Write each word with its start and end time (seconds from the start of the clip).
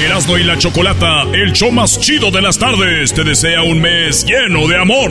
Erasmo 0.00 0.38
y 0.38 0.44
la 0.44 0.56
Chocolata, 0.56 1.22
el 1.32 1.52
show 1.52 1.72
más 1.72 1.98
chido 1.98 2.30
de 2.30 2.40
las 2.40 2.56
tardes, 2.56 3.12
te 3.12 3.24
desea 3.24 3.62
un 3.62 3.80
mes 3.80 4.24
lleno 4.24 4.68
de 4.68 4.76
amor. 4.76 5.10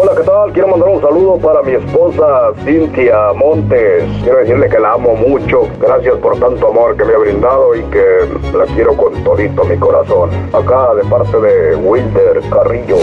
Hola, 0.00 0.12
¿qué 0.16 0.22
tal? 0.22 0.52
Quiero 0.52 0.68
mandar 0.68 0.88
un 0.88 1.00
saludo 1.00 1.36
para 1.38 1.62
mi 1.62 1.72
esposa 1.72 2.52
Cintia 2.64 3.32
Montes. 3.34 4.04
Quiero 4.22 4.38
decirle 4.38 4.68
que 4.68 4.78
la 4.78 4.92
amo 4.92 5.16
mucho. 5.16 5.68
Gracias 5.80 6.14
por 6.18 6.38
tanto 6.38 6.68
amor 6.68 6.96
que 6.96 7.04
me 7.04 7.14
ha 7.14 7.18
brindado 7.18 7.74
y 7.74 7.82
que 7.90 8.56
la 8.56 8.66
quiero 8.72 8.96
con 8.96 9.12
todito 9.24 9.64
mi 9.64 9.76
corazón. 9.78 10.30
Acá 10.52 10.94
de 10.94 11.04
parte 11.10 11.36
de 11.36 11.74
Wilder 11.74 12.40
Carrillo. 12.50 12.98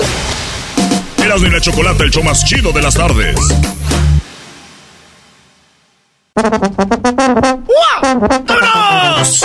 Erasmo 1.25 1.47
y 1.47 1.51
la 1.51 1.59
Chocolata, 1.59 2.05
el 2.05 2.09
show 2.09 2.23
más 2.23 2.45
chido 2.45 2.71
de 2.71 2.81
las 2.81 2.95
tardes. 2.95 3.35
¡Vámonos! 8.47 9.41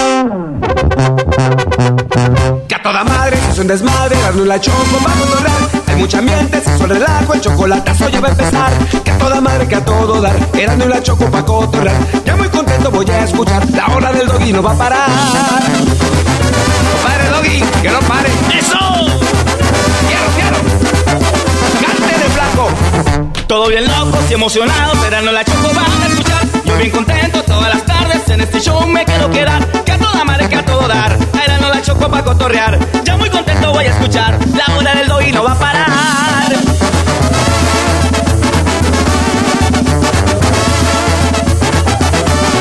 Que 2.69 2.75
a 2.75 2.83
toda 2.83 3.03
madre 3.05 3.39
es 3.51 3.59
un 3.59 3.67
desmadre, 3.67 4.15
darle 4.21 4.45
la 4.45 4.61
choco 4.61 4.99
para 5.03 5.15
controlar. 5.15 5.53
Hay 5.87 5.97
mucha 5.97 6.19
ambiente, 6.19 6.61
se 6.61 6.77
suele 6.77 6.95
relajo, 6.95 7.33
el 7.33 7.41
chocolatazo 7.41 8.11
ya 8.11 8.21
va 8.21 8.29
a 8.29 8.31
empezar. 8.33 8.73
Que 9.03 9.11
a 9.11 9.19
toda 9.19 9.41
madre, 9.41 9.67
que 9.69 9.75
a 9.75 9.85
todo 9.85 10.21
dar, 10.21 10.37
erando 10.53 10.87
la 10.87 11.03
choco 11.03 11.31
para 11.31 11.47
cotorrear. 11.47 11.97
Ya 12.27 12.37
muy 12.37 12.49
contento 12.49 12.91
voy 12.91 13.09
a 13.11 13.25
escuchar, 13.25 13.71
la 13.71 13.87
hora 13.87 14.13
del 14.13 14.29
doggy 14.29 14.53
no 14.53 14.63
va 14.63 14.73
a 14.73 14.75
parar. 14.77 15.09
No 15.09 16.97
pare, 17.09 17.31
doggy, 17.31 17.63
que 17.81 17.91
no 17.91 18.01
pare. 18.01 18.29
¡Eso! 18.59 18.79
¡Quiero, 20.09 20.27
quiero! 20.37 20.59
¡Cante 21.87 22.19
de 22.19 22.29
flaco! 22.35 22.69
Todo 23.47 23.69
bien 23.69 23.87
locos 23.87 24.31
y 24.31 24.35
emocionados, 24.35 24.95
esperando 24.95 25.33
la 25.33 25.43
choco 25.43 25.69
van 25.75 26.03
a 26.03 26.07
escuchar. 26.07 26.42
Yo 26.73 26.79
bien 26.79 26.91
contento 26.91 27.43
todas 27.43 27.75
las 27.75 27.85
tardes, 27.85 28.27
en 28.31 28.41
este 28.41 28.59
show 28.59 28.87
me 28.87 29.05
quiero 29.05 29.31
quedar. 29.31 29.63
Que 29.85 29.93
a 29.93 29.99
toda 29.99 30.25
madre, 30.25 30.49
que 30.49 30.57
a 30.57 30.65
todo 30.65 30.89
dar, 30.89 31.19
era 31.45 31.59
no 31.59 31.69
la 31.69 31.83
choco 31.83 32.11
pa' 32.11 32.25
cotorrear. 32.25 32.79
Ya 33.05 33.15
muy 33.19 33.29
contento 33.29 33.73
voy 33.73 33.85
a 33.85 33.91
escuchar, 33.91 34.39
la 34.55 34.75
hora 34.75 34.95
del 34.95 35.07
doggy 35.07 35.33
no 35.33 35.45
va 35.45 35.53
a 35.53 35.59
parar. 35.59 36.49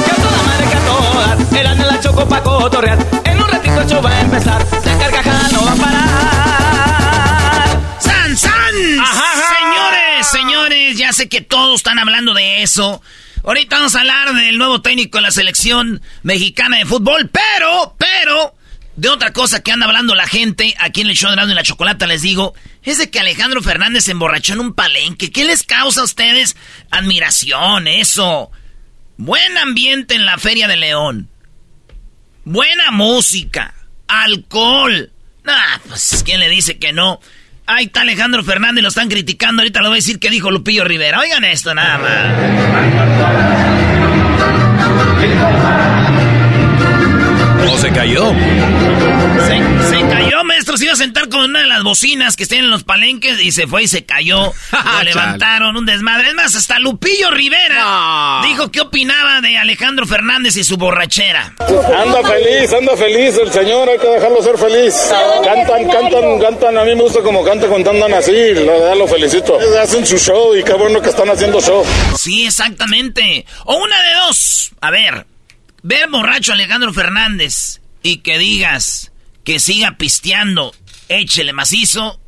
Que 0.06 0.12
a 0.12 0.16
toda 0.16 0.44
madre, 0.44 0.68
que 0.68 0.76
a 0.76 0.80
todo 0.82 1.14
dar, 1.22 1.38
era 1.58 1.76
no 1.76 1.86
la 1.86 2.00
choco 2.02 2.28
pa' 2.28 2.44
cotorrear. 2.44 2.98
En 3.24 3.42
un 3.42 3.48
ratito 3.48 3.88
show 3.88 4.02
va 4.04 4.10
a 4.10 4.22
empezar, 4.22 4.66
la 4.84 4.98
carcajada 4.98 5.48
no 5.54 5.64
va 5.64 5.72
a 5.72 5.76
parar. 5.76 6.10
¡San, 8.00 8.36
san! 8.36 8.74
Señores, 8.74 10.28
señores, 10.30 10.98
ya 10.98 11.14
sé 11.14 11.30
que 11.30 11.40
todos 11.40 11.78
están 11.78 11.98
hablando 11.98 12.34
de 12.34 12.62
eso. 12.62 13.02
Ahorita 13.44 13.78
vamos 13.78 13.96
a 13.96 14.02
hablar 14.02 14.34
del 14.34 14.58
nuevo 14.58 14.82
técnico 14.82 15.18
de 15.18 15.24
la 15.24 15.32
selección 15.32 16.02
mexicana 16.22 16.78
de 16.78 16.86
fútbol, 16.86 17.30
pero, 17.30 17.96
pero, 17.98 18.56
de 18.96 19.10
otra 19.10 19.34
cosa 19.34 19.64
que 19.64 19.72
anda 19.72 19.88
hablando 19.88 20.14
la 20.14 20.28
gente 20.28 20.76
aquí 20.80 21.02
en 21.02 21.08
el 21.08 21.16
show 21.16 21.36
de 21.36 21.52
y 21.52 21.56
la 21.56 21.64
Chocolata, 21.64 22.06
les 22.06 22.22
digo, 22.22 22.54
es 22.84 23.00
de 23.00 23.10
que 23.10 23.20
Alejandro 23.20 23.64
Fernández 23.64 24.04
se 24.04 24.12
emborrachó 24.12 24.54
en 24.54 24.60
un 24.60 24.74
palenque. 24.74 25.32
¿Qué 25.32 25.44
les 25.44 25.64
causa 25.64 26.02
a 26.02 26.04
ustedes? 26.04 26.56
Admiración, 26.92 27.88
eso. 27.88 28.52
Buen 29.18 29.58
ambiente 29.58 30.14
en 30.14 30.26
la 30.26 30.38
Feria 30.38 30.68
de 30.68 30.78
León. 30.78 31.30
Buena 32.44 32.92
música. 32.92 33.74
Alcohol. 34.08 35.12
Nah, 35.44 35.80
pues, 35.88 36.22
¿quién 36.24 36.40
le 36.40 36.50
dice 36.50 36.78
que 36.78 36.94
no? 36.94 37.20
Ahí 37.74 37.86
está 37.86 38.02
Alejandro 38.02 38.44
Fernández, 38.44 38.82
lo 38.84 38.90
están 38.90 39.08
criticando. 39.08 39.62
Ahorita 39.62 39.82
lo 39.82 39.88
voy 39.88 39.96
a 39.96 40.00
decir 40.00 40.20
que 40.20 40.30
dijo 40.30 40.52
Lupillo 40.52 40.84
Rivera. 40.84 41.20
Oigan 41.20 41.46
esto 41.46 41.74
nada 41.74 42.00
¿O 47.70 47.78
se 47.78 47.90
cayó? 47.92 48.34
Se, 49.48 49.90
se 49.90 50.01
cayó, 50.32 50.44
maestro. 50.44 50.78
Se 50.78 50.86
iba 50.86 50.94
a 50.94 50.98
sentar 50.98 51.30
con 51.30 51.42
una 51.42 51.62
de 51.62 51.68
las 51.68 51.84
bocinas 51.84 52.36
que 52.36 52.44
están 52.44 52.60
en 52.60 52.70
los 52.70 52.84
palenques 52.84 53.42
y 53.42 53.52
se 53.52 53.68
fue 53.68 53.84
y 53.84 53.88
se 53.88 54.06
cayó. 54.06 54.54
Lo 54.72 55.04
levantaron, 55.04 55.76
un 55.76 55.86
desmadre. 55.86 56.30
Es 56.30 56.36
más, 56.36 56.56
hasta 56.56 56.80
Lupillo 56.80 57.32
Rivera 57.32 58.42
dijo 58.44 58.72
que 58.72 58.82
opinaba 58.82 59.42
de 59.42 59.58
Alejandro 59.58 60.06
Fernández 60.06 60.56
y 60.58 60.64
su 60.64 60.78
borrachera. 60.78 61.54
Anda 61.60 62.24
feliz, 62.24 62.74
anda 62.74 62.96
feliz 62.96 63.38
el 63.38 63.52
señor, 63.52 63.90
hay 63.90 63.98
que 63.98 64.08
dejarlo 64.08 64.42
ser 64.42 64.58
feliz. 64.58 64.96
Cantan, 65.44 65.90
cantan, 65.90 66.40
cantan, 66.40 66.78
a 66.78 66.84
mí 66.84 66.96
me 66.96 67.02
gusta 67.04 67.22
como 67.22 67.44
canta 67.44 67.68
cuando 67.68 67.92
andan 67.92 68.14
así, 68.14 68.32
la 68.32 68.72
verdad 68.74 68.96
lo 68.98 69.08
felicito. 69.08 69.58
Hacen 69.82 70.06
su 70.06 70.18
show 70.18 70.56
y 70.56 70.64
qué 70.64 70.74
bueno 70.74 71.02
que 71.02 71.10
están 71.10 71.30
haciendo 71.30 71.62
show. 71.62 71.86
Sí, 72.18 72.46
exactamente. 72.46 73.46
O 73.66 73.76
una 73.78 74.02
de 74.02 74.14
dos. 74.26 74.72
A 74.82 74.92
ver, 74.92 75.26
ver 75.84 76.10
borracho 76.10 76.52
a 76.52 76.56
Alejandro 76.56 76.94
Fernández 76.94 77.82
y 78.04 78.18
que 78.18 78.38
digas 78.38 79.11
que 79.44 79.60
siga 79.60 79.98
pisteando, 79.98 80.74
échele 81.10 81.54
macizo. 81.54 82.20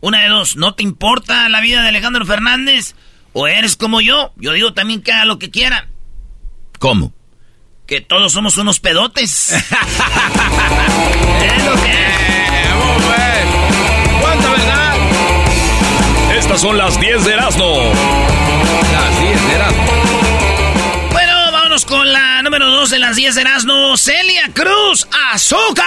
Una 0.00 0.22
de 0.22 0.28
dos, 0.28 0.56
¿no 0.56 0.74
te 0.74 0.82
importa 0.82 1.48
la 1.48 1.60
vida 1.60 1.82
de 1.82 1.88
Alejandro 1.88 2.24
Fernández? 2.24 2.94
¿O 3.32 3.46
eres 3.46 3.76
como 3.76 4.00
yo? 4.00 4.32
Yo 4.36 4.52
digo 4.52 4.72
también 4.72 5.02
que 5.02 5.12
haga 5.12 5.24
lo 5.24 5.38
que 5.38 5.50
quiera. 5.50 5.88
¿Cómo? 6.78 7.12
Que 7.86 8.00
todos 8.00 8.32
somos 8.32 8.56
unos 8.56 8.80
pedotes. 8.80 9.52
es 9.52 9.62
lo 11.64 11.74
que 11.82 12.20
¿Cuánta 14.20 14.50
verdad? 14.50 14.96
Estas 16.38 16.60
son 16.60 16.78
las 16.78 16.98
10 17.00 17.24
de 17.24 17.32
Erasmo. 17.32 17.92
Las 18.92 19.20
10 19.20 19.46
de 19.46 19.54
Erasmo. 19.54 19.84
Bueno, 21.12 21.52
vámonos 21.52 21.84
con 21.84 22.12
la 22.12 22.29
número 22.50 22.68
2 22.68 22.90
de 22.90 22.98
las 22.98 23.14
10 23.14 23.36
de 23.36 23.40
Erasmo. 23.42 23.96
Celia 23.96 24.50
Cruz, 24.52 25.06
azúcar. 25.32 25.84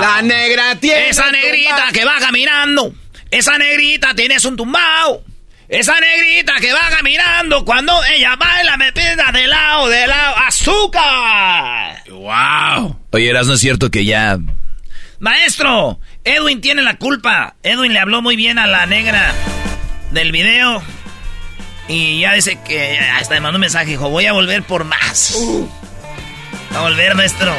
La 0.00 0.20
negra 0.22 0.76
tiene. 0.76 1.08
Esa 1.08 1.32
negrita 1.32 1.88
que 1.92 2.04
va 2.04 2.20
caminando. 2.20 2.94
Esa 3.28 3.58
negrita 3.58 4.14
tienes 4.14 4.44
un 4.44 4.56
tumbao. 4.56 5.24
Esa 5.68 5.98
negrita 5.98 6.54
que 6.60 6.72
va 6.72 6.88
caminando 6.96 7.64
cuando 7.64 7.92
ella 8.14 8.36
baila 8.36 8.76
me 8.76 8.92
pida 8.92 9.32
de 9.32 9.48
lado, 9.48 9.88
de 9.88 10.06
lado. 10.06 10.36
¡Azúcar! 10.46 12.04
¡Wow! 12.08 12.96
Oye, 13.10 13.30
Eras, 13.30 13.48
¿no 13.48 13.54
es 13.54 13.60
cierto 13.60 13.90
que 13.90 14.04
ya... 14.04 14.38
Maestro, 15.18 15.98
Edwin 16.22 16.60
tiene 16.60 16.82
la 16.82 16.98
culpa. 16.98 17.56
Edwin 17.64 17.92
le 17.92 17.98
habló 17.98 18.22
muy 18.22 18.36
bien 18.36 18.60
a 18.60 18.68
la 18.68 18.86
negra 18.86 19.34
del 20.12 20.30
video. 20.30 20.80
Y 21.90 22.20
ya 22.20 22.34
dice 22.34 22.58
que 22.64 22.98
hasta 22.98 23.34
me 23.34 23.40
mandó 23.40 23.56
un 23.56 23.62
mensaje, 23.62 23.86
dijo, 23.86 24.08
voy 24.08 24.26
a 24.26 24.32
volver 24.32 24.62
por 24.62 24.84
más. 24.84 25.36
A 26.74 26.80
volver, 26.82 27.14
maestro. 27.16 27.52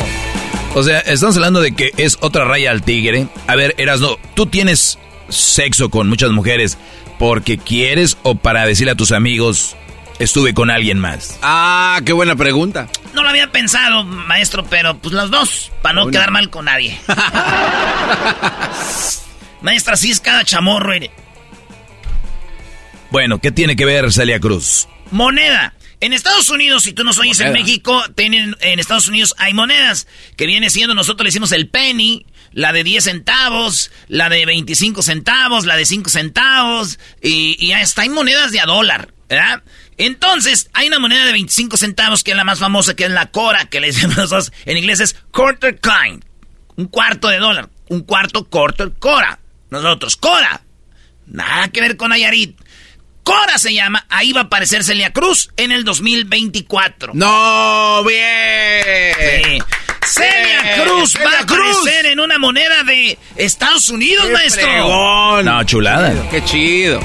O 0.73 0.83
sea, 0.83 0.99
estamos 0.99 1.35
hablando 1.35 1.59
de 1.59 1.73
que 1.73 1.91
es 1.97 2.17
otra 2.21 2.45
raya 2.45 2.71
al 2.71 2.81
tigre. 2.81 3.27
A 3.47 3.55
ver, 3.57 3.75
Erasno, 3.77 4.17
tú 4.33 4.45
tienes 4.45 4.97
sexo 5.27 5.89
con 5.89 6.07
muchas 6.07 6.31
mujeres 6.31 6.77
porque 7.19 7.57
quieres 7.57 8.17
o 8.23 8.35
para 8.35 8.65
decirle 8.65 8.93
a 8.93 8.95
tus 8.95 9.11
amigos, 9.11 9.75
estuve 10.17 10.53
con 10.53 10.69
alguien 10.69 10.97
más. 10.97 11.37
Ah, 11.41 11.99
qué 12.05 12.13
buena 12.13 12.37
pregunta. 12.37 12.87
No 13.13 13.23
lo 13.23 13.29
había 13.29 13.51
pensado, 13.51 14.05
maestro, 14.05 14.63
pero 14.65 14.97
pues 14.97 15.13
los 15.13 15.29
dos, 15.29 15.71
para 15.81 15.93
no 15.95 16.03
Una. 16.03 16.11
quedar 16.11 16.31
mal 16.31 16.49
con 16.49 16.65
nadie. 16.65 16.97
Maestra, 19.61 19.95
sí 19.95 20.09
es 20.09 20.19
cada 20.21 20.43
chamorro. 20.43 20.93
mire. 20.93 21.11
Bueno, 23.11 23.39
¿qué 23.39 23.51
tiene 23.51 23.75
que 23.75 23.85
ver 23.85 24.11
Celia 24.11 24.39
Cruz? 24.39 24.87
Moneda. 25.11 25.73
En 25.99 26.13
Estados 26.13 26.49
Unidos, 26.49 26.83
si 26.83 26.93
tú 26.93 27.03
nos 27.03 27.19
oyes 27.19 27.39
en 27.41 27.53
México, 27.53 28.01
tienen, 28.15 28.55
en 28.61 28.79
Estados 28.79 29.07
Unidos 29.07 29.35
hay 29.37 29.53
monedas 29.53 30.07
que 30.35 30.47
viene 30.47 30.71
siendo, 30.71 30.95
nosotros 30.95 31.25
le 31.25 31.27
decimos 31.27 31.51
el 31.51 31.69
penny, 31.69 32.25
la 32.53 32.73
de 32.73 32.83
10 32.83 33.03
centavos, 33.03 33.91
la 34.07 34.27
de 34.29 34.45
25 34.47 35.03
centavos, 35.03 35.67
la 35.67 35.75
de 35.75 35.85
5 35.85 36.09
centavos, 36.09 36.97
y, 37.21 37.55
y 37.63 37.73
hasta 37.73 38.01
hay 38.01 38.09
monedas 38.09 38.51
de 38.51 38.61
a 38.61 38.65
dólar, 38.65 39.13
¿verdad? 39.29 39.61
Entonces, 39.97 40.71
hay 40.73 40.87
una 40.87 40.97
moneda 40.97 41.23
de 41.25 41.33
25 41.33 41.77
centavos 41.77 42.23
que 42.23 42.31
es 42.31 42.37
la 42.37 42.45
más 42.45 42.57
famosa, 42.57 42.95
que 42.95 43.03
es 43.03 43.11
la 43.11 43.29
Cora, 43.29 43.65
que 43.65 43.79
le 43.79 43.87
decimos 43.87 44.17
nosotros 44.17 44.51
en 44.65 44.77
inglés 44.77 45.01
es 45.01 45.15
quarter 45.29 45.79
coin, 45.79 46.25
un 46.77 46.87
cuarto 46.87 47.27
de 47.27 47.37
dólar, 47.37 47.69
un 47.89 48.01
cuarto 48.01 48.45
quarter 48.45 48.93
Cora. 48.97 49.39
Nosotros, 49.69 50.15
Cora. 50.15 50.63
Nada 51.27 51.69
que 51.69 51.81
ver 51.81 51.95
con 51.95 52.09
Nayarit. 52.09 52.59
Cora 53.23 53.57
se 53.57 53.73
llama, 53.73 54.05
ahí 54.09 54.33
va 54.33 54.41
a 54.41 54.43
aparecer 54.45 54.83
Celia 54.83 55.13
Cruz 55.13 55.49
en 55.57 55.71
el 55.71 55.83
2024. 55.83 57.13
¡No! 57.13 58.03
¡Bien! 58.03 59.63
Celia 60.05 60.83
Cruz 60.83 61.15
va 61.15 61.39
a 61.39 61.43
aparecer 61.43 62.07
en 62.07 62.19
una 62.19 62.39
moneda 62.39 62.83
de 62.83 63.17
Estados 63.35 63.89
Unidos, 63.89 64.29
maestro. 64.31 65.43
No, 65.43 65.63
chulada. 65.63 66.13
¡Qué 66.29 66.43
chido! 66.43 66.99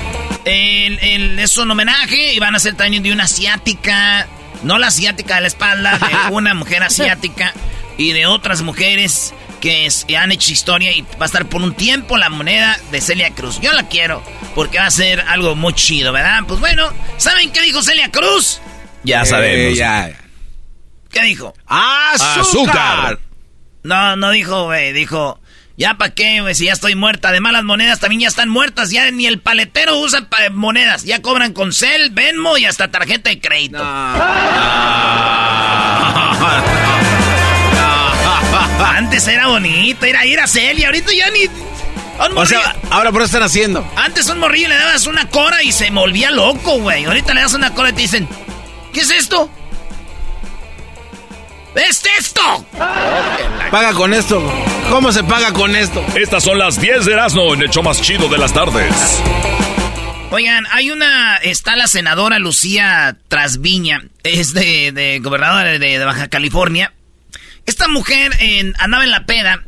es 0.47 1.57
un 1.59 1.71
homenaje 1.71 2.35
y 2.35 2.39
van 2.39 2.55
a 2.55 2.59
ser 2.59 2.75
también 2.75 3.03
de 3.03 3.13
una 3.13 3.25
asiática, 3.25 4.27
no 4.63 4.79
la 4.79 4.89
asiática 4.89 5.37
de 5.37 5.43
la 5.43 5.47
espalda, 5.47 5.99
de 5.99 6.31
una 6.35 6.55
mujer 6.55 6.83
asiática 6.83 7.53
y 7.99 8.13
de 8.13 8.27
otras 8.27 8.63
mujeres 8.63 9.33
que 9.61 10.17
han 10.17 10.33
hecho 10.33 10.53
historia 10.53 10.93
y 10.93 11.03
va 11.03 11.23
a 11.23 11.25
estar 11.27 11.47
por 11.47 11.63
un 11.63 11.75
tiempo 11.75 12.17
la 12.17 12.29
moneda 12.29 12.79
de 12.91 13.01
Celia 13.01 13.31
Cruz. 13.31 13.61
Yo 13.61 13.73
la 13.73 13.89
quiero 13.89 14.23
porque 14.55 14.79
va 14.79 14.87
a 14.87 14.91
ser 14.91 15.21
algo 15.21 15.55
muy 15.55 15.73
chido, 15.75 16.13
¿verdad? 16.13 16.45
Pues 16.47 16.61
bueno, 16.61 16.93
¿saben 17.17 17.53
qué 17.53 17.61
dijo 17.63 17.83
Celia 17.83 18.11
Cruz? 18.11 18.61
Ya 19.03 19.23
eh, 19.23 19.27
sabemos. 19.27 20.17
¿Qué 21.11 21.23
dijo? 21.23 21.55
¡Azúcar! 21.67 23.19
No, 23.83 24.17
no 24.17 24.31
dijo, 24.31 24.65
güey, 24.65 24.93
dijo... 24.93 25.41
Ya 25.79 25.95
para 25.95 26.15
qué, 26.15 26.41
güey, 26.41 26.55
si 26.55 26.65
ya 26.65 26.73
estoy 26.73 26.95
muerta. 26.95 27.29
Además, 27.29 27.53
las 27.53 27.65
monedas 27.65 28.01
también 28.01 28.23
ya 28.23 28.29
están 28.29 28.49
muertas. 28.49 28.91
Ya 28.91 29.11
ni 29.11 29.27
el 29.27 29.41
paletero 29.41 29.99
usa 29.99 30.27
monedas. 30.53 31.05
Ya 31.05 31.21
cobran 31.21 31.53
con 31.53 31.73
Cel, 31.73 32.11
Venmo 32.11 32.57
y 32.57 32.65
hasta 32.65 32.91
tarjeta 32.91 33.29
de 33.29 33.41
crédito. 33.41 33.79
Antes 39.07 39.29
era 39.29 39.47
bonito 39.47 40.05
ir 40.05 40.17
a 40.17 40.27
ir 40.27 40.41
a 40.41 40.49
Celia. 40.49 40.89
Ahorita 40.89 41.13
ya 41.13 41.31
ni. 41.31 41.43
O 42.35 42.45
sea, 42.45 42.75
ahora 42.91 43.13
por 43.13 43.23
eso 43.23 43.27
están 43.27 43.45
haciendo. 43.45 43.89
Antes 43.95 44.29
un 44.29 44.41
morrillo 44.41 44.67
le 44.67 44.75
dabas 44.75 45.07
una 45.07 45.29
cora 45.29 45.63
y 45.63 45.71
se 45.71 45.93
volvía 45.93 46.33
loco, 46.33 46.81
güey. 46.81 47.05
Ahorita 47.05 47.33
le 47.33 47.43
das 47.43 47.55
una 47.55 47.73
cora 47.73 47.91
y 47.91 47.93
te 47.93 48.03
dicen, 48.03 48.29
¿qué 48.93 49.03
es 49.03 49.11
esto? 49.13 49.49
¿Es 51.77 52.03
esto? 52.19 52.67
Paga 53.71 53.93
con 53.93 54.13
esto. 54.13 54.43
¿Cómo 54.91 55.13
se 55.13 55.23
paga 55.23 55.53
con 55.53 55.77
esto? 55.77 56.05
Estas 56.17 56.43
son 56.43 56.59
las 56.59 56.81
10 56.81 57.05
de 57.05 57.13
Erasmo 57.13 57.55
en 57.55 57.63
el 57.63 57.71
show 57.71 57.85
más 57.85 58.03
chido 58.03 58.29
de 58.29 58.39
las 58.39 58.53
tardes. 58.53 59.23
Oigan, 60.31 60.67
hay 60.73 60.91
una, 60.91 61.37
está 61.37 61.77
la 61.77 61.87
senadora 61.87 62.41
Lucía 62.41 63.17
Trasviña, 63.29 64.03
es 64.25 64.53
de, 64.53 65.21
gobernadora 65.23 65.79
de, 65.79 66.05
Baja 66.05 66.27
California. 66.27 66.93
Esta 67.67 67.89
mujer 67.89 68.33
andaba 68.79 69.05
en 69.05 69.11
la 69.11 69.27
peda 69.27 69.63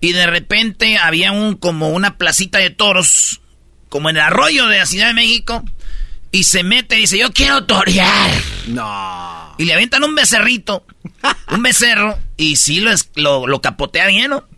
y 0.00 0.12
de 0.12 0.26
repente 0.26 0.96
había 0.98 1.32
un 1.32 1.56
como 1.56 1.90
una 1.90 2.16
placita 2.16 2.58
de 2.58 2.70
toros, 2.70 3.40
como 3.88 4.08
en 4.08 4.16
el 4.16 4.22
arroyo 4.22 4.66
de 4.66 4.78
la 4.78 4.86
Ciudad 4.86 5.08
de 5.08 5.14
México, 5.14 5.64
y 6.32 6.44
se 6.44 6.62
mete 6.62 6.96
y 6.96 7.02
dice, 7.02 7.18
yo 7.18 7.32
quiero 7.32 7.64
torear. 7.64 8.30
No. 8.68 9.54
Y 9.58 9.64
le 9.64 9.74
aventan 9.74 10.04
un 10.04 10.14
becerrito, 10.14 10.86
un 11.50 11.62
becerro, 11.62 12.18
y 12.36 12.56
sí 12.56 12.80
lo, 12.80 13.46
lo, 13.46 13.60
capotea 13.60 14.06
bien, 14.06 14.30
¿no? 14.30 14.48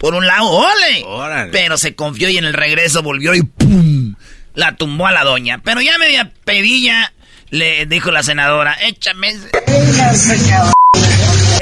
Por 0.00 0.14
un 0.14 0.26
lado, 0.26 0.48
¡ole! 0.48 1.50
Pero 1.52 1.78
se 1.78 1.94
confió 1.94 2.28
y 2.28 2.38
en 2.38 2.44
el 2.44 2.54
regreso 2.54 3.02
volvió 3.02 3.34
y 3.34 3.42
¡pum! 3.42 4.16
La 4.54 4.74
tumbó 4.74 5.06
a 5.06 5.12
la 5.12 5.22
doña. 5.22 5.60
Pero 5.62 5.80
ya 5.80 5.96
media 5.98 6.32
pedilla, 6.44 7.12
le 7.50 7.86
dijo 7.86 8.10
la 8.10 8.24
senadora, 8.24 8.76
échame 8.82 9.28
ese... 9.28 9.50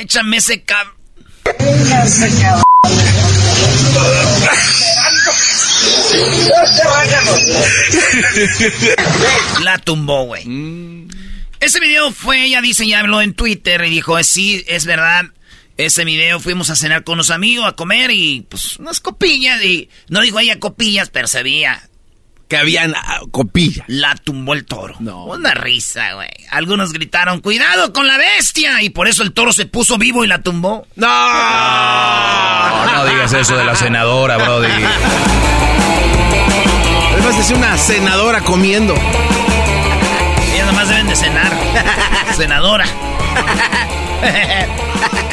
Échame 0.06 0.36
ese 0.36 0.62
cab... 0.62 0.86
La 9.64 9.78
tumbó, 9.78 10.26
güey. 10.26 10.44
Ese 11.58 11.80
video 11.80 12.12
fue, 12.12 12.44
ella 12.44 12.60
dice, 12.60 12.86
ya 12.86 13.00
habló 13.00 13.20
en 13.20 13.34
Twitter 13.34 13.82
y 13.84 13.90
dijo, 13.90 14.22
sí, 14.22 14.64
es 14.68 14.86
verdad. 14.86 15.24
Ese 15.76 16.04
video 16.04 16.38
fuimos 16.38 16.70
a 16.70 16.76
cenar 16.76 17.02
con 17.02 17.14
unos 17.14 17.30
amigos, 17.30 17.66
a 17.66 17.72
comer 17.72 18.12
y 18.12 18.46
pues 18.48 18.76
unas 18.76 19.00
copillas. 19.00 19.60
Y 19.64 19.88
no 20.08 20.20
dijo 20.20 20.38
ella 20.38 20.60
copillas, 20.60 21.10
pero 21.10 21.26
se 21.26 21.42
veía 21.42 21.82
que 22.48 22.56
habían 22.56 22.94
ah, 22.94 23.20
copillas. 23.30 23.84
La 23.88 24.14
tumbó 24.14 24.54
el 24.54 24.64
toro. 24.64 24.94
No. 25.00 25.24
Una 25.24 25.54
risa, 25.54 26.14
güey. 26.14 26.28
Algunos 26.50 26.92
gritaron, 26.92 27.40
cuidado 27.40 27.92
con 27.92 28.06
la 28.06 28.18
bestia. 28.18 28.82
Y 28.82 28.90
por 28.90 29.08
eso 29.08 29.22
el 29.22 29.32
toro 29.32 29.52
se 29.52 29.66
puso 29.66 29.98
vivo 29.98 30.24
y 30.24 30.28
la 30.28 30.42
tumbó. 30.42 30.86
No. 30.94 31.06
No, 32.92 33.06
digas 33.06 33.32
eso 33.32 33.56
de 33.56 33.64
la 33.64 33.74
senadora, 33.74 34.36
brody. 34.36 34.68
Además 37.12 37.48
de 37.48 37.54
una 37.54 37.76
senadora 37.76 38.40
comiendo. 38.42 38.94
Ellos 40.54 40.66
nomás 40.66 40.88
deben 40.88 41.08
de 41.08 41.16
cenar. 41.16 41.52
Senadora. 42.36 42.86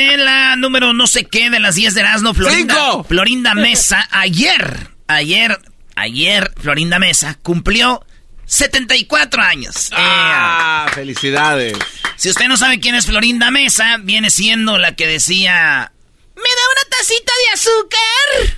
En 0.00 0.24
la 0.24 0.56
número 0.56 0.94
no 0.94 1.06
sé 1.06 1.26
qué 1.26 1.50
de 1.50 1.60
las 1.60 1.74
10 1.74 1.92
de 1.92 2.00
Erasmo, 2.00 2.32
Florinda, 2.32 3.04
Florinda 3.04 3.54
Mesa, 3.54 4.08
ayer, 4.10 4.88
ayer, 5.06 5.60
ayer, 5.94 6.50
Florinda 6.58 6.98
Mesa 6.98 7.38
cumplió 7.42 8.02
74 8.46 9.42
años. 9.42 9.90
¡Ah! 9.92 10.90
felicidades. 10.94 11.76
Si 12.16 12.30
usted 12.30 12.46
no 12.48 12.56
sabe 12.56 12.80
quién 12.80 12.94
es 12.94 13.04
Florinda 13.04 13.50
Mesa, 13.50 13.98
viene 14.00 14.30
siendo 14.30 14.78
la 14.78 14.96
que 14.96 15.06
decía... 15.06 15.92
¿Me 16.34 16.42
da 16.42 16.48
una 16.72 16.96
tacita 16.96 17.32
de 17.44 17.52
azúcar? 17.52 18.56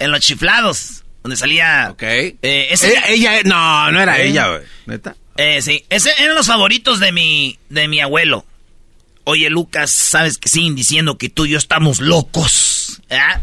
En 0.00 0.10
los 0.10 0.20
chiflados, 0.20 1.02
donde 1.22 1.38
salía... 1.38 1.88
Ok. 1.92 2.02
Eh, 2.02 2.36
ese 2.42 2.94
ella, 3.08 3.40
no, 3.44 3.90
no 3.90 4.02
era 4.02 4.20
ella, 4.20 4.48
güey. 4.48 4.62
¿Neta? 4.84 5.16
Eh, 5.38 5.62
sí, 5.62 5.86
ese 5.88 6.12
eran 6.18 6.34
los 6.34 6.46
favoritos 6.46 7.00
de 7.00 7.10
mi, 7.10 7.58
de 7.70 7.88
mi 7.88 8.00
abuelo. 8.02 8.44
Oye, 9.24 9.50
Lucas, 9.50 9.90
sabes 9.90 10.38
que 10.38 10.48
siguen 10.48 10.74
diciendo 10.74 11.16
que 11.16 11.28
tú 11.28 11.46
y 11.46 11.50
yo 11.50 11.58
estamos 11.58 12.00
locos. 12.00 13.00
¿Ah? 13.10 13.40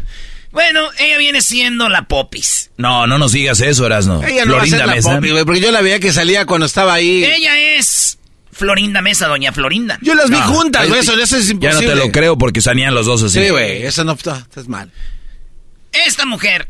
Bueno, 0.52 0.88
ella 0.98 1.16
viene 1.18 1.42
siendo 1.42 1.88
la 1.88 2.02
Popis. 2.02 2.70
No, 2.76 3.06
no 3.06 3.18
nos 3.18 3.32
digas 3.32 3.60
eso, 3.60 3.86
Erasno. 3.86 4.22
Ella 4.22 4.44
no 4.44 4.54
Florinda 4.54 4.86
va 4.86 4.92
a 4.92 5.02
ser 5.02 5.04
la 5.04 5.16
Popis, 5.16 5.44
porque 5.44 5.60
yo 5.60 5.70
la 5.70 5.80
veía 5.80 6.00
que 6.00 6.12
salía 6.12 6.44
cuando 6.44 6.66
estaba 6.66 6.94
ahí. 6.94 7.24
Ella 7.24 7.76
es 7.76 8.18
Florinda 8.52 9.00
Mesa, 9.00 9.28
doña 9.28 9.52
Florinda. 9.52 9.98
Yo 10.02 10.14
las 10.14 10.28
vi 10.28 10.36
juntas, 10.36 10.88
güey, 10.88 11.00
eso, 11.00 11.18
eso, 11.18 11.36
es 11.36 11.48
imposible. 11.50 11.86
Ya 11.86 11.94
no 11.94 12.00
te 12.00 12.06
lo 12.06 12.12
creo 12.12 12.36
porque 12.36 12.60
salían 12.60 12.94
los 12.94 13.06
dos 13.06 13.22
así. 13.22 13.42
Sí, 13.42 13.48
güey, 13.48 13.84
eso 13.84 14.04
no 14.04 14.12
está, 14.12 14.46
es 14.56 14.68
mal. 14.68 14.90
Esta 15.92 16.26
mujer 16.26 16.68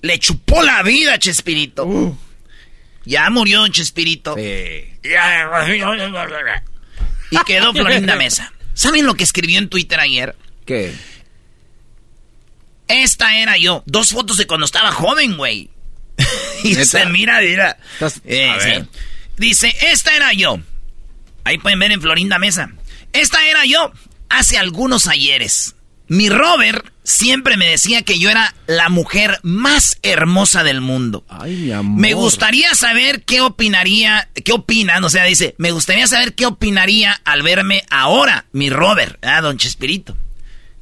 le 0.00 0.18
chupó 0.18 0.62
la 0.62 0.82
vida 0.82 1.14
a 1.14 1.18
Chespirito. 1.18 1.86
Uh. 1.86 2.16
Ya 3.04 3.28
murió 3.30 3.66
Chespirito. 3.68 4.36
Sí. 4.36 4.84
Y 7.32 7.44
quedó 7.44 7.72
Florinda 7.72 8.14
Mesa. 8.16 8.52
¿Saben 8.74 9.06
lo 9.06 9.14
que 9.14 9.24
escribió 9.24 9.58
en 9.58 9.68
Twitter 9.68 9.98
ayer? 9.98 10.36
¿Qué? 10.66 10.94
Esta 12.88 13.36
era 13.38 13.56
yo. 13.56 13.82
Dos 13.86 14.10
fotos 14.10 14.36
de 14.36 14.46
cuando 14.46 14.66
estaba 14.66 14.92
joven, 14.92 15.36
güey. 15.36 15.70
y 16.62 16.74
se 16.74 17.06
mira, 17.06 17.40
mira. 17.40 17.78
Eh, 18.24 18.84
Dice, 19.36 19.74
esta 19.80 20.14
era 20.14 20.32
yo. 20.34 20.60
Ahí 21.44 21.58
pueden 21.58 21.78
ver 21.78 21.90
en 21.90 22.00
Florinda 22.00 22.38
Mesa. 22.38 22.70
Esta 23.12 23.46
era 23.48 23.64
yo 23.64 23.92
hace 24.28 24.58
algunos 24.58 25.08
ayeres. 25.08 25.74
Mi 26.12 26.28
Robert 26.28 26.84
siempre 27.04 27.56
me 27.56 27.70
decía 27.70 28.02
que 28.02 28.18
yo 28.18 28.28
era 28.28 28.54
la 28.66 28.90
mujer 28.90 29.40
más 29.42 29.98
hermosa 30.02 30.62
del 30.62 30.82
mundo. 30.82 31.24
Ay, 31.26 31.56
mi 31.56 31.72
amor. 31.72 31.98
Me 31.98 32.12
gustaría 32.12 32.74
saber 32.74 33.22
qué 33.22 33.40
opinaría, 33.40 34.28
qué 34.44 34.52
opinan, 34.52 35.02
o 35.04 35.08
sea, 35.08 35.24
dice, 35.24 35.54
me 35.56 35.70
gustaría 35.70 36.06
saber 36.06 36.34
qué 36.34 36.44
opinaría 36.44 37.18
al 37.24 37.42
verme 37.42 37.84
ahora, 37.88 38.44
mi 38.52 38.68
Robert, 38.68 39.24
ah, 39.24 39.40
don 39.40 39.56
Chespirito. 39.56 40.14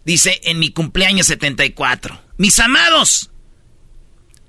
Dice, 0.05 0.41
en 0.43 0.59
mi 0.59 0.73
cumpleaños 0.73 1.29
74. 1.29 2.21
Mis 2.37 2.59
amados 2.59 3.31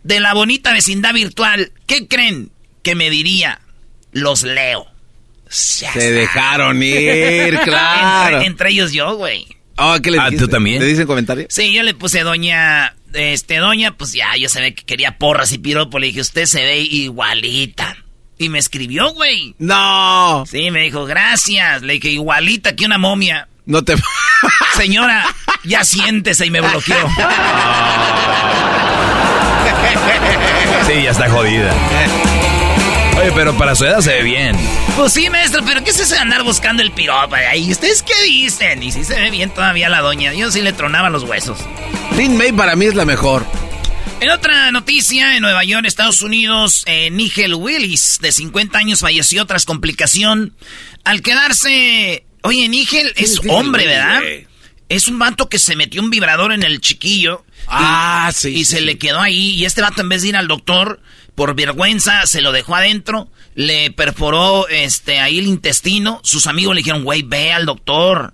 de 0.01 0.19
la 0.19 0.33
bonita 0.33 0.73
vecindad 0.73 1.13
virtual, 1.13 1.73
¿qué 1.85 2.07
creen 2.07 2.51
que 2.81 2.95
me 2.95 3.11
diría? 3.11 3.61
Los 4.13 4.41
leo. 4.41 4.87
Se 5.47 6.11
dejaron 6.11 6.81
ir, 6.81 7.59
claro. 7.65 8.41
entre 8.41 8.71
ellos 8.71 8.91
yo, 8.93 9.15
güey. 9.15 9.60
Oh, 9.83 9.97
¿qué 10.01 10.11
le 10.11 10.19
ah, 10.19 10.29
¿tú 10.37 10.47
también? 10.47 10.79
¿Le 10.79 10.85
dicen 10.85 11.07
comentario? 11.07 11.47
Sí, 11.49 11.73
yo 11.73 11.81
le 11.81 11.95
puse 11.95 12.21
doña, 12.21 12.95
este, 13.13 13.57
doña, 13.57 13.97
pues 13.97 14.13
ya, 14.13 14.35
yo 14.37 14.47
se 14.47 14.61
ve 14.61 14.75
que 14.75 14.83
quería 14.83 15.17
porras 15.17 15.51
y 15.51 15.57
piropo. 15.57 15.97
Le 15.97 16.07
dije, 16.07 16.21
usted 16.21 16.45
se 16.45 16.63
ve 16.63 16.81
igualita. 16.81 17.97
Y 18.37 18.49
me 18.49 18.59
escribió, 18.59 19.11
güey. 19.13 19.55
No. 19.59 20.43
Sí, 20.47 20.71
me 20.71 20.81
dijo, 20.81 21.05
gracias. 21.05 21.81
Le 21.81 21.93
dije, 21.93 22.09
igualita 22.09 22.75
que 22.75 22.85
una 22.85 22.97
momia. 22.97 23.47
No 23.65 23.83
te... 23.83 23.95
Señora, 24.75 25.25
ya 25.63 25.83
siéntese 25.83 26.45
y 26.45 26.51
me 26.51 26.61
bloqueó. 26.61 27.09
Sí, 30.87 31.03
ya 31.03 31.11
está 31.11 31.29
jodida. 31.29 31.73
Oye, 33.21 33.31
pero 33.35 33.55
para 33.55 33.75
su 33.75 33.85
edad 33.85 34.01
se 34.01 34.13
ve 34.13 34.23
bien. 34.23 34.57
Pues 34.95 35.13
sí, 35.13 35.29
maestro, 35.29 35.61
pero 35.63 35.83
¿qué 35.83 35.91
es 35.91 35.99
eso 35.99 36.15
de 36.15 36.19
andar 36.19 36.41
buscando 36.43 36.81
el 36.81 36.91
piropa 36.91 37.37
ahí? 37.37 37.71
¿Ustedes 37.71 38.01
qué 38.01 38.15
dicen? 38.23 38.81
Y 38.81 38.91
si 38.91 39.03
se 39.03 39.13
ve 39.13 39.29
bien 39.29 39.51
todavía 39.51 39.89
la 39.89 40.01
doña. 40.01 40.33
Yo 40.33 40.49
sí 40.49 40.61
le 40.61 40.73
tronaba 40.73 41.11
los 41.11 41.23
huesos. 41.23 41.59
Lin 42.17 42.35
May 42.35 42.51
para 42.51 42.75
mí 42.75 42.85
es 42.85 42.95
la 42.95 43.05
mejor. 43.05 43.45
En 44.21 44.31
otra 44.31 44.71
noticia, 44.71 45.35
en 45.35 45.43
Nueva 45.43 45.63
York, 45.63 45.85
Estados 45.85 46.23
Unidos, 46.23 46.81
eh, 46.87 47.11
Nigel 47.11 47.53
Willis, 47.53 48.17
de 48.21 48.31
50 48.31 48.79
años, 48.79 49.01
falleció 49.01 49.45
tras 49.45 49.65
complicación 49.65 50.55
al 51.03 51.21
quedarse... 51.21 52.25
Oye, 52.41 52.67
Nigel 52.69 53.13
es 53.17 53.39
hombre, 53.49 53.85
¿verdad? 53.85 54.21
Es 54.89 55.07
un 55.07 55.19
vato 55.19 55.47
que 55.47 55.59
se 55.59 55.75
metió 55.75 56.01
un 56.01 56.09
vibrador 56.09 56.53
en 56.53 56.63
el 56.63 56.81
chiquillo. 56.81 57.45
Ah, 57.67 58.31
sí. 58.33 58.49
Y 58.49 58.65
se 58.65 58.81
le 58.81 58.97
quedó 58.97 59.21
ahí. 59.21 59.51
Y 59.55 59.65
este 59.65 59.81
vato, 59.81 60.01
en 60.01 60.09
vez 60.09 60.23
de 60.23 60.29
ir 60.29 60.35
al 60.35 60.47
doctor, 60.47 60.99
por 61.35 61.55
vergüenza, 61.55 62.25
se 62.25 62.41
lo 62.41 62.51
dejó 62.51 62.75
adentro. 62.75 63.29
Le 63.55 63.91
perforó 63.91 64.67
este, 64.67 65.19
ahí 65.19 65.39
el 65.39 65.47
intestino. 65.47 66.19
Sus 66.23 66.47
amigos 66.47 66.75
le 66.75 66.79
dijeron, 66.79 67.03
güey, 67.03 67.23
ve 67.23 67.53
al 67.53 67.65
doctor. 67.65 68.33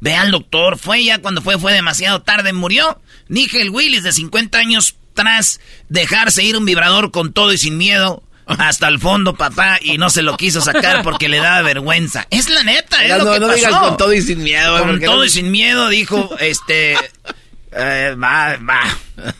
Ve 0.00 0.14
al 0.14 0.30
doctor. 0.30 0.78
Fue 0.78 1.04
ya 1.04 1.18
cuando 1.18 1.42
fue, 1.42 1.58
fue 1.58 1.72
demasiado 1.72 2.22
tarde. 2.22 2.52
Murió. 2.52 3.00
Nigel 3.28 3.70
Willis, 3.70 4.02
de 4.04 4.12
50 4.12 4.58
años, 4.58 4.96
tras 5.14 5.60
dejarse 5.88 6.42
ir 6.42 6.56
un 6.56 6.64
vibrador 6.64 7.10
con 7.10 7.32
todo 7.32 7.52
y 7.52 7.58
sin 7.58 7.76
miedo 7.76 8.22
hasta 8.46 8.88
el 8.88 8.98
fondo, 8.98 9.34
papá, 9.34 9.78
y 9.82 9.98
no 9.98 10.08
se 10.08 10.22
lo 10.22 10.36
quiso 10.38 10.62
sacar 10.62 11.02
porque 11.02 11.28
le 11.28 11.38
daba 11.38 11.60
vergüenza. 11.60 12.26
Es 12.30 12.48
la 12.48 12.62
neta, 12.62 13.04
es 13.04 13.18
no, 13.18 13.24
lo 13.24 13.32
que 13.34 13.40
no 13.40 13.46
pasó. 13.48 13.56
digas 13.58 13.74
con 13.74 13.96
todo 13.98 14.12
y 14.14 14.22
sin 14.22 14.42
miedo. 14.42 14.78
Con 14.78 15.00
todo 15.00 15.16
no- 15.16 15.24
y 15.24 15.28
sin 15.28 15.50
miedo, 15.50 15.88
dijo, 15.90 16.34
este... 16.40 16.94
eh, 17.72 18.14
va, 18.16 18.56
va. 18.56 19.34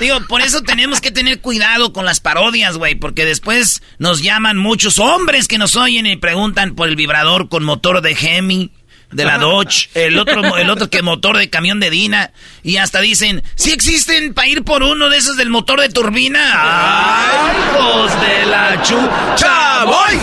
Digo, 0.00 0.20
por 0.28 0.40
eso 0.40 0.62
tenemos 0.62 1.00
que 1.00 1.10
tener 1.10 1.40
cuidado 1.40 1.92
con 1.92 2.04
las 2.04 2.20
parodias, 2.20 2.76
güey, 2.76 2.94
porque 2.94 3.24
después 3.24 3.82
nos 3.98 4.22
llaman 4.22 4.56
muchos 4.56 4.98
hombres 4.98 5.48
que 5.48 5.58
nos 5.58 5.74
oyen 5.74 6.06
y 6.06 6.16
preguntan 6.16 6.76
por 6.76 6.88
el 6.88 6.94
vibrador 6.94 7.48
con 7.48 7.64
motor 7.64 8.00
de 8.00 8.16
Hemi, 8.18 8.70
de 9.10 9.24
la 9.24 9.38
Dodge, 9.38 9.88
el 9.94 10.18
otro, 10.18 10.56
el 10.56 10.70
otro 10.70 10.88
que 10.88 11.02
motor 11.02 11.36
de 11.36 11.50
camión 11.50 11.80
de 11.80 11.90
Dina, 11.90 12.32
y 12.62 12.76
hasta 12.76 13.00
dicen, 13.00 13.42
si 13.56 13.72
existen 13.72 14.34
para 14.34 14.46
ir 14.46 14.62
por 14.62 14.84
uno 14.84 15.08
de 15.08 15.16
esos 15.16 15.36
del 15.36 15.50
motor 15.50 15.80
de 15.80 15.88
turbina. 15.88 16.40
¡Ay, 16.54 17.56
hijos 17.56 18.20
de 18.20 18.46
la 18.46 18.82
chucha! 18.82 19.84
¡Voy! 19.84 20.18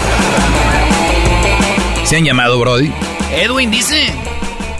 ¿Se 2.05 2.15
han 2.15 2.23
llamado, 2.23 2.59
Brody? 2.59 2.91
Edwin 3.31 3.71
dice 3.71 4.13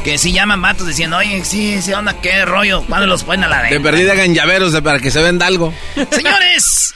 que 0.06 0.18
si 0.20 0.32
llaman 0.32 0.60
matos 0.60 0.86
diciendo, 0.88 1.18
oye, 1.18 1.44
sí, 1.44 1.82
sí, 1.82 1.92
onda, 1.92 2.22
qué 2.22 2.46
rollo, 2.46 2.84
¿cuándo 2.88 3.08
los 3.08 3.24
ponen 3.24 3.44
a 3.46 3.48
la 3.50 3.64
De 3.64 3.72
venta? 3.72 3.90
perdida 3.90 4.12
hagan 4.14 4.34
llaveros 4.36 4.72
de- 4.72 4.82
para 4.84 5.00
que 5.00 5.10
se 5.12 5.20
venda 5.22 5.48
algo. 5.48 5.74
Señores, 6.12 6.94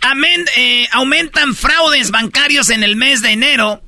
amen- 0.00 0.46
eh, 0.56 0.86
aumentan 0.92 1.54
fraudes 1.56 2.10
bancarios 2.12 2.70
en 2.70 2.84
el 2.84 2.94
mes 2.96 3.20
de 3.20 3.32
enero 3.32 3.82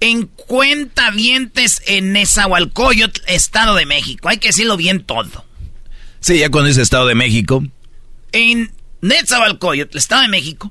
en 0.00 0.26
cuentavientes 0.26 1.80
en 1.86 2.12
Nezahualcóyotl, 2.12 3.20
Estado 3.28 3.74
de 3.76 3.86
México. 3.86 4.28
Hay 4.28 4.36
que 4.36 4.48
decirlo 4.48 4.76
bien 4.76 5.02
todo. 5.04 5.44
Sí, 6.20 6.38
ya 6.38 6.50
cuando 6.50 6.68
dice 6.68 6.82
Estado 6.82 7.06
de 7.06 7.14
México. 7.14 7.64
En 8.32 8.72
Nezahualcóyotl, 9.00 9.96
Estado 9.96 10.22
de 10.22 10.28
México, 10.28 10.70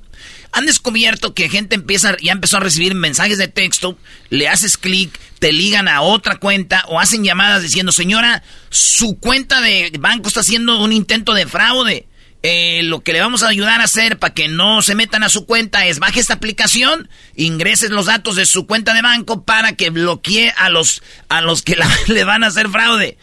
han 0.52 0.66
descubierto 0.66 1.34
que 1.34 1.48
gente 1.48 1.74
empieza, 1.74 2.16
ya 2.20 2.32
empezó 2.32 2.58
a 2.58 2.60
recibir 2.60 2.94
mensajes 2.94 3.38
de 3.38 3.48
texto, 3.48 3.98
le 4.28 4.48
haces 4.48 4.76
clic, 4.76 5.18
te 5.38 5.52
ligan 5.52 5.88
a 5.88 6.02
otra 6.02 6.36
cuenta 6.36 6.84
o 6.88 7.00
hacen 7.00 7.24
llamadas 7.24 7.62
diciendo, 7.62 7.90
señora, 7.92 8.42
su 8.70 9.18
cuenta 9.18 9.60
de 9.60 9.90
banco 9.98 10.28
está 10.28 10.40
haciendo 10.40 10.78
un 10.82 10.92
intento 10.92 11.34
de 11.34 11.46
fraude. 11.46 12.06
Eh, 12.44 12.80
lo 12.82 13.04
que 13.04 13.12
le 13.12 13.20
vamos 13.20 13.44
a 13.44 13.48
ayudar 13.48 13.80
a 13.80 13.84
hacer 13.84 14.18
para 14.18 14.34
que 14.34 14.48
no 14.48 14.82
se 14.82 14.96
metan 14.96 15.22
a 15.22 15.28
su 15.28 15.46
cuenta 15.46 15.86
es 15.86 16.00
baje 16.00 16.18
esta 16.18 16.34
aplicación, 16.34 17.08
ingreses 17.36 17.90
los 17.90 18.06
datos 18.06 18.34
de 18.34 18.46
su 18.46 18.66
cuenta 18.66 18.94
de 18.94 19.00
banco 19.02 19.44
para 19.44 19.74
que 19.74 19.90
bloquee 19.90 20.52
a 20.56 20.68
los 20.68 21.02
a 21.28 21.40
los 21.40 21.62
que 21.62 21.76
la- 21.76 21.88
le 22.08 22.24
van 22.24 22.42
a 22.42 22.48
hacer 22.48 22.68
fraude. 22.68 23.16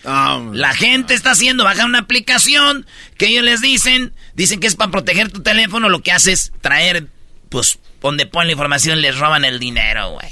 La 0.54 0.74
gente 0.74 1.16
está 1.16 1.32
haciendo, 1.32 1.66
baja 1.66 1.84
una 1.86 2.00
aplicación 2.00 2.86
que 3.18 3.28
ellos 3.28 3.44
les 3.44 3.60
dicen, 3.60 4.14
dicen 4.36 4.62
que 4.62 4.68
es 4.68 4.78
para 4.78 4.90
proteger 4.92 5.30
tu 5.30 5.42
teléfono, 5.44 5.90
lo 5.90 6.02
que 6.02 6.14
hace 6.14 6.32
es 6.32 6.54
traer, 6.62 7.08
pues, 7.50 7.79
donde 8.01 8.25
ponen 8.25 8.48
la 8.48 8.53
información 8.53 9.01
les 9.01 9.18
roban 9.18 9.46
el 9.46 9.60
dinero, 9.60 10.12
güey. 10.12 10.29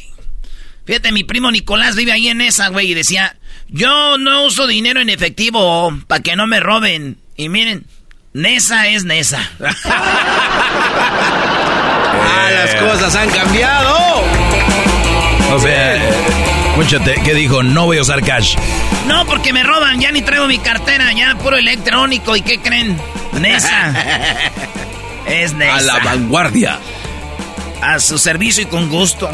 Fíjate, 0.86 1.12
mi 1.12 1.24
primo 1.24 1.52
Nicolás 1.52 1.96
vive 1.96 2.14
ahí 2.14 2.30
en 2.30 2.40
esa, 2.40 2.70
güey, 2.70 2.92
y 2.92 2.94
decía, 2.94 3.36
yo 3.68 4.18
no 4.18 4.46
uso 4.46 4.68
dinero 4.68 5.02
en 5.02 5.10
efectivo 5.10 5.94
para 6.08 6.24
que 6.24 6.36
no 6.36 6.48
me 6.48 6.62
roben. 6.62 7.18
Y 7.36 7.50
miren, 7.50 7.86
Nesa 8.34 8.88
es 8.88 9.04
Nesa. 9.04 9.40
Ah, 12.20 12.50
las 12.52 12.76
cosas 12.76 13.16
han 13.16 13.30
cambiado. 13.30 13.96
O 15.54 15.60
sea, 15.60 15.96
escúchate, 16.70 17.16
¿qué 17.24 17.34
dijo? 17.34 17.64
No 17.64 17.86
voy 17.86 17.98
a 17.98 18.02
usar 18.02 18.24
cash. 18.24 18.56
No, 19.06 19.26
porque 19.26 19.54
me 19.54 19.64
roban, 19.64 20.00
ya 20.00 20.12
ni 20.12 20.22
traigo 20.22 20.48
mi 20.48 20.58
cartera, 20.60 21.12
ya 21.14 21.36
puro 21.36 21.58
electrónico. 21.58 22.36
¿Y 22.36 22.42
qué 22.42 22.60
creen? 22.60 23.00
Nesa. 23.34 23.94
Es 25.28 25.54
Nesa. 25.54 25.76
A 25.76 25.82
la 25.82 26.00
vanguardia. 26.00 26.80
A 27.82 28.00
su 28.00 28.18
servicio 28.18 28.64
y 28.64 28.66
con 28.66 28.90
gusto. 28.90 29.30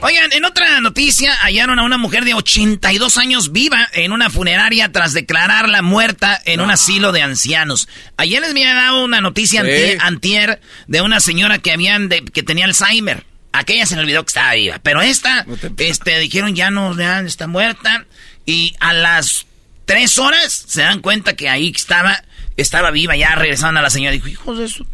Oigan, 0.00 0.32
en 0.32 0.44
otra 0.44 0.80
noticia, 0.80 1.32
hallaron 1.42 1.78
a 1.78 1.84
una 1.84 1.98
mujer 1.98 2.24
de 2.24 2.34
82 2.34 3.18
años 3.18 3.52
viva 3.52 3.88
en 3.92 4.10
una 4.12 4.28
funeraria 4.30 4.90
tras 4.90 5.12
declararla 5.12 5.82
muerta 5.82 6.40
en 6.44 6.60
un 6.60 6.70
asilo 6.70 7.12
de 7.12 7.22
ancianos. 7.22 7.88
Ayer 8.16 8.40
les 8.40 8.50
había 8.50 8.74
dado 8.74 9.04
una 9.04 9.20
noticia 9.20 9.62
Sí. 9.62 9.96
antier, 10.00 10.60
de 10.88 11.02
una 11.02 11.20
señora 11.20 11.58
que 11.58 11.70
habían 11.70 12.08
de- 12.08 12.24
que 12.24 12.42
tenía 12.42 12.64
Alzheimer. 12.64 13.24
Aquella 13.52 13.86
se 13.86 13.94
le 13.94 14.02
olvidó 14.02 14.24
que 14.24 14.28
estaba 14.30 14.54
viva, 14.54 14.80
pero 14.82 15.02
esta, 15.02 15.46
este, 15.76 16.18
dijeron 16.18 16.54
ya 16.56 16.70
no, 16.70 16.96
ya 16.98 17.20
está 17.20 17.46
muerta. 17.46 18.06
Y 18.46 18.74
a 18.80 18.92
las 18.94 19.46
tres 19.84 20.18
horas 20.18 20.64
se 20.66 20.80
dan 20.82 21.00
cuenta 21.00 21.36
que 21.36 21.48
ahí 21.50 21.70
estaba, 21.74 22.24
estaba 22.56 22.90
viva, 22.90 23.14
ya 23.14 23.34
regresaron 23.36 23.76
a 23.76 23.82
la 23.82 23.90
señora. 23.90 24.12
Dijo, 24.12 24.28
hijos 24.28 24.58
de 24.58 24.68
su... 24.68 24.86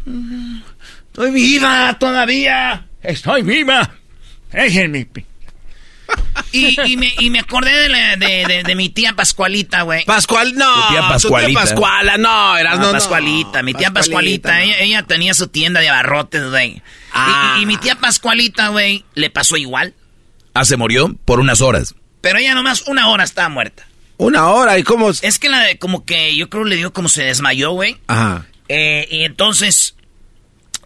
Estoy 1.12 1.30
viva 1.30 1.96
todavía. 1.98 2.84
Estoy 3.08 3.42
viva. 3.42 3.90
Déjenme. 4.52 5.08
Y, 6.52 6.80
y, 6.90 6.96
me, 6.96 7.12
y 7.18 7.28
me 7.30 7.40
acordé 7.40 7.70
de, 7.70 7.88
la- 7.88 8.16
de, 8.16 8.44
de- 8.46 8.62
de 8.62 8.74
mi 8.74 8.88
tía 8.88 9.12
Pascualita, 9.14 9.82
güey. 9.82 10.04
Pascual, 10.06 10.54
no. 10.54 10.72
Tu 10.74 10.88
tía 10.94 11.00
Pascualita. 11.08 11.60
Pascuala, 11.60 12.16
no, 12.16 12.56
eras 12.56 12.74
No, 12.76 12.80
no, 12.80 12.86
no. 12.88 12.92
Pascualita, 12.92 13.62
mi 13.62 13.74
tía 13.74 13.90
Pascualita, 13.90 14.54
no. 14.54 14.60
ella, 14.62 14.78
ella 14.80 15.02
tenía 15.02 15.34
su 15.34 15.48
tienda 15.48 15.80
de 15.80 15.88
abarrotes, 15.88 16.48
güey. 16.50 16.68
Y- 16.76 16.82
Ah. 17.12 17.56
Y, 17.58 17.62
y 17.62 17.66
mi 17.66 17.76
tía 17.78 17.96
Pascualita, 17.96 18.68
güey, 18.68 19.04
le 19.14 19.28
pasó 19.30 19.56
igual. 19.56 19.94
Ah, 20.54 20.64
se 20.64 20.76
murió 20.76 21.14
por 21.24 21.40
unas 21.40 21.60
horas. 21.60 21.94
Pero 22.20 22.38
ella 22.38 22.54
nomás 22.54 22.82
una 22.86 23.08
hora 23.08 23.24
estaba 23.24 23.48
muerta. 23.48 23.86
Una 24.16 24.48
hora, 24.48 24.78
¿y 24.78 24.82
cómo? 24.82 25.10
Es 25.10 25.38
que 25.38 25.48
la 25.48 25.60
de- 25.60 25.78
como 25.78 26.04
que 26.04 26.34
yo 26.36 26.48
creo 26.50 26.64
le 26.64 26.76
dio 26.76 26.92
como 26.92 27.08
se 27.08 27.22
desmayó, 27.24 27.72
güey. 27.72 27.96
Ajá. 28.06 28.46
Eh, 28.68 29.06
y 29.10 29.24
entonces 29.24 29.94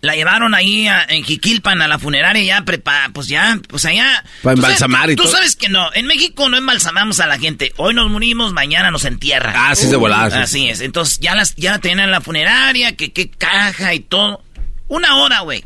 la 0.03 0.15
llevaron 0.17 0.53
ahí 0.55 0.89
a- 0.89 1.05
en 1.09 1.23
Jiquilpan 1.23 1.81
a 1.81 1.87
la 1.89 1.99
funeraria 1.99 2.43
ya 2.43 2.65
prepa, 2.65 3.09
pues 3.15 3.29
ya, 3.29 3.59
pues 3.69 3.85
allá. 3.85 4.25
Pa' 4.43 4.51
Tú 4.51 4.57
embalsamar 4.57 5.03
sabes- 5.03 5.13
y 5.13 5.17
Tú 5.17 5.23
todo. 5.23 5.33
sabes 5.33 5.55
que 5.57 5.69
no, 5.69 5.95
en 5.95 6.07
México 6.07 6.49
no 6.49 6.57
embalsamamos 6.57 7.21
a 7.21 7.27
la 7.29 7.39
gente. 7.39 7.73
Hoy 7.77 7.95
nos 7.95 8.11
morimos, 8.11 8.53
mañana 8.53 8.91
nos 8.91 9.05
entierran. 9.05 9.55
Ah, 9.57 9.75
sí, 9.77 9.87
de 9.87 9.97
volada, 9.97 10.31
sí. 10.31 10.39
Así 10.39 10.69
es. 10.69 10.81
Entonces 10.81 11.19
ya 11.21 11.35
las 11.37 11.55
ya 11.55 11.71
la 11.73 11.79
tenían 11.79 12.01
en 12.01 12.11
la 12.11 12.21
funeraria, 12.21 12.97
que 12.97 13.13
qué 13.13 13.31
caja 13.31 13.95
y 13.95 14.01
todo. 14.01 14.43
Una 14.89 15.17
hora, 15.17 15.41
güey. 15.41 15.65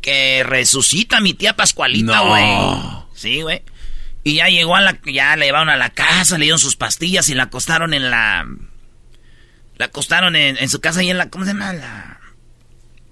Que 0.00 0.44
resucita 0.44 1.20
mi 1.20 1.34
tía 1.34 1.56
Pascualita, 1.56 2.16
No. 2.16 2.26
güey. 2.28 3.04
Sí, 3.14 3.42
güey. 3.42 3.62
Y 4.22 4.34
ya 4.34 4.48
llegó 4.48 4.76
a 4.76 4.80
la, 4.80 4.98
ya 5.06 5.34
la 5.36 5.44
llevaron 5.46 5.68
a 5.68 5.76
la 5.76 5.90
casa, 5.90 6.36
le 6.36 6.44
dieron 6.44 6.58
sus 6.58 6.76
pastillas 6.76 7.28
y 7.28 7.34
la 7.34 7.44
acostaron 7.44 7.94
en 7.94 8.10
la, 8.10 8.46
la 9.78 9.84
acostaron 9.86 10.36
en, 10.36 10.56
en 10.58 10.68
su 10.68 10.80
casa 10.80 11.02
y 11.02 11.10
en 11.10 11.18
la, 11.18 11.30
¿cómo 11.30 11.44
se 11.44 11.52
llama? 11.52 11.72
La... 11.72 12.15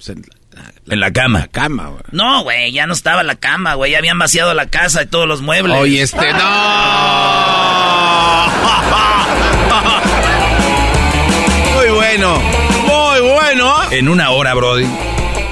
En 0.07 1.01
la 1.01 1.11
cama. 1.13 1.49
Cama, 1.51 1.89
güey. 1.89 2.03
No, 2.13 2.43
güey, 2.43 2.73
ya 2.73 2.87
no 2.87 2.93
estaba 2.93 3.23
la 3.23 3.37
cama, 3.37 3.75
güey, 3.75 3.93
ya 3.93 3.99
habían 3.99 4.19
vaciado 4.19 4.53
la 4.55 4.67
casa 4.67 5.03
y 5.03 5.07
todos 5.07 5.27
los 5.27 5.41
muebles. 5.43 5.77
Oye, 5.79 6.03
este, 6.03 6.33
no. 6.33 6.39
Muy 11.75 11.89
bueno. 11.91 12.39
Muy 12.87 13.21
bueno. 13.21 13.75
En 13.91 14.09
una 14.09 14.31
hora, 14.31 14.55
Brody. 14.55 14.87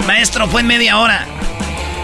Maestro, 0.06 0.49
fue 0.49 0.61
en 0.62 0.66
media 0.66 0.99
hora. 0.99 1.26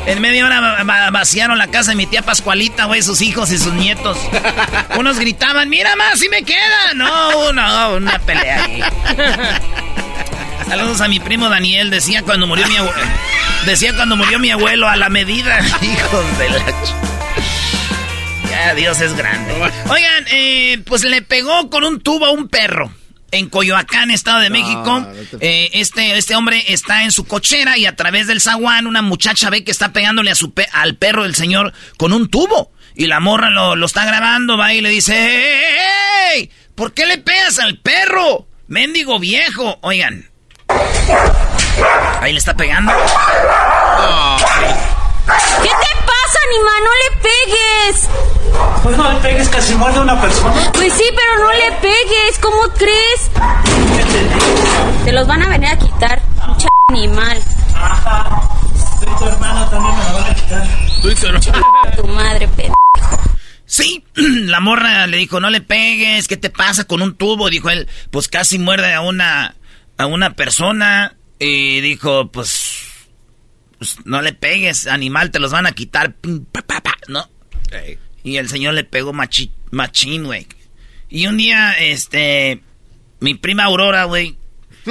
En 0.06 0.20
media 0.22 0.46
hora 0.46 0.60
va- 0.60 0.82
va- 0.84 1.10
vaciaron 1.10 1.58
la 1.58 1.66
casa 1.68 1.90
de 1.90 1.96
mi 1.96 2.06
tía 2.06 2.22
Pascualita, 2.22 2.86
güey, 2.86 3.02
sus 3.02 3.20
hijos 3.20 3.50
y 3.52 3.58
sus 3.58 3.74
nietos. 3.74 4.16
Unos 4.98 5.18
gritaban, 5.18 5.68
mira 5.68 5.94
más, 5.96 6.18
si 6.18 6.28
me 6.30 6.42
queda. 6.44 6.94
No, 6.94 7.52
no, 7.52 7.96
una 7.96 8.18
pelea 8.20 8.64
ahí. 8.64 8.82
Saludos 10.66 11.00
a 11.00 11.08
mi 11.08 11.20
primo 11.20 11.48
Daniel. 11.48 11.90
Decía 11.90 12.22
cuando 12.22 12.46
murió 12.46 12.66
mi 12.68 12.76
abuelo. 12.76 13.02
Decía 13.66 13.94
cuando 13.94 14.16
murió 14.16 14.38
mi 14.38 14.50
abuelo 14.50 14.88
a 14.88 14.96
la 14.96 15.08
medida. 15.08 15.60
Hijos 15.82 16.38
de 16.38 16.50
la. 16.50 16.58
Ya, 18.50 18.74
Dios 18.74 19.00
es 19.00 19.16
grande. 19.16 19.52
Oigan, 19.88 20.24
eh, 20.30 20.78
pues 20.84 21.04
le 21.04 21.22
pegó 21.22 21.70
con 21.70 21.84
un 21.84 22.00
tubo 22.00 22.26
a 22.26 22.30
un 22.30 22.48
perro. 22.48 22.92
En 23.30 23.50
Coyoacán, 23.50 24.10
Estado 24.10 24.40
de 24.40 24.48
México, 24.48 25.06
eh, 25.40 25.68
este, 25.74 26.16
este 26.16 26.34
hombre 26.34 26.64
está 26.68 27.04
en 27.04 27.12
su 27.12 27.26
cochera 27.26 27.76
y 27.76 27.84
a 27.84 27.94
través 27.94 28.26
del 28.26 28.40
zaguán 28.40 28.86
una 28.86 29.02
muchacha 29.02 29.50
ve 29.50 29.64
que 29.64 29.70
está 29.70 29.92
pegándole 29.92 30.30
a 30.30 30.34
su 30.34 30.54
al 30.72 30.96
perro 30.96 31.24
del 31.24 31.34
señor 31.34 31.74
con 31.98 32.14
un 32.14 32.30
tubo. 32.30 32.72
Y 32.94 33.06
la 33.06 33.20
morra 33.20 33.50
lo, 33.50 33.76
lo 33.76 33.84
está 33.84 34.06
grabando, 34.06 34.56
va 34.56 34.72
y 34.72 34.80
le 34.80 34.88
dice, 34.88 35.74
¡Ey! 36.34 36.50
¿Por 36.74 36.94
qué 36.94 37.06
le 37.06 37.18
pegas 37.18 37.58
al 37.58 37.78
perro? 37.78 38.48
Mendigo 38.66 39.18
viejo. 39.18 39.78
Oigan. 39.82 40.27
Ahí 42.20 42.32
le 42.32 42.38
está 42.38 42.54
pegando. 42.54 42.92
¿Qué 45.62 45.68
te 45.68 45.92
pasa, 46.06 46.38
animal? 46.48 46.84
No 46.84 46.90
le 47.02 47.10
pegues. 47.22 48.08
Pues 48.82 48.96
no 48.96 49.12
le 49.12 49.20
pegues, 49.20 49.48
casi 49.48 49.74
muerde 49.74 49.98
a 49.98 50.02
una 50.02 50.20
persona. 50.20 50.72
Pues 50.72 50.92
sí, 50.92 51.04
pero 51.14 51.44
no 51.44 51.52
le 51.52 51.72
pegues. 51.80 52.38
¿Cómo 52.40 52.62
crees? 52.74 53.30
Te 55.04 55.12
los 55.12 55.26
van 55.26 55.42
a 55.42 55.48
venir 55.48 55.68
a 55.68 55.78
quitar. 55.78 56.22
Mucha 56.46 56.68
animal. 56.88 57.42
Ajá. 57.74 58.42
tu 59.18 59.24
hermana 59.26 59.68
también 59.70 59.96
me 59.96 60.04
la 60.04 60.12
van 60.12 60.30
a 60.30 60.34
quitar. 60.34 60.66
Tu 61.96 62.06
madre, 62.08 62.48
pendejo. 62.48 62.74
Sí, 63.66 64.02
la 64.14 64.60
morra 64.60 65.06
le 65.06 65.18
dijo, 65.18 65.40
no 65.40 65.50
le 65.50 65.60
pegues, 65.60 66.26
¿qué 66.26 66.38
te 66.38 66.48
pasa 66.48 66.84
con 66.84 67.02
un 67.02 67.14
tubo? 67.14 67.50
Dijo 67.50 67.68
él, 67.68 67.86
pues 68.10 68.28
casi 68.28 68.58
muerde 68.58 68.94
a 68.94 69.02
una, 69.02 69.54
a 69.98 70.06
una 70.06 70.34
persona. 70.34 71.16
Y 71.38 71.80
dijo, 71.80 72.32
pues, 72.32 72.80
pues 73.78 73.96
no 74.04 74.22
le 74.22 74.32
pegues, 74.32 74.86
animal, 74.86 75.30
te 75.30 75.38
los 75.38 75.52
van 75.52 75.66
a 75.66 75.72
quitar. 75.72 76.16
¿No? 77.08 77.28
Y 78.24 78.36
el 78.36 78.48
señor 78.48 78.74
le 78.74 78.84
pegó 78.84 79.12
machi, 79.12 79.52
machín, 79.70 80.24
güey. 80.24 80.46
Y 81.08 81.26
un 81.26 81.36
día, 81.36 81.72
este, 81.78 82.62
mi 83.20 83.34
prima 83.34 83.64
Aurora, 83.64 84.04
güey. 84.04 84.38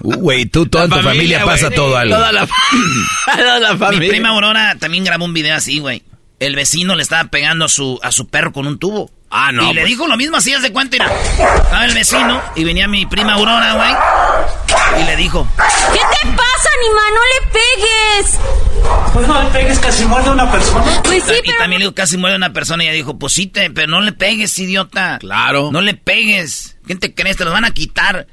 Uh, 0.00 0.14
güey, 0.14 0.46
tú, 0.46 0.64
toda 0.64 0.88
tu 0.88 0.98
familia, 1.02 1.44
pasa 1.44 1.70
todo 1.70 1.94
algo. 1.94 2.14
Toda 2.14 2.32
la, 2.32 2.48
toda 3.36 3.60
la 3.60 3.76
familia. 3.76 4.00
Mi 4.00 4.08
prima 4.08 4.30
Aurora 4.30 4.76
también 4.78 5.04
grabó 5.04 5.26
un 5.26 5.34
video 5.34 5.54
así, 5.54 5.78
güey 5.78 6.02
el 6.44 6.56
vecino 6.56 6.94
le 6.94 7.02
estaba 7.02 7.30
pegando 7.30 7.64
a 7.64 7.68
su, 7.68 7.98
a 8.02 8.12
su 8.12 8.28
perro 8.28 8.52
con 8.52 8.66
un 8.66 8.78
tubo. 8.78 9.10
Ah, 9.36 9.50
no. 9.50 9.64
Y 9.64 9.74
le 9.74 9.80
pues. 9.80 9.90
dijo 9.90 10.06
lo 10.06 10.16
mismo 10.16 10.36
así, 10.36 10.52
de 10.52 10.72
cuenta, 10.72 10.94
era. 10.94 11.06
Estaba 11.12 11.84
el 11.86 11.92
vecino 11.92 12.40
y 12.54 12.62
venía 12.62 12.86
mi 12.86 13.04
prima 13.04 13.34
Aurora, 13.34 13.74
güey. 13.74 15.02
Y 15.02 15.04
le 15.06 15.16
dijo: 15.16 15.44
¿Qué 15.56 15.98
te 15.98 16.28
pasa, 16.28 16.68
animal? 16.78 17.14
No 17.14 17.20
le 17.32 17.50
pegues. 17.50 18.38
Pues 19.12 19.26
no 19.26 19.42
le 19.42 19.50
pegues, 19.50 19.78
casi 19.80 20.04
muerde 20.04 20.28
a 20.28 20.32
una 20.32 20.52
persona. 20.52 21.02
Pues 21.02 21.24
sí, 21.24 21.32
y 21.42 21.52
también 21.58 21.80
le 21.80 21.86
dijo: 21.86 21.94
casi 21.96 22.16
muerde 22.16 22.34
a 22.34 22.36
una 22.36 22.52
persona. 22.52 22.84
Y 22.84 22.86
ella 22.86 22.94
dijo: 22.94 23.18
Pues 23.18 23.32
sí, 23.32 23.48
te, 23.48 23.70
pero 23.70 23.88
no 23.88 24.00
le 24.02 24.12
pegues, 24.12 24.56
idiota. 24.56 25.18
Claro. 25.18 25.70
No 25.72 25.80
le 25.80 25.94
pegues. 25.94 26.76
¿Quién 26.86 27.00
te 27.00 27.12
crees? 27.12 27.36
Te 27.36 27.44
los 27.44 27.52
van 27.52 27.64
a 27.64 27.72
quitar. 27.72 28.28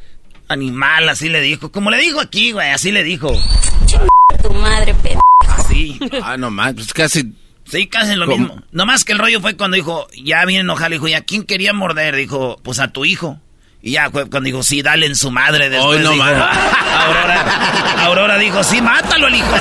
Animal, 0.49 1.09
así 1.09 1.29
le 1.29 1.41
dijo. 1.41 1.71
Como 1.71 1.89
le 1.89 1.97
dijo 1.97 2.19
aquí, 2.19 2.51
güey, 2.51 2.69
así 2.69 2.91
le 2.91 3.03
dijo. 3.03 3.35
tu 4.43 4.53
madre, 4.53 4.93
pendejo. 4.93 5.21
Así. 5.47 5.99
Ah, 6.21 6.37
no 6.37 6.51
más, 6.51 6.75
pues 6.75 6.93
casi 6.93 7.33
Sí, 7.71 7.87
casi 7.87 8.15
lo 8.15 8.27
mismo. 8.27 8.61
No 8.71 8.85
más 8.85 9.05
que 9.05 9.13
el 9.13 9.19
rollo 9.19 9.39
fue 9.39 9.55
cuando 9.55 9.75
dijo, 9.75 10.07
ya 10.21 10.43
viene 10.43 10.61
enojado, 10.61 10.89
dijo, 10.89 11.07
¿y 11.07 11.13
a 11.13 11.21
quién 11.21 11.43
quería 11.43 11.71
morder? 11.71 12.17
Dijo, 12.17 12.59
pues 12.63 12.79
a 12.79 12.89
tu 12.89 13.05
hijo. 13.05 13.39
Y 13.81 13.91
ya 13.91 14.09
cuando 14.09 14.41
dijo, 14.41 14.61
sí, 14.61 14.81
dale 14.81 15.05
en 15.05 15.15
su 15.15 15.31
madre. 15.31 15.69
Después 15.69 16.01
no 16.01 16.11
dijo, 16.11 16.23
Aurora, 16.25 18.03
Aurora 18.05 18.37
dijo, 18.37 18.61
sí, 18.63 18.81
mátalo 18.81 19.27
el 19.27 19.35
hijo. 19.35 19.55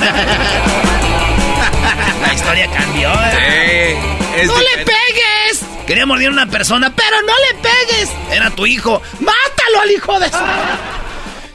La 2.21 2.33
historia 2.33 2.69
cambió. 2.69 3.09
¿eh? 3.31 3.97
¡No 4.45 4.57
le 4.59 4.77
pegues! 4.83 5.65
Quería 5.87 6.05
morder 6.05 6.27
a 6.27 6.31
una 6.31 6.47
persona, 6.47 6.93
pero 6.93 7.17
no 7.21 7.33
le 7.49 7.59
pegues. 7.61 8.09
Era 8.31 8.49
tu 8.51 8.65
hijo. 8.65 9.01
¡Mátalo 9.19 9.81
al 9.83 9.91
hijo 9.91 10.19
de 10.19 10.29
su... 10.29 10.37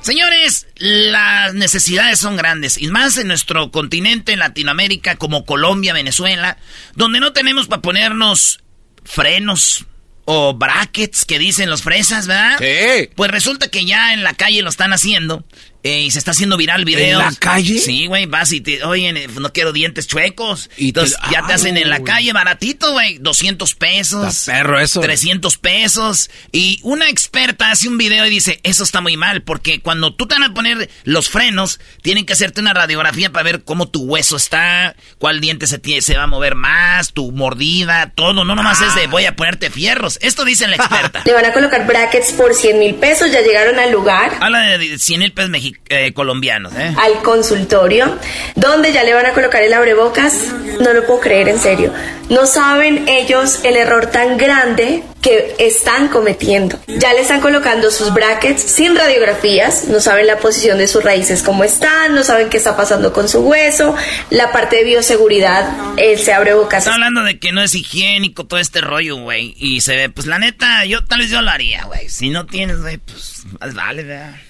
Señores, 0.07 0.69
las 0.77 1.55
necesidades 1.55 2.21
son 2.21 2.37
grandes, 2.37 2.81
y 2.81 2.87
más 2.87 3.19
en 3.19 3.27
nuestro 3.27 3.73
continente, 3.73 4.35
en 4.35 4.39
Latinoamérica, 4.39 5.17
como 5.17 5.45
Colombia, 5.45 5.93
Venezuela, 5.93 6.59
donde 6.95 7.19
no 7.19 7.33
tenemos 7.33 7.67
para 7.67 7.83
ponernos 7.83 8.61
frenos 9.03 9.85
o 10.25 10.55
brackets 10.55 11.25
que 11.25 11.41
dicen 11.41 11.69
los 11.69 11.83
fresas, 11.83 12.29
¿verdad? 12.29 12.57
Sí. 12.61 13.11
Pues 13.17 13.33
resulta 13.33 13.67
que 13.67 13.85
ya 13.85 14.13
en 14.15 14.23
la 14.23 14.35
calle 14.35 14.63
lo 14.63 14.71
están 14.71 14.93
haciendo 14.93 15.45
eh, 15.87 16.01
y 16.01 16.11
se 16.11 16.19
está 16.19 16.33
haciendo 16.33 16.57
viral 16.57 16.85
video. 16.85 17.21
¿En 17.21 17.27
la 17.27 17.33
calle? 17.39 17.79
Sí, 17.79 18.07
güey, 18.09 18.27
vas 18.27 18.53
y 18.53 18.61
te, 18.61 18.83
oye, 18.83 19.29
no 19.29 19.53
quiero 19.53 19.73
dientes 19.73 20.09
chuecos. 20.09 20.69
Y 20.77 20.89
Entonces 20.89 21.17
ya 21.31 21.47
te 21.47 21.53
hacen 21.53 21.77
en 21.77 21.89
la 21.89 22.03
calle 22.03 22.33
baratito, 22.33 22.91
güey, 22.91 23.19
200 23.19 23.73
pesos. 23.77 24.43
Perro 24.47 24.81
eso. 24.81 25.01
300 25.01 25.59
pesos. 25.59 26.29
Y 26.51 26.81
una 26.83 27.09
experta 27.09 27.71
hace 27.71 27.89
un 27.89 27.99
video 27.99 28.27
y 28.27 28.31
dice, 28.31 28.59
eso 28.65 28.83
está 28.83 29.01
muy 29.01 29.17
mal, 29.17 29.43
porque 29.43 29.81
cuando 29.81 30.13
tú 30.13 30.27
te 30.27 30.35
van 30.35 30.43
a 30.43 30.55
poner 30.55 30.91
los 31.05 31.29
frenos, 31.29 31.79
tienen 32.03 32.27
que 32.27 32.33
hacerte 32.33 32.61
una 32.61 32.75
radiografía 32.75 33.31
para 33.31 33.45
ver 33.45 33.63
cómo 33.63 33.89
tu 33.89 34.03
hueso 34.03 34.37
está, 34.37 34.97
cuál 35.19 35.41
diente 35.41 35.69
se, 35.69 35.81
se 36.03 36.17
va 36.17 36.25
a 36.25 36.27
mover 36.27 36.57
más, 36.57 37.13
tu 37.13 37.31
mordida, 37.31 38.11
todo. 38.13 38.43
No 38.45 38.57
nomás 38.57 38.81
es 38.81 38.93
de 38.97 39.05
ah. 39.05 39.09
voy 39.09 39.27
a 39.27 39.37
ponerte 39.37 39.71
fierros. 39.71 40.19
Esto 40.21 40.45
dice 40.45 40.67
la 40.67 40.75
experta. 40.83 41.23
Le 41.25 41.33
van 41.33 41.45
a 41.45 41.53
colocar 41.53 41.87
brackets 41.87 42.33
por 42.33 42.55
100 42.55 42.77
mil 42.77 42.97
pesos, 42.97 43.31
ya 43.31 43.41
llegaron 43.41 43.79
al 43.79 43.93
lugar. 43.93 44.33
Habla 44.41 44.79
de 44.79 44.99
100 44.99 45.21
mil 45.21 45.33
pesos 45.33 45.51
mexicanos 45.51 45.76
eh, 45.89 46.13
colombianos. 46.13 46.73
¿eh? 46.75 46.95
Al 46.99 47.23
consultorio, 47.23 48.19
donde 48.55 48.93
ya 48.93 49.05
le 49.05 49.15
van 49.15 49.27
a 49.27 49.33
colocar 49.33 49.63
el 49.63 49.73
abrebocas. 49.73 50.35
No 50.81 50.93
lo 50.93 51.07
puedo 51.07 51.21
creer, 51.21 51.49
en 51.49 51.59
serio. 51.59 51.93
No 52.29 52.47
saben 52.47 53.09
ellos 53.09 53.61
el 53.65 53.77
error 53.77 54.07
tan 54.07 54.37
grande 54.37 55.05
que 55.23 55.55
están 55.59 56.09
cometiendo. 56.09 56.79
Ya 56.87 57.13
le 57.13 57.21
están 57.21 57.41
colocando 57.41 57.91
sus 57.91 58.13
brackets 58.13 58.63
sin 58.63 58.97
radiografías, 58.97 59.89
no 59.89 60.01
saben 60.01 60.27
la 60.27 60.39
posición 60.39 60.79
de 60.79 60.87
sus 60.87 61.03
raíces 61.03 61.43
cómo 61.43 61.65
están, 61.65 62.15
no 62.15 62.23
saben 62.23 62.49
qué 62.49 62.57
está 62.57 62.77
pasando 62.77 63.13
con 63.13 63.29
su 63.29 63.41
hueso, 63.41 63.95
la 64.31 64.53
parte 64.53 64.77
de 64.77 64.85
bioseguridad, 64.85 65.69
él 65.97 66.19
se 66.19 66.33
abre 66.33 66.55
bocas. 66.55 66.85
Está 66.85 66.95
hablando 66.95 67.23
de 67.23 67.39
que 67.39 67.53
no 67.53 67.63
es 67.63 67.75
higiénico 67.75 68.45
todo 68.45 68.61
este 68.61 68.81
rollo, 68.81 69.17
güey, 69.17 69.55
y 69.57 69.81
se 69.81 69.97
ve, 69.97 70.09
pues 70.11 70.27
la 70.27 70.39
neta, 70.39 70.85
yo 70.85 71.05
tal 71.05 71.21
vez 71.21 71.31
yo 71.31 71.43
lo 71.43 71.51
haría, 71.51 71.85
güey. 71.85 72.09
Si 72.09 72.31
no 72.31 72.47
tienes, 72.47 72.81
güey, 72.81 72.99
pues 72.99 73.45
vale, 73.75 74.05
vea. 74.05 74.46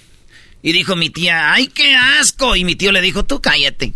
Y 0.66 0.72
dijo 0.72 0.96
mi 0.96 1.10
tía, 1.10 1.52
¡ay, 1.52 1.68
qué 1.68 1.94
asco! 1.94 2.56
Y 2.56 2.64
mi 2.64 2.74
tío 2.74 2.90
le 2.90 3.00
dijo, 3.00 3.24
tú 3.24 3.40
cállate. 3.40 3.94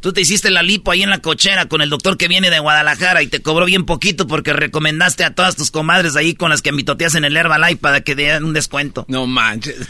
Tú 0.00 0.12
te 0.12 0.20
hiciste 0.20 0.50
la 0.50 0.64
lipo 0.64 0.90
ahí 0.90 1.04
en 1.04 1.10
la 1.10 1.20
cochera 1.20 1.66
con 1.66 1.80
el 1.80 1.90
doctor 1.90 2.16
que 2.16 2.26
viene 2.26 2.50
de 2.50 2.58
Guadalajara 2.58 3.22
y 3.22 3.28
te 3.28 3.40
cobró 3.40 3.66
bien 3.66 3.84
poquito 3.84 4.26
porque 4.26 4.52
recomendaste 4.52 5.22
a 5.22 5.36
todas 5.36 5.54
tus 5.54 5.70
comadres 5.70 6.16
ahí 6.16 6.34
con 6.34 6.50
las 6.50 6.60
que 6.60 6.72
mitoteas 6.72 7.14
en 7.14 7.24
el 7.24 7.36
Herbalife 7.36 7.76
para 7.76 8.00
que 8.00 8.16
den 8.16 8.42
un 8.42 8.52
descuento. 8.52 9.04
No 9.06 9.28
manches. 9.28 9.76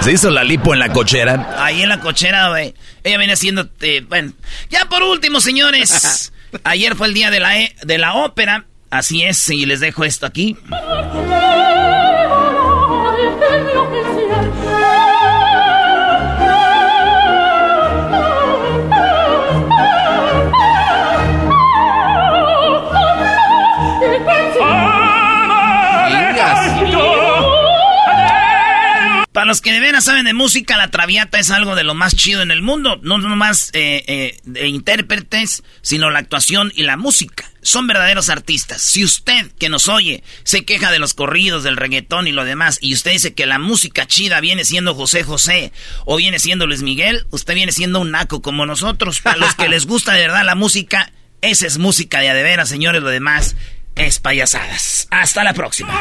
¿Se 0.00 0.12
hizo 0.12 0.30
la 0.30 0.42
lipo 0.42 0.72
en 0.72 0.80
la 0.80 0.90
cochera? 0.90 1.54
Ahí 1.62 1.82
en 1.82 1.90
la 1.90 2.00
cochera, 2.00 2.48
güey. 2.48 2.72
Ella 3.04 3.18
viene 3.18 3.34
haciendo... 3.34 3.68
Eh, 3.82 4.06
bueno, 4.08 4.32
ya 4.70 4.86
por 4.86 5.02
último, 5.02 5.42
señores. 5.42 6.32
Ayer 6.64 6.96
fue 6.96 7.08
el 7.08 7.12
día 7.12 7.30
de 7.30 7.40
la, 7.40 7.60
e, 7.60 7.76
de 7.82 7.98
la 7.98 8.14
ópera. 8.14 8.64
Así 8.88 9.22
es, 9.22 9.50
y 9.50 9.66
les 9.66 9.80
dejo 9.80 10.02
esto 10.04 10.24
aquí. 10.24 10.56
Para 29.38 29.46
los 29.46 29.60
que 29.60 29.70
de 29.70 29.78
veras 29.78 30.02
saben 30.02 30.24
de 30.24 30.34
música, 30.34 30.76
la 30.76 30.90
Traviata 30.90 31.38
es 31.38 31.52
algo 31.52 31.76
de 31.76 31.84
lo 31.84 31.94
más 31.94 32.16
chido 32.16 32.42
en 32.42 32.50
el 32.50 32.60
mundo. 32.60 32.98
No 33.02 33.18
nomás 33.18 33.70
eh, 33.72 34.02
eh, 34.08 34.36
de 34.42 34.66
intérpretes, 34.66 35.62
sino 35.80 36.10
la 36.10 36.18
actuación 36.18 36.72
y 36.74 36.82
la 36.82 36.96
música. 36.96 37.48
Son 37.68 37.86
verdaderos 37.86 38.30
artistas. 38.30 38.80
Si 38.80 39.04
usted 39.04 39.50
que 39.58 39.68
nos 39.68 39.90
oye 39.90 40.24
se 40.42 40.64
queja 40.64 40.90
de 40.90 40.98
los 40.98 41.12
corridos, 41.12 41.64
del 41.64 41.76
reggaetón 41.76 42.26
y 42.26 42.32
lo 42.32 42.46
demás, 42.46 42.78
y 42.80 42.94
usted 42.94 43.10
dice 43.10 43.34
que 43.34 43.44
la 43.44 43.58
música 43.58 44.06
chida 44.06 44.40
viene 44.40 44.64
siendo 44.64 44.94
José 44.94 45.22
José 45.22 45.70
o 46.06 46.16
viene 46.16 46.38
siendo 46.38 46.66
Luis 46.66 46.80
Miguel, 46.80 47.26
usted 47.28 47.54
viene 47.54 47.72
siendo 47.72 48.00
un 48.00 48.10
naco 48.10 48.40
como 48.40 48.64
nosotros. 48.64 49.20
Para 49.20 49.36
los 49.36 49.54
que 49.54 49.68
les 49.68 49.84
gusta 49.84 50.14
de 50.14 50.20
verdad 50.22 50.46
la 50.46 50.54
música, 50.54 51.12
esa 51.42 51.66
es 51.66 51.76
música 51.76 52.20
de 52.20 52.54
a 52.54 52.64
señores. 52.64 53.02
Lo 53.02 53.10
demás 53.10 53.54
es 53.96 54.18
payasadas. 54.18 55.06
Hasta 55.10 55.44
la 55.44 55.52
próxima. 55.52 55.92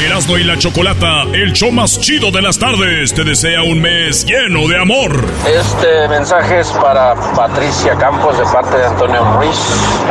Erasmo 0.00 0.38
y 0.38 0.44
la 0.44 0.56
Chocolata, 0.56 1.24
el 1.32 1.52
show 1.52 1.72
más 1.72 2.00
chido 2.00 2.30
de 2.30 2.40
las 2.40 2.56
tardes, 2.56 3.12
te 3.12 3.24
desea 3.24 3.64
un 3.64 3.80
mes 3.80 4.24
lleno 4.24 4.68
de 4.68 4.80
amor. 4.80 5.24
Este 5.44 6.06
mensaje 6.08 6.60
es 6.60 6.68
para 6.68 7.16
Patricia 7.34 7.96
Campos 7.96 8.38
de 8.38 8.44
parte 8.44 8.76
de 8.76 8.86
Antonio 8.86 9.24
Ruiz. 9.36 9.58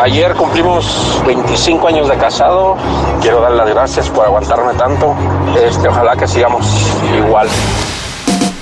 Ayer 0.04 0.34
cumplimos 0.34 1.22
25 1.26 1.88
años 1.88 2.10
de 2.10 2.18
casado. 2.18 2.76
Quiero 3.22 3.40
dar 3.40 3.54
las 3.54 3.70
gracias 3.70 4.10
por 4.10 4.26
aguantarme 4.26 4.74
tanto. 4.74 5.16
Este, 5.66 5.88
ojalá 5.88 6.18
que 6.18 6.28
sigamos 6.28 6.66
igual. 7.18 7.48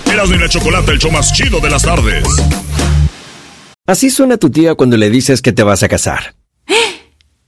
Erasmo 0.05 0.35
y 0.35 0.39
la 0.39 0.47
Chocolata, 0.47 0.91
el 0.91 0.99
show 0.99 1.11
más 1.11 1.33
chido 1.33 1.59
de 1.59 1.71
las 1.71 1.81
tardes. 1.81 2.23
Así 3.88 4.11
suena 4.11 4.38
tu 4.38 4.51
tía 4.51 4.75
cuando 4.75 4.95
le 4.95 5.09
dices 5.09 5.41
que 5.41 5.53
te 5.53 5.63
vas 5.63 5.81
a 5.81 5.88
casar. 5.88 6.35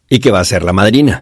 Y 0.10 0.20
que 0.20 0.32
va 0.32 0.40
a 0.40 0.46
ser 0.46 0.64
la 0.64 0.74
madrina. 0.74 1.22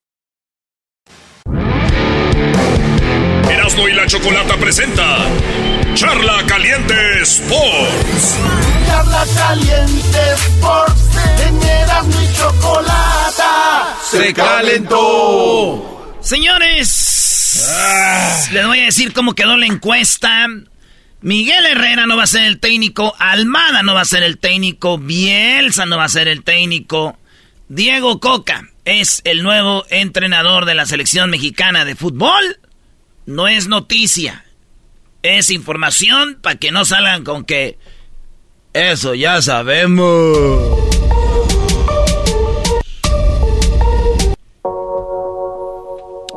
Erasmo 3.71 3.87
y 3.87 3.93
la 3.93 4.05
Chocolata 4.05 4.57
presenta 4.57 5.19
Charla 5.93 6.43
Caliente 6.45 7.21
Sports. 7.21 8.37
Charla 8.85 9.25
Caliente 9.33 10.19
Sports. 10.33 11.01
En 11.47 11.63
Erasmo 11.63 12.21
y 12.21 12.33
Chocolata. 12.35 13.95
Se 14.03 14.33
calentó. 14.33 16.17
Señores, 16.19 17.69
les 18.51 18.67
voy 18.67 18.79
a 18.79 18.85
decir 18.85 19.13
cómo 19.13 19.35
quedó 19.35 19.55
la 19.55 19.67
encuesta. 19.67 20.47
Miguel 21.21 21.65
Herrera 21.65 22.07
no 22.07 22.17
va 22.17 22.23
a 22.23 22.27
ser 22.27 22.43
el 22.43 22.59
técnico, 22.59 23.15
Almada 23.19 23.83
no 23.83 23.93
va 23.93 24.01
a 24.01 24.05
ser 24.05 24.23
el 24.23 24.37
técnico, 24.37 24.97
Bielsa 24.97 25.85
no 25.85 25.97
va 25.97 26.05
a 26.05 26.09
ser 26.09 26.27
el 26.27 26.43
técnico, 26.43 27.17
Diego 27.69 28.19
Coca 28.19 28.63
es 28.83 29.21
el 29.23 29.43
nuevo 29.43 29.85
entrenador 29.89 30.65
de 30.65 30.75
la 30.75 30.85
selección 30.85 31.29
mexicana 31.29 31.85
de 31.85 31.95
fútbol. 31.95 32.57
No 33.31 33.47
es 33.47 33.69
noticia, 33.69 34.43
es 35.23 35.51
información 35.51 36.39
para 36.41 36.57
que 36.57 36.69
no 36.69 36.83
salgan 36.83 37.23
con 37.23 37.45
que 37.45 37.77
eso 38.73 39.15
ya 39.15 39.41
sabemos. 39.41 40.37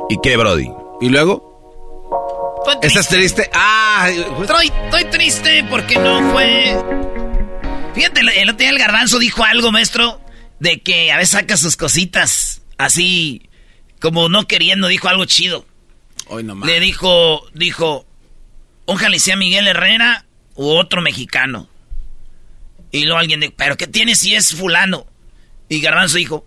¿Y 0.09 0.19
qué, 0.23 0.37
Brody? 0.37 0.71
¿Y 1.01 1.09
luego? 1.09 2.63
¿Estás 2.81 3.09
triste? 3.09 3.51
Ah, 3.53 4.09
estoy, 4.41 4.71
estoy 4.85 5.05
triste 5.07 5.65
porque 5.69 5.97
no 5.99 6.31
fue. 6.31 6.81
Fíjate, 7.93 8.21
el 8.21 8.51
otro 8.51 8.59
día 8.59 8.71
el 8.71 8.79
garbanzo 8.79 9.19
dijo 9.19 9.43
algo, 9.43 9.73
maestro, 9.73 10.21
de 10.61 10.81
que 10.81 11.11
a 11.11 11.17
veces 11.17 11.31
saca 11.31 11.57
sus 11.57 11.77
cositas 11.77 12.63
así, 12.79 13.51
como 14.01 14.29
no 14.29 14.47
queriendo, 14.47 14.87
dijo 14.87 15.09
algo 15.09 15.25
chido. 15.25 15.67
Hoy 16.27 16.45
nomás. 16.45 16.69
Le 16.69 16.81
dijo, 16.81 17.47
dijo, 17.53 18.07
ojalá 18.87 19.19
sea 19.19 19.37
Miguel 19.37 19.69
Herrera 19.69 20.27
u 20.55 20.69
otro 20.69 21.01
mexicano. 21.01 21.69
Y 22.91 23.05
luego 23.05 23.19
alguien 23.19 23.41
dijo, 23.41 23.55
¿pero 23.57 23.77
qué 23.77 23.87
tiene 23.87 24.15
si 24.15 24.35
es 24.35 24.55
fulano? 24.55 25.07
Y 25.69 25.81
Garbanzo 25.81 26.17
dijo, 26.17 26.47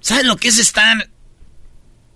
¿sabes 0.00 0.24
lo 0.24 0.36
que 0.36 0.48
es 0.48 0.58
estar 0.58 1.08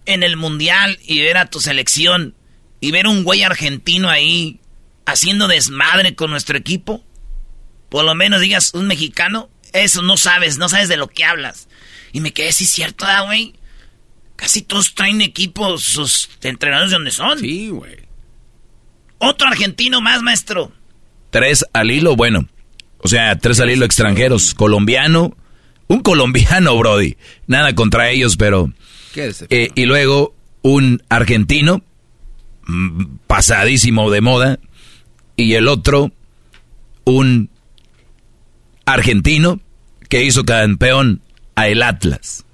en 0.05 0.23
el 0.23 0.37
mundial 0.37 0.99
y 1.05 1.21
ver 1.21 1.37
a 1.37 1.51
tu 1.51 1.61
selección 1.61 2.35
y 2.81 2.91
ver 2.91 3.07
un 3.07 3.25
güey 3.25 3.43
argentino 3.43 4.09
ahí 4.09 4.61
haciendo 5.05 5.49
desmadre 5.49 6.15
con 6.15 6.31
nuestro 6.31 6.59
equipo? 6.59 7.05
Por 7.89 8.05
lo 8.05 8.15
menos 8.15 8.41
digas, 8.41 8.73
un 8.75 8.89
mexicano, 8.89 9.49
eso 9.73 10.03
no 10.03 10.17
sabes, 10.17 10.59
no 10.59 10.69
sabes 10.69 10.89
de 10.89 10.97
lo 10.97 11.09
que 11.09 11.25
hablas. 11.25 11.69
Y 12.13 12.21
me 12.21 12.33
quedé, 12.33 12.53
sí, 12.53 12.67
cierto, 12.67 13.05
¿ah, 13.07 13.23
güey. 13.23 13.55
Casi 14.37 14.63
todos 14.63 14.95
traen 14.95 15.23
equipos, 15.23 15.83
sus 15.83 16.29
entrenadores 16.43 16.91
de 16.91 16.97
donde 16.97 17.11
son. 17.11 17.39
Sí, 17.39 17.69
güey. 17.69 17.97
Otro 19.19 19.49
argentino 19.49 20.01
más, 20.01 20.23
maestro. 20.23 20.73
Tres 21.31 21.65
al 21.73 21.91
hilo, 21.91 22.17
bueno. 22.17 22.47
O 22.99 23.09
sea, 23.09 23.39
tres 23.39 23.61
al 23.61 23.71
hilo 23.71 23.85
extranjeros. 23.85 24.55
Colombiano. 24.55 25.37
Un 25.89 26.01
colombiano, 26.01 26.77
Brody. 26.77 27.17
Nada 27.47 27.75
contra 27.75 28.11
ellos, 28.11 28.37
pero... 28.37 28.73
¿Qué 29.15 29.29
es? 29.29 29.45
Eh, 29.49 29.71
y 29.75 29.87
luego 29.87 30.35
un 30.63 31.03
argentino, 31.09 31.83
pasadísimo 33.27 34.11
de 34.11 34.21
moda. 34.21 34.59
Y 35.37 35.55
el 35.55 35.69
otro, 35.69 36.11
un 37.05 37.51
argentino 38.85 39.61
que 40.09 40.25
hizo 40.25 40.45
campeón 40.45 41.23
a 41.55 41.69
el 41.69 41.83
Atlas. 41.83 42.46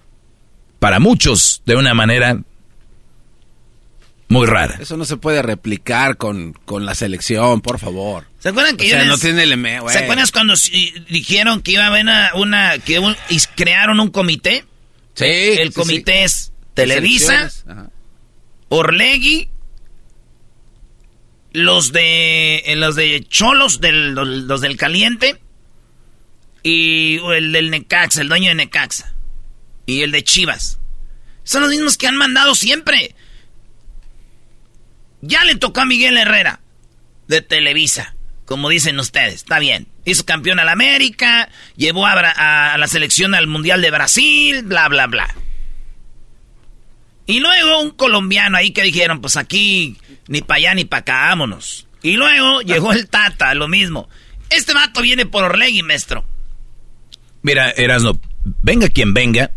Para 0.83 0.99
muchos, 0.99 1.63
de 1.65 1.77
una 1.77 1.95
manera 1.95 2.41
muy 4.27 4.49
rara. 4.49 4.79
Eso 4.81 4.97
no 4.97 5.05
se 5.05 5.17
puede 5.17 5.41
replicar 5.41 6.17
con, 6.17 6.55
con 6.65 6.85
la 6.85 6.97
selección, 6.97 7.61
por 7.61 7.79
favor. 7.79 8.27
¿Se 8.41 8.49
acuerdan 8.49 8.77
que 8.77 8.87
o 8.87 8.89
yo 8.89 8.95
sea, 8.95 8.99
les- 9.03 9.09
no 9.09 9.17
tiene 9.19 9.45
el 9.45 9.57
güey. 9.81 9.93
¿Se 9.97 10.01
acuerdan 10.03 10.27
cuando 10.33 10.55
dijeron 11.09 11.63
que 11.63 11.71
iba 11.71 11.85
a 11.85 11.87
haber 11.87 12.03
una, 12.03 12.31
una- 12.35 12.79
que 12.81 12.99
un- 12.99 13.15
y 13.29 13.39
crearon 13.55 14.01
un 14.01 14.11
comité? 14.11 14.65
Sí. 15.15 15.25
El 15.25 15.69
sí, 15.69 15.75
comité 15.75 16.13
sí. 16.15 16.25
es 16.25 16.53
Televisa. 16.75 17.49
Orlegui, 18.69 19.51
los 21.53 21.93
de 21.93 22.57
eh, 22.67 22.75
los 22.75 22.97
de 22.97 23.25
Cholos, 23.29 23.81
del, 23.81 24.15
los, 24.15 24.27
los 24.27 24.61
del 24.61 24.77
Caliente 24.77 25.39
y 26.65 27.19
el 27.37 27.53
del 27.53 27.71
Necaxa, 27.71 28.21
el 28.23 28.29
dueño 28.29 28.49
de 28.49 28.57
Necaxa 28.57 29.15
y 29.87 30.03
el 30.03 30.13
de 30.13 30.25
Chivas. 30.25 30.79
Son 31.45 31.63
los 31.63 31.71
mismos 31.71 31.97
que 31.97 32.07
han 32.07 32.17
mandado 32.17 32.55
siempre. 32.55 33.15
Ya 35.21 35.45
le 35.45 35.57
tocó 35.57 35.81
a 35.81 35.85
Miguel 35.87 36.17
Herrera 36.17 36.61
de 37.29 37.41
Televisa, 37.41 38.15
como 38.45 38.69
dicen 38.69 38.99
ustedes, 38.99 39.35
está 39.35 39.59
bien. 39.59 39.87
Hizo 40.05 40.25
campeón 40.25 40.59
al 40.59 40.69
América, 40.69 41.49
llevó 41.77 42.07
a, 42.07 42.73
a 42.75 42.79
la 42.79 42.87
selección 42.89 43.35
al 43.35 43.47
Mundial 43.47 43.81
de 43.83 43.91
Brasil, 43.91 44.63
bla, 44.65 44.89
bla, 44.89 45.07
bla. 45.07 45.35
Y 47.27 47.41
luego 47.41 47.81
un 47.81 47.91
colombiano 47.91 48.57
ahí 48.57 48.73
que 48.73 48.83
dijeron, 48.83 49.21
pues 49.21 49.37
aquí 49.37 49.97
ni 50.29 50.43
para 50.43 50.59
allá 50.59 50.75
ni 50.75 50.85
para 50.85 51.01
acá, 51.01 51.13
vámonos. 51.29 51.87
Y 52.03 52.17
luego 52.17 52.61
llegó 52.63 52.93
el 52.93 53.09
Tata, 53.09 53.55
lo 53.55 53.69
mismo. 53.69 54.09
Este 54.51 54.75
vato 54.75 55.01
viene 55.01 55.25
por 55.25 55.45
Orlegui, 55.45 55.83
maestro. 55.83 56.25
Mira, 57.43 57.71
Erasno, 57.71 58.21
venga 58.63 58.89
quien 58.89 59.15
venga, 59.15 59.51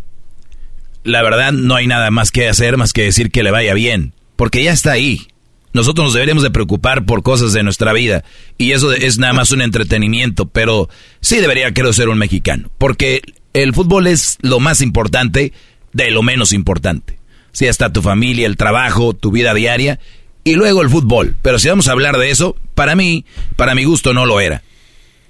la 1.05 1.23
verdad 1.23 1.53
no 1.53 1.75
hay 1.75 1.87
nada 1.87 2.11
más 2.11 2.31
que 2.31 2.49
hacer 2.49 2.75
más 2.77 2.91
que 2.91 3.03
decir 3.03 3.31
que 3.31 3.43
le 3.43 3.51
vaya 3.51 3.73
bien, 3.73 4.13
porque 4.35 4.63
ya 4.63 4.73
está 4.73 4.91
ahí. 4.91 5.27
Nosotros 5.71 6.05
nos 6.05 6.13
deberíamos 6.13 6.43
de 6.43 6.51
preocupar 6.51 7.05
por 7.05 7.21
cosas 7.21 7.53
de 7.53 7.63
nuestra 7.63 7.93
vida 7.93 8.23
y 8.57 8.71
eso 8.71 8.91
es 8.91 9.17
nada 9.17 9.33
más 9.33 9.51
un 9.51 9.61
entretenimiento, 9.61 10.47
pero 10.47 10.89
sí 11.21 11.37
debería 11.37 11.73
quiero 11.73 11.93
ser 11.93 12.09
un 12.09 12.17
mexicano, 12.17 12.71
porque 12.77 13.21
el 13.53 13.73
fútbol 13.73 14.07
es 14.07 14.37
lo 14.41 14.59
más 14.59 14.81
importante 14.81 15.53
de 15.93 16.11
lo 16.11 16.23
menos 16.23 16.53
importante. 16.53 17.19
Si 17.51 17.67
está 17.67 17.93
tu 17.93 18.01
familia, 18.01 18.47
el 18.47 18.57
trabajo, 18.57 19.13
tu 19.13 19.31
vida 19.31 19.53
diaria 19.53 19.99
y 20.43 20.55
luego 20.55 20.81
el 20.81 20.89
fútbol. 20.89 21.35
Pero 21.41 21.59
si 21.59 21.69
vamos 21.69 21.87
a 21.87 21.91
hablar 21.91 22.17
de 22.17 22.31
eso, 22.31 22.57
para 22.73 22.95
mí, 22.95 23.25
para 23.55 23.75
mi 23.75 23.83
gusto 23.83 24.13
no 24.13 24.25
lo 24.25 24.39
era. 24.39 24.63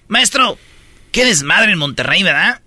Maestro, 0.07 0.57
qué 1.11 1.25
desmadre 1.25 1.71
en 1.71 1.77
Monterrey, 1.77 2.23
¿verdad? 2.23 2.61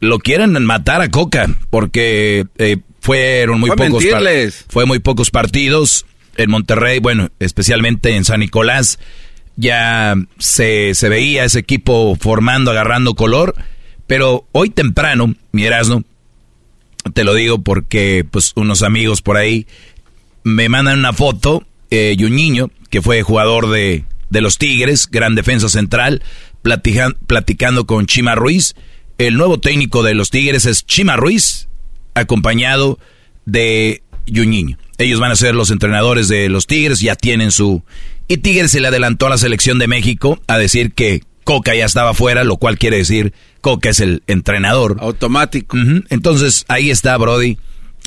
Lo 0.00 0.18
quieren 0.18 0.52
matar 0.64 1.00
a 1.00 1.10
Coca 1.10 1.48
porque 1.70 2.46
eh, 2.58 2.78
fueron 3.00 3.60
muy 3.60 3.70
pocos 3.70 4.04
fue 4.68 4.84
muy 4.84 4.98
pocos 4.98 5.30
partidos 5.30 6.06
en 6.36 6.50
Monterrey, 6.50 6.98
bueno, 6.98 7.30
especialmente 7.38 8.14
en 8.14 8.24
San 8.24 8.40
Nicolás, 8.40 8.98
ya 9.56 10.14
se, 10.38 10.94
se 10.94 11.08
veía 11.08 11.44
ese 11.44 11.60
equipo 11.60 12.16
formando, 12.20 12.70
agarrando 12.70 13.14
color, 13.14 13.54
pero 14.06 14.46
hoy 14.52 14.70
temprano, 14.70 15.34
mi 15.52 15.64
Erasmo, 15.64 16.04
te 17.14 17.24
lo 17.24 17.34
digo 17.34 17.60
porque 17.62 18.26
pues 18.30 18.52
unos 18.56 18.82
amigos 18.82 19.22
por 19.22 19.36
ahí 19.36 19.66
me 20.42 20.68
mandan 20.68 20.98
una 20.98 21.12
foto 21.12 21.64
eh, 21.90 22.16
y 22.18 22.24
un 22.24 22.36
niño 22.36 22.70
que 22.90 23.02
fue 23.02 23.22
jugador 23.22 23.70
de, 23.70 24.04
de 24.30 24.40
los 24.40 24.58
Tigres, 24.58 25.08
gran 25.10 25.34
defensa 25.34 25.68
central, 25.68 26.22
platicando 26.62 27.86
con 27.86 28.06
Chima 28.06 28.34
Ruiz. 28.34 28.74
El 29.18 29.38
nuevo 29.38 29.58
técnico 29.58 30.02
de 30.02 30.14
los 30.14 30.28
Tigres 30.28 30.66
es 30.66 30.84
Chima 30.84 31.16
Ruiz, 31.16 31.68
acompañado 32.14 32.98
de 33.46 34.02
Yuñiño. 34.26 34.76
Ellos 34.98 35.20
van 35.20 35.30
a 35.30 35.36
ser 35.36 35.54
los 35.54 35.70
entrenadores 35.70 36.28
de 36.28 36.50
los 36.50 36.66
Tigres, 36.66 37.00
ya 37.00 37.16
tienen 37.16 37.50
su... 37.50 37.82
Y 38.28 38.38
Tigres 38.38 38.72
se 38.72 38.80
le 38.80 38.88
adelantó 38.88 39.26
a 39.26 39.30
la 39.30 39.38
selección 39.38 39.78
de 39.78 39.86
México 39.86 40.38
a 40.46 40.58
decir 40.58 40.92
que 40.92 41.22
Coca 41.44 41.74
ya 41.74 41.86
estaba 41.86 42.12
fuera, 42.12 42.44
lo 42.44 42.58
cual 42.58 42.76
quiere 42.76 42.98
decir 42.98 43.32
Coca 43.62 43.88
es 43.88 44.00
el 44.00 44.22
entrenador. 44.26 44.98
Automático. 45.00 45.78
Entonces 46.10 46.66
ahí 46.68 46.90
está 46.90 47.16
Brody, 47.16 47.56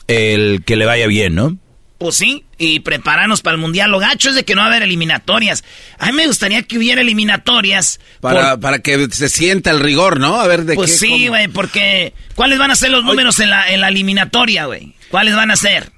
el 0.08 0.64
que 0.64 0.76
le 0.76 0.86
vaya 0.86 1.08
bien, 1.08 1.34
¿no? 1.34 1.58
Pues 2.00 2.16
sí, 2.16 2.46
y 2.58 2.80
prepararnos 2.80 3.42
para 3.42 3.56
el 3.56 3.62
Mundial. 3.62 3.92
Lo 3.92 4.00
gacho 4.00 4.30
es 4.30 4.36
de 4.36 4.46
que 4.46 4.56
no 4.56 4.62
va 4.62 4.68
a 4.68 4.70
haber 4.70 4.84
eliminatorias. 4.84 5.66
A 5.98 6.06
mí 6.08 6.14
me 6.14 6.28
gustaría 6.28 6.64
que 6.64 6.78
hubiera 6.78 7.02
eliminatorias. 7.02 8.00
Para, 8.22 8.58
para 8.58 8.80
que 8.80 9.10
se 9.12 9.28
sienta 9.28 9.70
el 9.72 9.82
rigor, 9.82 10.18
¿no? 10.18 10.40
A 10.40 10.48
ver 10.48 10.64
de 10.64 10.76
pues 10.76 10.94
qué. 10.94 11.08
Pues 11.08 11.20
sí, 11.20 11.28
güey, 11.28 11.50
porque 11.50 12.14
¿cuáles 12.36 12.58
van 12.58 12.72
a 12.72 12.78
ser 12.78 12.92
los 12.92 13.04
números 13.04 13.42
en 13.42 13.50
la, 13.50 13.70
en 13.70 13.82
la 13.82 13.90
eliminatoria, 13.90 14.66
güey? 14.66 14.96
¿Cuáles 15.10 15.36
van 15.36 15.52
a 15.52 15.58
ser? 15.58 15.92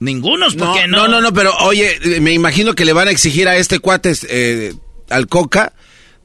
Ningunos, 0.00 0.54
porque 0.54 0.86
no, 0.86 1.08
no. 1.08 1.08
No, 1.08 1.20
no, 1.22 1.32
pero 1.32 1.54
oye, 1.60 1.98
me 2.20 2.32
imagino 2.32 2.74
que 2.74 2.84
le 2.84 2.92
van 2.92 3.08
a 3.08 3.10
exigir 3.10 3.48
a 3.48 3.56
este 3.56 3.78
cuate, 3.78 4.12
eh, 4.28 4.74
al 5.08 5.28
Coca, 5.28 5.72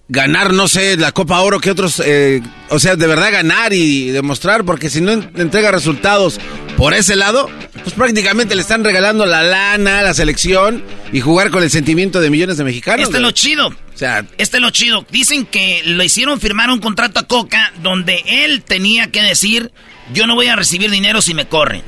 ganar, 0.07 0.53
no 0.53 0.67
sé, 0.67 0.97
la 0.97 1.11
Copa 1.11 1.39
Oro 1.41 1.59
que 1.59 1.71
otros, 1.71 2.01
eh, 2.05 2.41
o 2.69 2.79
sea, 2.79 2.95
de 2.95 3.07
verdad 3.07 3.31
ganar 3.31 3.73
y 3.73 4.09
demostrar, 4.09 4.63
porque 4.63 4.89
si 4.89 5.01
no 5.01 5.11
entrega 5.11 5.71
resultados 5.71 6.39
por 6.77 6.93
ese 6.93 7.15
lado, 7.15 7.49
pues 7.83 7.93
prácticamente 7.93 8.55
le 8.55 8.61
están 8.61 8.83
regalando 8.83 9.25
la 9.25 9.43
lana, 9.43 10.01
la 10.01 10.13
selección 10.13 10.83
y 11.11 11.21
jugar 11.21 11.49
con 11.49 11.63
el 11.63 11.71
sentimiento 11.71 12.19
de 12.19 12.29
millones 12.29 12.57
de 12.57 12.63
mexicanos. 12.63 13.05
Este 13.05 13.17
es 13.17 13.23
lo 13.23 13.31
chido. 13.31 13.67
O 13.67 13.97
sea, 13.97 14.25
este 14.37 14.57
es 14.57 14.61
lo 14.61 14.69
chido. 14.71 15.05
Dicen 15.09 15.45
que 15.45 15.81
lo 15.85 16.03
hicieron 16.03 16.39
firmar 16.39 16.69
un 16.69 16.79
contrato 16.79 17.19
a 17.19 17.27
Coca 17.27 17.71
donde 17.81 18.23
él 18.27 18.61
tenía 18.61 19.09
que 19.09 19.21
decir, 19.21 19.71
yo 20.13 20.27
no 20.27 20.35
voy 20.35 20.47
a 20.47 20.55
recibir 20.55 20.91
dinero 20.91 21.21
si 21.21 21.33
me 21.33 21.47
corren. 21.47 21.83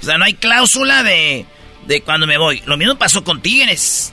O 0.00 0.04
sea, 0.04 0.16
no 0.16 0.24
hay 0.24 0.34
cláusula 0.34 1.02
de, 1.02 1.44
de 1.86 2.00
cuando 2.00 2.26
me 2.26 2.38
voy. 2.38 2.62
Lo 2.66 2.76
mismo 2.76 2.96
pasó 2.96 3.24
con 3.24 3.42
Tigres. 3.42 4.12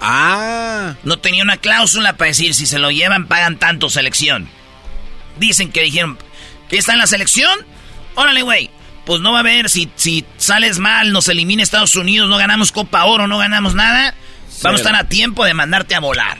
Ah. 0.00 0.94
No 1.02 1.18
tenía 1.18 1.42
una 1.42 1.56
cláusula 1.56 2.16
para 2.16 2.28
decir 2.28 2.54
si 2.54 2.66
se 2.66 2.78
lo 2.78 2.90
llevan 2.90 3.26
pagan 3.26 3.58
tanto 3.58 3.90
selección. 3.90 4.48
Dicen 5.38 5.70
que 5.70 5.82
dijeron, 5.82 6.18
¿que 6.68 6.78
está 6.78 6.92
en 6.92 6.98
la 6.98 7.06
selección? 7.06 7.58
Órale, 8.14 8.42
güey. 8.42 8.70
Pues 9.04 9.20
no 9.20 9.32
va 9.32 9.38
a 9.38 9.40
haber, 9.40 9.70
si, 9.70 9.90
si 9.96 10.24
sales 10.36 10.78
mal, 10.78 11.12
nos 11.12 11.28
elimina 11.28 11.62
Estados 11.62 11.96
Unidos, 11.96 12.28
no 12.28 12.36
ganamos 12.36 12.72
Copa 12.72 13.04
Oro, 13.06 13.26
no 13.26 13.38
ganamos 13.38 13.74
nada. 13.74 14.14
Vamos 14.62 14.80
a 14.80 14.82
estar 14.82 14.94
a 14.96 15.08
tiempo 15.08 15.44
de 15.44 15.54
mandarte 15.54 15.94
a 15.94 16.00
volar. 16.00 16.38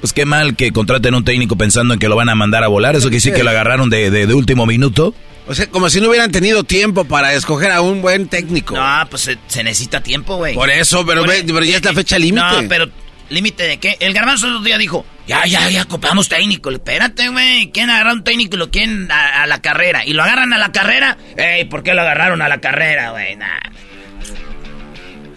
Pues 0.00 0.12
qué 0.12 0.26
mal 0.26 0.56
que 0.56 0.72
contraten 0.72 1.14
un 1.14 1.24
técnico 1.24 1.56
pensando 1.56 1.94
en 1.94 2.00
que 2.00 2.08
lo 2.08 2.16
van 2.16 2.28
a 2.28 2.34
mandar 2.34 2.64
a 2.64 2.68
volar. 2.68 2.96
Eso 2.96 3.10
que 3.10 3.20
sí 3.20 3.32
que 3.32 3.44
lo 3.44 3.50
agarraron 3.50 3.88
de, 3.88 4.10
de, 4.10 4.26
de 4.26 4.34
último 4.34 4.66
minuto. 4.66 5.14
O 5.48 5.54
sea, 5.54 5.66
como 5.66 5.88
si 5.88 6.00
no 6.00 6.10
hubieran 6.10 6.30
tenido 6.30 6.62
tiempo 6.62 7.04
para 7.04 7.32
escoger 7.32 7.72
a 7.72 7.80
un 7.80 8.02
buen 8.02 8.28
técnico. 8.28 8.76
No, 8.76 9.06
pues 9.08 9.30
se, 9.46 9.64
necesita 9.64 10.02
tiempo, 10.02 10.36
güey. 10.36 10.54
Por 10.54 10.68
eso, 10.68 11.06
pero, 11.06 11.24
e- 11.32 11.42
pero 11.42 11.64
ya 11.64 11.78
es 11.78 11.84
la 11.84 11.94
fecha 11.94 12.18
límite. 12.18 12.62
No, 12.62 12.68
pero 12.68 12.90
¿límite 13.30 13.62
de 13.62 13.78
qué? 13.78 13.96
El 14.00 14.12
garbanzo 14.12 14.46
el 14.46 14.56
otro 14.56 14.64
día 14.66 14.76
dijo, 14.76 15.06
ya, 15.26 15.46
ya, 15.46 15.70
ya, 15.70 15.86
copamos 15.86 16.28
técnico. 16.28 16.70
Espérate, 16.70 17.30
güey. 17.30 17.70
¿Quién 17.70 17.88
agarra 17.88 18.12
un 18.12 18.24
técnico 18.24 18.56
y 18.56 18.58
lo 18.58 18.70
quieren 18.70 19.10
a, 19.10 19.46
la 19.46 19.62
carrera? 19.62 20.04
¿Y 20.04 20.12
lo 20.12 20.22
agarran 20.22 20.52
a 20.52 20.58
la 20.58 20.70
carrera? 20.70 21.16
Ey, 21.38 21.64
¿por 21.64 21.82
qué 21.82 21.94
lo 21.94 22.02
agarraron 22.02 22.42
a 22.42 22.48
la 22.48 22.60
carrera, 22.60 23.12
güey? 23.12 23.38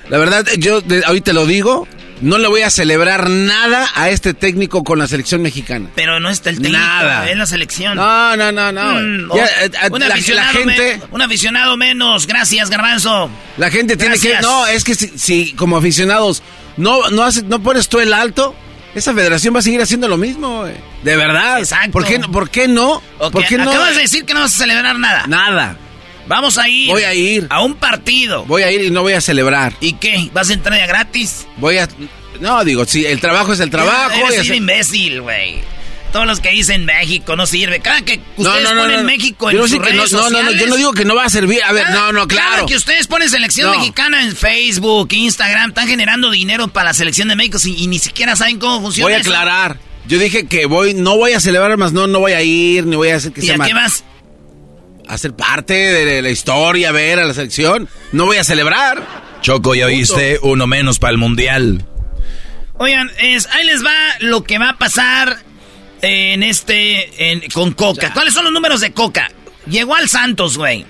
La 0.09 0.17
verdad, 0.17 0.45
yo 0.57 0.81
ahorita 1.05 1.31
lo 1.31 1.45
digo, 1.45 1.87
no 2.21 2.37
le 2.37 2.47
voy 2.47 2.61
a 2.61 2.69
celebrar 2.69 3.29
nada 3.29 3.89
a 3.95 4.09
este 4.09 4.33
técnico 4.33 4.83
con 4.83 4.99
la 4.99 5.07
selección 5.07 5.41
mexicana. 5.41 5.89
Pero 5.95 6.19
no 6.19 6.29
está 6.29 6.49
el 6.49 6.57
técnico, 6.57 6.77
nada. 6.77 7.29
es 7.29 7.37
la 7.37 7.45
selección. 7.45 7.95
No, 7.95 8.37
no, 8.37 8.51
no, 8.51 8.71
no. 8.71 8.93
Mm, 8.95 9.31
eh, 9.37 9.71
un, 9.91 9.99
la, 9.99 10.07
aficionado 10.07 10.51
gente, 10.51 11.01
un 11.11 11.21
aficionado 11.21 11.77
menos, 11.77 12.27
gracias, 12.27 12.69
Garbanzo. 12.69 13.29
La 13.57 13.69
gente 13.69 13.97
tiene 13.97 14.17
que 14.17 14.39
no, 14.41 14.67
es 14.67 14.83
que 14.83 14.95
si, 14.95 15.53
como 15.53 15.77
aficionados 15.77 16.43
no 16.77 17.09
no 17.09 17.29
no 17.45 17.61
pones 17.61 17.89
tú 17.89 17.99
el 17.99 18.13
alto, 18.13 18.55
esa 18.95 19.13
federación 19.13 19.55
va 19.55 19.59
a 19.59 19.63
seguir 19.63 19.81
haciendo 19.81 20.07
lo 20.07 20.17
mismo, 20.17 20.65
De 21.03 21.15
verdad. 21.15 21.59
Exacto. 21.59 21.91
¿Por 21.91 22.05
qué, 22.05 22.19
¿por 22.19 22.49
qué 22.49 22.67
no? 22.67 23.01
¿Por 23.17 23.45
qué 23.45 23.57
no? 23.57 23.69
Acabas 23.69 23.95
de 23.95 24.01
decir 24.01 24.25
que 24.25 24.33
no 24.33 24.41
vas 24.41 24.55
a 24.55 24.57
celebrar 24.57 24.99
nada. 24.99 25.25
Nada. 25.27 25.77
Vamos 26.31 26.57
a 26.57 26.69
ir. 26.69 26.87
Voy 26.87 27.03
a 27.03 27.13
ir. 27.13 27.47
A 27.49 27.61
un 27.61 27.75
partido. 27.75 28.45
Voy 28.45 28.63
a 28.63 28.71
ir 28.71 28.83
y 28.83 28.89
no 28.89 29.01
voy 29.01 29.11
a 29.11 29.19
celebrar. 29.19 29.73
¿Y 29.81 29.93
qué? 29.93 30.29
¿Vas 30.33 30.49
a 30.49 30.53
entrar 30.53 30.79
ya 30.79 30.87
gratis? 30.87 31.45
Voy 31.57 31.77
a... 31.77 31.89
No, 32.39 32.63
digo, 32.63 32.85
sí, 32.85 33.05
el 33.05 33.19
trabajo 33.19 33.51
es 33.51 33.59
el 33.59 33.69
trabajo. 33.69 34.15
Eres 34.31 34.47
un 34.47 34.55
imbécil, 34.55 35.21
güey. 35.21 35.59
Todos 36.13 36.25
los 36.25 36.39
que 36.39 36.51
dicen 36.51 36.85
México 36.85 37.35
no 37.35 37.45
sirve. 37.45 37.81
Cada 37.81 38.03
que 38.03 38.21
ustedes 38.37 38.69
ponen 38.69 39.05
México 39.05 39.51
en 39.51 39.57
sus 39.67 39.77
redes 39.77 40.09
sociales, 40.09 40.31
no, 40.31 40.51
no, 40.51 40.51
yo 40.51 40.67
no 40.67 40.77
digo 40.77 40.93
que 40.93 41.03
no 41.03 41.15
va 41.15 41.25
a 41.25 41.29
servir. 41.29 41.61
A 41.65 41.73
ver, 41.73 41.89
no, 41.89 42.13
no, 42.13 42.25
claro. 42.29 42.51
Cada 42.51 42.65
que 42.65 42.75
ustedes 42.77 43.07
ponen 43.07 43.29
selección 43.29 43.69
mexicana 43.71 44.23
en 44.23 44.33
Facebook, 44.33 45.09
Instagram, 45.11 45.71
están 45.71 45.89
generando 45.89 46.31
dinero 46.31 46.69
para 46.69 46.89
la 46.89 46.93
selección 46.93 47.27
de 47.27 47.35
México 47.35 47.57
y, 47.65 47.87
ni 47.87 47.99
siquiera 47.99 48.37
saben 48.37 48.57
cómo 48.57 48.81
funciona. 48.81 49.07
Voy 49.07 49.17
a 49.17 49.19
aclarar. 49.19 49.79
Yo 50.07 50.17
dije 50.17 50.47
que 50.47 50.65
voy, 50.65 50.93
no 50.93 51.17
voy 51.17 51.33
a 51.33 51.41
celebrar 51.41 51.75
más, 51.77 51.91
no, 51.91 52.07
no 52.07 52.19
voy 52.19 52.31
a 52.31 52.41
ir, 52.41 52.85
ni 52.85 52.95
voy 52.95 53.09
a 53.09 53.17
hacer 53.17 53.33
que 53.33 53.41
¿Y 53.41 53.47
sea 53.47 53.57
a 53.61 53.67
qué 53.67 53.73
vas? 53.73 54.05
Hacer 55.11 55.35
parte 55.35 55.73
de 55.73 56.21
la 56.21 56.29
historia, 56.29 56.91
ver 56.91 57.19
a 57.19 57.25
la 57.25 57.33
selección. 57.33 57.89
No 58.13 58.25
voy 58.25 58.37
a 58.37 58.43
celebrar. 58.43 59.05
Choco, 59.41 59.75
ya 59.75 59.87
oíste, 59.87 60.39
uno 60.41 60.67
menos 60.67 60.99
para 60.99 61.11
el 61.11 61.17
mundial. 61.17 61.85
Oigan, 62.77 63.11
es, 63.19 63.47
ahí 63.47 63.65
les 63.65 63.83
va 63.83 63.91
lo 64.19 64.43
que 64.43 64.57
va 64.57 64.69
a 64.69 64.77
pasar 64.77 65.37
en 66.01 66.43
este, 66.43 67.31
en, 67.31 67.41
con 67.51 67.73
Coca. 67.73 68.13
¿Cuáles 68.13 68.33
son 68.33 68.45
los 68.45 68.53
números 68.53 68.79
de 68.79 68.93
Coca? 68.93 69.29
Llegó 69.67 69.95
al 69.95 70.07
Santos, 70.07 70.57
güey. 70.57 70.85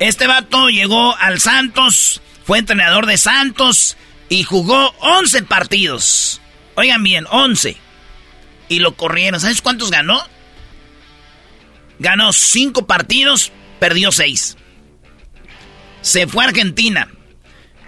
Este 0.00 0.26
vato 0.26 0.68
llegó 0.68 1.16
al 1.16 1.40
Santos, 1.40 2.20
fue 2.44 2.58
entrenador 2.58 3.06
de 3.06 3.18
Santos 3.18 3.96
y 4.28 4.42
jugó 4.42 4.94
11 4.98 5.42
partidos. 5.44 6.40
Oigan 6.74 7.02
bien, 7.02 7.24
11. 7.30 7.76
Y 8.68 8.78
lo 8.80 8.96
corrieron. 8.96 9.40
¿Sabes 9.40 9.62
cuántos 9.62 9.90
ganó? 9.90 10.20
Ganó 11.98 12.32
5 12.32 12.86
partidos, 12.86 13.52
perdió 13.80 14.12
seis. 14.12 14.56
Se 16.02 16.28
fue 16.28 16.44
a 16.44 16.48
Argentina. 16.48 17.08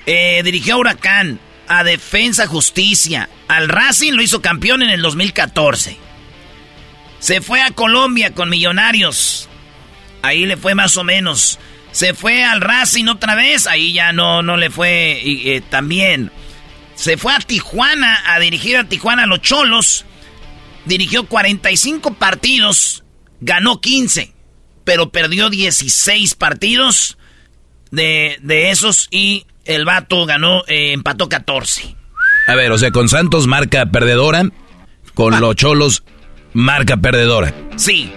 Eh, 0.06 0.42
dirigió 0.44 0.74
a 0.74 0.78
Huracán, 0.78 1.38
a 1.68 1.84
Defensa 1.84 2.46
Justicia. 2.48 3.28
Al 3.46 3.68
Racing 3.68 4.12
lo 4.12 4.22
hizo 4.22 4.42
campeón 4.42 4.82
en 4.82 4.90
el 4.90 5.02
2014. 5.02 5.96
Se 7.20 7.40
fue 7.40 7.60
a 7.62 7.70
Colombia 7.70 8.34
con 8.34 8.48
Millonarios. 8.50 9.48
Ahí 10.22 10.46
le 10.46 10.56
fue 10.56 10.74
más 10.74 10.96
o 10.96 11.04
menos. 11.04 11.58
Se 11.92 12.14
fue 12.14 12.42
al 12.42 12.60
Racing 12.60 13.06
otra 13.06 13.34
vez. 13.36 13.66
Ahí 13.66 13.92
ya 13.92 14.12
no, 14.12 14.42
no 14.42 14.56
le 14.56 14.70
fue 14.70 15.20
eh, 15.24 15.62
también. 15.68 16.32
Se 16.94 17.16
fue 17.16 17.34
a 17.34 17.38
Tijuana 17.38 18.22
a 18.26 18.38
dirigir 18.38 18.76
a 18.76 18.84
Tijuana 18.84 19.24
a 19.24 19.26
los 19.26 19.40
Cholos. 19.40 20.04
dirigió 20.84 21.26
45 21.26 22.14
partidos, 22.14 23.04
ganó 23.40 23.80
15, 23.80 24.31
pero 24.84 25.10
perdió 25.10 25.50
16 25.50 26.34
partidos 26.34 27.18
de, 27.90 28.70
esos 28.70 29.08
y 29.10 29.46
el 29.64 29.84
vato 29.84 30.26
ganó, 30.26 30.62
eh, 30.66 30.92
empató 30.92 31.28
14. 31.28 31.94
A 32.48 32.54
ver, 32.54 32.72
o 32.72 32.78
sea, 32.78 32.90
con 32.90 33.08
Santos 33.08 33.46
marca 33.46 33.86
perdedora, 33.86 34.44
con 35.14 35.38
los 35.40 35.56
Cholos 35.56 36.02
marca 36.52 36.96
perdedora. 36.96 37.54
Sí, 37.76 38.10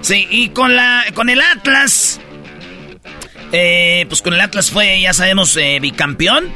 sí, 0.00 0.26
y 0.30 0.50
con, 0.50 0.76
la, 0.76 1.04
con 1.14 1.28
el 1.28 1.40
Atlas, 1.40 2.20
eh, 3.52 4.04
pues 4.08 4.22
con 4.22 4.34
el 4.34 4.40
Atlas 4.40 4.70
fue, 4.70 5.00
ya 5.00 5.12
sabemos, 5.12 5.56
eh, 5.56 5.78
bicampeón. 5.80 6.52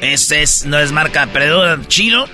Ese 0.00 0.42
es, 0.42 0.66
no 0.66 0.78
es 0.80 0.90
marca 0.90 1.26
perdedora, 1.28 1.78
chido. 1.86 2.28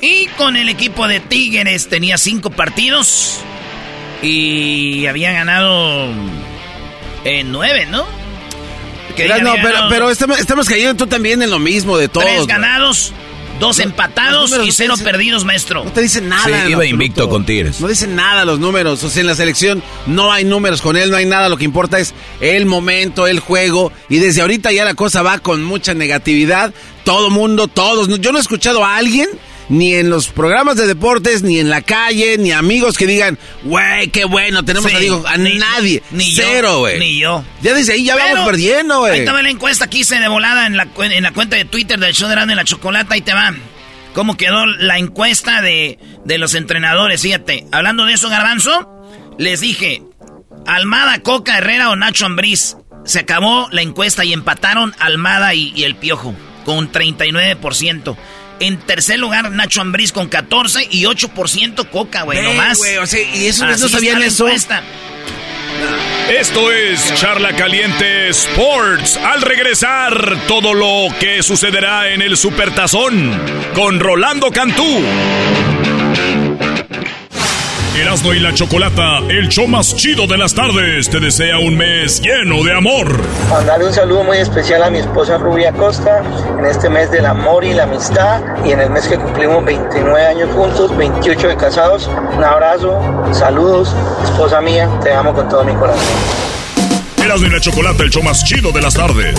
Y 0.00 0.26
con 0.38 0.56
el 0.56 0.68
equipo 0.68 1.06
de 1.06 1.20
Tigres 1.20 1.88
tenía 1.88 2.16
cinco 2.16 2.50
partidos 2.50 3.40
y 4.22 5.06
había 5.06 5.32
ganado 5.32 6.08
en 7.24 7.52
nueve, 7.52 7.86
¿no? 7.86 8.06
no, 9.42 9.54
pero, 9.90 10.10
estamos, 10.10 10.68
cayendo 10.68 10.94
tú 10.94 11.06
también 11.06 11.42
en 11.42 11.50
lo 11.50 11.58
mismo 11.58 11.98
de 11.98 12.08
todos. 12.08 12.26
Tres 12.26 12.46
ganados, 12.46 13.12
dos 13.60 13.78
empatados 13.78 14.58
y 14.64 14.72
cero 14.72 14.94
perdidos, 15.02 15.44
maestro. 15.44 15.84
No 15.84 15.92
te 15.92 16.02
dicen 16.02 16.28
nada. 16.28 16.68
iba 16.68 16.86
invicto 16.86 17.28
con 17.28 17.44
Tigres. 17.44 17.80
No 17.80 17.88
dicen 17.88 18.14
nada 18.16 18.44
los 18.44 18.58
números. 18.58 19.02
O 19.04 19.10
sea, 19.10 19.20
en 19.20 19.26
la 19.26 19.34
selección 19.34 19.82
no 20.06 20.32
hay 20.32 20.44
números 20.44 20.80
con 20.80 20.96
él, 20.96 21.10
no 21.10 21.16
hay 21.16 21.26
nada. 21.26 21.48
Lo 21.48 21.56
que 21.56 21.64
importa 21.64 21.98
es 21.98 22.14
el 22.40 22.66
momento, 22.66 23.26
el 23.26 23.40
juego. 23.40 23.92
Y 24.08 24.18
desde 24.18 24.40
ahorita 24.40 24.72
ya 24.72 24.84
la 24.84 24.94
cosa 24.94 25.22
va 25.22 25.38
con 25.38 25.62
mucha 25.62 25.94
negatividad. 25.94 26.72
Todo 27.04 27.30
mundo, 27.30 27.68
todos. 27.68 28.08
Yo 28.20 28.32
no 28.32 28.38
he 28.38 28.40
escuchado 28.40 28.84
a 28.84 28.96
alguien 28.96 29.28
ni 29.68 29.94
en 29.94 30.10
los 30.10 30.28
programas 30.28 30.76
de 30.76 30.86
deportes, 30.86 31.42
ni 31.42 31.58
en 31.58 31.70
la 31.70 31.82
calle, 31.82 32.36
ni 32.38 32.52
amigos 32.52 32.96
que 32.96 33.06
digan, 33.06 33.38
güey, 33.62 34.08
qué 34.08 34.24
bueno, 34.24 34.64
tenemos 34.64 34.92
amigos. 34.92 35.24
A 35.26 35.36
nadie. 35.36 36.02
Ni 36.10 36.32
Cero, 36.34 36.80
güey. 36.80 36.98
Ni 36.98 37.18
yo. 37.18 37.44
Ya 37.62 37.74
dice 37.74 37.92
ahí, 37.92 38.04
ya 38.04 38.16
vamos 38.16 38.46
perdiendo, 38.46 39.00
güey. 39.00 39.20
Ahí 39.20 39.24
te 39.24 39.42
la 39.42 39.50
encuesta 39.50 39.88
que 39.88 39.98
hice 39.98 40.18
de 40.18 40.28
volada 40.28 40.66
en 40.66 40.76
la, 40.76 40.88
en 40.98 41.22
la 41.22 41.32
cuenta 41.32 41.56
de 41.56 41.64
Twitter 41.64 41.98
del 41.98 42.14
show 42.14 42.28
de 42.28 42.34
Grande 42.34 42.54
la 42.54 42.64
Chocolata. 42.64 43.14
Ahí 43.14 43.22
te 43.22 43.32
va. 43.32 43.54
¿Cómo 44.14 44.36
quedó 44.36 44.66
la 44.66 44.98
encuesta 44.98 45.62
de, 45.62 45.98
de 46.24 46.38
los 46.38 46.54
entrenadores? 46.54 47.22
Fíjate, 47.22 47.66
hablando 47.72 48.04
de 48.04 48.12
eso, 48.12 48.28
Garbanzo, 48.28 48.88
les 49.38 49.60
dije, 49.60 50.02
Almada, 50.66 51.22
Coca, 51.22 51.58
Herrera 51.58 51.90
o 51.90 51.96
Nacho 51.96 52.26
Ambriz. 52.26 52.76
Se 53.04 53.18
acabó 53.20 53.68
la 53.72 53.82
encuesta 53.82 54.24
y 54.24 54.32
empataron 54.32 54.94
Almada 54.98 55.54
y, 55.54 55.72
y 55.74 55.84
el 55.84 55.96
Piojo 55.96 56.34
con 56.64 56.92
39%. 56.92 58.16
En 58.62 58.78
tercer 58.78 59.18
lugar, 59.18 59.50
Nacho 59.50 59.80
Ambriz 59.80 60.12
con 60.12 60.28
14 60.28 60.86
y 60.88 61.02
8% 61.02 61.90
Coca, 61.90 62.22
güey, 62.22 62.40
nomás. 62.40 62.78
Güey, 62.78 62.96
o 62.98 63.06
sea, 63.06 63.20
y 63.20 63.46
eso 63.46 63.66
no 63.66 63.76
sabían 63.76 64.22
eso. 64.22 64.46
Esto 66.30 66.70
es 66.70 67.12
Charla 67.16 67.56
Caliente 67.56 68.28
Sports. 68.28 69.16
Al 69.16 69.42
regresar, 69.42 70.46
todo 70.46 70.74
lo 70.74 71.08
que 71.18 71.42
sucederá 71.42 72.10
en 72.10 72.22
el 72.22 72.36
Supertazón 72.36 73.32
con 73.74 73.98
Rolando 73.98 74.52
Cantú. 74.52 75.02
Erasmo 77.94 78.32
y 78.32 78.40
la 78.40 78.54
Chocolata, 78.54 79.18
el 79.28 79.50
show 79.50 79.68
más 79.68 79.94
chido 79.94 80.26
de 80.26 80.38
las 80.38 80.54
tardes, 80.54 81.10
te 81.10 81.20
desea 81.20 81.58
un 81.58 81.76
mes 81.76 82.22
lleno 82.22 82.64
de 82.64 82.74
amor. 82.74 83.20
Mandarle 83.50 83.86
un 83.86 83.92
saludo 83.92 84.24
muy 84.24 84.38
especial 84.38 84.82
a 84.82 84.88
mi 84.88 84.98
esposa 84.98 85.36
Rubia 85.36 85.72
Costa 85.72 86.22
en 86.58 86.64
este 86.64 86.88
mes 86.88 87.10
del 87.10 87.26
amor 87.26 87.64
y 87.64 87.74
la 87.74 87.82
amistad 87.82 88.40
y 88.64 88.70
en 88.70 88.80
el 88.80 88.88
mes 88.88 89.06
que 89.06 89.18
cumplimos 89.18 89.62
29 89.66 90.24
años 90.24 90.48
juntos, 90.54 90.96
28 90.96 91.48
de 91.48 91.56
casados. 91.56 92.08
Un 92.34 92.42
abrazo, 92.42 92.98
saludos, 93.32 93.94
esposa 94.24 94.62
mía, 94.62 94.88
te 95.02 95.12
amo 95.12 95.34
con 95.34 95.46
todo 95.50 95.62
mi 95.62 95.74
corazón. 95.74 96.02
Erasmo 97.22 97.46
y 97.46 97.50
la 97.50 97.60
Chocolata, 97.60 98.04
el 98.04 98.10
show 98.10 98.22
más 98.22 98.42
chido 98.42 98.72
de 98.72 98.80
las 98.80 98.94
tardes. 98.94 99.38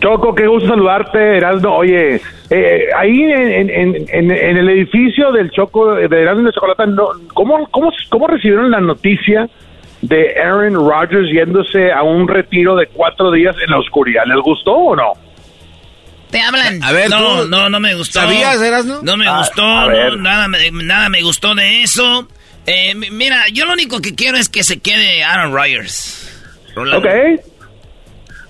Choco, 0.00 0.34
qué 0.34 0.46
gusto 0.46 0.68
saludarte, 0.68 1.38
Erasno. 1.38 1.74
Oye, 1.74 2.20
eh, 2.50 2.86
ahí 2.96 3.20
en, 3.20 4.30
el 4.30 4.68
edificio 4.68 5.32
del 5.32 5.50
Choco, 5.50 5.94
de 5.94 6.04
Erasmo 6.04 6.44
de 6.44 6.52
Chocolata, 6.52 6.86
no, 6.86 7.08
¿cómo, 7.34 7.66
cómo, 7.70 7.90
¿cómo 8.08 8.26
recibieron 8.28 8.70
la 8.70 8.80
noticia 8.80 9.48
de 10.02 10.40
Aaron 10.40 10.74
Rodgers 10.74 11.28
yéndose 11.32 11.90
a 11.90 12.02
un 12.02 12.28
retiro 12.28 12.76
de 12.76 12.86
cuatro 12.86 13.32
días 13.32 13.56
en 13.64 13.70
la 13.70 13.78
oscuridad? 13.78 14.22
¿Les 14.26 14.38
gustó 14.38 14.72
o 14.72 14.94
no? 14.96 15.14
Te 16.30 16.40
hablan. 16.40 16.82
A 16.84 16.92
ver, 16.92 17.10
no, 17.10 17.46
no, 17.46 17.70
no 17.70 17.80
me 17.80 17.94
gustó. 17.94 18.20
¿Sabías, 18.20 18.60
Erasno? 18.60 19.00
No 19.02 19.16
me 19.16 19.26
gustó, 19.38 19.62
nada, 20.16 20.46
nada 20.72 21.08
me 21.08 21.22
gustó 21.22 21.54
de 21.54 21.82
eso. 21.82 22.28
Eh, 22.70 22.94
mira, 22.94 23.44
yo 23.50 23.64
lo 23.64 23.72
único 23.72 24.00
que 24.00 24.14
quiero 24.14 24.36
es 24.36 24.50
que 24.50 24.62
se 24.62 24.78
quede 24.78 25.24
Aaron 25.24 25.54
Rodgers. 25.54 26.30
Ok. 26.76 27.06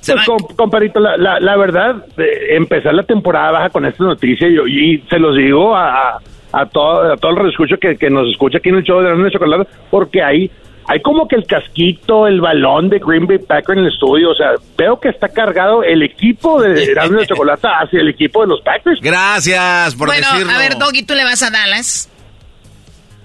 Pues, 0.04 0.56
comparito, 0.56 1.00
la, 1.00 1.38
la, 1.38 1.56
verdad, 1.56 2.04
empezar 2.50 2.94
la 2.94 3.02
temporada 3.02 3.52
baja 3.52 3.70
con 3.70 3.84
esta 3.84 4.02
noticia 4.04 4.48
yo, 4.48 4.66
y 4.66 5.04
se 5.08 5.18
los 5.18 5.36
digo 5.36 5.76
a, 5.76 6.18
a, 6.52 6.66
todo, 6.66 7.12
a 7.12 7.16
todo 7.16 7.32
el 7.32 7.36
reescucho 7.36 7.76
que, 7.78 7.96
que 7.96 8.10
nos 8.10 8.28
escucha 8.30 8.58
aquí 8.58 8.70
en 8.70 8.76
el 8.76 8.84
show 8.84 9.00
de 9.00 9.14
la 9.14 9.30
Chocolate, 9.30 9.70
porque 9.90 10.22
hay, 10.22 10.50
hay 10.86 11.02
como 11.02 11.28
que 11.28 11.36
el 11.36 11.46
casquito, 11.46 12.26
el 12.26 12.40
balón 12.40 12.88
de 12.88 13.00
Green 13.00 13.26
Bay 13.26 13.38
Packer 13.38 13.76
en 13.76 13.84
el 13.84 13.92
estudio, 13.92 14.30
o 14.30 14.34
sea, 14.34 14.52
veo 14.76 14.98
que 14.98 15.10
está 15.10 15.28
cargado 15.28 15.82
el 15.82 16.02
equipo 16.02 16.60
de 16.60 16.84
Erasmus 16.90 17.20
de 17.20 17.26
Chocolate 17.26 17.68
hacia 17.68 18.00
el 18.00 18.08
equipo 18.08 18.40
de 18.40 18.48
los 18.48 18.62
Packers. 18.62 19.00
Gracias 19.00 19.94
por 19.94 20.08
bueno, 20.08 20.26
decirlo. 20.32 20.52
a 20.52 20.58
ver, 20.58 20.78
Doggy, 20.78 21.02
¿tú 21.04 21.14
le 21.14 21.24
vas 21.24 21.42
a 21.42 21.50
Dallas? 21.50 22.08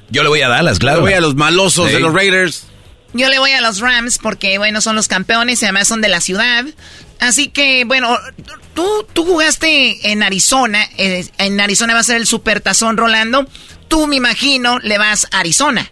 Yo 0.09 0.23
le 0.23 0.29
voy 0.29 0.41
a 0.41 0.49
Dallas, 0.49 0.79
claro. 0.79 0.99
Yo 0.99 1.05
le 1.05 1.11
voy 1.11 1.17
a 1.17 1.21
los 1.21 1.35
malosos 1.35 1.91
de 1.91 1.99
los 1.99 2.13
Raiders. 2.13 2.67
Yo 3.13 3.29
le 3.29 3.37
voy 3.37 3.51
a 3.51 3.61
los 3.61 3.79
Rams 3.79 4.17
porque, 4.17 4.57
bueno, 4.57 4.81
son 4.81 4.95
los 4.95 5.07
campeones 5.07 5.61
y 5.61 5.65
además 5.65 5.87
son 5.87 6.01
de 6.01 6.09
la 6.09 6.19
ciudad. 6.19 6.65
Así 7.19 7.49
que, 7.49 7.85
bueno, 7.85 8.17
tú, 8.73 8.85
tú 9.13 9.23
jugaste 9.23 10.11
en 10.11 10.23
Arizona. 10.23 10.79
Eh, 10.97 11.25
en 11.37 11.61
Arizona 11.61 11.93
va 11.93 11.99
a 11.99 12.03
ser 12.03 12.17
el 12.17 12.25
supertazón 12.25 12.97
Rolando. 12.97 13.45
Tú, 13.87 14.07
me 14.07 14.15
imagino, 14.15 14.79
le 14.79 14.97
vas 14.97 15.27
a 15.31 15.39
Arizona. 15.39 15.91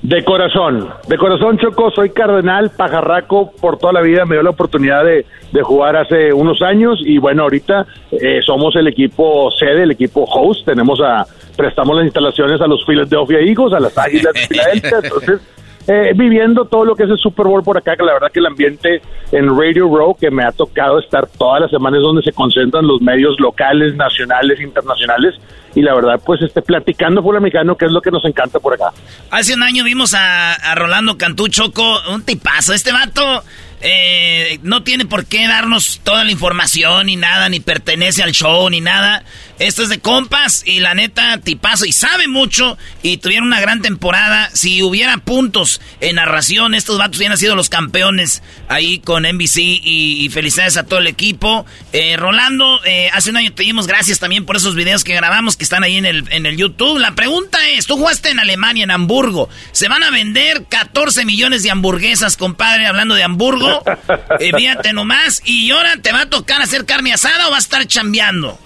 De 0.00 0.24
corazón, 0.24 0.88
de 1.08 1.18
corazón 1.18 1.58
Choco, 1.58 1.90
soy 1.90 2.10
cardenal, 2.10 2.70
pajarraco, 2.70 3.50
por 3.60 3.78
toda 3.78 3.92
la 3.92 4.00
vida 4.00 4.24
me 4.24 4.36
dio 4.36 4.44
la 4.44 4.50
oportunidad 4.50 5.04
de, 5.04 5.26
de 5.50 5.62
jugar 5.62 5.96
hace 5.96 6.32
unos 6.32 6.62
años 6.62 7.00
y 7.04 7.18
bueno, 7.18 7.42
ahorita 7.42 7.84
eh, 8.12 8.38
somos 8.46 8.76
el 8.76 8.86
equipo 8.86 9.50
sede, 9.50 9.82
el 9.82 9.90
equipo 9.90 10.22
host, 10.22 10.64
tenemos 10.64 11.00
a, 11.00 11.26
prestamos 11.58 11.96
las 11.96 12.04
instalaciones 12.04 12.60
a 12.60 12.68
los 12.68 12.84
Philadelphia 12.86 13.40
Eagles, 13.40 13.74
a 13.74 13.80
las 13.80 13.98
Águilas 13.98 14.32
de 14.32 14.46
Filadelfia, 14.46 14.98
entonces 15.02 15.40
eh, 15.88 16.12
viviendo 16.14 16.66
todo 16.66 16.84
lo 16.84 16.94
que 16.94 17.02
es 17.02 17.10
el 17.10 17.18
Super 17.18 17.46
Bowl 17.46 17.64
por 17.64 17.76
acá, 17.76 17.96
que 17.96 18.04
la 18.04 18.12
verdad 18.12 18.28
que 18.32 18.38
el 18.38 18.46
ambiente 18.46 19.02
en 19.32 19.48
Radio 19.58 19.88
Row, 19.88 20.14
que 20.14 20.30
me 20.30 20.44
ha 20.44 20.52
tocado 20.52 21.00
estar 21.00 21.26
todas 21.26 21.62
las 21.62 21.70
semanas 21.70 22.00
donde 22.00 22.22
se 22.22 22.32
concentran 22.32 22.86
los 22.86 23.00
medios 23.00 23.40
locales, 23.40 23.96
nacionales, 23.96 24.60
internacionales, 24.60 25.34
y 25.74 25.82
la 25.82 25.94
verdad, 25.94 26.20
pues, 26.24 26.40
esté 26.42 26.62
platicando 26.62 27.22
fútbol 27.22 27.38
americano, 27.38 27.76
que 27.76 27.86
es 27.86 27.92
lo 27.92 28.00
que 28.00 28.10
nos 28.10 28.24
encanta 28.24 28.60
por 28.60 28.74
acá. 28.74 28.92
Hace 29.30 29.54
un 29.54 29.62
año 29.62 29.82
vimos 29.82 30.14
a, 30.14 30.54
a 30.54 30.74
Rolando 30.74 31.18
Cantú 31.18 31.48
Choco, 31.48 31.98
un 32.12 32.22
tipazo, 32.22 32.72
este 32.72 32.92
vato 32.92 33.42
eh, 33.80 34.58
no 34.62 34.82
tiene 34.82 35.06
por 35.06 35.26
qué 35.26 35.46
darnos 35.46 36.00
toda 36.02 36.24
la 36.24 36.32
información 36.32 37.06
ni 37.06 37.16
nada, 37.16 37.48
ni 37.48 37.60
pertenece 37.60 38.22
al 38.22 38.32
show 38.32 38.68
ni 38.70 38.80
nada. 38.80 39.22
Esto 39.58 39.82
es 39.82 39.88
de 39.88 39.98
compas 39.98 40.62
y 40.64 40.78
la 40.78 40.94
neta, 40.94 41.38
tipazo. 41.38 41.84
Y 41.84 41.92
sabe 41.92 42.28
mucho 42.28 42.78
y 43.02 43.16
tuvieron 43.16 43.48
una 43.48 43.60
gran 43.60 43.82
temporada. 43.82 44.50
Si 44.54 44.82
hubiera 44.84 45.18
puntos 45.18 45.80
en 46.00 46.16
narración, 46.16 46.74
estos 46.74 46.98
vatos 46.98 47.16
hubieran 47.18 47.36
sido 47.36 47.56
los 47.56 47.68
campeones 47.68 48.42
ahí 48.68 49.00
con 49.00 49.24
NBC 49.24 49.58
y, 49.58 50.28
felicidades 50.32 50.76
a 50.76 50.84
todo 50.84 51.00
el 51.00 51.08
equipo. 51.08 51.66
Eh, 51.92 52.16
Rolando, 52.16 52.80
eh, 52.84 53.10
hace 53.12 53.30
un 53.30 53.36
año 53.38 53.52
te 53.52 53.64
dimos 53.64 53.88
gracias 53.88 54.20
también 54.20 54.46
por 54.46 54.56
esos 54.56 54.76
videos 54.76 55.02
que 55.02 55.14
grabamos 55.14 55.56
que 55.56 55.64
están 55.64 55.82
ahí 55.82 55.96
en 55.96 56.06
el, 56.06 56.24
en 56.30 56.46
el 56.46 56.56
YouTube. 56.56 56.98
La 56.98 57.16
pregunta 57.16 57.58
es, 57.70 57.86
tú 57.86 57.96
jugaste 57.96 58.30
en 58.30 58.38
Alemania, 58.38 58.84
en 58.84 58.92
Hamburgo. 58.92 59.48
Se 59.72 59.88
van 59.88 60.04
a 60.04 60.10
vender 60.10 60.66
14 60.68 61.24
millones 61.24 61.64
de 61.64 61.72
hamburguesas, 61.72 62.36
compadre, 62.36 62.86
hablando 62.86 63.14
de 63.14 63.24
Hamburgo. 63.24 63.82
Eh, 64.40 64.52
fíjate 64.56 64.92
nomás. 64.92 65.42
¿Y 65.44 65.70
ahora 65.70 65.96
te 65.96 66.12
va 66.12 66.22
a 66.22 66.28
tocar 66.28 66.62
hacer 66.62 66.84
carne 66.84 67.12
asada 67.12 67.48
o 67.48 67.50
va 67.50 67.56
a 67.56 67.60
estar 67.60 67.84
chambeando? 67.86 68.58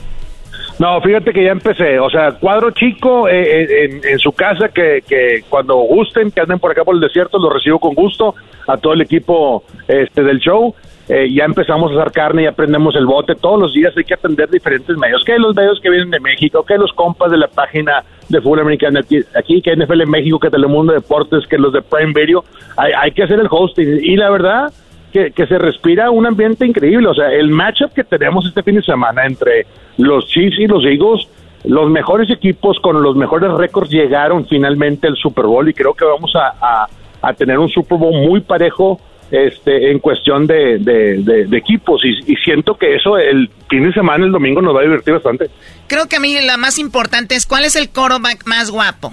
No, 0.79 1.01
fíjate 1.01 1.33
que 1.33 1.45
ya 1.45 1.53
empecé. 1.53 1.99
O 1.99 2.11
sea, 2.11 2.33
cuadro 2.33 2.71
chico 2.71 3.29
eh, 3.29 3.63
eh, 3.63 4.01
en, 4.05 4.19
su 4.19 4.33
casa, 4.33 4.69
que, 4.69 5.03
que, 5.07 5.45
cuando 5.49 5.77
gusten, 5.77 6.31
que 6.31 6.41
anden 6.41 6.59
por 6.59 6.71
acá 6.71 6.85
por 6.85 6.95
el 6.95 7.01
desierto, 7.01 7.39
lo 7.39 7.51
recibo 7.51 7.79
con 7.79 7.95
gusto 7.95 8.35
a 8.67 8.77
todo 8.77 8.93
el 8.93 9.01
equipo 9.01 9.65
este 9.87 10.23
del 10.23 10.39
show. 10.39 10.75
ya 11.09 11.45
empezamos 11.45 11.93
a 11.93 12.01
hacer 12.01 12.13
carne 12.13 12.45
y 12.45 12.47
aprendemos 12.47 12.97
el 12.97 13.07
bote. 13.07 13.35
Todos 13.35 13.61
los 13.61 13.75
días 13.75 13.93
hay 13.97 14.05
que 14.05 14.15
atender 14.15 14.49
diferentes 14.51 14.97
medios. 14.97 15.23
Que 15.25 15.39
los 15.39 15.55
medios 15.55 15.81
que 15.81 15.91
vienen 15.91 16.11
de 16.11 16.21
México, 16.21 16.65
que 16.65 16.79
los 16.79 16.93
compas 16.93 17.31
de 17.31 17.37
la 17.37 17.49
página 17.49 18.03
de 18.29 18.41
fútbol 18.41 18.61
americano 18.61 19.01
aquí, 19.01 19.21
aquí 19.37 19.61
que 19.61 19.77
NFL 19.77 20.03
en 20.03 20.11
México, 20.11 20.39
que 20.39 20.51
Telemundo 20.51 20.93
Deportes, 20.93 21.47
que 21.47 21.59
los 21.59 21.73
de 21.73 21.83
Prime 21.83 22.13
Video. 22.15 22.45
Hay, 22.77 22.93
hay 22.93 23.13
que 23.13 23.25
hacer 23.25 23.39
el 23.39 23.49
hosting. 23.51 24.01
Y 24.03 24.17
la 24.17 24.31
verdad, 24.31 24.73
que, 25.13 25.47
se 25.47 25.59
respira 25.59 26.11
un 26.11 26.27
ambiente 26.27 26.67
increíble. 26.67 27.09
O 27.09 27.15
sea, 27.15 27.31
el 27.31 27.51
matchup 27.51 27.93
que 27.93 28.05
tenemos 28.05 28.47
este 28.47 28.63
fin 28.63 28.77
de 28.77 28.83
semana 28.83 29.27
entre 29.27 29.67
los 29.99 30.27
Chiefs 30.27 30.59
y 30.59 30.67
los 30.67 30.85
Eagles, 30.85 31.29
los 31.65 31.91
mejores 31.91 32.31
equipos 32.31 32.79
con 32.81 33.03
los 33.03 33.15
mejores 33.15 33.53
récords 33.53 33.91
llegaron 33.91 34.47
finalmente 34.47 35.07
al 35.07 35.17
Super 35.17 35.45
Bowl 35.45 35.69
y 35.69 35.75
creo 35.75 35.95
que 35.95 36.05
vamos 36.05 36.33
a, 36.35 36.89
a, 37.21 37.33
tener 37.35 37.59
un 37.59 37.69
Super 37.69 37.99
Bowl 37.99 38.13
muy 38.13 38.41
parejo 38.41 39.01
este, 39.31 39.93
en 39.93 40.01
cuestión 40.01 40.47
de, 40.47 40.79
de, 40.79 41.57
equipos 41.57 42.03
y, 42.05 42.33
y, 42.33 42.37
siento 42.37 42.75
que 42.75 42.97
eso 42.97 43.17
el 43.17 43.49
fin 43.71 43.85
de 43.85 43.93
semana, 43.93 44.27
el 44.27 44.33
domingo, 44.33 44.61
nos 44.61 44.75
va 44.75 44.81
a 44.81 44.83
divertir 44.83 45.15
bastante. 45.15 45.49
Creo 45.87 46.07
que 46.07 46.17
a 46.17 46.21
mí 46.21 46.37
la 46.45 46.57
más 46.57 46.79
importante 46.79 47.37
es 47.37 47.47
cuál 47.47 47.65
es 47.65 47.77
el 47.77 47.91
quarterback 47.91 48.45
más 48.47 48.71
guapo 48.71 49.13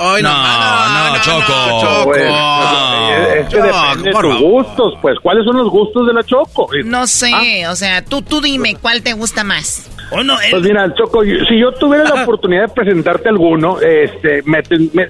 no, 0.00 0.22
no, 0.22 1.10
no, 1.10 1.22
Choco. 1.22 1.80
Choco. 1.80 2.14
es, 2.14 3.48
que 3.48 3.56
depende 3.56 4.10
de 4.10 4.12
tus 4.12 4.40
gustos, 4.40 4.94
pues. 5.02 5.18
¿Cuáles 5.22 5.44
son 5.44 5.56
los 5.58 5.68
gustos 5.68 6.06
de 6.06 6.14
la 6.14 6.22
Choco? 6.22 6.68
No 6.84 7.06
sé, 7.06 7.66
o 7.68 7.76
sea, 7.76 8.04
tú, 8.04 8.22
tú 8.22 8.40
dime, 8.40 8.76
¿cuál 8.80 9.02
te 9.02 9.12
gusta 9.12 9.44
más? 9.44 9.90
Oh, 10.12 10.24
no, 10.24 10.36
Pues 10.50 10.62
mira, 10.62 10.92
Choco, 10.94 11.22
si 11.22 11.60
yo 11.60 11.72
tuviera 11.72 12.04
la 12.04 12.22
oportunidad 12.22 12.62
de 12.62 12.68
presentarte 12.68 13.28
alguno, 13.28 13.80
este, 13.80 14.42
me, 14.44 14.60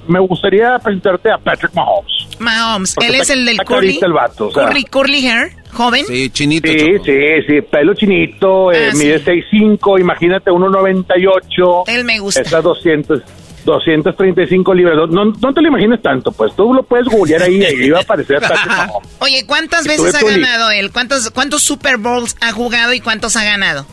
me, 0.06 0.20
gustaría 0.20 0.78
presentarte 0.78 1.30
a 1.30 1.38
Patrick 1.38 1.72
Mahomes. 1.74 2.28
Mahomes, 2.38 2.96
él 3.00 3.14
es 3.14 3.30
el 3.30 3.46
del 3.46 3.58
curly, 3.58 3.98
el 4.02 4.12
vato, 4.12 4.50
curly, 4.50 4.84
curly 4.84 5.26
hair, 5.26 5.52
joven. 5.72 6.04
Sí, 6.06 6.28
chinito. 6.30 6.70
Sí, 6.70 6.78
sí, 7.04 7.18
sí, 7.46 7.60
pelo 7.62 7.94
chinito, 7.94 8.72
eh, 8.72 8.90
ah, 8.90 8.96
mide 8.96 9.24
6'5", 9.24 10.00
imagínate 10.00 10.50
1'98". 10.50 11.84
Él 11.86 12.04
me 12.04 12.18
gusta. 12.18 12.42
Está 12.42 12.60
200... 12.60 13.22
235 13.64 14.74
libras. 14.74 14.96
No, 15.10 15.24
no 15.26 15.54
te 15.54 15.60
lo 15.60 15.68
imagines 15.68 16.02
tanto, 16.02 16.32
pues 16.32 16.54
tú 16.54 16.72
lo 16.74 16.82
puedes 16.82 17.06
googlear 17.06 17.42
ahí 17.42 17.62
y 17.62 17.84
iba 17.86 17.98
a 17.98 18.02
aparecer 18.02 18.40
Oye, 19.20 19.44
¿cuántas 19.46 19.86
veces 19.86 20.14
ha 20.14 20.24
ganado 20.24 20.70
él? 20.70 20.90
¿Cuántos, 20.92 21.30
¿Cuántos 21.30 21.62
Super 21.62 21.98
Bowls 21.98 22.36
ha 22.40 22.52
jugado 22.52 22.92
y 22.92 23.00
cuántos 23.00 23.36
ha 23.36 23.44
ganado? 23.44 23.86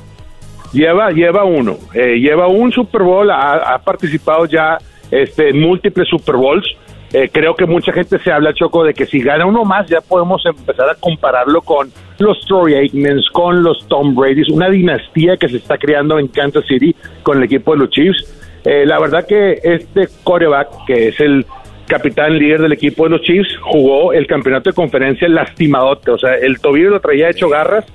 Lleva, 0.74 1.12
lleva 1.12 1.44
uno. 1.44 1.78
Eh, 1.94 2.20
lleva 2.20 2.48
un 2.48 2.72
Super 2.72 3.02
Bowl, 3.02 3.30
ha, 3.32 3.80
participado 3.84 4.46
ya 4.46 4.78
este, 5.12 5.50
en 5.50 5.60
múltiples 5.62 6.08
Super 6.10 6.36
Bowls. 6.36 6.66
Eh, 7.14 7.30
creo 7.32 7.56
que 7.56 7.66
mucha 7.66 7.94
gente 7.94 8.20
se 8.20 8.32
habla, 8.32 8.54
Choco, 8.54 8.84
de 8.84 8.94
que 8.94 9.06
si 9.06 9.22
gana 9.22 9.46
uno 9.46 9.64
más 9.64 9.88
ya 9.88 10.02
podemos 10.02 10.46
empezar 10.46 10.90
a 10.90 10.96
compararlo 10.96 11.62
con 11.62 11.90
los 12.20 12.40
Troy 12.46 12.74
Aikmans, 12.74 13.30
con 13.32 13.64
los 13.64 13.88
Tom 13.88 14.14
Brady's, 14.14 14.50
una 14.50 14.70
dinastía 14.70 15.38
que 15.38 15.48
se 15.48 15.58
está 15.58 15.78
creando 15.78 16.20
en 16.20 16.28
Kansas 16.28 16.66
City 16.68 16.94
con 17.24 17.38
el 17.38 17.44
equipo 17.44 17.72
de 17.72 17.78
los 17.80 17.90
Chiefs. 17.92 18.37
Eh, 18.64 18.86
la 18.86 19.00
verdad 19.00 19.26
que 19.26 19.60
este 19.64 20.08
coreback, 20.24 20.86
que 20.86 21.10
es 21.10 21.20
el 21.20 21.46
capitán 21.88 22.38
líder 22.38 22.62
del 22.62 22.74
equipo 22.74 23.06
de 23.06 23.12
los 23.12 23.22
Chiefs, 23.22 23.50
jugó 23.62 24.14
el 24.14 24.28
campeonato 24.28 24.70
de 24.70 24.76
conferencia 24.76 25.28
lastimadote, 25.30 26.12
o 26.12 26.18
sea, 26.18 26.36
el 26.36 26.60
tobillo 26.60 26.90
lo 26.90 27.00
traía 27.00 27.30
hecho 27.30 27.48
garras 27.48 27.86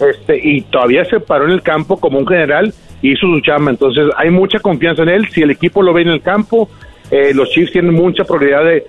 este, 0.00 0.38
y 0.42 0.62
todavía 0.62 1.04
se 1.04 1.20
paró 1.20 1.46
en 1.46 1.50
el 1.50 1.62
campo 1.62 1.98
como 1.98 2.18
un 2.18 2.26
general 2.26 2.72
y 3.02 3.12
hizo 3.12 3.26
su 3.26 3.40
chamba, 3.40 3.72
entonces 3.72 4.06
hay 4.16 4.30
mucha 4.30 4.60
confianza 4.60 5.02
en 5.02 5.08
él, 5.08 5.28
si 5.30 5.42
el 5.42 5.50
equipo 5.50 5.82
lo 5.82 5.92
ve 5.92 6.02
en 6.02 6.08
el 6.08 6.22
campo, 6.22 6.70
eh, 7.10 7.32
los 7.34 7.50
Chiefs 7.50 7.72
tienen 7.72 7.92
mucha 7.92 8.24
probabilidad 8.24 8.64
de 8.64 8.86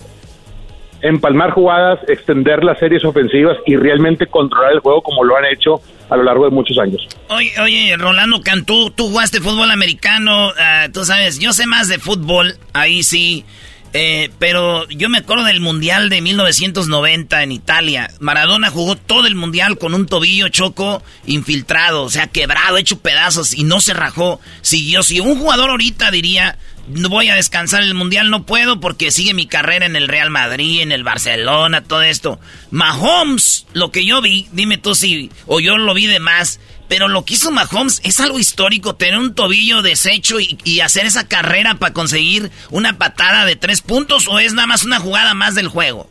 empalmar 1.04 1.52
jugadas, 1.52 2.00
extender 2.08 2.64
las 2.64 2.80
series 2.80 3.04
ofensivas 3.06 3.58
y 3.66 3.76
realmente 3.76 4.26
controlar 4.26 4.72
el 4.72 4.80
juego 4.80 5.02
como 5.04 5.24
lo 5.24 5.38
han 5.38 5.46
hecho 5.46 5.82
a 6.10 6.16
lo 6.16 6.24
largo 6.24 6.46
de 6.46 6.52
muchos 6.52 6.78
años. 6.80 7.08
Oye, 7.30 7.52
oye 7.62 7.96
Rolando 7.98 8.42
Cantú, 8.42 8.90
tú 8.92 9.10
jugaste 9.10 9.40
fútbol 9.40 9.70
americano, 9.70 10.50
uh, 10.50 10.92
tú 10.92 11.04
sabes, 11.04 11.40
yo 11.40 11.54
sé 11.54 11.68
más 11.68 11.90
de 11.90 12.00
fútbol, 12.00 12.56
ahí 12.74 13.04
sí, 13.04 13.46
eh, 13.94 14.32
pero 14.40 14.90
yo 14.90 15.08
me 15.08 15.20
acuerdo 15.20 15.44
del 15.44 15.62
Mundial 15.62 16.10
de 16.10 16.22
1990 16.22 17.44
en 17.44 17.52
Italia. 17.52 18.12
Maradona 18.20 18.72
jugó 18.72 18.96
todo 18.96 19.28
el 19.28 19.36
Mundial 19.36 19.78
con 19.78 19.94
un 19.94 20.08
tobillo 20.08 20.50
choco 20.50 21.04
infiltrado, 21.28 22.04
o 22.04 22.10
sea, 22.10 22.28
quebrado, 22.28 22.78
hecho 22.78 23.00
pedazos 23.00 23.54
y 23.54 23.64
no 23.64 23.82
se 23.82 23.94
rajó. 23.94 24.42
Siguió, 24.62 25.04
si 25.04 25.20
un 25.20 25.38
jugador 25.38 25.70
ahorita 25.70 26.10
diría, 26.10 26.58
no 26.88 27.10
voy 27.10 27.30
a 27.30 27.36
descansar 27.36 27.84
el 27.84 27.94
mundial, 27.94 28.30
no 28.30 28.46
puedo 28.46 28.80
porque 28.80 29.12
sigue 29.12 29.34
mi 29.34 29.46
carrera 29.46 29.86
en 29.86 29.96
el 29.96 30.08
Real 30.08 30.30
Madrid, 30.30 30.82
en 30.82 30.92
el 30.92 31.04
Barcelona, 31.04 31.84
todo 31.84 32.02
esto. 32.02 32.40
Mahomes, 32.72 33.66
lo 33.74 33.92
que 33.92 34.06
yo 34.06 34.22
vi, 34.22 34.48
dime 34.52 34.78
tú 34.78 34.96
si, 34.96 35.32
o 35.46 35.60
yo 35.60 35.78
lo 35.78 35.94
vi 35.94 36.08
de 36.08 36.20
más, 36.20 36.60
pero 36.94 37.08
lo 37.08 37.26
que 37.26 37.34
hizo 37.34 37.50
Mahomes 37.50 38.02
es 38.06 38.22
algo 38.22 38.38
histórico, 38.38 38.94
tener 38.94 39.18
un 39.18 39.34
tobillo 39.34 39.82
deshecho 39.82 40.36
y, 40.40 40.80
hacer 40.80 41.08
esa 41.08 41.28
carrera 41.28 41.74
para 41.80 41.92
conseguir 41.92 42.52
una 42.70 43.00
patada 43.00 43.46
de 43.46 43.56
tres 43.56 43.82
puntos, 43.82 44.28
o 44.28 44.38
es 44.38 44.54
nada 44.54 44.68
más 44.68 44.86
una 44.86 45.00
jugada 45.00 45.34
más 45.34 45.56
del 45.56 45.70
juego. 45.70 46.06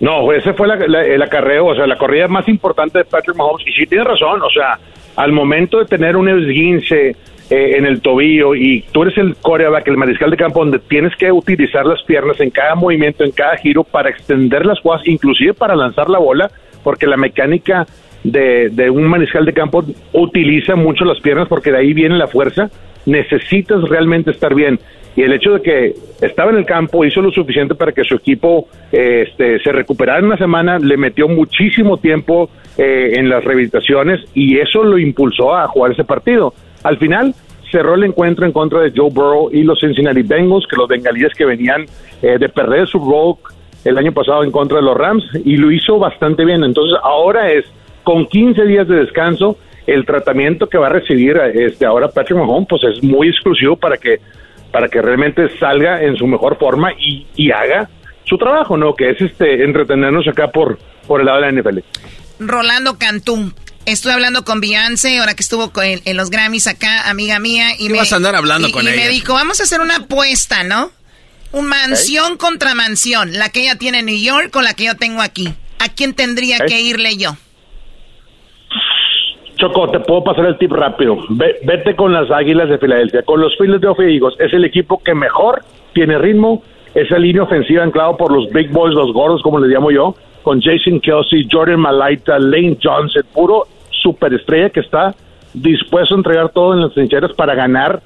No, 0.00 0.32
ese 0.32 0.54
fue 0.54 0.68
el 0.68 1.22
acarreo, 1.22 1.66
o 1.66 1.74
sea, 1.74 1.86
la 1.86 1.98
corrida 1.98 2.28
más 2.28 2.48
importante 2.48 2.96
de 2.96 3.04
Patrick 3.04 3.36
Mahomes, 3.36 3.66
y 3.66 3.72
sí 3.74 3.86
tiene 3.86 4.04
razón, 4.04 4.40
o 4.40 4.48
sea, 4.48 4.78
al 5.16 5.32
momento 5.32 5.80
de 5.80 5.84
tener 5.84 6.16
un 6.16 6.30
esguince, 6.30 7.14
eh, 7.50 7.76
en 7.76 7.84
el 7.84 8.00
tobillo 8.00 8.54
y 8.54 8.86
tú 8.90 9.02
eres 9.02 9.18
el 9.18 9.36
coreback, 9.36 9.86
el 9.86 9.98
mariscal 9.98 10.30
de 10.30 10.38
campo, 10.38 10.60
donde 10.60 10.78
tienes 10.78 11.14
que 11.16 11.30
utilizar 11.30 11.84
las 11.84 12.02
piernas 12.04 12.40
en 12.40 12.48
cada 12.48 12.74
movimiento, 12.74 13.22
en 13.22 13.32
cada 13.32 13.58
giro 13.58 13.84
para 13.84 14.08
extender 14.08 14.64
las 14.64 14.80
jugadas, 14.80 15.06
inclusive 15.06 15.52
para 15.52 15.76
lanzar 15.76 16.08
la 16.08 16.18
bola, 16.18 16.50
porque 16.82 17.06
la 17.06 17.18
mecánica 17.18 17.86
de, 18.24 18.70
de 18.70 18.90
un 18.90 19.04
mariscal 19.04 19.44
de 19.44 19.52
campo 19.52 19.84
utiliza 20.12 20.74
mucho 20.74 21.04
las 21.04 21.20
piernas 21.20 21.46
porque 21.48 21.70
de 21.70 21.78
ahí 21.78 21.92
viene 21.92 22.16
la 22.16 22.26
fuerza. 22.26 22.70
Necesitas 23.06 23.82
realmente 23.82 24.30
estar 24.30 24.54
bien. 24.54 24.80
Y 25.16 25.22
el 25.22 25.32
hecho 25.32 25.52
de 25.52 25.62
que 25.62 25.94
estaba 26.22 26.50
en 26.50 26.56
el 26.56 26.66
campo 26.66 27.04
hizo 27.04 27.20
lo 27.20 27.30
suficiente 27.30 27.74
para 27.74 27.92
que 27.92 28.02
su 28.02 28.16
equipo 28.16 28.66
eh, 28.90 29.26
este, 29.28 29.60
se 29.60 29.70
recuperara 29.70 30.18
en 30.18 30.24
una 30.26 30.36
semana, 30.36 30.78
le 30.78 30.96
metió 30.96 31.28
muchísimo 31.28 31.98
tiempo 31.98 32.50
eh, 32.76 33.12
en 33.14 33.28
las 33.28 33.44
rehabilitaciones 33.44 34.20
y 34.34 34.58
eso 34.58 34.82
lo 34.82 34.98
impulsó 34.98 35.54
a 35.54 35.68
jugar 35.68 35.92
ese 35.92 36.02
partido. 36.02 36.52
Al 36.82 36.98
final 36.98 37.34
cerró 37.70 37.94
el 37.94 38.04
encuentro 38.04 38.44
en 38.44 38.52
contra 38.52 38.80
de 38.80 38.92
Joe 38.94 39.10
Burrow 39.10 39.50
y 39.52 39.62
los 39.62 39.78
Cincinnati 39.78 40.22
Bengals, 40.22 40.66
que 40.66 40.76
los 40.76 40.88
bengalíes 40.88 41.32
que 41.34 41.44
venían 41.44 41.84
eh, 42.20 42.36
de 42.38 42.48
perder 42.48 42.88
su 42.88 42.98
rock 42.98 43.52
el 43.84 43.98
año 43.98 44.12
pasado 44.12 44.42
en 44.42 44.50
contra 44.50 44.78
de 44.78 44.84
los 44.84 44.96
Rams 44.96 45.24
y 45.44 45.56
lo 45.56 45.70
hizo 45.70 45.98
bastante 45.98 46.44
bien. 46.44 46.64
Entonces 46.64 46.98
ahora 47.02 47.52
es 47.52 47.64
con 48.04 48.26
15 48.26 48.64
días 48.64 48.86
de 48.86 48.96
descanso 48.96 49.58
el 49.86 50.06
tratamiento 50.06 50.68
que 50.68 50.78
va 50.78 50.86
a 50.86 50.90
recibir 50.90 51.36
este 51.36 51.84
ahora 51.84 52.08
Patrick 52.08 52.38
Mahomes 52.38 52.68
pues 52.68 52.82
es 52.84 53.02
muy 53.02 53.28
exclusivo 53.28 53.76
para 53.76 53.96
que 53.96 54.20
para 54.70 54.88
que 54.88 55.00
realmente 55.00 55.48
salga 55.58 56.02
en 56.02 56.16
su 56.16 56.26
mejor 56.26 56.58
forma 56.58 56.92
y, 56.98 57.26
y 57.36 57.50
haga 57.50 57.88
su 58.24 58.38
trabajo, 58.38 58.76
¿no? 58.76 58.94
Que 58.94 59.10
es 59.10 59.20
este 59.20 59.64
entretenernos 59.64 60.26
acá 60.26 60.48
por, 60.48 60.78
por 61.06 61.20
el 61.20 61.26
lado 61.26 61.40
de 61.40 61.52
la 61.52 61.60
NFL. 61.60 61.78
Rolando 62.40 62.98
Cantú. 62.98 63.52
Estuve 63.86 64.14
hablando 64.14 64.44
con 64.44 64.60
Beyoncé, 64.60 65.18
ahora 65.18 65.34
que 65.34 65.42
estuvo 65.42 65.70
en, 65.82 66.16
los 66.16 66.30
Grammys 66.30 66.66
acá, 66.66 67.10
amiga 67.10 67.38
mía. 67.38 67.68
Y 67.78 67.90
me, 67.90 67.98
vas 67.98 68.12
a 68.14 68.16
andar 68.16 68.34
hablando 68.34 68.70
con 68.70 68.88
ella? 68.88 68.96
Y 68.96 68.98
me 68.98 69.08
dijo, 69.10 69.34
vamos 69.34 69.60
a 69.60 69.64
hacer 69.64 69.82
una 69.82 69.96
apuesta, 69.96 70.64
¿no? 70.64 70.90
Un 71.52 71.66
mansión 71.66 72.38
contra 72.38 72.74
mansión. 72.74 73.34
La 73.34 73.50
que 73.50 73.60
ella 73.60 73.76
tiene 73.76 73.98
en 73.98 74.06
New 74.06 74.18
York 74.18 74.50
con 74.50 74.64
la 74.64 74.72
que 74.72 74.84
yo 74.84 74.96
tengo 74.96 75.20
aquí. 75.20 75.52
¿A 75.78 75.90
quién 75.90 76.14
tendría 76.14 76.60
que 76.60 76.80
irle 76.80 77.18
yo? 77.18 77.36
Te 79.72 80.00
puedo 80.00 80.22
pasar 80.22 80.44
el 80.46 80.58
tip 80.58 80.72
rápido. 80.72 81.16
vete 81.30 81.96
con 81.96 82.12
las 82.12 82.30
Águilas 82.30 82.68
de 82.68 82.76
Filadelfia, 82.76 83.22
con 83.22 83.40
los 83.40 83.56
Philadelphia 83.56 84.06
Eagles. 84.06 84.34
Es 84.38 84.52
el 84.52 84.64
equipo 84.64 85.02
que 85.02 85.14
mejor 85.14 85.62
tiene 85.94 86.18
ritmo, 86.18 86.62
esa 86.94 87.18
línea 87.18 87.44
ofensiva 87.44 87.82
anclado 87.82 88.16
por 88.16 88.30
los 88.30 88.50
big 88.50 88.70
boys, 88.70 88.94
los 88.94 89.12
gordos, 89.12 89.42
como 89.42 89.58
les 89.58 89.70
llamo 89.70 89.90
yo, 89.90 90.14
con 90.42 90.60
Jason 90.60 91.00
Kelsey, 91.00 91.48
Jordan 91.50 91.80
Malaita, 91.80 92.38
Lane 92.38 92.76
Johnson, 92.82 93.22
puro 93.32 93.66
superestrella 93.90 94.68
que 94.68 94.80
está 94.80 95.14
dispuesto 95.54 96.14
a 96.14 96.18
entregar 96.18 96.50
todo 96.50 96.74
en 96.74 96.82
las 96.82 96.92
trincheras 96.92 97.32
para 97.32 97.54
ganar 97.54 98.02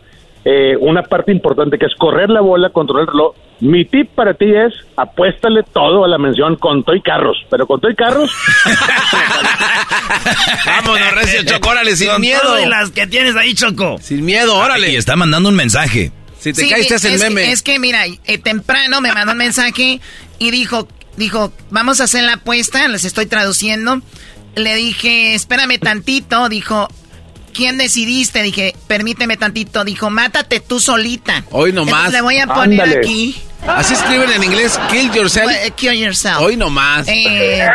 eh, 0.51 0.79
una 0.81 1.03
parte 1.03 1.31
importante 1.31 1.77
que 1.77 1.85
es 1.85 1.95
correr 1.99 2.31
la 2.31 2.41
bola, 2.41 2.71
controlarlo. 2.71 3.35
Mi 3.61 3.85
tip 3.85 4.09
para 4.15 4.33
ti 4.33 4.47
es 4.47 4.73
apuéstale 4.97 5.63
todo 5.75 6.07
a 6.07 6.09
la 6.09 6.17
mención 6.17 6.57
con 6.57 6.85
Toy 6.85 7.03
Carros, 7.03 7.37
pero 7.51 7.67
con 7.67 7.83
Toy 7.83 7.95
Carros. 7.95 8.33
Vámonos, 10.65 11.15
Recio 11.17 11.43
Choco, 11.45 11.69
órale, 11.69 11.95
sin 11.97 12.19
miedo. 12.19 12.59
y 12.59 12.65
las 12.65 12.93
que 12.93 13.07
tienes 13.07 13.37
ahí, 13.37 13.53
Choco. 13.53 13.99
Sin 14.01 14.25
miedo, 14.25 14.57
órale. 14.57 14.91
Y 14.91 14.97
está 14.97 15.17
mandando 15.17 15.51
un 15.51 15.55
mensaje. 15.55 16.13
Si 16.41 16.55
te 16.55 16.67
caes, 16.67 16.89
te 16.89 16.95
hacen 16.95 17.13
es 17.13 17.21
meme. 17.21 17.43
Que, 17.43 17.53
es 17.53 17.63
que, 17.63 17.79
mira, 17.79 18.07
eh, 18.07 18.39
temprano 18.39 19.03
me 19.03 19.13
mandó 19.13 19.33
un 19.33 19.39
mensaje 19.39 20.01
y 20.39 20.51
dijo, 20.51 20.89
dijo, 21.19 21.53
vamos 21.69 22.01
a 22.01 22.05
hacer 22.05 22.25
la 22.25 22.35
apuesta, 22.35 22.89
les 22.89 23.05
estoy 23.05 23.27
traduciendo. 23.27 24.01
Le 24.55 24.77
dije, 24.77 25.35
espérame 25.35 25.79
tantito, 25.79 26.49
dijo, 26.49 26.89
¿quién 27.53 27.79
decidiste? 27.79 28.43
Dije, 28.43 28.75
permíteme 28.87 29.37
tantito. 29.37 29.85
Dijo, 29.85 30.11
mátate 30.11 30.61
tú 30.61 30.81
solita. 30.81 31.45
Hoy 31.51 31.73
nomás. 31.73 32.13
le 32.13 32.21
voy 32.21 32.39
a 32.39 32.47
poner 32.47 32.99
aquí. 32.99 33.37
Así 33.67 33.95
escriben 33.95 34.31
en 34.31 34.45
inglés, 34.45 34.79
kill 34.91 35.13
yourself. 35.13 35.51
kill 35.77 35.93
yourself. 35.93 36.41
Hoy 36.41 36.57
nomás. 36.57 37.07
Eh... 37.09 37.69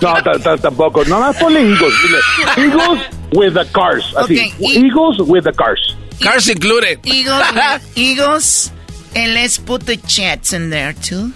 no, 0.00 0.14
tampoco. 0.58 1.04
Nomás 1.04 1.36
ponle 1.36 1.60
Eagles. 1.60 1.94
Eagles 2.56 3.00
with 3.32 3.54
the 3.54 3.66
cars. 3.72 4.04
Así. 4.16 4.52
Eagles 4.60 5.18
with 5.20 5.44
the 5.44 5.52
cars. 5.52 5.96
Cars 6.22 6.48
included. 6.48 7.00
Eagles, 7.04 7.44
Eagles, 7.94 8.72
and 9.14 9.34
let's 9.34 9.58
put 9.58 9.84
the 9.84 9.96
jets 9.96 10.52
in 10.52 10.70
there 10.70 10.94
too. 10.94 11.32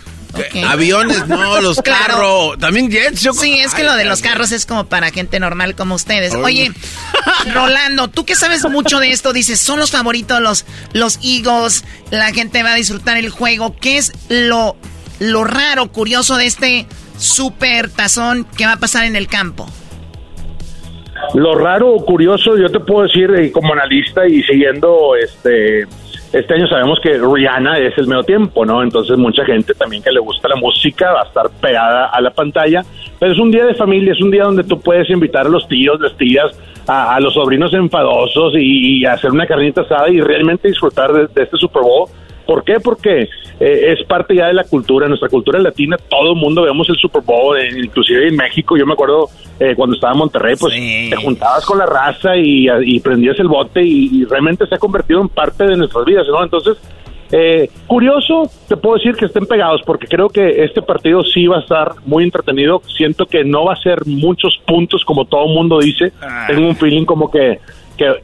Aviones, 0.67 1.27
no, 1.29 1.61
los 1.63 1.81
carros. 1.81 2.59
También 2.59 2.91
jets. 2.91 3.29
Sí, 3.39 3.59
es 3.59 3.75
que 3.75 3.85
lo 3.85 3.95
de 3.95 4.05
los 4.05 4.23
carros 4.23 4.53
es 4.53 4.67
como 4.67 4.87
para 4.87 5.11
gente 5.11 5.41
normal 5.41 5.75
como 5.75 5.95
ustedes. 5.95 6.35
Oye, 6.35 6.73
Rolando, 7.55 8.09
tú 8.09 8.25
que 8.25 8.35
sabes 8.35 8.69
mucho 8.69 8.99
de 8.99 9.11
esto, 9.11 9.33
dices, 9.33 9.61
son 9.61 9.79
los 9.79 9.91
favoritos 9.91 10.41
los, 10.41 10.67
los 10.93 11.19
Eagles, 11.23 11.85
la 12.11 12.33
gente 12.33 12.63
va 12.63 12.73
a 12.73 12.77
disfrutar 12.77 13.17
el 13.17 13.31
juego. 13.31 13.75
¿Qué 13.77 13.99
es 13.99 14.13
lo, 14.29 14.77
lo 15.19 15.45
raro, 15.45 15.91
curioso 15.91 16.37
de 16.37 16.47
este 16.47 16.87
super 17.19 17.91
tazón 17.91 18.47
que 18.57 18.67
va 18.67 18.73
a 18.73 18.79
pasar 18.79 19.05
en 19.05 19.17
el 19.17 19.27
campo? 19.27 19.69
Lo 21.35 21.55
raro 21.55 21.93
o 21.93 22.05
curioso, 22.05 22.57
yo 22.57 22.71
te 22.71 22.81
puedo 22.81 23.03
decir 23.03 23.31
eh, 23.31 23.53
como 23.53 23.73
analista 23.73 24.27
y 24.27 24.43
siguiendo 24.43 25.15
este 25.17 25.87
este 26.33 26.55
año 26.55 26.69
sabemos 26.69 27.01
que 27.01 27.19
Rihanna 27.19 27.79
es 27.79 27.99
el 27.99 28.07
medio 28.07 28.23
tiempo, 28.23 28.65
¿no? 28.65 28.83
Entonces 28.83 29.19
mucha 29.19 29.45
gente 29.45 29.75
también 29.75 30.03
que 30.03 30.13
le 30.13 30.21
gusta 30.21 30.49
la 30.49 30.57
música 30.57 31.13
va 31.13 31.23
a 31.23 31.25
estar 31.25 31.51
pegada 31.61 32.07
a 32.07 32.21
la 32.21 32.31
pantalla, 32.31 32.83
pero 33.19 33.33
es 33.33 33.39
un 33.39 33.51
día 33.51 33.65
de 33.67 33.75
familia, 33.75 34.13
es 34.13 34.21
un 34.21 34.31
día 34.31 34.45
donde 34.45 34.63
tú 34.63 34.81
puedes 34.81 35.11
invitar 35.11 35.47
a 35.47 35.49
los 35.49 35.67
tíos, 35.67 36.01
las 36.01 36.17
tías, 36.17 36.57
a, 36.87 37.19
los 37.21 37.35
sobrinos 37.35 37.75
enfadosos 37.75 38.55
y, 38.57 39.05
hacer 39.05 39.33
una 39.33 39.47
carnita 39.47 39.81
asada 39.81 40.09
y 40.09 40.21
realmente 40.21 40.69
disfrutar 40.69 41.13
de 41.13 41.43
este 41.43 41.57
Super 41.57 41.83
Bowl 41.83 42.09
¿Por 42.51 42.65
qué? 42.65 42.81
Porque 42.81 43.29
eh, 43.61 43.93
es 43.93 44.05
parte 44.09 44.35
ya 44.35 44.49
de 44.49 44.55
la 44.55 44.65
cultura, 44.65 45.07
nuestra 45.07 45.29
cultura 45.29 45.61
latina, 45.61 45.97
todo 45.97 46.33
el 46.33 46.37
mundo 46.37 46.63
vemos 46.63 46.89
el 46.89 46.97
Super 46.97 47.23
Bowl, 47.23 47.57
eh, 47.57 47.69
inclusive 47.85 48.27
en 48.27 48.35
México, 48.35 48.77
yo 48.77 48.85
me 48.85 48.95
acuerdo 48.95 49.29
eh, 49.61 49.75
cuando 49.77 49.95
estaba 49.95 50.15
en 50.15 50.19
Monterrey, 50.19 50.57
pues 50.59 50.75
te 50.75 51.15
juntabas 51.15 51.65
con 51.65 51.79
la 51.79 51.87
raza 51.87 52.37
y, 52.37 52.99
prendías 52.99 53.39
el 53.39 53.47
bote 53.47 53.81
y, 53.85 54.25
realmente 54.25 54.67
se 54.67 54.75
ha 54.75 54.79
convertido 54.79 55.21
en 55.21 55.29
parte 55.29 55.63
de 55.63 55.77
nuestras 55.77 56.05
vidas, 56.05 56.27
¿no? 56.27 56.43
Entonces, 56.43 56.77
curioso, 57.87 58.51
te 58.67 58.77
puedo 58.77 58.97
decir 58.97 59.15
que 59.15 59.27
estén 59.27 59.47
pegados, 59.47 59.83
porque 59.87 60.09
creo 60.09 60.29
que 60.29 60.65
este 60.65 60.83
partido 60.83 61.23
sí 61.23 61.47
va 61.47 61.59
a 61.59 61.61
estar 61.61 61.93
muy 62.05 62.25
entretenido. 62.25 62.83
Siento 62.97 63.27
que 63.27 63.45
no 63.45 63.67
va 63.67 63.75
a 63.75 63.81
ser 63.81 64.05
muchos 64.07 64.61
puntos, 64.67 65.05
como 65.05 65.25
todo 65.25 65.47
el 65.47 65.55
mundo 65.55 65.79
dice. 65.79 66.13
Ah. 66.21 66.47
Tengo 66.49 66.67
un 66.67 66.75
feeling 66.75 67.05
como 67.05 67.31
que 67.31 67.61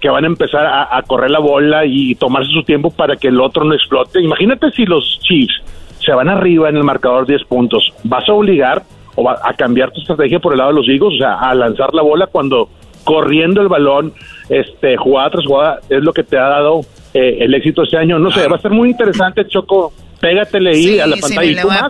que, 0.00 0.08
van 0.08 0.24
a 0.24 0.26
empezar 0.26 0.66
a, 0.66 1.02
correr 1.02 1.30
la 1.30 1.38
bola 1.38 1.84
y 1.84 2.14
tomarse 2.14 2.50
su 2.50 2.62
tiempo 2.62 2.90
para 2.90 3.16
que 3.16 3.28
el 3.28 3.40
otro 3.40 3.64
no 3.64 3.74
explote. 3.74 4.20
Imagínate 4.22 4.70
si 4.70 4.84
los 4.86 5.20
Chiefs 5.20 5.62
se 6.04 6.12
van 6.12 6.28
arriba 6.28 6.68
en 6.68 6.76
el 6.76 6.84
marcador 6.84 7.26
10 7.26 7.44
puntos, 7.44 7.92
vas 8.04 8.28
a 8.28 8.32
obligar 8.32 8.82
o 9.16 9.28
a 9.28 9.52
cambiar 9.54 9.90
tu 9.92 10.00
estrategia 10.00 10.38
por 10.38 10.52
el 10.52 10.58
lado 10.58 10.70
de 10.70 10.76
los 10.76 10.88
Eagles, 10.88 11.14
o 11.14 11.18
sea, 11.18 11.38
a 11.38 11.54
lanzar 11.54 11.94
la 11.94 12.02
bola 12.02 12.26
cuando 12.26 12.68
corriendo 13.04 13.62
el 13.62 13.68
balón, 13.68 14.12
este, 14.48 14.96
jugada 14.96 15.30
tras 15.30 15.46
jugada, 15.46 15.80
es 15.88 16.02
lo 16.02 16.12
que 16.12 16.24
te 16.24 16.36
ha 16.36 16.48
dado 16.48 16.80
eh, 17.14 17.38
el 17.40 17.54
éxito 17.54 17.82
este 17.84 17.96
año. 17.96 18.18
No 18.18 18.30
sé, 18.30 18.46
va 18.48 18.56
a 18.56 18.60
ser 18.60 18.72
muy 18.72 18.90
interesante, 18.90 19.46
Choco. 19.46 19.92
Pégatele 20.20 20.70
ahí 20.70 20.98
a 20.98 21.06
la 21.06 21.16
pantalla. 21.16 21.50
y 21.50 21.56
tú 21.56 21.68
más, 21.68 21.88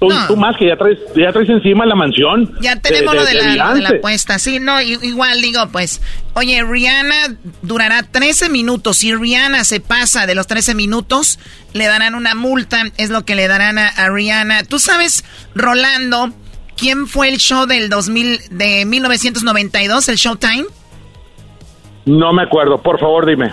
Tú, 0.00 0.36
más 0.36 0.56
que 0.56 0.66
ya 0.66 0.76
traes, 0.76 0.98
ya 1.14 1.30
traes 1.30 1.50
encima 1.50 1.84
la 1.84 1.94
mansión. 1.94 2.54
Ya 2.62 2.80
tenemos 2.80 3.14
lo, 3.14 3.22
de 3.22 3.34
la, 3.34 3.74
de 3.74 3.82
la, 3.82 3.88
apuesta. 3.90 4.38
Sí, 4.38 4.58
no, 4.58 4.80
igual 4.80 5.42
digo, 5.42 5.68
pues, 5.70 6.00
oye, 6.32 6.64
Rihanna 6.64 7.36
durará 7.60 8.02
13 8.02 8.48
minutos. 8.48 8.96
Si 8.96 9.14
Rihanna 9.14 9.62
se 9.64 9.80
pasa 9.80 10.26
de 10.26 10.34
los 10.34 10.46
13 10.46 10.74
minutos, 10.74 11.38
le 11.74 11.86
darán 11.86 12.14
una 12.14 12.34
multa. 12.34 12.84
Es 12.96 13.10
lo 13.10 13.26
que 13.26 13.34
le 13.34 13.46
darán 13.46 13.76
a, 13.78 14.08
Rihanna. 14.08 14.64
Tú 14.64 14.78
sabes, 14.78 15.22
Rolando, 15.54 16.30
¿quién 16.78 17.06
fue 17.06 17.28
el 17.28 17.36
show 17.36 17.66
del 17.66 17.90
2000, 17.90 18.40
de 18.52 18.86
1992, 18.86 20.08
el 20.08 20.16
Showtime? 20.16 20.64
No 22.06 22.32
me 22.32 22.44
acuerdo, 22.44 22.80
por 22.80 22.98
favor 22.98 23.26
dime. 23.26 23.52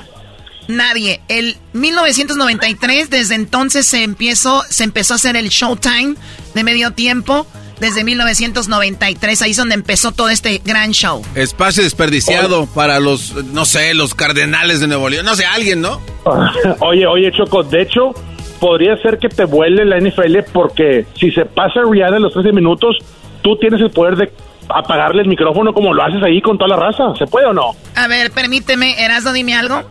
Nadie. 0.67 1.21
El 1.27 1.55
1993, 1.73 3.09
desde 3.09 3.35
entonces 3.35 3.85
se 3.85 4.03
empezó, 4.03 4.63
se 4.69 4.83
empezó 4.83 5.13
a 5.13 5.15
hacer 5.15 5.35
el 5.35 5.49
Showtime 5.49 6.15
de 6.53 6.63
medio 6.63 6.91
tiempo. 6.91 7.47
Desde 7.79 8.03
1993, 8.03 9.41
ahí 9.43 9.51
es 9.51 9.57
donde 9.57 9.75
empezó 9.75 10.11
todo 10.11 10.29
este 10.29 10.61
gran 10.65 10.93
show. 10.93 11.21
Espacio 11.35 11.83
desperdiciado 11.83 12.65
para 12.65 12.99
los, 12.99 13.35
no 13.53 13.65
sé, 13.65 13.93
los 13.93 14.15
cardenales 14.15 14.79
de 14.79 14.87
Nuevo 14.87 15.09
León. 15.09 15.27
No 15.27 15.35
sé, 15.35 15.45
alguien, 15.45 15.81
¿no? 15.81 16.01
oye, 16.79 17.05
oye, 17.05 17.31
Choco, 17.31 17.61
de 17.61 17.83
hecho, 17.83 18.15
podría 18.59 18.97
ser 18.97 19.19
que 19.19 19.29
te 19.29 19.45
vuele 19.45 19.85
la 19.85 19.99
NFL 19.99 20.51
porque 20.51 21.05
si 21.19 21.29
se 21.29 21.45
pasa 21.45 21.81
Rihanna 21.87 22.17
en 22.17 22.23
los 22.23 22.33
13 22.33 22.51
minutos, 22.51 22.97
tú 23.43 23.55
tienes 23.57 23.79
el 23.79 23.91
poder 23.91 24.15
de 24.15 24.31
apagarle 24.69 25.21
el 25.21 25.27
micrófono 25.27 25.71
como 25.71 25.93
lo 25.93 26.03
haces 26.03 26.21
ahí 26.23 26.41
con 26.41 26.57
toda 26.57 26.69
la 26.69 26.77
raza. 26.77 27.15
¿Se 27.17 27.27
puede 27.27 27.45
o 27.45 27.53
no? 27.53 27.75
A 27.95 28.07
ver, 28.07 28.31
permíteme, 28.31 29.03
Erasmo, 29.03 29.33
dime 29.33 29.53
algo. 29.53 29.83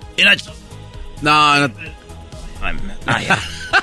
No, 1.22 1.68
no. 1.68 1.74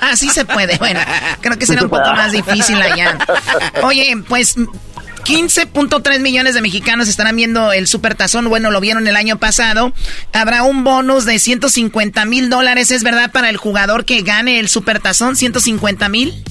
Ah, 0.00 0.16
sí 0.16 0.28
se 0.28 0.44
puede. 0.44 0.76
Bueno, 0.78 1.00
creo 1.40 1.58
que 1.58 1.66
será 1.66 1.82
un 1.82 1.88
poco 1.88 2.12
más 2.12 2.32
difícil 2.32 2.80
allá. 2.80 3.18
Oye, 3.82 4.14
pues 4.28 4.56
15.3 4.56 6.20
millones 6.20 6.54
de 6.54 6.60
mexicanos 6.60 7.08
estarán 7.08 7.36
viendo 7.36 7.72
el 7.72 7.86
Supertazón. 7.86 8.48
Bueno, 8.48 8.70
lo 8.70 8.80
vieron 8.80 9.06
el 9.06 9.16
año 9.16 9.38
pasado. 9.38 9.92
Habrá 10.32 10.64
un 10.64 10.84
bonus 10.84 11.24
de 11.24 11.38
150 11.38 12.24
mil 12.26 12.50
dólares. 12.50 12.90
¿Es 12.90 13.02
verdad 13.02 13.30
para 13.32 13.48
el 13.48 13.56
jugador 13.56 14.04
que 14.04 14.20
gane 14.22 14.60
el 14.60 14.68
Supertazón? 14.68 15.34
¿150 15.36 16.10
mil? 16.10 16.44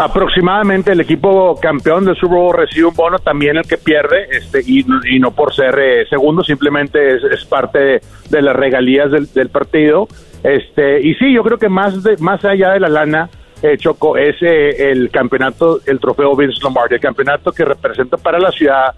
Aproximadamente 0.00 0.92
el 0.92 1.00
equipo 1.00 1.60
campeón 1.60 2.06
del 2.06 2.16
Super 2.16 2.38
Bowl 2.38 2.56
recibe 2.56 2.86
un 2.86 2.94
bono, 2.94 3.18
también 3.18 3.58
el 3.58 3.64
que 3.64 3.76
pierde, 3.76 4.28
este, 4.30 4.62
y, 4.66 4.82
no 5.18 5.32
por 5.32 5.54
ser 5.54 5.78
eh, 5.78 6.06
segundo, 6.08 6.42
simplemente 6.42 7.16
es, 7.16 7.44
parte 7.44 8.00
de, 8.30 8.42
las 8.42 8.56
regalías 8.56 9.10
del, 9.10 9.50
partido. 9.50 10.08
Este, 10.42 11.06
y 11.06 11.14
sí, 11.16 11.34
yo 11.34 11.42
creo 11.42 11.58
que 11.58 11.68
más, 11.68 12.02
de, 12.02 12.16
más 12.16 12.42
allá 12.46 12.70
de 12.70 12.80
la 12.80 12.88
lana, 12.88 13.28
eh, 13.62 13.76
Choco, 13.76 14.16
es 14.16 14.36
eh, 14.40 14.90
el 14.90 15.10
campeonato, 15.10 15.80
el 15.84 16.00
trofeo 16.00 16.34
Vince 16.34 16.62
Lombardi, 16.62 16.94
el 16.94 17.00
campeonato 17.02 17.52
que 17.52 17.66
representa 17.66 18.16
para 18.16 18.38
la 18.38 18.50
ciudad 18.52 18.94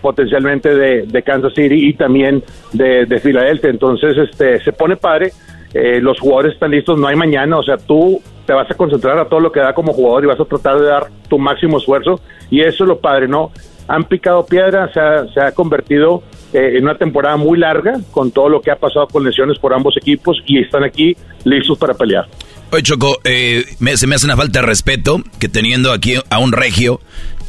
potencialmente 0.00 0.72
de, 0.72 1.22
Kansas 1.24 1.52
City 1.52 1.88
y 1.88 1.94
también 1.94 2.44
de, 2.72 3.06
de 3.06 3.18
Filadelfia. 3.18 3.70
Entonces, 3.70 4.16
este, 4.16 4.60
se 4.60 4.72
pone 4.72 4.96
padre. 4.96 5.32
los 5.74 6.20
jugadores 6.20 6.54
están 6.54 6.70
listos, 6.70 6.96
no 6.96 7.08
hay 7.08 7.16
mañana, 7.16 7.58
o 7.58 7.62
sea, 7.64 7.76
tú 7.76 8.22
te 8.48 8.54
vas 8.54 8.70
a 8.70 8.74
concentrar 8.74 9.18
a 9.18 9.26
todo 9.28 9.40
lo 9.40 9.52
que 9.52 9.60
da 9.60 9.74
como 9.74 9.92
jugador 9.92 10.24
y 10.24 10.26
vas 10.26 10.40
a 10.40 10.44
tratar 10.46 10.80
de 10.80 10.86
dar 10.86 11.08
tu 11.28 11.38
máximo 11.38 11.76
esfuerzo 11.76 12.18
y 12.50 12.62
eso 12.62 12.84
es 12.84 12.88
lo 12.88 12.98
padre, 12.98 13.28
¿no? 13.28 13.52
Han 13.88 14.04
picado 14.04 14.46
piedra, 14.46 14.90
se 14.90 15.38
ha, 15.38 15.52
convertido 15.52 16.22
eh, 16.54 16.76
en 16.78 16.84
una 16.84 16.96
temporada 16.96 17.36
muy 17.36 17.58
larga, 17.58 18.00
con 18.10 18.30
todo 18.30 18.48
lo 18.48 18.62
que 18.62 18.70
ha 18.70 18.76
pasado 18.76 19.06
con 19.06 19.22
lesiones 19.22 19.58
por 19.58 19.74
ambos 19.74 19.98
equipos 19.98 20.38
y 20.46 20.60
están 20.60 20.82
aquí 20.82 21.14
listos 21.44 21.76
para 21.76 21.92
pelear. 21.92 22.24
Oye, 22.72 22.82
Choco, 22.82 23.18
eh, 23.22 23.64
me- 23.80 23.98
se 23.98 24.06
me 24.06 24.14
hace 24.14 24.24
una 24.24 24.36
falta 24.36 24.60
de 24.60 24.66
respeto 24.66 25.18
que 25.38 25.50
teniendo 25.50 25.92
aquí 25.92 26.14
a 26.30 26.38
un 26.38 26.52
regio 26.52 27.00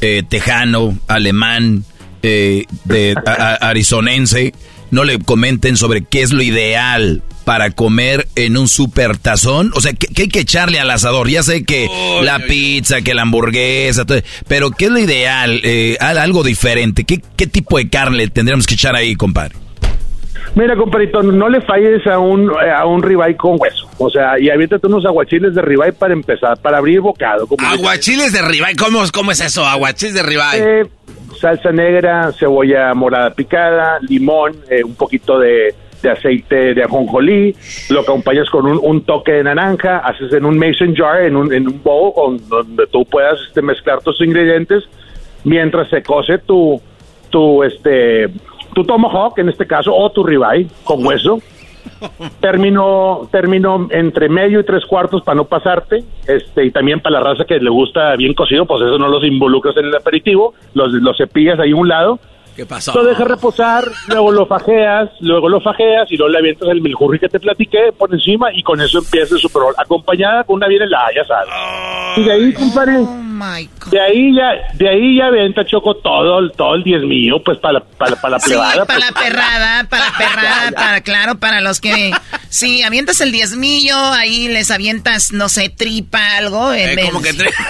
eh, 0.02 0.22
tejano, 0.28 0.98
alemán, 1.08 1.84
eh, 2.22 2.64
de 2.84 3.14
arizonense, 3.62 4.52
no 4.90 5.04
le 5.04 5.18
comenten 5.18 5.76
sobre 5.76 6.02
qué 6.04 6.22
es 6.22 6.32
lo 6.32 6.42
ideal 6.42 7.22
para 7.44 7.70
comer 7.70 8.28
en 8.36 8.56
un 8.56 8.68
super 8.68 9.16
tazón. 9.16 9.72
O 9.74 9.80
sea, 9.80 9.92
¿qué, 9.92 10.06
qué 10.14 10.22
hay 10.22 10.28
que 10.28 10.40
echarle 10.40 10.78
al 10.78 10.90
asador? 10.90 11.28
Ya 11.28 11.42
sé 11.42 11.64
que 11.64 11.88
la 12.22 12.38
pizza, 12.38 13.00
que 13.02 13.14
la 13.14 13.22
hamburguesa, 13.22 14.04
todo, 14.04 14.18
pero 14.46 14.70
¿qué 14.70 14.84
es 14.86 14.90
lo 14.90 14.98
ideal? 14.98 15.60
Eh, 15.64 15.96
al- 16.00 16.18
algo 16.18 16.42
diferente. 16.44 17.04
¿Qué, 17.04 17.20
¿Qué 17.36 17.46
tipo 17.46 17.78
de 17.78 17.88
carne 17.88 18.28
tendríamos 18.28 18.66
que 18.66 18.74
echar 18.74 18.94
ahí, 18.94 19.16
compadre? 19.16 19.56
Mira, 20.54 20.74
compadrito, 20.76 21.22
no 21.22 21.48
le 21.48 21.60
falles 21.60 22.04
a 22.08 22.18
un, 22.18 22.50
eh, 22.50 22.70
a 22.76 22.84
un 22.84 23.02
ribeye 23.02 23.36
con 23.36 23.56
hueso. 23.58 23.88
O 23.98 24.10
sea, 24.10 24.38
y 24.40 24.50
aviéntate 24.50 24.86
unos 24.88 25.04
aguachiles 25.04 25.54
de 25.54 25.62
ribeye 25.62 25.92
para 25.92 26.12
empezar, 26.12 26.58
para 26.60 26.78
abrir 26.78 27.00
bocado. 27.00 27.46
como. 27.46 27.64
Aguachiles 27.66 28.32
de 28.32 28.42
ribeye, 28.42 28.74
¿cómo, 28.76 29.00
¿cómo 29.12 29.30
es 29.30 29.40
eso? 29.40 29.64
Aguachiles 29.64 30.14
de 30.14 30.22
ribeye. 30.24 30.80
Eh, 30.80 30.86
salsa 31.40 31.72
negra, 31.72 32.32
cebolla 32.32 32.92
morada 32.94 33.30
picada, 33.30 33.98
limón, 34.02 34.52
eh, 34.68 34.84
un 34.84 34.94
poquito 34.94 35.38
de, 35.38 35.74
de 36.02 36.10
aceite 36.10 36.74
de 36.74 36.82
ajonjolí, 36.82 37.56
lo 37.88 38.00
acompañas 38.00 38.48
con 38.50 38.66
un, 38.66 38.78
un 38.82 39.02
toque 39.04 39.32
de 39.32 39.44
naranja, 39.44 39.98
haces 39.98 40.32
en 40.34 40.44
un 40.44 40.58
mason 40.58 40.94
jar, 40.94 41.22
en 41.22 41.36
un, 41.36 41.52
en 41.52 41.66
un 41.66 41.82
bowl 41.82 42.38
donde 42.48 42.86
tú 42.88 43.04
puedas 43.06 43.40
este, 43.48 43.62
mezclar 43.62 44.02
tus 44.02 44.20
ingredientes, 44.20 44.84
mientras 45.44 45.88
se 45.88 46.02
cose 46.02 46.38
tu, 46.38 46.80
tu, 47.30 47.62
este, 47.64 48.28
tu 48.74 48.84
tomahawk, 48.84 49.38
en 49.38 49.48
este 49.48 49.66
caso, 49.66 49.94
o 49.94 50.10
tu 50.10 50.22
ribeye 50.22 50.66
con 50.84 51.04
hueso. 51.04 51.40
Término, 52.40 53.28
término 53.30 53.88
entre 53.90 54.28
medio 54.28 54.60
y 54.60 54.64
tres 54.64 54.84
cuartos 54.86 55.22
para 55.22 55.36
no 55.36 55.44
pasarte, 55.44 56.02
este, 56.26 56.64
y 56.64 56.70
también 56.70 57.00
para 57.00 57.20
la 57.20 57.20
raza 57.20 57.44
que 57.44 57.58
le 57.58 57.70
gusta 57.70 58.16
bien 58.16 58.34
cocido, 58.34 58.66
pues 58.66 58.82
eso 58.82 58.98
no 58.98 59.08
los 59.08 59.24
involucras 59.24 59.76
en 59.76 59.86
el 59.86 59.94
aperitivo, 59.94 60.54
los, 60.74 60.92
los 60.92 61.16
cepillas 61.16 61.58
ahí 61.58 61.72
a 61.72 61.76
un 61.76 61.88
lado, 61.88 62.18
¿Qué 62.60 62.66
pasó? 62.66 62.92
lo 62.92 63.04
dejas 63.04 63.26
reposar, 63.26 63.84
luego 64.08 64.32
lo 64.32 64.44
fajeas, 64.46 65.08
luego 65.20 65.48
lo 65.48 65.62
fajeas 65.62 66.10
y 66.12 66.16
luego 66.18 66.30
le 66.30 66.38
avientas 66.40 66.68
el 66.68 66.82
miljurri 66.82 67.18
que 67.18 67.30
te 67.30 67.40
platiqué 67.40 67.90
por 67.96 68.12
encima 68.12 68.48
y 68.52 68.62
con 68.62 68.78
eso 68.82 68.98
empieza 68.98 69.34
el 69.34 69.40
Super 69.40 69.62
Bowl, 69.62 69.74
acompañada 69.78 70.44
con 70.44 70.56
una 70.56 70.66
bien 70.68 70.82
helada, 70.82 71.06
ya 71.16 71.24
sabes. 71.24 71.48
Y 72.18 72.24
de 72.24 72.32
ahí, 72.32 72.52
compadre, 72.52 72.98
de 73.90 74.00
ahí 74.00 74.34
ya, 74.36 74.50
de 74.74 74.88
ahí 74.90 75.16
ya 75.16 75.30
venta 75.30 75.64
Choco 75.64 75.94
todo, 75.96 76.38
el- 76.40 76.52
todo 76.52 76.74
el 76.74 76.82
diez 76.84 77.00
mío, 77.02 77.36
pues 77.42 77.56
para 77.56 77.74
la, 77.74 77.80
para, 77.80 78.16
para 78.16 78.32
la 78.32 78.40
Sí, 78.40 78.48
plebada. 78.50 78.84
para 78.84 78.98
la 78.98 79.06
pues. 79.12 79.24
perrada, 79.24 79.84
para 79.88 80.04
la 80.04 80.18
perrada, 80.18 80.70
para, 80.76 81.00
claro, 81.00 81.38
para 81.38 81.60
los 81.62 81.80
que... 81.80 82.10
Sí, 82.50 82.82
avientas 82.82 83.22
el 83.22 83.32
diezmillo, 83.32 83.96
ahí 83.96 84.48
les 84.48 84.70
avientas, 84.70 85.32
no 85.32 85.48
sé, 85.48 85.70
tripa, 85.70 86.36
algo. 86.36 86.74
en 86.74 86.98
Eh, 86.98 87.02
como 87.06 87.22
vez- 87.22 87.36
que 87.38 87.44
tre- 87.44 87.54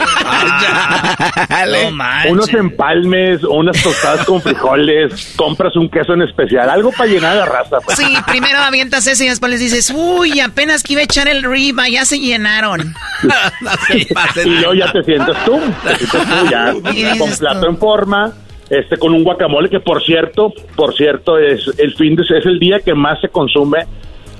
No 1.84 1.90
manches. 1.92 2.32
unos 2.32 2.48
empalmes, 2.54 3.44
unas 3.44 3.80
tostadas 3.82 4.09
con 4.26 4.40
frijoles, 4.40 5.34
compras 5.36 5.76
un 5.76 5.88
queso 5.88 6.14
en 6.14 6.22
especial, 6.22 6.68
algo 6.68 6.92
para 6.92 7.10
llenar 7.10 7.36
la 7.36 7.46
raza. 7.46 7.78
pues. 7.84 7.96
Sí, 7.96 8.14
primero 8.26 8.58
avientas 8.58 9.06
eso 9.06 9.24
y 9.24 9.28
después 9.28 9.50
les 9.50 9.60
dices, 9.60 9.92
uy, 9.94 10.40
apenas 10.40 10.82
que 10.82 10.94
iba 10.94 11.02
a 11.02 11.04
echar 11.04 11.28
el 11.28 11.42
riba, 11.42 11.88
ya 11.88 12.04
se 12.04 12.18
llenaron. 12.18 12.94
y 14.44 14.48
luego 14.48 14.74
ya 14.74 14.92
te 14.92 15.02
sientas 15.04 15.44
tú, 15.44 15.60
te 15.84 15.96
sientas 15.96 16.40
tú 16.40 16.50
ya 16.50 16.72
con 17.18 17.30
plato 17.36 17.68
en 17.68 17.78
forma, 17.78 18.32
este 18.68 18.96
con 18.96 19.12
un 19.12 19.24
guacamole 19.24 19.68
que 19.68 19.80
por 19.80 20.02
cierto, 20.02 20.52
por 20.76 20.94
cierto 20.94 21.38
es 21.38 21.70
el 21.78 21.94
fin 21.94 22.16
de 22.16 22.22
es 22.22 22.46
el 22.46 22.58
día 22.58 22.80
que 22.80 22.94
más 22.94 23.20
se 23.20 23.28
consume 23.28 23.86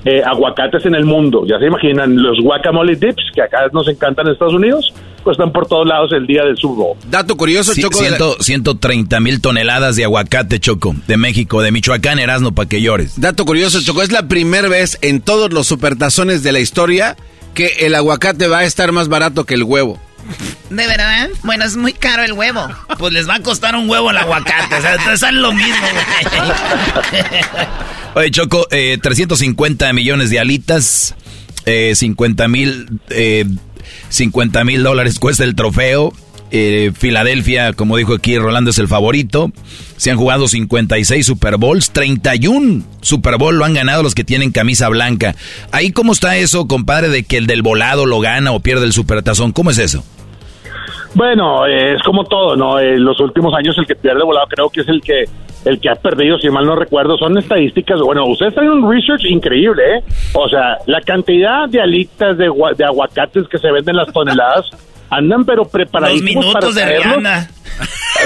eh, 0.05 0.21
aguacates 0.25 0.85
en 0.85 0.95
el 0.95 1.05
mundo. 1.05 1.43
Ya 1.47 1.59
se 1.59 1.65
imaginan 1.65 2.15
los 2.21 2.39
guacamole 2.41 2.95
dips 2.95 3.23
que 3.33 3.41
acá 3.41 3.59
nos 3.71 3.87
encantan 3.87 4.27
en 4.27 4.33
Estados 4.33 4.53
Unidos, 4.55 4.93
pues 5.23 5.35
están 5.35 5.51
por 5.51 5.67
todos 5.67 5.87
lados 5.87 6.11
el 6.13 6.25
día 6.25 6.43
del 6.43 6.57
Super 6.57 6.77
Bowl. 6.77 6.97
Dato 7.09 7.37
curioso, 7.37 7.73
Choco. 7.75 8.01
la- 8.01 8.07
ciento- 8.07 8.37
130 8.39 9.19
mil 9.19 9.41
toneladas 9.41 9.95
de 9.95 10.03
aguacate, 10.03 10.59
Choco, 10.59 10.95
de 11.07 11.17
México, 11.17 11.61
de 11.61 11.71
Michoacán, 11.71 12.17
Erasmo, 12.19 12.53
para 12.53 12.67
que 12.67 12.81
llores. 12.81 13.19
Dato 13.21 13.45
curioso, 13.45 13.79
Choco, 13.81 14.01
es 14.01 14.11
la 14.11 14.27
primera 14.27 14.67
vez 14.67 14.97
en 15.01 15.21
todos 15.21 15.53
los 15.53 15.67
supertazones 15.67 16.41
de 16.43 16.51
la 16.51 16.59
historia 16.59 17.15
que 17.53 17.67
el 17.81 17.93
aguacate 17.95 18.47
va 18.47 18.59
a 18.59 18.63
estar 18.63 18.91
más 18.91 19.07
barato 19.09 19.43
que 19.45 19.53
el 19.55 19.63
huevo. 19.63 19.99
¿De 20.69 20.87
verdad? 20.87 21.29
Bueno, 21.43 21.65
es 21.65 21.75
muy 21.75 21.91
caro 21.93 22.23
el 22.23 22.31
huevo. 22.33 22.65
Pues 22.97 23.11
les 23.11 23.27
va 23.27 23.35
a 23.35 23.39
costar 23.41 23.75
un 23.75 23.89
huevo 23.89 24.09
el 24.11 24.17
aguacate. 24.17 24.75
O 24.75 24.81
sea, 24.81 24.93
entonces 24.95 25.23
es 25.29 25.33
lo 25.35 25.51
mismo. 25.51 25.75
güey. 27.11 27.21
Oye, 28.13 28.29
Choco, 28.29 28.67
eh, 28.71 28.97
350 29.01 29.93
millones 29.93 30.29
de 30.29 30.39
alitas, 30.39 31.15
eh, 31.65 31.93
50 31.95 32.47
mil 32.49 32.87
eh, 33.09 33.45
50 34.09 34.63
mil 34.65 34.83
dólares 34.83 35.19
cuesta 35.19 35.43
el 35.43 35.55
trofeo. 35.55 36.11
Eh, 36.53 36.91
Filadelfia, 36.93 37.71
como 37.71 37.95
dijo 37.95 38.13
aquí 38.13 38.37
Rolando, 38.37 38.71
es 38.71 38.79
el 38.79 38.89
favorito. 38.89 39.53
Se 39.95 40.11
han 40.11 40.17
jugado 40.17 40.49
56 40.49 41.25
Super 41.25 41.55
Bowls, 41.55 41.91
31 41.91 42.83
Super 42.99 43.37
Bowl 43.37 43.55
lo 43.55 43.63
han 43.63 43.73
ganado 43.73 44.03
los 44.03 44.13
que 44.13 44.25
tienen 44.25 44.51
camisa 44.51 44.89
blanca. 44.89 45.33
Ahí, 45.71 45.91
¿cómo 45.91 46.11
está 46.11 46.35
eso, 46.35 46.67
compadre, 46.67 47.07
de 47.07 47.23
que 47.23 47.37
el 47.37 47.47
del 47.47 47.61
volado 47.61 48.05
lo 48.05 48.19
gana 48.19 48.51
o 48.51 48.59
pierde 48.59 48.85
el 48.85 48.91
supertazón? 48.91 49.53
¿Cómo 49.53 49.69
es 49.69 49.77
eso? 49.77 50.03
Bueno, 51.13 51.65
es 51.65 52.01
como 52.03 52.25
todo, 52.25 52.57
¿no? 52.57 52.77
En 52.79 53.03
los 53.05 53.19
últimos 53.21 53.53
años 53.53 53.77
el 53.77 53.85
que 53.85 53.95
pierde 53.95 54.23
volado 54.23 54.47
creo 54.49 54.69
que 54.69 54.81
es 54.81 54.87
el 54.89 55.01
que 55.01 55.25
el 55.65 55.79
que 55.79 55.89
ha 55.89 55.95
perdido, 55.95 56.37
si 56.39 56.49
mal 56.49 56.65
no 56.65 56.75
recuerdo, 56.75 57.17
son 57.17 57.37
estadísticas. 57.37 57.99
Bueno, 58.01 58.25
ustedes 58.25 58.53
traen 58.55 58.71
un 58.71 58.91
research 58.91 59.25
increíble, 59.25 59.97
¿eh? 59.97 60.03
O 60.33 60.47
sea, 60.49 60.77
la 60.87 61.01
cantidad 61.01 61.67
de 61.69 61.81
alitas 61.81 62.37
de, 62.37 62.49
gua- 62.49 62.75
de 62.75 62.83
aguacates 62.85 63.47
que 63.47 63.57
se 63.57 63.71
venden 63.71 63.95
las 63.95 64.11
toneladas 64.11 64.65
andan 65.09 65.43
pero 65.45 65.65
preparadísimos 65.65 66.45
Los 66.45 66.53
para 66.53 66.65
minutos 66.67 66.75
de 66.75 66.81
traerlos. 66.81 67.17
Rihanna. 67.17 67.47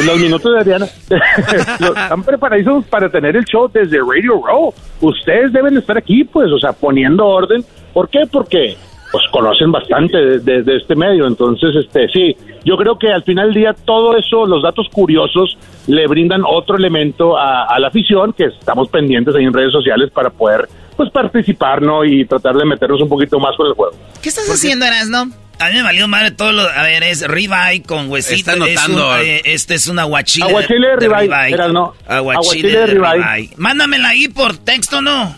Los 0.05 0.19
minutos 0.19 0.53
de 0.57 0.63
Diana. 0.63 0.85
Están 1.79 2.23
preparadísimos 2.23 2.85
para 2.85 3.09
tener 3.09 3.35
el 3.37 3.45
show 3.45 3.69
desde 3.71 3.97
Radio 3.99 4.41
Row. 4.45 4.73
Ustedes 5.01 5.53
deben 5.53 5.77
estar 5.77 5.97
aquí, 5.97 6.23
pues, 6.25 6.51
o 6.51 6.59
sea, 6.59 6.73
poniendo 6.73 7.25
orden. 7.25 7.63
¿Por 7.93 8.09
qué? 8.09 8.21
Porque 8.29 8.75
pues 9.11 9.23
conocen 9.31 9.71
bastante 9.71 10.17
de, 10.17 10.39
de- 10.39 10.63
de 10.63 10.77
este 10.77 10.95
medio. 10.95 11.27
Entonces, 11.27 11.75
este, 11.75 12.07
sí, 12.09 12.35
yo 12.63 12.75
creo 12.77 12.97
que 12.99 13.11
al 13.11 13.23
final 13.23 13.47
del 13.53 13.55
día 13.61 13.73
todo 13.85 14.17
eso, 14.17 14.45
los 14.45 14.61
datos 14.63 14.87
curiosos, 14.91 15.57
le 15.87 16.07
brindan 16.07 16.41
otro 16.45 16.77
elemento 16.77 17.37
a, 17.37 17.65
a 17.65 17.79
la 17.79 17.87
afición 17.87 18.33
que 18.33 18.45
estamos 18.45 18.89
pendientes 18.89 19.35
ahí 19.35 19.43
en 19.45 19.53
redes 19.53 19.71
sociales 19.71 20.09
para 20.11 20.29
poder, 20.29 20.67
pues, 20.97 21.09
participar, 21.11 21.81
¿no? 21.81 22.03
Y 22.03 22.25
tratar 22.25 22.55
de 22.55 22.65
meternos 22.65 23.01
un 23.01 23.09
poquito 23.09 23.39
más 23.39 23.55
con 23.55 23.67
el 23.67 23.73
juego. 23.73 23.93
¿Qué 24.21 24.29
estás 24.29 24.49
haciendo, 24.49 24.85
Erasno? 24.85 25.29
A 25.57 25.69
mí 25.69 25.75
me 25.75 25.83
valió 25.83 26.05
madre 26.09 26.31
todo 26.31 26.51
lo... 26.51 26.63
A 26.63 26.83
ver, 26.83 27.01
es 27.03 27.25
ribeye 27.25 27.81
con 27.83 28.09
huesito. 28.11 28.35
Está 28.35 28.53
anotando. 28.53 29.15
Es 29.15 29.21
un, 29.21 29.25
eh, 29.29 29.41
este 29.45 29.75
es 29.75 29.87
un 29.87 29.97
aguachile. 29.99 30.47
Aguachile 30.49 30.87
de 30.89 30.95
ribeye, 30.97 31.53
Erasno. 31.53 31.93
Aguachile, 32.05 32.17
Aguachile 32.17 32.69
de 32.71 32.77
de 32.79 32.85
ribeye. 32.87 33.13
ribeye. 33.23 33.49
Mándamela 33.55 34.09
ahí 34.09 34.27
por 34.27 34.57
texto, 34.57 35.01
¿no? 35.01 35.33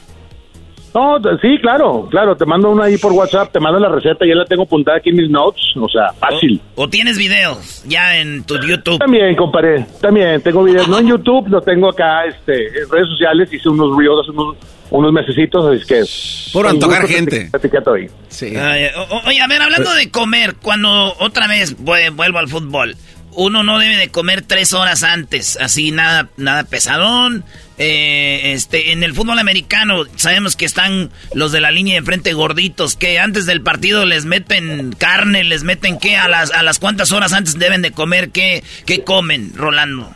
No, 0.94 1.18
sí, 1.42 1.58
claro, 1.62 2.08
claro, 2.10 2.36
te 2.36 2.46
mando 2.46 2.72
una 2.72 2.86
ahí 2.86 2.98
por 2.98 3.12
WhatsApp, 3.12 3.52
te 3.52 3.60
mando 3.60 3.80
la 3.80 3.90
receta, 3.90 4.26
ya 4.26 4.34
la 4.34 4.46
tengo 4.46 4.64
apuntada 4.64 4.98
aquí 4.98 5.10
en 5.10 5.18
mis 5.18 5.30
notes, 5.30 5.62
o 5.76 5.88
sea, 5.88 6.12
fácil. 6.20 6.60
¿O 6.76 6.90
tienes 6.90 7.18
videos 7.18 7.84
ya 7.88 8.18
en 8.18 8.44
tu 8.44 8.58
YouTube? 8.60 8.98
También, 8.98 9.36
compadre, 9.36 9.86
también 10.02 10.42
tengo 10.42 10.64
videos, 10.64 10.88
no 10.88 10.98
en 10.98 11.08
YouTube, 11.08 11.48
lo 11.50 11.62
tengo 11.62 11.90
acá 11.90 12.26
este, 12.26 12.68
en 12.68 12.90
redes 12.90 13.08
sociales, 13.10 13.52
hice 13.54 13.70
unos 13.70 13.96
reels 13.96 14.22
hace 14.24 14.32
unos, 14.32 14.56
unos 14.90 15.14
mesecitos, 15.14 15.76
así 15.76 15.86
que... 15.86 16.52
Con 16.54 16.66
antojar 16.66 17.08
gente. 17.08 17.52
ahí. 17.96 18.08
Sí. 18.30 18.56
Ay, 18.56 18.86
o- 18.96 19.16
o- 19.18 19.28
oye, 19.28 19.40
a 19.42 19.48
ver, 19.48 19.62
hablando 19.62 19.94
de 19.94 20.10
comer, 20.10 20.56
cuando 20.62 21.14
otra 21.20 21.48
vez 21.48 21.78
vue- 21.78 22.10
vuelvo 22.16 22.40
al 22.40 22.48
fútbol, 22.48 22.96
uno 23.34 23.62
no 23.62 23.78
debe 23.78 23.98
de 23.98 24.10
comer 24.10 24.42
tres 24.42 24.74
horas 24.74 25.04
antes, 25.04 25.60
así 25.62 25.92
nada, 25.92 26.30
nada 26.38 26.64
pesadón. 26.64 27.44
Eh, 27.80 28.54
este, 28.54 28.92
en 28.92 29.04
el 29.04 29.14
fútbol 29.14 29.38
americano 29.38 30.04
sabemos 30.16 30.56
que 30.56 30.66
están 30.66 31.12
los 31.34 31.52
de 31.52 31.62
la 31.62 31.70
línea 31.70 32.00
de 32.00 32.02
frente 32.06 32.34
gorditos, 32.34 32.96
que 32.96 33.20
antes 33.20 33.46
del 33.46 33.62
partido 33.62 34.06
les 34.06 34.26
meten 34.26 34.94
carne, 34.98 35.44
les 35.44 35.64
meten 35.64 36.00
qué, 36.00 36.16
a 36.16 36.28
las, 36.28 36.52
a 36.52 36.64
las 36.64 36.80
cuántas 36.80 37.12
horas 37.12 37.34
antes 37.34 37.60
deben 37.60 37.84
de 37.84 37.92
comer, 37.92 38.30
qué, 38.30 38.64
qué 38.86 39.04
comen, 39.04 39.52
Rolando. 39.56 40.10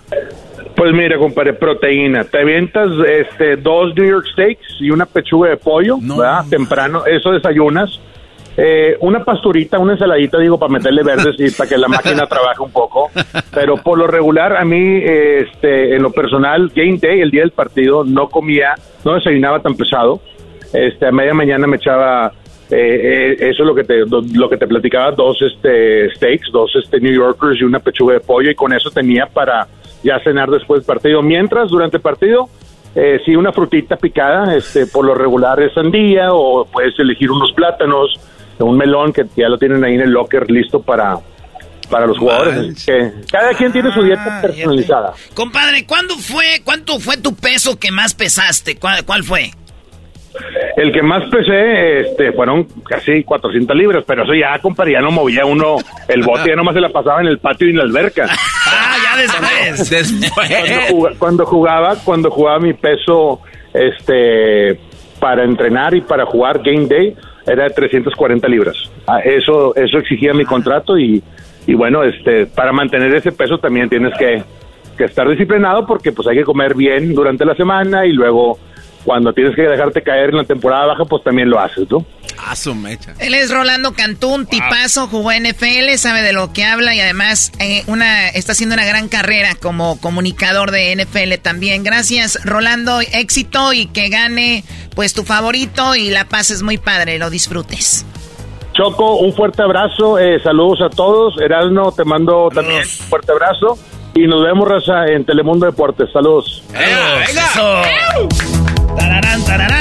Pues 0.76 0.94
mira, 0.94 1.18
compadre, 1.18 1.54
proteína. 1.54 2.24
Te 2.24 2.40
avientas 2.40 2.90
este, 3.08 3.58
dos 3.58 3.94
New 3.96 4.10
York 4.10 4.26
Steaks 4.34 4.78
y 4.80 4.90
una 4.90 5.06
pechuga 5.06 5.50
de 5.50 5.58
pollo, 5.58 5.98
¿verdad? 6.00 6.46
Temprano, 6.50 7.06
eso 7.06 7.32
desayunas. 7.32 8.00
Eh, 8.64 8.96
una 9.00 9.24
pasturita, 9.24 9.80
una 9.80 9.94
ensaladita, 9.94 10.38
digo, 10.38 10.60
para 10.60 10.74
meterle 10.74 11.02
verdes 11.02 11.36
y 11.40 11.50
para 11.50 11.68
que 11.68 11.78
la 11.80 11.88
máquina 11.88 12.28
trabaje 12.28 12.62
un 12.62 12.72
poco. 12.72 13.10
Pero 13.52 13.78
por 13.78 13.98
lo 13.98 14.06
regular, 14.06 14.56
a 14.56 14.64
mí, 14.64 14.78
eh, 14.78 15.48
este, 15.48 15.96
en 15.96 16.04
lo 16.04 16.12
personal, 16.12 16.72
game 16.76 17.00
day, 17.02 17.22
el 17.22 17.32
día 17.32 17.42
del 17.42 17.52
partido, 17.52 18.04
no 18.04 18.30
comía, 18.30 18.76
no 19.04 19.16
desayunaba 19.16 19.62
tan 19.62 19.74
pesado. 19.74 20.22
Este, 20.74 21.08
a 21.08 21.12
media 21.12 21.34
mañana 21.34 21.66
me 21.66 21.78
echaba, 21.78 22.34
eh, 22.70 23.36
eh, 23.40 23.50
eso 23.50 23.64
es 23.64 23.68
lo 23.68 23.74
que 23.74 23.84
te, 23.84 24.06
lo 24.06 24.48
que 24.48 24.58
te 24.58 24.68
platicaba, 24.68 25.10
dos 25.12 25.42
este, 25.42 26.12
steaks, 26.12 26.52
dos 26.52 26.72
este, 26.76 27.00
New 27.00 27.14
Yorkers 27.14 27.60
y 27.60 27.64
una 27.64 27.80
pechuga 27.80 28.14
de 28.14 28.20
pollo 28.20 28.52
y 28.52 28.56
con 28.56 28.74
eso 28.74 28.92
tenía 28.92 29.26
para 29.26 29.68
ya 30.04 30.20
cenar 30.20 30.52
después 30.52 30.82
del 30.82 30.86
partido. 30.86 31.24
Mientras, 31.24 31.70
durante 31.70 31.98
el 31.98 32.04
partido, 32.04 32.48
eh, 32.94 33.22
sí, 33.26 33.36
una 33.36 33.54
frutita 33.54 33.96
picada, 33.96 34.56
este, 34.56 34.86
por 34.86 35.06
lo 35.06 35.16
regular 35.16 35.60
es 35.62 35.74
sandía 35.74 36.34
o 36.34 36.66
puedes 36.66 36.98
elegir 37.00 37.32
unos 37.32 37.54
plátanos, 37.54 38.20
un 38.66 38.78
melón 38.78 39.14
que 39.14 39.26
ya 39.36 39.50
lo 39.50 39.58
tienen 39.58 39.84
ahí 39.84 39.96
en 39.96 40.02
el 40.02 40.12
locker 40.12 40.50
listo 40.50 40.82
para, 40.82 41.18
para 41.90 42.06
los 42.08 42.18
jugadores. 42.18 42.86
Que 42.86 43.12
cada 43.32 43.54
quien 43.54 43.72
tiene 43.72 43.92
su 43.94 44.04
dieta 44.04 44.40
Ah, 44.40 44.42
personalizada. 44.42 45.14
Compadre, 45.34 45.86
¿cuándo 45.86 46.16
fue, 46.16 46.62
cuánto 46.64 47.00
fue 47.00 47.18
tu 47.18 47.36
peso 47.36 47.78
que 47.80 47.92
más 47.92 48.14
pesaste? 48.14 48.78
¿Cuál, 48.78 49.04
cuál 49.06 49.24
fue? 49.24 49.52
El 50.78 50.94
que 50.94 51.02
más 51.04 51.24
pesé 51.30 52.00
este, 52.00 52.32
fueron 52.32 52.66
casi 52.88 53.22
400 53.24 53.76
libras, 53.76 54.04
pero 54.08 54.24
eso 54.24 54.34
ya, 54.34 54.58
compadre, 54.60 54.94
ya 54.94 55.02
no 55.02 55.12
movía 55.12 55.46
uno 55.46 55.76
el 56.08 56.22
bote, 56.24 56.48
ya 56.50 56.56
nomás 56.56 56.74
se 56.74 56.80
la 56.80 56.88
pasaba 56.88 57.20
en 57.20 57.28
el 57.28 57.38
patio 57.40 57.68
y 57.68 57.72
en 57.72 57.78
la 57.78 57.84
alberca. 57.84 58.28
Ah, 58.74 58.96
ya 59.04 59.18
después. 59.90 60.30
Cuando, 60.34 60.82
juga- 60.90 61.12
cuando 61.20 61.46
jugaba, 61.46 61.96
cuando 62.06 62.32
jugaba 62.32 62.60
mi 62.60 62.74
peso 62.74 63.42
este 63.74 64.80
para 65.20 65.44
entrenar 65.44 65.94
y 65.94 66.02
para 66.02 66.26
jugar 66.26 66.60
game 66.64 66.86
day 66.88 67.16
era 67.46 67.64
de 67.64 67.70
340 67.72 68.48
libras. 68.48 68.76
Ah, 69.08 69.20
Eso 69.20 69.76
eso 69.76 69.98
exigía 69.98 70.34
mi 70.34 70.46
contrato 70.46 70.98
y, 70.98 71.24
y 71.68 71.74
bueno, 71.74 72.04
este 72.04 72.46
para 72.46 72.72
mantener 72.72 73.14
ese 73.16 73.32
peso 73.32 73.58
también 73.58 73.90
tienes 73.90 74.14
que, 74.18 74.44
que 74.98 75.04
estar 75.06 75.28
disciplinado 75.30 75.86
porque 75.86 76.12
pues 76.12 76.28
hay 76.28 76.38
que 76.38 76.44
comer 76.44 76.76
bien 76.76 77.14
durante 77.14 77.46
la 77.46 77.56
semana 77.56 78.06
y 78.06 78.14
luego 78.14 78.58
cuando 79.04 79.34
tienes 79.34 79.56
que 79.56 79.64
dejarte 79.64 80.02
caer 80.04 80.30
en 80.30 80.38
la 80.38 80.44
temporada 80.44 80.86
baja 80.88 81.06
pues 81.06 81.24
también 81.24 81.50
lo 81.50 81.60
haces, 81.60 81.90
¿no? 81.90 82.06
A 82.38 82.56
su 82.56 82.76
mecha. 82.76 83.14
Él 83.20 83.34
es 83.34 83.52
Rolando 83.52 83.94
Cantún, 83.94 84.46
tipazo, 84.46 85.08
jugó 85.08 85.32
NFL, 85.32 85.96
sabe 85.98 86.22
de 86.22 86.34
lo 86.34 86.54
que 86.54 86.66
habla 86.66 86.96
y 86.96 87.00
además 87.00 87.52
eh, 87.60 87.84
una 87.88 88.30
está 88.30 88.54
haciendo 88.54 88.76
una 88.76 88.86
gran 88.86 89.08
carrera 89.08 89.56
como 89.56 90.00
comunicador 90.00 90.72
de 90.72 90.96
NFL 90.96 91.42
también. 91.42 91.84
Gracias, 91.84 92.40
Rolando, 92.44 93.02
éxito 93.02 93.74
y 93.74 93.88
que 93.88 94.10
gane 94.10 94.64
pues 94.96 95.14
tu 95.14 95.24
favorito 95.24 95.96
y 95.96 96.10
la 96.10 96.26
pases 96.26 96.64
muy 96.64 96.78
padre, 96.78 97.18
lo 97.18 97.30
disfrutes. 97.30 98.06
Choco, 98.74 99.18
un 99.18 99.34
fuerte 99.34 99.62
abrazo, 99.62 100.18
eh, 100.18 100.40
saludos 100.42 100.82
a 100.82 100.90
todos. 100.90 101.40
Erasmo, 101.42 101.92
te 101.92 102.06
mando 102.06 102.50
también 102.54 102.80
un 102.80 102.86
fuerte 102.86 103.32
abrazo. 103.32 103.78
Y 104.14 104.28
nos 104.28 104.44
vemos, 104.44 104.68
Raza, 104.68 105.06
en 105.08 105.26
Telemundo 105.26 105.66
Deportes. 105.66 106.10
Saludos. 106.12 106.64
Tararán, 106.74 107.26
tararán, 108.98 109.46
tan, 109.46 109.68
tan. 109.68 109.81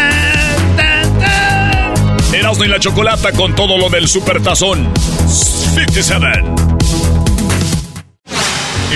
Erasmo 2.32 2.64
y 2.64 2.68
la 2.68 2.78
chocolata 2.78 3.32
con 3.32 3.56
todo 3.56 3.76
lo 3.76 3.90
del 3.90 4.06
supertazón. 4.06 4.92
57. 5.26 6.26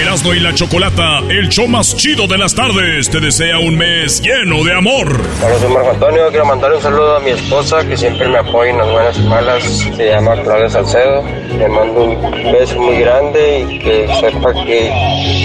Erasmo 0.01 0.35
y 0.35 0.41
la 0.41 0.55
chocolata, 0.55 1.18
el 1.28 1.49
show 1.49 1.66
más 1.66 1.97
chido 1.97 2.28
de 2.28 2.39
las 2.39 2.55
tardes, 2.55 3.11
te 3.11 3.18
desea 3.18 3.59
un 3.59 3.76
mes 3.76 4.22
lleno 4.22 4.62
de 4.62 4.72
amor. 4.72 5.20
Hola, 5.43 5.59
soy 5.59 5.68
Marco 5.68 5.91
Antonio. 5.91 6.28
Quiero 6.30 6.47
mandarle 6.47 6.76
un 6.76 6.82
saludo 6.82 7.16
a 7.16 7.20
mi 7.20 7.30
esposa 7.30 7.85
que 7.85 7.97
siempre 7.97 8.28
me 8.28 8.39
apoya 8.39 8.70
en 8.70 8.78
las 8.78 8.91
buenas 8.91 9.18
y 9.18 9.22
malas. 9.22 9.64
Se 9.64 10.07
llama 10.11 10.41
Claudia 10.43 10.68
Salcedo. 10.68 11.24
Le 11.59 11.68
mando 11.68 12.05
un 12.05 12.53
beso 12.53 12.80
muy 12.80 12.99
grande 13.01 13.66
y 13.68 13.78
que 13.80 14.07
sepa 14.20 14.53
que 14.64 14.91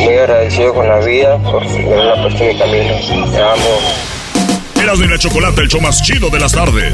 muy 0.04 0.14
agradecido 0.16 0.76
con 0.76 0.88
la 0.88 1.00
vida 1.00 1.38
por 1.40 1.64
haberla 1.64 2.22
puesto 2.22 2.44
en 2.44 2.50
mi 2.50 2.60
camino. 2.60 3.32
Te 3.32 3.42
amo. 3.42 3.80
Erasmo 4.80 5.06
y 5.06 5.08
la 5.08 5.18
chocolata, 5.18 5.62
el 5.62 5.68
show 5.68 5.82
más 5.82 6.04
chido 6.04 6.30
de 6.30 6.40
las 6.40 6.52
tardes. 6.52 6.94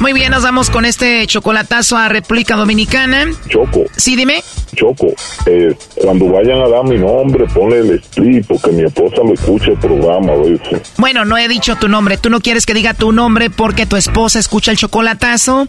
Muy 0.00 0.14
bien, 0.14 0.30
nos 0.30 0.42
vamos 0.42 0.70
con 0.70 0.86
este 0.86 1.26
chocolatazo 1.26 1.98
a 1.98 2.08
República 2.08 2.56
Dominicana. 2.56 3.26
Choco. 3.48 3.84
Sí, 3.98 4.16
dime. 4.16 4.42
Choco, 4.74 5.08
eh, 5.46 5.74
cuando 6.02 6.26
vayan 6.26 6.60
a 6.60 6.68
dar 6.68 6.84
mi 6.84 6.98
nombre, 6.98 7.46
ponle 7.52 7.78
el 7.78 7.90
split 8.00 8.46
porque 8.46 8.70
mi 8.70 8.84
esposa 8.84 9.22
me 9.24 9.32
escucha 9.32 9.72
el 9.72 9.78
programa 9.78 10.32
a 10.32 10.36
veces. 10.36 10.92
Bueno, 10.98 11.24
no 11.24 11.36
he 11.36 11.48
dicho 11.48 11.76
tu 11.76 11.88
nombre. 11.88 12.16
Tú 12.16 12.30
no 12.30 12.40
quieres 12.40 12.66
que 12.66 12.74
diga 12.74 12.94
tu 12.94 13.12
nombre 13.12 13.50
porque 13.50 13.86
tu 13.86 13.96
esposa 13.96 14.38
escucha 14.38 14.70
el 14.70 14.76
chocolatazo 14.76 15.66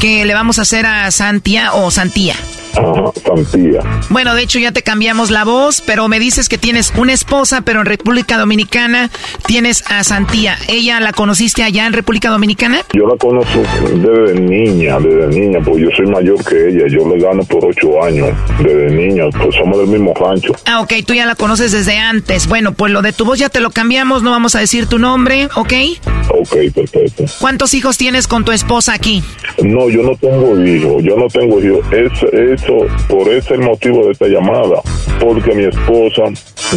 que 0.00 0.24
le 0.24 0.34
vamos 0.34 0.58
a 0.58 0.62
hacer 0.62 0.86
a 0.86 1.10
Santia 1.10 1.74
o 1.74 1.90
Santía. 1.90 2.34
Ajá, 2.76 3.12
Santía. 3.24 3.80
Bueno, 4.10 4.34
de 4.34 4.42
hecho 4.42 4.58
ya 4.58 4.72
te 4.72 4.82
cambiamos 4.82 5.30
la 5.30 5.44
voz, 5.44 5.80
pero 5.80 6.08
me 6.08 6.18
dices 6.18 6.48
que 6.48 6.58
tienes 6.58 6.92
una 6.96 7.12
esposa, 7.12 7.62
pero 7.62 7.80
en 7.80 7.86
República 7.86 8.36
Dominicana 8.36 9.10
tienes 9.46 9.84
a 9.88 10.02
Santía. 10.02 10.56
¿Ella 10.68 10.98
la 11.00 11.12
conociste 11.12 11.62
allá 11.62 11.86
en 11.86 11.92
República 11.92 12.30
Dominicana? 12.30 12.78
Yo 12.92 13.06
la 13.06 13.16
conozco 13.16 13.60
desde 13.94 14.40
niña, 14.40 14.98
desde 14.98 15.28
niña, 15.28 15.60
pues 15.64 15.82
yo 15.82 15.88
soy 15.96 16.06
mayor 16.06 16.44
que 16.44 16.68
ella, 16.68 16.86
yo 16.88 17.08
le 17.08 17.20
gano 17.20 17.44
por 17.44 17.64
ocho 17.64 18.02
años, 18.02 18.30
desde 18.58 18.90
niña, 18.90 19.24
pues 19.30 19.54
somos 19.56 19.78
del 19.78 19.88
mismo 19.88 20.12
rancho. 20.14 20.52
Ah, 20.66 20.80
ok, 20.80 20.92
tú 21.06 21.14
ya 21.14 21.26
la 21.26 21.34
conoces 21.34 21.72
desde 21.72 21.98
antes. 21.98 22.46
Bueno, 22.46 22.72
pues 22.72 22.92
lo 22.92 23.02
de 23.02 23.12
tu 23.12 23.24
voz 23.24 23.38
ya 23.38 23.48
te 23.48 23.60
lo 23.60 23.70
cambiamos, 23.70 24.22
no 24.22 24.30
vamos 24.30 24.54
a 24.54 24.60
decir 24.60 24.86
tu 24.86 24.98
nombre, 24.98 25.48
¿ok? 25.54 25.72
Ok, 26.30 26.56
perfecto. 26.74 27.24
¿Cuántos 27.40 27.74
hijos 27.74 27.96
tienes 27.96 28.26
con 28.26 28.44
tu 28.44 28.52
esposa 28.52 28.94
aquí? 28.94 29.22
No, 29.62 29.88
yo 29.88 30.02
no 30.02 30.16
tengo 30.16 30.58
hijos, 30.64 31.02
yo 31.02 31.16
no 31.16 31.28
tengo 31.28 31.60
hijos. 31.60 31.84
Es, 31.92 32.12
eso, 32.32 32.86
por 33.08 33.28
ese 33.28 33.38
es 33.38 33.50
el 33.52 33.60
motivo 33.60 34.04
de 34.06 34.12
esta 34.12 34.26
llamada. 34.26 34.80
Porque 35.20 35.54
mi 35.54 35.64
esposa, 35.64 36.22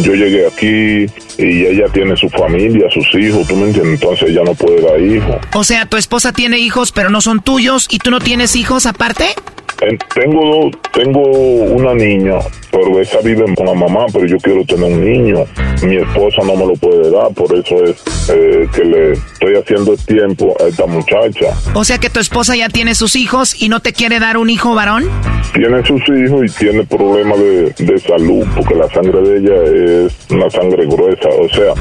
yo 0.02 0.14
llegué 0.14 0.46
aquí 0.46 1.12
y 1.38 1.66
ella 1.66 1.86
tiene 1.92 2.16
su 2.16 2.28
familia, 2.28 2.86
sus 2.90 3.06
hijos, 3.14 3.46
¿tú 3.46 3.56
me 3.56 3.66
entiendes? 3.66 4.00
Entonces 4.00 4.30
ella 4.30 4.42
no 4.44 4.54
puede 4.54 4.80
dar 4.80 5.00
hijos. 5.00 5.36
O 5.54 5.64
sea, 5.64 5.86
tu 5.86 5.96
esposa 5.96 6.32
tiene 6.32 6.58
hijos, 6.58 6.92
pero 6.92 7.10
no 7.10 7.20
son 7.20 7.40
tuyos, 7.40 7.88
¿y 7.90 7.98
tú 7.98 8.10
no 8.10 8.20
tienes 8.20 8.56
hijos 8.56 8.86
aparte? 8.86 9.34
En- 9.80 9.98
Tengo 10.14 10.44
dos, 10.44 10.72
tengo 10.92 11.20
una 11.22 11.94
niña, 11.94 12.34
pero 12.70 13.00
esa 13.00 13.20
vive 13.20 13.44
con 13.54 13.66
la 13.66 13.74
mamá, 13.74 14.06
pero 14.12 14.26
yo 14.26 14.36
quiero 14.38 14.64
tener 14.64 14.92
un 14.92 15.04
niño. 15.04 15.44
Mi 15.82 15.96
esposa 15.96 16.42
no 16.44 16.56
me 16.56 16.66
lo 16.66 16.74
puede 16.74 17.10
dar, 17.10 17.32
por 17.34 17.54
eso 17.56 17.84
es 17.84 18.02
eh, 18.30 18.68
que 18.74 18.84
le 18.84 19.12
estoy 19.12 19.54
haciendo 19.54 19.92
el 19.92 19.98
tiempo 20.04 20.54
a 20.60 20.68
esta 20.68 20.86
muchacha. 20.86 21.54
O 21.74 21.84
sea 21.84 21.98
que 21.98 22.10
tu 22.10 22.20
esposa 22.20 22.56
ya 22.56 22.68
tiene 22.68 22.94
sus 22.94 23.16
hijos 23.16 23.60
y 23.60 23.68
no 23.68 23.80
te 23.80 23.92
quiere 23.92 24.18
dar 24.18 24.36
un 24.36 24.50
hijo 24.50 24.74
varón. 24.74 25.08
Tiene 25.54 25.84
sus 25.86 26.02
hijos 26.08 26.42
y 26.44 26.58
tiene 26.58 26.84
problemas 26.84 27.38
de, 27.38 27.74
de 27.78 27.98
salud, 27.98 28.46
porque 28.54 28.74
la 28.74 28.88
sangre 28.90 29.20
de 29.22 29.38
ella 29.38 30.06
es 30.06 30.30
una 30.30 30.50
sangre 30.50 30.86
gruesa. 30.86 31.28
O 31.28 31.48
sea, 31.48 31.74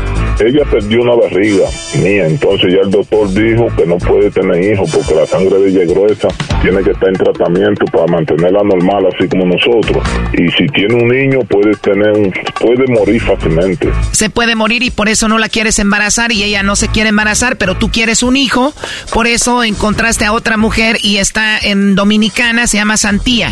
ella 0.46 0.64
perdió 0.70 1.02
una 1.02 1.16
barriga 1.16 1.68
mía, 2.02 2.28
entonces 2.28 2.74
ya 2.74 2.82
el 2.82 2.92
doctor 2.92 3.28
dijo 3.34 3.68
que 3.76 3.86
no 3.86 3.98
puede 3.98 4.32
tener 4.32 4.74
hijos 4.74 4.90
porque 4.96 5.16
la 5.16 5.26
sangre 5.26 5.60
de 5.60 5.70
ella 5.70 5.84
es 5.84 5.94
gruesa, 5.94 6.28
tiene 6.62 6.84
que 6.84 6.92
estar 6.92 7.10
en 7.10 7.16
tratamiento 7.16 7.86
para 7.92 8.08
mantenerla 8.08 8.62
normal, 8.64 9.08
así 9.08 9.28
como 9.28 9.46
nosotros. 9.46 10.04
Y 10.34 10.50
si 10.52 10.68
tiene 10.78 10.94
un 10.94 11.08
niño, 11.08 11.40
puede 11.40 11.76
tener 11.78 12.12
un, 12.12 12.32
puede 12.60 12.86
morir 12.88 13.20
fácilmente. 13.20 13.90
Se 14.12 14.30
puede 14.30 14.56
morir 14.56 14.84
y 14.84 14.92
por 14.92 15.10
eso 15.10 15.28
no 15.28 15.40
la 15.40 15.50
quieres 15.50 15.80
embarazar 15.80 16.32
y 16.32 16.44
ella 16.44 16.62
no 16.62 16.76
se 16.76 16.88
quiere 16.88 17.10
embarazar, 17.10 17.58
pero 17.58 17.76
tú 17.76 17.90
quieres 17.90 18.22
un 18.22 18.38
hijo, 18.38 18.74
por 19.12 19.26
eso 19.26 19.64
encontraste 19.64 20.26
a 20.26 20.34
otra 20.34 20.56
mujer 20.56 20.98
y 21.02 21.18
está 21.18 21.58
en 21.58 21.96
Dominicana, 21.96 22.68
se 22.68 22.78
llama 22.78 22.96
Santía. 22.96 23.52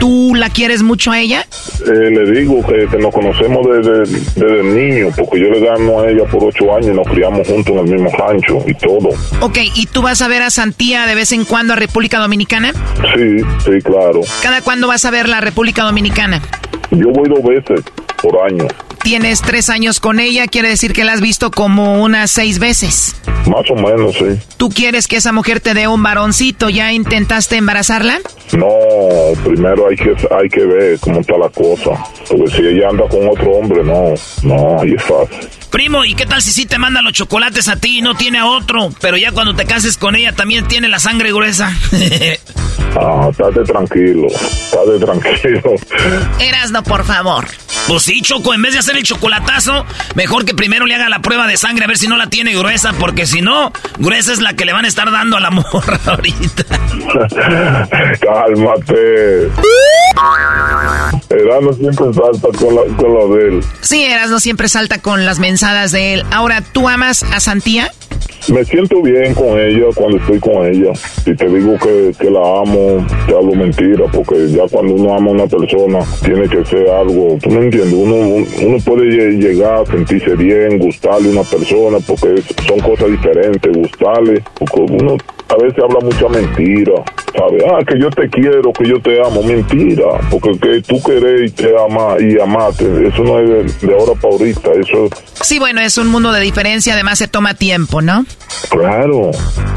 ¿Tú 0.00 0.34
la 0.34 0.48
quieres 0.48 0.82
mucho 0.82 1.12
a 1.12 1.20
ella? 1.20 1.46
Eh, 1.86 2.10
le 2.10 2.40
digo 2.40 2.66
que, 2.66 2.86
que 2.88 2.96
nos 2.96 3.12
conocemos 3.12 3.66
desde, 3.66 4.20
desde 4.34 4.62
niño, 4.62 5.08
porque 5.14 5.40
yo 5.40 5.50
le 5.50 5.60
gano 5.60 6.00
a 6.00 6.08
ella 6.08 6.24
por 6.24 6.42
ocho 6.42 6.74
años 6.74 6.88
y 6.88 6.96
nos 6.96 7.06
criamos 7.06 7.46
juntos 7.46 7.74
en 7.74 7.78
el 7.80 7.92
mismo 7.92 8.10
rancho 8.16 8.64
y 8.66 8.74
todo. 8.74 9.10
Ok, 9.40 9.58
¿y 9.74 9.86
tú 9.86 10.00
vas 10.00 10.22
a 10.22 10.28
ver 10.28 10.42
a 10.42 10.50
Santía 10.50 11.06
de 11.06 11.14
vez 11.14 11.32
en 11.32 11.44
cuando 11.44 11.74
a 11.74 11.76
República 11.76 12.18
Dominicana? 12.18 12.72
Sí, 13.14 13.44
sí, 13.64 13.78
claro. 13.84 14.22
¿Cada 14.42 14.62
cuándo 14.62 14.88
vas 14.88 15.04
a 15.04 15.10
ver 15.10 15.28
la 15.28 15.42
República 15.42 15.82
Dominicana? 15.82 16.40
Yo 16.90 17.10
voy 17.10 17.28
dos 17.28 17.42
veces 17.44 17.84
por 18.22 18.40
año. 18.46 18.66
Tienes 19.02 19.42
tres 19.42 19.68
años 19.68 19.98
con 19.98 20.20
ella, 20.20 20.46
quiere 20.46 20.68
decir 20.68 20.92
que 20.92 21.04
la 21.04 21.12
has 21.12 21.20
visto 21.20 21.50
como 21.50 22.02
unas 22.02 22.30
seis 22.30 22.58
veces. 22.58 23.16
Más 23.46 23.68
o 23.70 23.74
menos, 23.74 24.14
sí. 24.14 24.38
¿Tú 24.56 24.68
quieres 24.68 25.08
que 25.08 25.16
esa 25.16 25.32
mujer 25.32 25.60
te 25.60 25.74
dé 25.74 25.88
un 25.88 26.02
varoncito? 26.02 26.70
¿Ya 26.70 26.92
intentaste 26.92 27.56
embarazarla? 27.56 28.20
No, 28.52 28.68
primero 29.44 29.88
hay 29.88 29.96
que 29.96 30.14
hay 30.30 30.48
que 30.48 30.64
ver 30.64 30.98
cómo 31.00 31.20
está 31.20 31.36
la 31.36 31.48
cosa. 31.48 31.90
Porque 32.28 32.48
si 32.48 32.62
ella 32.62 32.88
anda 32.90 33.08
con 33.08 33.26
otro 33.28 33.50
hombre, 33.52 33.82
no, 33.82 34.14
no, 34.44 34.80
ahí 34.80 34.94
es 34.94 35.02
fácil. 35.02 35.48
Primo, 35.70 36.04
¿y 36.04 36.14
qué 36.14 36.26
tal 36.26 36.42
si 36.42 36.52
sí 36.52 36.66
te 36.66 36.78
manda 36.78 37.00
los 37.00 37.14
chocolates 37.14 37.66
a 37.68 37.76
ti 37.76 37.98
y 37.98 38.02
no 38.02 38.14
tiene 38.14 38.38
a 38.38 38.46
otro? 38.46 38.90
Pero 39.00 39.16
ya 39.16 39.32
cuando 39.32 39.54
te 39.56 39.64
cases 39.64 39.96
con 39.96 40.14
ella 40.14 40.32
también 40.32 40.68
tiene 40.68 40.86
la 40.88 40.98
sangre 40.98 41.32
gruesa. 41.32 41.74
ah, 42.96 43.28
estate 43.30 43.64
tranquilo, 43.64 44.26
estate 44.28 44.98
tranquilo. 44.98 45.74
Erasno, 46.38 46.82
por 46.82 47.04
favor. 47.04 47.46
Pues 47.88 48.02
sí, 48.12 48.20
Choco, 48.20 48.52
en 48.52 48.60
vez 48.60 48.74
de 48.74 48.80
hacer 48.80 48.96
el 48.96 49.02
chocolatazo, 49.02 49.86
mejor 50.14 50.44
que 50.44 50.54
primero 50.54 50.84
le 50.86 50.94
haga 50.94 51.08
la 51.08 51.20
prueba 51.20 51.46
de 51.46 51.56
sangre 51.56 51.84
a 51.84 51.88
ver 51.88 51.96
si 51.96 52.08
no 52.08 52.16
la 52.16 52.26
tiene 52.26 52.54
gruesa, 52.54 52.92
porque 52.98 53.26
si 53.26 53.40
no, 53.40 53.72
gruesa 53.98 54.32
es 54.32 54.40
la 54.42 54.54
que 54.54 54.64
le 54.64 54.72
van 54.72 54.84
a 54.84 54.88
estar 54.88 55.10
dando 55.10 55.36
a 55.36 55.40
la 55.40 55.50
morra 55.50 55.98
ahorita. 56.04 56.64
Cálmate. 58.20 59.50
Erasno 61.30 61.72
siempre 61.72 62.12
salta 62.12 62.48
con, 62.58 62.74
la, 62.74 62.96
con 62.96 63.14
lo 63.14 63.34
de 63.34 63.48
él. 63.48 63.64
Sí, 63.80 64.04
Erasno 64.04 64.40
siempre 64.40 64.68
salta 64.68 65.00
con 65.00 65.24
las 65.24 65.38
mensadas 65.38 65.90
de 65.92 66.14
él. 66.14 66.24
Ahora, 66.30 66.60
¿tú 66.60 66.88
amas 66.88 67.22
a 67.22 67.40
Santía? 67.40 67.90
Me 68.48 68.64
siento 68.64 69.00
bien 69.02 69.34
con 69.34 69.56
ella 69.58 69.86
cuando 69.94 70.16
estoy 70.16 70.40
con 70.40 70.66
ella. 70.66 70.92
Si 70.96 71.32
te 71.34 71.48
digo 71.48 71.78
que, 71.78 72.12
que, 72.18 72.28
la 72.28 72.40
amo, 72.40 73.06
te 73.26 73.36
hablo 73.36 73.54
mentira, 73.54 74.06
porque 74.12 74.48
ya 74.48 74.64
cuando 74.68 74.94
uno 74.94 75.14
ama 75.14 75.30
a 75.30 75.34
una 75.34 75.46
persona, 75.46 76.00
tiene 76.24 76.48
que 76.48 76.64
ser 76.64 76.88
algo, 76.90 77.38
tú 77.40 77.50
me 77.50 77.66
entiendes, 77.66 77.92
uno, 77.92 78.44
uno 78.66 78.78
puede 78.84 79.04
llegar 79.36 79.82
a 79.82 79.86
sentirse 79.86 80.34
bien, 80.34 80.78
gustarle 80.78 81.28
a 81.28 81.32
una 81.32 81.42
persona, 81.44 81.98
porque 82.04 82.42
son 82.66 82.80
cosas 82.80 83.12
diferentes, 83.12 83.76
gustarle, 83.76 84.42
porque 84.58 84.80
uno 84.80 85.16
a 85.52 85.62
veces 85.62 85.78
habla 85.84 86.00
mucha 86.00 86.28
mentira, 86.28 86.94
¿sabes? 87.36 87.62
Ah, 87.70 87.84
que 87.86 87.98
yo 88.00 88.10
te 88.10 88.28
quiero, 88.28 88.72
que 88.72 88.88
yo 88.88 89.00
te 89.00 89.20
amo, 89.20 89.42
mentira, 89.42 90.04
porque 90.30 90.58
que 90.58 90.82
tú 90.82 91.02
querés 91.02 91.50
y 91.50 91.54
te 91.54 91.72
amas 91.78 92.20
y 92.20 92.40
amate, 92.40 93.08
eso 93.08 93.22
no 93.22 93.38
es 93.38 93.80
de, 93.80 93.94
ahora 93.94 94.14
para 94.20 94.34
ahorita, 94.34 94.70
eso... 94.72 95.08
Sí, 95.42 95.58
bueno, 95.58 95.80
es 95.80 95.98
un 95.98 96.08
mundo 96.08 96.32
de 96.32 96.40
diferencia, 96.40 96.94
además 96.94 97.18
se 97.18 97.28
toma 97.28 97.54
tiempo, 97.54 98.00
¿no? 98.00 98.24
Claro, 98.70 99.30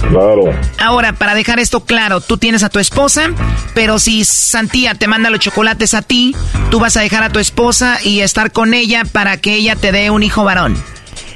claro. 0.10 0.44
Ahora, 0.80 1.14
para 1.14 1.36
dejar 1.36 1.60
esto 1.60 1.82
claro, 1.82 2.22
tú 2.22 2.38
tienes 2.38 2.64
a 2.64 2.70
tu 2.70 2.80
esposa, 2.80 3.32
pero 3.74 4.00
si 4.00 4.24
Santía 4.24 4.96
te 4.96 5.08
manda 5.08 5.30
los 5.30 5.40
chocolates 5.40 5.94
a 5.94 6.02
ti, 6.02 6.36
tú 6.72 6.80
vas 6.80 6.96
a 6.96 7.02
dejar 7.02 7.24
a 7.24 7.30
tu 7.30 7.40
esposa 7.40 7.98
y 8.04 8.22
estar 8.22 8.52
con 8.52 8.74
ella 8.74 9.04
para 9.12 9.38
que 9.38 9.56
ella 9.56 9.76
te 9.76 9.92
dé 9.92 10.10
un 10.10 10.24
hijo 10.24 10.44
varón. 10.44 10.76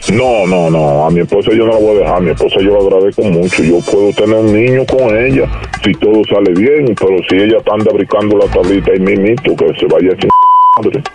No, 0.08 0.48
no, 0.48 0.70
no, 0.72 1.06
a 1.06 1.12
mi 1.12 1.20
esposa 1.20 1.52
yo 1.52 1.66
no 1.66 1.74
la 1.74 1.80
voy 1.80 1.98
a 1.98 2.00
dejar, 2.00 2.16
a 2.16 2.20
mi 2.20 2.32
esposa 2.32 2.56
yo 2.62 2.74
la 2.74 2.80
agradezco 2.80 3.22
mucho, 3.24 3.64
yo 3.64 3.80
puedo 3.80 4.12
tener 4.14 4.38
un 4.38 4.54
niño 4.54 4.86
con 4.86 5.16
ella 5.16 5.46
si 5.84 5.92
todo 5.94 6.24
sale 6.26 6.52
bien, 6.54 6.96
pero 6.96 7.18
si 7.30 7.36
ella 7.36 7.58
anda 7.72 7.92
brincando 7.94 8.38
la 8.38 8.46
tablita 8.46 8.96
y 8.96 9.00
mimito, 9.00 9.56
que 9.56 9.68
se 9.80 9.86
vaya 9.86 10.12
sin 10.20 10.30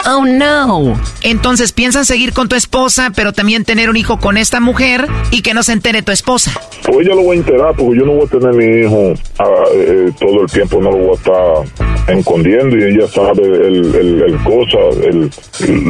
Oh 0.06 0.24
no. 0.26 1.00
Entonces 1.22 1.72
piensan 1.72 2.04
seguir 2.04 2.32
con 2.32 2.48
tu 2.48 2.56
esposa, 2.56 3.12
pero 3.14 3.32
también 3.32 3.64
tener 3.64 3.88
un 3.88 3.96
hijo 3.96 4.18
con 4.18 4.36
esta 4.36 4.60
mujer 4.60 5.06
y 5.30 5.42
que 5.42 5.54
no 5.54 5.62
se 5.62 5.72
entere 5.72 6.02
tu 6.02 6.12
esposa. 6.12 6.52
Pues 6.84 7.06
ella 7.06 7.14
lo 7.14 7.22
voy 7.22 7.36
a 7.36 7.40
enterar 7.40 7.74
porque 7.74 7.98
yo 7.98 8.04
no 8.04 8.12
voy 8.12 8.26
a 8.26 8.28
tener 8.28 8.52
mi 8.52 8.84
hijo 8.84 9.14
ah, 9.38 9.44
eh, 9.74 10.12
todo 10.18 10.42
el 10.42 10.50
tiempo, 10.50 10.80
no 10.82 10.90
lo 10.90 10.98
voy 10.98 11.10
a 11.10 11.14
estar 11.14 12.14
escondiendo 12.18 12.76
y 12.76 12.82
ella 12.82 13.08
sabe 13.08 13.42
el, 13.42 13.94
el, 13.94 14.36
cosa, 14.44 14.78
el, 15.02 15.30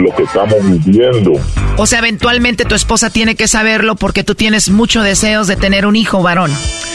lo 0.02 0.14
que 0.14 0.22
estamos 0.22 0.56
viviendo. 0.84 1.32
O 1.76 1.86
sea, 1.86 1.98
eventualmente 1.98 2.64
tu 2.64 2.74
esposa 2.76 3.10
tiene 3.10 3.34
que 3.34 3.48
saberlo 3.48 3.96
porque 3.96 4.22
tú 4.22 4.34
tienes 4.36 4.70
muchos 4.70 5.04
deseos 5.04 5.48
de 5.48 5.56
tener 5.56 5.86
un 5.86 5.96
hijo 5.96 6.22
varón. 6.22 6.52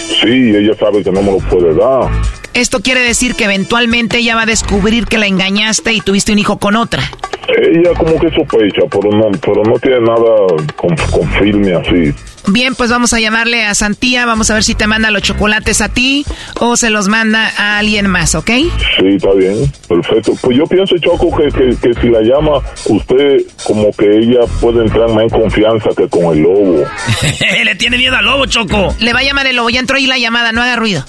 Sí, 0.09 0.51
ella 0.55 0.73
sabe 0.77 1.03
que 1.03 1.11
no 1.11 1.21
me 1.21 1.31
lo 1.31 1.37
puede 1.37 1.73
dar. 1.75 2.09
Esto 2.53 2.81
quiere 2.81 3.01
decir 3.01 3.35
que 3.35 3.45
eventualmente 3.45 4.17
ella 4.17 4.35
va 4.35 4.41
a 4.41 4.45
descubrir 4.45 5.05
que 5.05 5.17
la 5.17 5.27
engañaste 5.27 5.93
y 5.93 6.01
tuviste 6.01 6.31
un 6.31 6.39
hijo 6.39 6.57
con 6.57 6.75
otra. 6.75 7.03
Ella 7.47 7.91
como 7.97 8.19
que 8.19 8.29
sospecha, 8.31 8.81
pero 8.89 9.11
no, 9.11 9.31
pero 9.39 9.63
no 9.63 9.79
tiene 9.79 10.01
nada 10.01 10.47
con, 10.75 10.97
firme 11.39 11.73
así. 11.73 12.13
Bien, 12.51 12.73
pues 12.73 12.89
vamos 12.89 13.13
a 13.13 13.19
llamarle 13.19 13.63
a 13.65 13.75
Santía, 13.75 14.25
vamos 14.25 14.49
a 14.49 14.55
ver 14.55 14.63
si 14.63 14.73
te 14.73 14.87
manda 14.87 15.11
los 15.11 15.21
chocolates 15.21 15.81
a 15.81 15.89
ti 15.89 16.25
o 16.59 16.75
se 16.77 16.89
los 16.89 17.07
manda 17.07 17.51
a 17.57 17.77
alguien 17.77 18.07
más, 18.07 18.33
¿ok? 18.33 18.47
Sí, 18.47 19.07
está 19.15 19.31
bien, 19.33 19.71
perfecto. 19.87 20.33
Pues 20.41 20.57
yo 20.57 20.65
pienso, 20.65 20.95
Choco, 20.97 21.29
que, 21.37 21.49
que, 21.77 21.93
si 22.01 22.07
la 22.09 22.21
llama 22.21 22.59
usted, 22.85 23.43
como 23.63 23.91
que 23.91 24.05
ella 24.05 24.39
puede 24.59 24.83
entrar 24.83 25.09
más 25.09 25.23
en 25.23 25.29
confianza 25.29 25.89
que 25.95 26.07
con 26.07 26.35
el 26.35 26.43
lobo. 26.43 26.83
Le 27.63 27.75
tiene 27.75 27.97
miedo 27.97 28.15
al 28.15 28.25
lobo, 28.25 28.45
Choco. 28.47 28.95
Le 28.99 29.13
va 29.13 29.19
a 29.19 29.23
llamar 29.23 29.45
el 29.45 29.55
lobo, 29.55 29.69
ya 29.69 29.79
entró 29.79 29.97
ahí 29.97 30.07
la 30.07 30.17
llamada, 30.17 30.51
no 30.51 30.61
haga 30.61 30.75
ruido. 30.75 31.05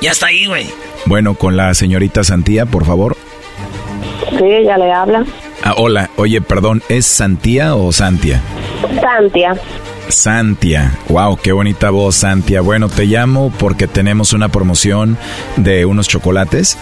Ya 0.00 0.10
está 0.10 0.26
ahí, 0.26 0.46
güey. 0.46 0.66
Bueno, 1.06 1.34
con 1.34 1.56
la 1.56 1.72
señorita 1.74 2.24
Santía, 2.24 2.66
por 2.66 2.84
favor. 2.84 3.16
Sí, 4.38 4.44
ella 4.44 4.78
le 4.78 4.92
habla. 4.92 5.24
Ah, 5.62 5.74
hola, 5.76 6.10
oye, 6.16 6.40
perdón, 6.40 6.82
¿es 6.88 7.06
Santía 7.06 7.74
o 7.74 7.92
Santia? 7.92 8.40
Santia. 9.00 9.54
Santia. 10.08 10.98
Wow, 11.08 11.38
qué 11.42 11.52
bonita 11.52 11.90
voz, 11.90 12.16
Santia. 12.16 12.60
Bueno, 12.60 12.88
te 12.88 13.06
llamo 13.06 13.52
porque 13.58 13.86
tenemos 13.86 14.32
una 14.32 14.48
promoción 14.48 15.16
de 15.56 15.84
unos 15.86 16.08
chocolates. 16.08 16.78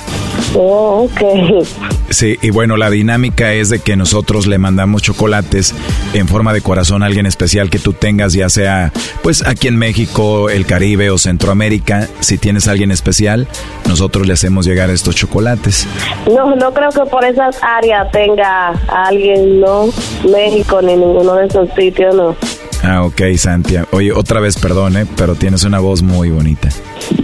Oh, 0.55 1.09
ok. 1.09 1.66
Sí, 2.11 2.39
y 2.43 2.51
bueno, 2.51 2.77
la 2.77 2.91
dinámica 2.91 3.53
es 3.53 3.70
de 3.70 3.81
que 3.81 3.97
nosotros 3.97 4.47
le 4.47 4.59
mandamos 4.59 5.03
chocolates 5.03 5.75
en 6.12 6.29
forma 6.29 6.53
de 6.53 6.61
corazón 6.61 7.03
a 7.03 7.07
alguien 7.07 7.27
especial 7.27 7.70
que 7.70 7.79
tú 7.79 7.93
tengas, 7.93 8.35
ya 8.35 8.49
sea 8.49 8.93
pues 9.22 9.47
aquí 9.47 9.68
en 9.68 9.77
México, 9.77 10.51
el 10.51 10.66
Caribe 10.66 11.11
o 11.11 11.18
Centroamérica. 11.18 12.09
Si 12.20 12.39
tienes 12.39 12.68
a 12.68 12.72
alguien 12.72 12.91
especial, 12.91 13.49
nosotros 13.89 14.27
le 14.27 14.35
hacemos 14.35 14.66
llegar 14.66 14.91
estos 14.91 15.16
chocolates. 15.16 15.87
No, 16.27 16.55
no 16.55 16.72
creo 16.72 16.91
que 16.91 17.09
por 17.11 17.25
esas 17.25 17.59
áreas 17.62 18.11
tenga 18.12 18.68
a 18.68 19.05
alguien, 19.07 19.61
no, 19.61 19.87
México 20.31 20.81
ni 20.83 20.97
ninguno 20.97 21.35
de 21.37 21.47
esos 21.47 21.68
sitios, 21.75 22.14
no. 22.14 22.37
Ah, 22.85 23.03
ok, 23.03 23.22
Santia. 23.37 23.87
Oye, 23.93 24.12
otra 24.12 24.41
vez 24.41 24.59
perdón, 24.59 24.97
¿eh? 24.97 25.07
pero 25.16 25.35
tienes 25.35 25.64
una 25.64 25.78
voz 25.78 26.03
muy 26.03 26.30
bonita. 26.30 26.68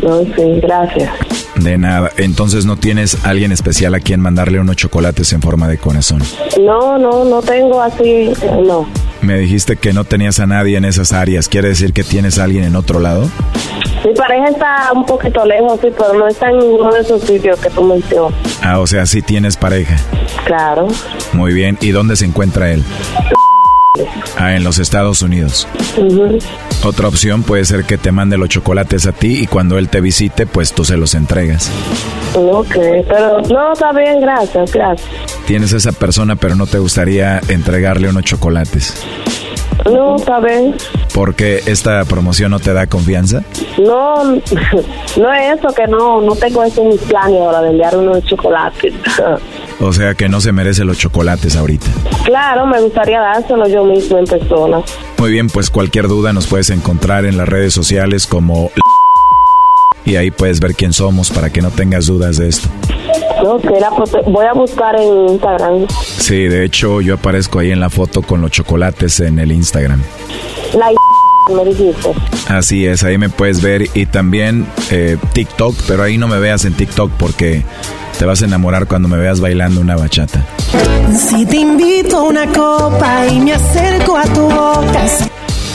No, 0.02 0.22
sí, 0.22 0.60
gracias. 0.62 1.10
De 1.56 1.76
nada. 1.76 2.10
Entonces, 2.16 2.64
¿no 2.64 2.76
tienes 2.76 3.18
alguien 3.26 3.52
especial 3.52 3.94
a 3.94 4.00
quien 4.00 4.20
mandarle 4.20 4.58
unos 4.58 4.76
chocolates 4.76 5.32
en 5.34 5.42
forma 5.42 5.68
de 5.68 5.76
corazón? 5.76 6.22
No, 6.60 6.98
no, 6.98 7.24
no 7.24 7.42
tengo 7.42 7.82
así, 7.82 8.32
no. 8.64 8.88
Me 9.20 9.38
dijiste 9.38 9.76
que 9.76 9.92
no 9.92 10.04
tenías 10.04 10.40
a 10.40 10.46
nadie 10.46 10.78
en 10.78 10.86
esas 10.86 11.12
áreas. 11.12 11.48
¿Quiere 11.48 11.68
decir 11.68 11.92
que 11.92 12.04
tienes 12.04 12.38
a 12.38 12.44
alguien 12.44 12.64
en 12.64 12.76
otro 12.76 12.98
lado? 12.98 13.28
Mi 14.06 14.14
pareja 14.14 14.46
está 14.46 14.92
un 14.94 15.04
poquito 15.04 15.44
lejos, 15.44 15.78
sí, 15.82 15.88
pero 15.96 16.14
no 16.14 16.26
está 16.26 16.48
en 16.48 16.58
ninguno 16.60 16.90
de 16.90 17.00
esos 17.02 17.20
sitios 17.20 17.60
que 17.60 17.68
tú 17.68 17.84
mencionas. 17.84 18.32
Ah, 18.62 18.78
o 18.78 18.86
sea, 18.86 19.04
sí 19.04 19.20
tienes 19.20 19.58
pareja. 19.58 19.96
Claro. 20.46 20.88
Muy 21.34 21.52
bien. 21.52 21.76
¿Y 21.82 21.90
dónde 21.90 22.16
se 22.16 22.24
encuentra 22.24 22.72
él? 22.72 22.82
Ah, 24.36 24.54
en 24.54 24.64
los 24.64 24.78
Estados 24.78 25.22
Unidos. 25.22 25.66
Otra 26.84 27.08
opción 27.08 27.42
puede 27.42 27.64
ser 27.64 27.84
que 27.84 27.98
te 27.98 28.12
mande 28.12 28.38
los 28.38 28.48
chocolates 28.48 29.06
a 29.06 29.12
ti 29.12 29.40
y 29.40 29.46
cuando 29.46 29.78
él 29.78 29.88
te 29.88 30.00
visite, 30.00 30.46
pues 30.46 30.72
tú 30.72 30.84
se 30.84 30.96
los 30.96 31.14
entregas. 31.14 31.70
Ok, 32.34 32.74
pero 33.08 33.40
no, 33.50 33.72
está 33.72 33.92
bien, 33.92 34.20
gracias, 34.20 34.72
gracias. 34.72 35.10
Tienes 35.46 35.72
esa 35.72 35.92
persona, 35.92 36.36
pero 36.36 36.54
no 36.54 36.66
te 36.66 36.78
gustaría 36.78 37.40
entregarle 37.48 38.08
unos 38.08 38.24
chocolates. 38.24 38.94
No, 39.84 40.16
está 40.16 40.38
bien. 40.40 40.74
¿Porque 41.14 41.62
esta 41.66 42.04
promoción 42.04 42.50
no 42.50 42.60
te 42.60 42.72
da 42.72 42.86
confianza? 42.86 43.42
No, 43.78 44.24
no 45.16 45.32
es 45.32 45.58
eso, 45.58 45.68
que 45.74 45.86
no, 45.86 46.20
no 46.20 46.34
tengo 46.36 46.62
eso 46.62 46.82
en 46.82 46.88
mis 46.88 47.00
planes 47.02 47.40
ahora 47.40 47.62
de 47.62 47.70
enviar 47.70 47.96
unos 47.96 48.24
chocolates. 48.24 48.92
O 49.80 49.92
sea 49.92 50.14
que 50.14 50.28
no 50.28 50.40
se 50.40 50.52
merece 50.52 50.84
los 50.84 50.98
chocolates 50.98 51.56
ahorita. 51.56 51.86
Claro, 52.24 52.66
me 52.66 52.80
gustaría 52.80 53.20
dárselo 53.20 53.66
yo 53.66 53.84
mismo 53.84 54.18
en 54.18 54.26
persona. 54.26 54.82
Muy 55.18 55.32
bien, 55.32 55.48
pues 55.48 55.70
cualquier 55.70 56.06
duda 56.06 56.32
nos 56.32 56.46
puedes 56.46 56.70
encontrar 56.70 57.24
en 57.24 57.36
las 57.36 57.48
redes 57.48 57.72
sociales 57.72 58.26
como... 58.26 58.70
Y 60.04 60.16
ahí 60.16 60.30
puedes 60.30 60.60
ver 60.60 60.74
quién 60.74 60.92
somos 60.92 61.30
para 61.30 61.50
que 61.50 61.62
no 61.62 61.70
tengas 61.70 62.06
dudas 62.06 62.36
de 62.36 62.48
esto. 62.48 62.68
Voy 64.26 64.44
a 64.44 64.52
buscar 64.52 64.96
en 64.96 65.28
Instagram. 65.28 65.86
Sí, 65.88 66.48
de 66.48 66.64
hecho 66.64 67.00
yo 67.00 67.14
aparezco 67.14 67.58
ahí 67.58 67.70
en 67.70 67.80
la 67.80 67.88
foto 67.88 68.22
con 68.22 68.42
los 68.42 68.50
chocolates 68.50 69.20
en 69.20 69.38
el 69.38 69.52
Instagram. 69.52 70.02
La 70.74 70.90
me 71.48 71.64
dijiste. 71.64 72.12
Así 72.48 72.86
es, 72.86 73.02
ahí 73.02 73.18
me 73.18 73.28
puedes 73.28 73.62
ver 73.62 73.86
y 73.94 74.06
también 74.06 74.66
eh, 74.90 75.16
TikTok, 75.32 75.74
pero 75.86 76.02
ahí 76.02 76.18
no 76.18 76.28
me 76.28 76.38
veas 76.38 76.64
en 76.64 76.74
TikTok 76.74 77.10
porque 77.12 77.62
te 78.18 78.24
vas 78.24 78.42
a 78.42 78.44
enamorar 78.44 78.86
cuando 78.86 79.08
me 79.08 79.16
veas 79.16 79.40
bailando 79.40 79.80
una 79.80 79.96
bachata. 79.96 80.44
Si 81.16 81.44
te 81.46 81.56
invito 81.56 82.18
a 82.18 82.22
una 82.22 82.46
copa 82.46 83.26
y 83.26 83.40
me 83.40 83.54
acerco 83.54 84.16
a 84.16 84.24
tu 84.24 84.42
boca. 84.42 85.04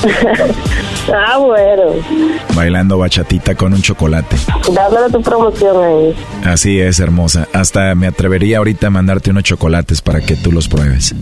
Ah, 1.13 1.37
bueno. 1.37 1.83
Bailando 2.55 2.97
bachatita 2.97 3.53
con 3.53 3.73
un 3.73 3.81
chocolate. 3.81 4.35
Dándole 4.73 5.11
tu 5.11 5.21
promoción 5.21 5.83
ahí. 5.83 6.15
Así 6.43 6.79
es, 6.79 6.99
hermosa. 6.99 7.47
Hasta 7.53 7.93
me 7.93 8.07
atrevería 8.07 8.57
ahorita 8.57 8.87
a 8.87 8.89
mandarte 8.89 9.29
unos 9.29 9.43
chocolates 9.43 10.01
para 10.01 10.21
que 10.21 10.35
tú 10.35 10.51
los 10.51 10.67
pruebes. 10.67 11.13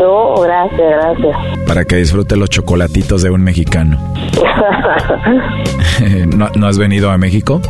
Oh, 0.00 0.40
gracias, 0.42 0.80
gracias. 0.80 1.36
Para 1.66 1.84
que 1.84 1.96
disfrutes 1.96 2.36
los 2.38 2.48
chocolatitos 2.50 3.22
de 3.22 3.30
un 3.30 3.42
mexicano. 3.42 3.98
¿No, 6.36 6.48
¿No 6.54 6.66
has 6.66 6.78
venido 6.78 7.10
a 7.10 7.18
México? 7.18 7.60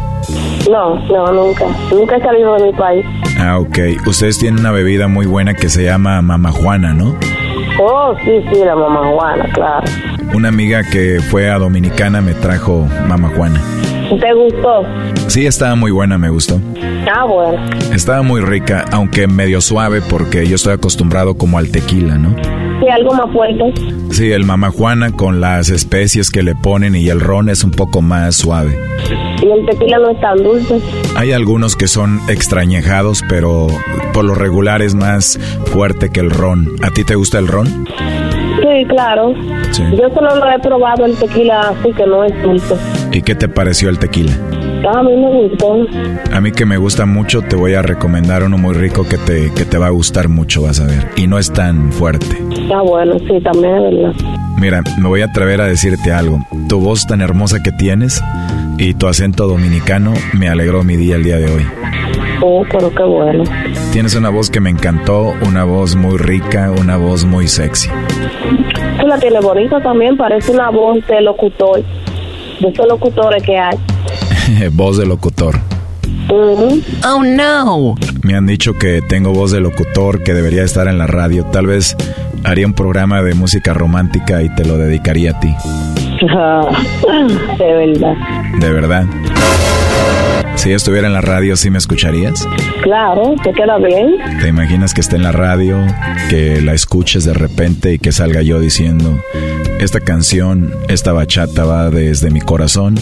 No, 0.70 0.96
no, 1.06 1.32
nunca. 1.32 1.64
Nunca 1.90 2.16
he 2.16 2.22
salido 2.22 2.54
de 2.56 2.66
mi 2.66 2.72
país. 2.72 3.04
Ah, 3.38 3.58
ok. 3.58 3.78
Ustedes 4.06 4.38
tienen 4.38 4.60
una 4.60 4.70
bebida 4.70 5.08
muy 5.08 5.26
buena 5.26 5.54
que 5.54 5.68
se 5.68 5.84
llama 5.84 6.22
Mama 6.22 6.52
Juana, 6.52 6.94
¿no? 6.94 7.14
Oh, 7.80 8.14
sí, 8.24 8.42
sí, 8.52 8.60
la 8.64 8.74
mamá 8.76 9.00
Juana, 9.08 9.44
claro. 9.52 9.84
Una 10.34 10.48
amiga 10.48 10.82
que 10.82 11.20
fue 11.20 11.50
a 11.50 11.58
Dominicana 11.58 12.20
me 12.20 12.34
trajo 12.34 12.86
Mama 13.08 13.30
Juana. 13.36 13.60
¿Te 14.08 14.34
gustó? 14.34 14.84
Sí, 15.28 15.46
estaba 15.46 15.74
muy 15.74 15.90
buena, 15.90 16.18
me 16.18 16.30
gustó. 16.30 16.60
Ah, 17.12 17.24
bueno. 17.24 17.58
Estaba 17.92 18.22
muy 18.22 18.40
rica, 18.40 18.84
aunque 18.90 19.26
medio 19.26 19.60
suave 19.60 20.00
porque 20.02 20.46
yo 20.46 20.56
estoy 20.56 20.74
acostumbrado 20.74 21.34
como 21.34 21.58
al 21.58 21.70
tequila, 21.70 22.18
¿no? 22.18 22.34
Sí, 22.80 22.88
algo 22.88 23.14
más 23.14 23.30
fuerte. 23.32 23.72
Sí, 24.10 24.32
el 24.32 24.44
Mama 24.44 24.70
Juana 24.70 25.12
con 25.12 25.40
las 25.40 25.70
especies 25.70 26.30
que 26.30 26.42
le 26.42 26.54
ponen 26.54 26.94
y 26.96 27.08
el 27.08 27.20
ron 27.20 27.48
es 27.48 27.64
un 27.64 27.70
poco 27.70 28.02
más 28.02 28.36
suave. 28.36 28.78
Y 29.40 29.46
el 29.50 29.64
tequila 29.66 29.98
no 29.98 30.10
es 30.10 30.20
tan 30.20 30.42
dulce. 30.42 30.80
Hay 31.16 31.32
algunos 31.32 31.76
que 31.76 31.88
son 31.88 32.20
extrañejados, 32.28 33.22
pero 33.28 33.68
por 34.12 34.24
lo 34.24 34.34
regular 34.34 34.82
es 34.82 34.94
más 34.94 35.38
fuerte 35.66 36.10
que 36.10 36.20
el 36.20 36.30
ron. 36.30 36.68
¿A 36.82 36.90
ti 36.90 37.04
te 37.04 37.14
gusta 37.14 37.38
el 37.38 37.48
ron? 37.48 37.86
Sí, 38.72 38.86
claro. 38.86 39.34
Sí. 39.70 39.82
Yo 39.92 40.08
solo 40.14 40.34
lo 40.36 40.50
he 40.50 40.58
probado 40.58 41.04
el 41.04 41.16
tequila 41.16 41.60
así 41.70 41.92
que 41.92 42.06
no 42.06 42.24
es 42.24 42.42
dulce. 42.42 42.74
¿Y 43.12 43.20
qué 43.22 43.34
te 43.34 43.48
pareció 43.48 43.90
el 43.90 43.98
tequila? 43.98 44.32
A 44.88 45.02
mí 45.02 45.14
me 45.14 45.48
gustó. 45.48 45.86
A 46.32 46.40
mí 46.40 46.52
que 46.52 46.64
me 46.64 46.76
gusta 46.76 47.06
mucho, 47.06 47.42
te 47.42 47.54
voy 47.54 47.74
a 47.74 47.82
recomendar 47.82 48.42
uno 48.42 48.58
muy 48.58 48.74
rico 48.74 49.06
que 49.06 49.18
te, 49.18 49.52
que 49.54 49.64
te 49.64 49.78
va 49.78 49.86
a 49.88 49.90
gustar 49.90 50.28
mucho, 50.28 50.62
vas 50.62 50.80
a 50.80 50.86
ver. 50.86 51.06
Y 51.16 51.26
no 51.26 51.38
es 51.38 51.52
tan 51.52 51.92
fuerte. 51.92 52.26
Ah, 52.74 52.80
bueno, 52.82 53.18
sí, 53.18 53.40
también 53.42 53.74
es 53.76 53.82
verdad. 53.82 54.12
Mira, 54.58 54.82
me 55.00 55.08
voy 55.08 55.20
a 55.20 55.26
atrever 55.26 55.60
a 55.60 55.66
decirte 55.66 56.12
algo. 56.12 56.44
Tu 56.68 56.80
voz 56.80 57.06
tan 57.06 57.20
hermosa 57.20 57.62
que 57.62 57.72
tienes 57.72 58.22
y 58.78 58.94
tu 58.94 59.06
acento 59.06 59.46
dominicano 59.46 60.14
me 60.32 60.48
alegró 60.48 60.82
mi 60.82 60.96
día 60.96 61.16
el 61.16 61.24
día 61.24 61.36
de 61.36 61.44
hoy. 61.44 61.66
Oh, 62.44 62.64
pero 62.70 62.92
qué 62.92 63.04
bueno. 63.04 63.44
Tienes 63.92 64.16
una 64.16 64.28
voz 64.28 64.50
que 64.50 64.58
me 64.60 64.68
encantó, 64.68 65.32
una 65.46 65.62
voz 65.62 65.94
muy 65.94 66.18
rica, 66.18 66.72
una 66.72 66.96
voz 66.96 67.24
muy 67.24 67.46
sexy. 67.46 67.88
Tú 69.00 69.06
la 69.06 69.18
tienes 69.18 69.42
bonita 69.42 69.80
también, 69.80 70.16
parece 70.16 70.50
una 70.50 70.70
voz 70.70 71.06
de 71.06 71.20
locutor. 71.20 71.82
De 72.60 72.68
esos 72.68 72.86
locutores 72.88 73.42
que 73.44 73.56
hay. 73.58 73.78
voz 74.72 74.98
de 74.98 75.06
locutor. 75.06 75.54
Oh, 76.28 77.22
no. 77.24 77.94
Me 78.22 78.34
han 78.34 78.46
dicho 78.46 78.74
que 78.74 79.02
tengo 79.02 79.32
voz 79.32 79.52
de 79.52 79.60
locutor, 79.60 80.22
que 80.22 80.34
debería 80.34 80.64
estar 80.64 80.88
en 80.88 80.98
la 80.98 81.06
radio. 81.06 81.44
Tal 81.44 81.66
vez 81.66 81.96
haría 82.42 82.66
un 82.66 82.74
programa 82.74 83.22
de 83.22 83.34
música 83.34 83.72
romántica 83.72 84.42
y 84.42 84.48
te 84.54 84.64
lo 84.64 84.78
dedicaría 84.78 85.32
a 85.32 85.40
ti. 85.40 85.54
de 87.58 87.72
verdad. 87.74 88.14
¿De 88.58 88.72
verdad? 88.72 89.06
Si 90.56 90.70
yo 90.70 90.76
estuviera 90.76 91.06
en 91.08 91.12
la 91.12 91.20
radio, 91.20 91.56
¿sí 91.56 91.70
me 91.70 91.78
escucharías? 91.78 92.46
Claro, 92.82 93.34
te 93.42 93.52
queda 93.52 93.78
bien. 93.78 94.16
¿Te 94.40 94.48
imaginas 94.48 94.94
que 94.94 95.00
esté 95.00 95.16
en 95.16 95.22
la 95.22 95.32
radio, 95.32 95.78
que 96.30 96.60
la 96.60 96.72
escuches 96.72 97.24
de 97.24 97.34
repente 97.34 97.94
y 97.94 97.98
que 97.98 98.12
salga 98.12 98.42
yo 98.42 98.60
diciendo, 98.60 99.18
esta 99.80 100.00
canción, 100.00 100.72
esta 100.88 101.12
bachata 101.12 101.64
va 101.64 101.90
desde 101.90 102.30
mi 102.30 102.40
corazón 102.40 102.94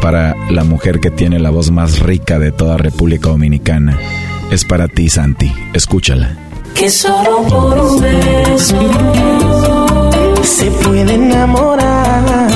para 0.00 0.34
la 0.50 0.62
mujer 0.64 1.00
que 1.00 1.10
tiene 1.10 1.38
la 1.40 1.50
voz 1.50 1.70
más 1.70 1.98
rica 2.00 2.38
de 2.38 2.52
toda 2.52 2.76
República 2.76 3.28
Dominicana? 3.30 3.98
Es 4.50 4.64
para 4.64 4.86
ti, 4.86 5.08
Santi. 5.08 5.52
Escúchala. 5.72 6.36
Que 6.74 6.90
solo 6.90 7.42
por 7.48 7.78
un 7.78 8.00
beso 8.00 8.78
se 10.42 10.70
puede 10.70 11.14
enamorar. 11.14 12.53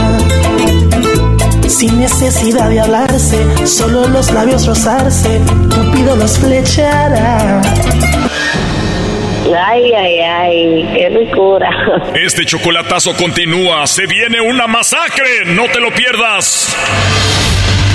Sin 1.69 2.01
necesidad 2.01 2.71
de 2.71 2.81
hablarse, 2.81 3.67
solo 3.67 4.09
los 4.09 4.33
labios 4.33 4.67
rozarse, 4.67 5.41
Cupido 5.73 6.17
los 6.17 6.39
flechará. 6.39 7.61
Ay, 9.57 9.93
ay, 9.93 10.19
ay, 10.21 10.91
qué 10.95 11.09
ricura. 11.11 11.71
Este 12.15 12.45
chocolatazo 12.45 13.15
continúa. 13.15 13.87
Se 13.87 14.07
viene 14.07 14.41
una 14.41 14.67
masacre. 14.67 15.45
No 15.47 15.67
te 15.69 15.81
lo 15.81 15.93
pierdas. 15.93 16.75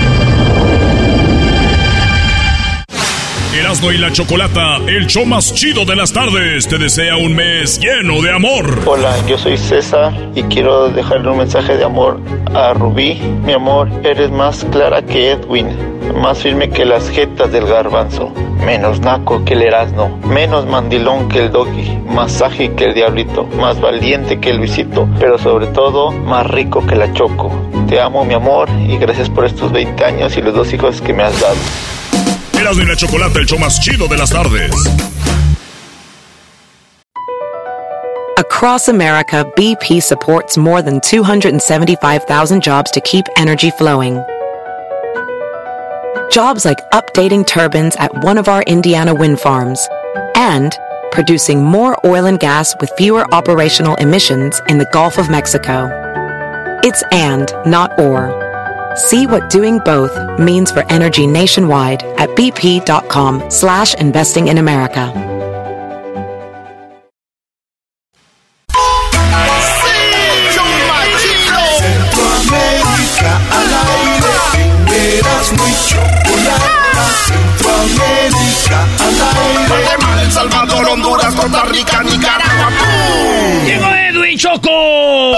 Erasmo 3.53 3.91
y 3.91 3.97
la 3.97 4.13
Chocolata, 4.13 4.77
el 4.87 5.07
show 5.07 5.25
más 5.25 5.53
chido 5.53 5.83
de 5.83 5.97
las 5.97 6.13
tardes, 6.13 6.69
te 6.69 6.77
desea 6.77 7.17
un 7.17 7.35
mes 7.35 7.81
lleno 7.81 8.21
de 8.21 8.31
amor. 8.31 8.79
Hola, 8.85 9.13
yo 9.27 9.37
soy 9.37 9.57
César 9.57 10.13
y 10.33 10.43
quiero 10.43 10.87
dejarle 10.87 11.31
un 11.31 11.39
mensaje 11.39 11.75
de 11.75 11.83
amor 11.83 12.21
a 12.53 12.73
Rubí. 12.73 13.15
Mi 13.45 13.51
amor, 13.51 13.89
eres 14.05 14.31
más 14.31 14.65
clara 14.71 15.01
que 15.01 15.31
Edwin, 15.31 15.67
más 16.21 16.39
firme 16.39 16.69
que 16.69 16.85
las 16.85 17.09
jetas 17.09 17.51
del 17.51 17.65
garbanzo, 17.65 18.31
menos 18.65 19.01
naco 19.01 19.43
que 19.43 19.53
el 19.53 19.63
Erasmo, 19.63 20.17
menos 20.25 20.65
mandilón 20.65 21.27
que 21.27 21.39
el 21.39 21.51
Doggy, 21.51 21.97
más 22.07 22.41
ágil 22.41 22.73
que 22.75 22.85
el 22.85 22.93
Diablito, 22.93 23.47
más 23.59 23.81
valiente 23.81 24.39
que 24.39 24.51
el 24.51 24.57
Luisito, 24.57 25.09
pero 25.19 25.37
sobre 25.37 25.67
todo 25.67 26.11
más 26.11 26.47
rico 26.47 26.87
que 26.87 26.95
la 26.95 27.11
Choco. 27.11 27.51
Te 27.89 27.99
amo, 27.99 28.23
mi 28.23 28.33
amor, 28.33 28.69
y 28.87 28.95
gracias 28.95 29.29
por 29.29 29.43
estos 29.43 29.73
20 29.73 30.05
años 30.05 30.37
y 30.37 30.41
los 30.41 30.53
dos 30.53 30.71
hijos 30.71 31.01
que 31.01 31.11
me 31.11 31.23
has 31.23 31.37
dado. 31.41 31.57
Erasmo 32.61 32.83
y 32.83 32.85
la 32.85 32.95
Chocolata, 32.95 33.39
el 33.39 33.47
show 33.47 33.57
más 33.57 33.79
chido 33.79 34.07
de 34.07 34.17
las 34.17 34.29
tardes. 34.29 34.71
Across 38.37 38.87
America, 38.87 39.51
BP 39.55 40.01
supports 40.01 40.57
more 40.57 40.83
than 40.83 41.01
275,000 41.01 42.61
jobs 42.61 42.91
to 42.91 43.01
keep 43.01 43.25
energy 43.35 43.71
flowing. 43.71 44.23
Jobs 46.29 46.63
like 46.63 46.77
updating 46.91 47.45
turbines 47.45 47.95
at 47.95 48.23
one 48.23 48.37
of 48.37 48.47
our 48.47 48.61
Indiana 48.67 49.15
wind 49.15 49.39
farms 49.39 49.87
and 50.35 50.77
producing 51.11 51.63
more 51.63 51.97
oil 52.05 52.25
and 52.25 52.39
gas 52.39 52.75
with 52.79 52.91
fewer 52.95 53.25
operational 53.33 53.95
emissions 53.95 54.61
in 54.69 54.77
the 54.77 54.87
Gulf 54.93 55.17
of 55.17 55.31
Mexico. 55.31 55.89
It's 56.83 57.03
and, 57.11 57.51
not 57.65 57.99
or. 57.99 58.50
See 58.95 59.27
what 59.27 59.49
doing 59.49 59.79
both 59.79 60.39
means 60.39 60.71
for 60.71 60.83
energy 60.91 61.27
nationwide 61.27 62.03
at 62.17 62.29
bp.com 62.29 63.49
slash 63.49 63.93
investing 63.95 64.47
in 64.47 64.57
America. 64.57 65.31
Costa 81.51 81.69
Rica, 81.69 82.03
Nicaragua. 82.03 84.00
Edwin 84.31 84.39
Choco. 84.39 85.35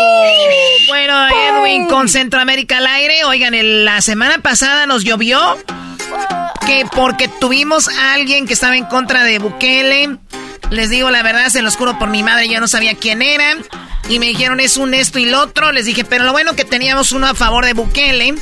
Bueno, 0.88 1.28
Edwin 1.28 1.88
con 1.88 2.08
Centroamérica 2.08 2.78
al 2.78 2.86
aire. 2.86 3.24
Oigan, 3.26 3.56
la 3.86 4.02
semana 4.02 4.38
pasada 4.38 4.86
nos 4.86 5.04
llovió 5.04 5.58
que 6.68 6.86
porque 6.96 7.28
tuvimos 7.28 7.88
a 7.88 8.14
alguien 8.14 8.46
que 8.46 8.54
estaba 8.54 8.78
en 8.78 8.86
contra 8.86 9.24
de 9.24 9.40
Bukele. 9.40 10.18
Les 10.70 10.92
digo 10.92 11.10
la 11.10 11.24
verdad, 11.24 11.50
se 11.50 11.64
los 11.64 11.76
juro 11.76 11.98
por 11.98 12.10
mi 12.10 12.22
madre, 12.22 12.48
yo 12.48 12.60
no 12.60 12.68
sabía 12.68 12.94
quién 12.94 13.24
era. 13.24 13.58
Y 14.10 14.20
me 14.20 14.28
dijeron 14.28 14.60
es 14.60 14.78
un 14.78 14.94
esto 14.94 15.18
y 15.18 15.26
lo 15.26 15.42
otro. 15.42 15.72
Les 15.72 15.86
dije, 15.86 16.04
pero 16.04 16.24
lo 16.24 16.32
bueno 16.32 16.56
que 16.56 16.64
teníamos 16.64 17.14
uno 17.14 17.26
a 17.26 17.34
favor 17.34 17.66
de 17.66 17.74
Bukele. 17.74 18.36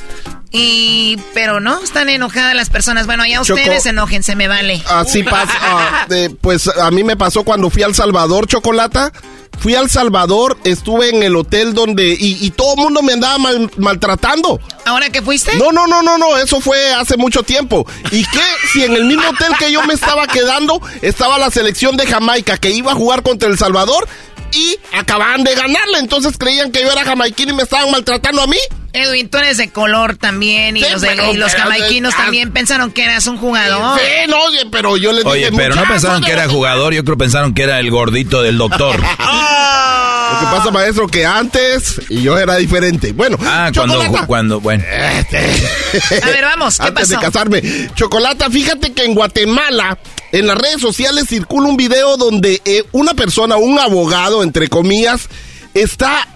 Y, 0.54 1.18
pero 1.34 1.62
no, 1.62 1.82
están 1.82 2.10
enojadas 2.10 2.54
las 2.56 2.70
personas. 2.70 3.06
Bueno, 3.06 3.26
ya 3.26 3.40
ustedes 3.42 3.86
enojen, 3.86 4.22
se 4.22 4.36
me 4.36 4.48
vale. 4.48 4.84
Así 4.88 5.24
pasa. 5.24 5.54
Ah, 5.62 6.08
pues 6.42 6.68
a 6.68 6.92
mí 6.92 7.04
me 7.04 7.16
pasó 7.16 7.44
cuando 7.44 7.70
fui 7.70 7.84
al 7.84 7.96
Salvador, 7.96 8.48
Chocolata. 8.48 9.12
Fui 9.60 9.76
al 9.76 9.92
Salvador, 9.92 10.58
estuve 10.64 11.10
en 11.10 11.22
el 11.22 11.36
hotel 11.36 11.74
donde. 11.74 12.18
Y, 12.20 12.50
todo 12.52 12.74
el 12.76 12.82
mundo 12.82 13.04
me 13.04 13.14
andaba 13.14 13.38
maltratando. 13.78 14.60
¿Ahora 14.86 15.10
que 15.12 15.22
fuiste? 15.22 15.56
No, 15.58 15.72
no, 15.72 15.86
no, 15.86 16.02
no, 16.02 16.18
no. 16.18 16.38
Eso 16.38 16.60
fue 16.62 16.94
hace 16.94 17.16
mucho 17.16 17.44
tiempo. 17.44 17.86
¿Y 18.10 18.24
qué? 18.24 18.44
Si 18.74 18.84
en 18.84 18.96
el 18.96 19.06
mismo 19.06 19.30
hotel 19.30 19.54
que 19.60 19.72
yo 19.72 19.84
me 19.84 19.94
estaba 19.94 20.26
quedando 20.26 20.82
estaba 21.04 21.38
la 21.38 21.52
selección 21.52 21.96
de 21.96 22.08
Jamaica 22.08 22.58
que 22.58 22.72
iba 22.72 22.94
a 22.94 22.96
jugar 22.96 23.22
contra 23.22 23.50
El 23.50 23.58
Salvador 23.58 24.08
y 24.52 24.80
acababan 24.98 25.44
de 25.44 25.54
ganarle. 25.54 26.00
Entonces 26.00 26.38
creían 26.40 26.72
que 26.72 26.82
yo 26.82 26.92
era 26.92 27.04
jamaiquín 27.04 27.50
y 27.50 27.54
me 27.54 27.64
estaban 27.64 27.92
maltratando 27.92 28.42
a 28.42 28.48
mí. 28.48 28.58
Edwin, 28.94 29.30
tú 29.30 29.38
eres 29.38 29.58
de 29.58 29.70
color 29.70 30.18
también 30.18 30.76
y 30.78 30.82
los, 30.82 31.02
los 31.36 31.56
jamaiquinos 31.56 32.16
también 32.16 32.52
pensaron 32.52 32.92
que 32.92 33.04
eras 33.04 33.28
un 33.28 33.38
jugador. 33.38 34.00
Sí, 34.00 34.30
no, 34.30 34.38
pero 34.70 34.98
yo 34.98 35.12
les 35.12 35.24
dije... 35.24 35.48
Oye, 35.48 35.52
pero 35.56 35.76
no 35.76 35.84
pensaron 35.84 36.22
que 36.24 36.32
era 36.32 36.48
jugador, 36.50 36.94
yo 36.94 37.04
creo 37.04 37.16
que 37.16 37.24
pensaron 37.24 37.54
que 37.54 37.64
era 37.64 37.80
el 37.80 37.90
gordito 37.90 38.42
del 38.42 38.58
doctor. 38.58 39.00
Lo 40.32 40.40
que 40.40 40.46
pasa, 40.46 40.72
maestro, 40.72 41.08
que 41.08 41.26
antes 41.26 42.02
y 42.10 42.22
yo 42.22 42.38
era 42.38 42.56
diferente. 42.56 43.12
Bueno, 43.12 43.38
ah, 43.42 43.70
cuando, 43.76 44.02
cuando, 44.28 44.62
bueno. 44.62 44.84
A 44.88 46.26
ver, 46.26 46.44
vamos, 46.44 46.78
¿qué 46.78 46.88
antes 46.88 47.10
de 47.10 47.18
casarme. 47.18 47.62
Chocolata, 47.96 48.50
fíjate 48.50 48.94
que 48.94 49.04
en 49.04 49.14
Guatemala, 49.14 49.98
en 50.32 50.48
las 50.48 50.58
redes 50.58 50.80
sociales 50.80 51.26
circula 51.28 51.68
un 51.68 51.76
video 51.76 52.16
donde 52.16 52.62
eh, 52.64 52.84
una 52.94 53.14
persona, 53.14 53.58
un 53.58 53.78
abogado, 53.78 54.42
entre 54.44 54.70
comillas, 54.70 55.28
está 55.74 56.28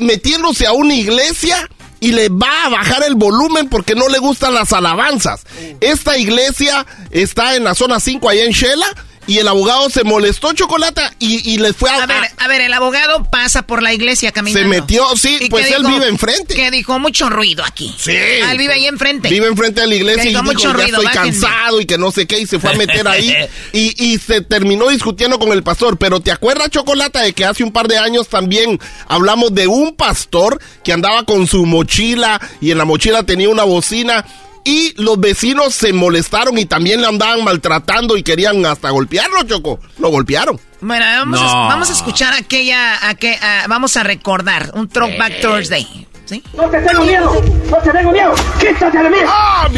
metiéndose 0.00 0.66
a 0.66 0.72
una 0.72 0.94
iglesia 0.94 1.68
y 2.00 2.12
le 2.12 2.28
va 2.30 2.64
a 2.64 2.68
bajar 2.70 3.04
el 3.04 3.14
volumen 3.14 3.68
porque 3.68 3.94
no 3.94 4.08
le 4.08 4.18
gustan 4.18 4.54
las 4.54 4.72
alabanzas. 4.72 5.42
Esta 5.80 6.16
iglesia 6.18 6.86
está 7.10 7.54
en 7.54 7.64
la 7.64 7.74
zona 7.74 8.00
5 8.00 8.28
allá 8.28 8.44
en 8.44 8.52
Shela 8.52 8.86
y 9.30 9.38
el 9.38 9.46
abogado 9.46 9.88
se 9.90 10.02
molestó, 10.02 10.52
Chocolata, 10.54 11.12
y, 11.20 11.52
y 11.52 11.58
les 11.58 11.76
fue 11.76 11.88
a... 11.88 12.02
A 12.02 12.06
ver, 12.06 12.30
a 12.36 12.48
ver, 12.48 12.62
el 12.62 12.72
abogado 12.72 13.22
pasa 13.30 13.62
por 13.62 13.80
la 13.80 13.94
iglesia 13.94 14.32
caminando. 14.32 14.68
Se 14.68 14.80
metió, 14.80 15.04
sí, 15.16 15.46
pues 15.48 15.70
él 15.70 15.84
vive 15.86 16.08
enfrente. 16.08 16.56
Que 16.56 16.72
dijo 16.72 16.98
mucho 16.98 17.30
ruido 17.30 17.64
aquí. 17.64 17.94
Sí. 17.96 18.10
Ah, 18.42 18.50
él 18.50 18.58
vive 18.58 18.72
ahí 18.72 18.86
enfrente. 18.86 19.28
Vive 19.28 19.46
enfrente 19.46 19.82
de 19.82 19.86
la 19.86 19.94
iglesia 19.94 20.24
y 20.24 20.28
dijo, 20.30 20.42
mucho 20.42 20.76
ya 20.76 20.84
estoy 20.84 21.06
cansado 21.06 21.80
y 21.80 21.86
que 21.86 21.96
no 21.96 22.10
sé 22.10 22.26
qué, 22.26 22.40
y 22.40 22.46
se 22.46 22.58
fue 22.58 22.72
a 22.72 22.74
meter 22.74 23.06
ahí 23.06 23.32
y, 23.72 24.04
y 24.04 24.18
se 24.18 24.40
terminó 24.40 24.88
discutiendo 24.88 25.38
con 25.38 25.52
el 25.52 25.62
pastor. 25.62 25.96
Pero 25.96 26.18
¿te 26.18 26.32
acuerdas, 26.32 26.70
Chocolata, 26.70 27.22
de 27.22 27.32
que 27.32 27.44
hace 27.44 27.62
un 27.62 27.70
par 27.70 27.86
de 27.86 27.98
años 27.98 28.26
también 28.26 28.80
hablamos 29.06 29.54
de 29.54 29.68
un 29.68 29.94
pastor 29.94 30.60
que 30.82 30.92
andaba 30.92 31.22
con 31.24 31.46
su 31.46 31.66
mochila 31.66 32.40
y 32.60 32.72
en 32.72 32.78
la 32.78 32.84
mochila 32.84 33.22
tenía 33.22 33.48
una 33.48 33.62
bocina 33.62 34.24
y 34.64 34.94
los 35.02 35.18
vecinos 35.18 35.74
se 35.74 35.92
molestaron 35.92 36.58
y 36.58 36.66
también 36.66 37.00
le 37.00 37.06
andaban 37.06 37.44
maltratando 37.44 38.16
y 38.16 38.22
querían 38.22 38.64
hasta 38.66 38.90
golpearlo, 38.90 39.42
Choco. 39.44 39.80
Lo 39.98 40.10
golpearon. 40.10 40.60
Bueno, 40.80 41.04
vamos, 41.04 41.90
a, 41.90 41.92
escuchar 41.92 42.32
aquella, 42.34 43.08
a 43.08 43.14
que, 43.14 43.38
vamos 43.68 43.96
a 43.96 44.02
recordar 44.02 44.70
un 44.74 44.88
Throwback 44.88 45.32
eh. 45.32 45.40
Thursday. 45.42 46.06
¿Sí? 46.24 46.42
No 46.54 46.70
te 46.70 46.80
tengo 46.80 47.04
miedo, 47.04 47.42
no 47.70 47.76
te 47.78 47.90
tengo 47.90 48.12
miedo. 48.12 48.34
Quítate 48.60 48.98
de 48.98 49.10
mí. 49.10 49.16
¡Ah, 49.26 49.68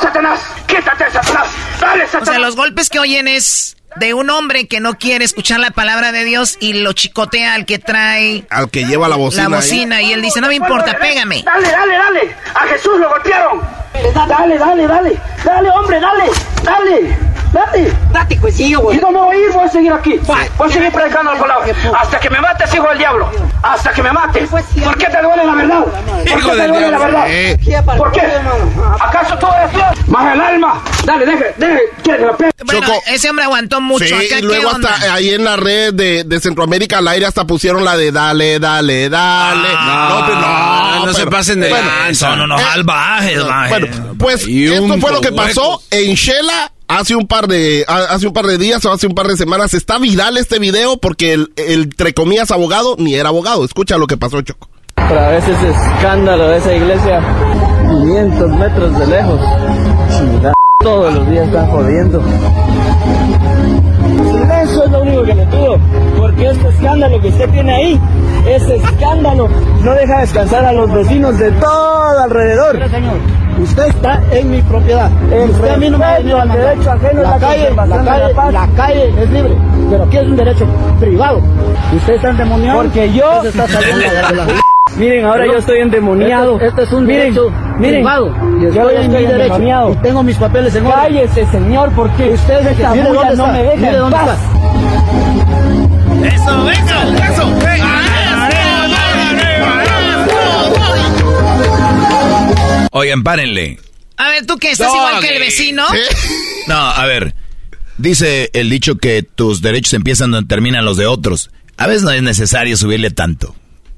Satanás! 0.00 0.40
¡Quítate, 0.66 1.10
Satanás! 1.10 1.48
¡Dale, 1.80 2.04
Satanás! 2.04 2.28
O 2.28 2.30
sea, 2.30 2.38
los 2.38 2.56
golpes 2.56 2.90
que 2.90 2.98
oyen 2.98 3.26
es 3.26 3.76
de 3.96 4.14
un 4.14 4.30
hombre 4.30 4.66
que 4.66 4.80
no 4.80 4.94
quiere 4.94 5.24
escuchar 5.24 5.60
la 5.60 5.70
palabra 5.70 6.12
de 6.12 6.24
Dios 6.24 6.56
y 6.60 6.74
lo 6.74 6.92
chicotea 6.92 7.54
al 7.54 7.66
que 7.66 7.78
trae... 7.78 8.44
Al 8.50 8.70
que 8.70 8.84
lleva 8.84 9.08
la 9.08 9.16
bocina. 9.16 9.48
La 9.48 9.56
bocina 9.56 10.02
y 10.02 10.12
él 10.12 10.22
dice, 10.22 10.40
no 10.40 10.48
me 10.48 10.54
importa, 10.54 10.96
pégame. 10.98 11.42
Dale, 11.42 11.70
dale, 11.70 11.94
dale. 11.96 12.36
A 12.54 12.66
Jesús 12.68 12.98
lo 12.98 13.08
golpearon. 13.08 13.60
Dale, 14.28 14.58
dale, 14.58 14.86
dale. 14.86 15.16
Dale, 15.44 15.70
hombre, 15.70 16.00
dale. 16.00 16.30
Dale. 16.62 17.33
Date. 17.54 17.96
Date, 18.12 18.36
pues 18.40 18.56
sí, 18.56 18.74
güey. 18.74 18.98
Y 18.98 19.00
no 19.00 19.12
me 19.12 19.20
voy 19.20 19.36
a 19.36 19.38
ir, 19.38 19.52
voy 19.52 19.64
a 19.64 19.68
seguir 19.68 19.92
aquí. 19.92 20.18
Voy 20.58 20.68
a 20.68 20.72
seguir 20.72 20.90
predicando 20.90 21.32
la 21.32 21.38
palabra. 21.38 21.72
Hasta 21.96 22.18
que 22.18 22.28
me 22.28 22.40
mates, 22.40 22.74
hijo 22.74 22.88
del 22.88 22.98
diablo. 22.98 23.30
Hasta 23.62 23.92
que 23.92 24.02
me 24.02 24.10
mates. 24.10 24.50
¿Por 24.50 24.98
qué 24.98 25.06
te 25.06 25.22
duele 25.22 25.46
la 25.46 25.54
verdad? 25.54 25.84
¿Por 25.84 26.42
qué 26.42 26.50
te 26.50 26.66
duele 26.66 26.90
la 26.90 26.98
verdad? 26.98 27.96
¿Por 27.96 28.10
qué? 28.10 28.22
¿Acaso 29.00 29.38
todo 29.38 29.52
es 29.64 29.72
Dios? 29.72 30.08
Más 30.08 30.34
el 30.34 30.40
alma. 30.40 30.82
Dale, 31.04 31.26
deje, 31.26 31.54
deje. 31.56 31.80
Quiere 32.02 32.18
que 32.18 32.26
la 32.26 32.36
Bueno, 32.64 32.92
ese 33.06 33.30
hombre 33.30 33.44
aguantó 33.44 33.80
mucho. 33.80 34.04
Sí, 34.04 34.28
y 34.36 34.42
luego 34.42 34.70
hasta 34.70 35.14
ahí 35.14 35.30
en 35.30 35.44
la 35.44 35.56
red 35.56 35.94
de, 35.94 36.24
de, 36.24 36.40
Centroamérica 36.40 36.98
al 36.98 37.06
aire 37.06 37.26
hasta 37.26 37.46
pusieron 37.46 37.84
la 37.84 37.96
de 37.96 38.10
dale, 38.10 38.58
dale, 38.58 39.08
dale. 39.08 39.68
Ah, 39.76 40.08
no, 40.10 40.26
pero 40.26 40.40
no, 40.40 41.06
no, 41.06 41.12
se 41.14 41.26
pasen 41.28 41.60
de 41.60 41.68
bueno, 41.68 41.88
No, 42.20 42.36
no, 42.36 42.46
no, 42.48 42.56
al 42.56 42.82
baje, 42.82 43.36
Bueno, 43.68 43.86
pues 44.18 44.44
esto 44.44 44.98
fue 44.98 45.12
lo 45.12 45.20
que 45.20 45.30
pasó 45.30 45.80
en 45.92 46.14
Shela 46.14 46.73
hace 46.88 47.16
un 47.16 47.26
par 47.26 47.46
de 47.48 47.84
hace 47.88 48.26
un 48.26 48.32
par 48.32 48.46
de 48.46 48.58
días 48.58 48.84
o 48.84 48.92
hace 48.92 49.06
un 49.06 49.14
par 49.14 49.26
de 49.26 49.36
semanas 49.36 49.74
está 49.74 49.98
viral 49.98 50.36
este 50.36 50.58
video 50.58 50.96
porque 50.98 51.32
el, 51.32 51.52
el 51.56 51.82
entre 51.82 52.12
comillas 52.14 52.50
abogado 52.50 52.96
ni 52.98 53.14
era 53.14 53.28
abogado. 53.28 53.64
Escucha 53.64 53.98
lo 53.98 54.06
que 54.06 54.16
pasó, 54.16 54.40
Choco. 54.42 54.68
Otra 54.96 55.28
vez 55.30 55.44
ese 55.46 55.70
escándalo 55.70 56.48
de 56.48 56.58
esa 56.58 56.74
iglesia, 56.74 57.20
500 57.90 58.50
metros 58.52 58.98
de 58.98 59.06
lejos. 59.06 59.40
todos 60.80 61.14
los 61.14 61.30
días 61.30 61.46
están 61.46 61.70
jodiendo. 61.70 62.22
Eso 64.64 64.84
es 64.84 64.90
lo 64.90 65.02
único 65.02 65.22
que 65.24 65.34
le 65.34 65.46
pido, 65.46 65.78
porque 66.16 66.48
este 66.48 66.68
escándalo 66.68 67.20
que 67.20 67.28
usted 67.28 67.50
tiene 67.50 67.74
ahí, 67.74 68.00
ese 68.48 68.76
escándalo 68.76 69.48
no 69.82 69.92
deja 69.92 70.20
descansar 70.20 70.64
a 70.64 70.72
los 70.72 70.90
vecinos 70.90 71.38
de 71.38 71.50
todo 71.52 72.22
alrededor. 72.22 72.80
Usted 73.58 73.86
está 73.88 74.22
en 74.32 74.50
mi 74.50 74.62
propiedad. 74.62 75.10
Usted 75.50 75.68
a 75.68 75.76
mí 75.76 75.90
no 75.90 75.98
me 75.98 76.04
ha 76.06 76.18
venido 76.18 76.40
a 76.40 76.46
derecho 76.46 76.90
ajeno 76.90 77.22
la, 77.22 77.38
calle, 77.38 77.70
la, 77.70 78.04
calle, 78.04 78.52
la, 78.52 78.68
calle 78.74 79.22
es 79.22 79.30
libre, 79.30 79.54
pero 79.90 80.04
aquí 80.04 80.16
es 80.16 80.24
un 80.24 80.36
derecho 80.36 80.66
privado. 80.98 81.42
Usted 81.94 82.14
está 82.14 82.30
endemoniado 82.30 82.82
porque 82.82 83.12
yo 83.12 83.42
está 83.42 83.68
saliendo 83.68 84.52
Miren, 84.96 85.24
ahora 85.24 85.46
yo 85.46 85.58
estoy 85.58 85.80
endemoniado. 85.80 86.54
Este, 86.54 86.68
este 86.68 86.82
es 86.82 86.92
un 86.92 87.06
miren, 87.06 87.34
derecho 87.34 87.50
miren, 87.78 87.94
privado. 87.94 88.34
yo 88.60 88.90
estoy 88.90 89.24
endemoniado. 89.24 89.92
Y 89.92 89.96
tengo 89.96 90.22
mis 90.22 90.36
papeles 90.36 90.74
en 90.76 90.86
orden. 90.86 91.00
Cállese, 91.00 91.46
señor, 91.50 91.92
porque 91.96 92.30
usted 92.30 92.66
es 92.66 92.76
que 92.76 92.82
no 93.36 93.46
me 93.48 93.62
deja 93.64 93.90
en 93.90 94.10
paz. 94.10 94.38
Eso, 96.22 96.70
eso, 96.70 96.94
eso. 97.32 97.58
Oigan, 102.92 103.24
párenle. 103.24 103.80
A 104.16 104.28
ver, 104.28 104.46
¿tú 104.46 104.58
qué? 104.58 104.70
¿Estás 104.70 104.94
igual 104.94 105.20
que 105.20 105.34
el 105.34 105.40
vecino? 105.40 105.82
No, 106.68 106.76
a 106.76 107.04
ver. 107.06 107.34
Dice 107.98 108.50
el 108.52 108.70
dicho 108.70 108.96
que 108.96 109.22
tus 109.22 109.60
derechos 109.60 109.94
empiezan 109.94 110.30
donde 110.30 110.46
terminan 110.48 110.84
los 110.84 110.96
de 110.96 111.06
otros. 111.06 111.50
A 111.76 111.86
veces 111.86 112.02
no 112.04 112.12
es 112.12 112.22
necesario 112.22 112.76
subirle 112.76 113.10
tanto. 113.10 113.56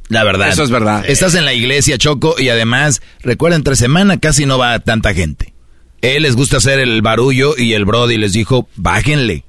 La 0.09 0.25
verdad. 0.25 0.49
Eso 0.49 0.63
es 0.63 0.71
verdad. 0.71 1.05
Estás 1.07 1.35
en 1.35 1.45
la 1.45 1.53
iglesia, 1.53 1.99
Choco, 1.99 2.37
y 2.39 2.49
además, 2.49 3.03
recuerda, 3.23 3.57
entre 3.57 3.77
semana 3.77 4.19
casi 4.19 4.47
no 4.47 4.59
va 4.59 4.79
tanta 4.81 5.15
gente. 5.15 5.53
Él 6.03 6.23
les 6.23 6.37
gusta 6.37 6.59
hacer 6.59 6.79
el 6.79 7.03
barullo 7.03 7.57
y 7.57 7.73
el 7.73 7.85
Brody 7.85 8.17
les 8.17 8.33
dijo, 8.33 8.69
bájenle. 8.77 9.45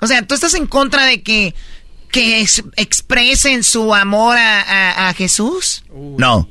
O 0.00 0.06
sea, 0.06 0.26
¿tú 0.26 0.34
estás 0.34 0.54
en 0.54 0.66
contra 0.66 1.04
de 1.04 1.22
que, 1.22 1.54
que 2.10 2.44
expresen 2.76 3.62
su 3.62 3.94
amor 3.94 4.36
a, 4.36 5.08
a 5.08 5.14
Jesús? 5.14 5.84
No. 5.92 6.48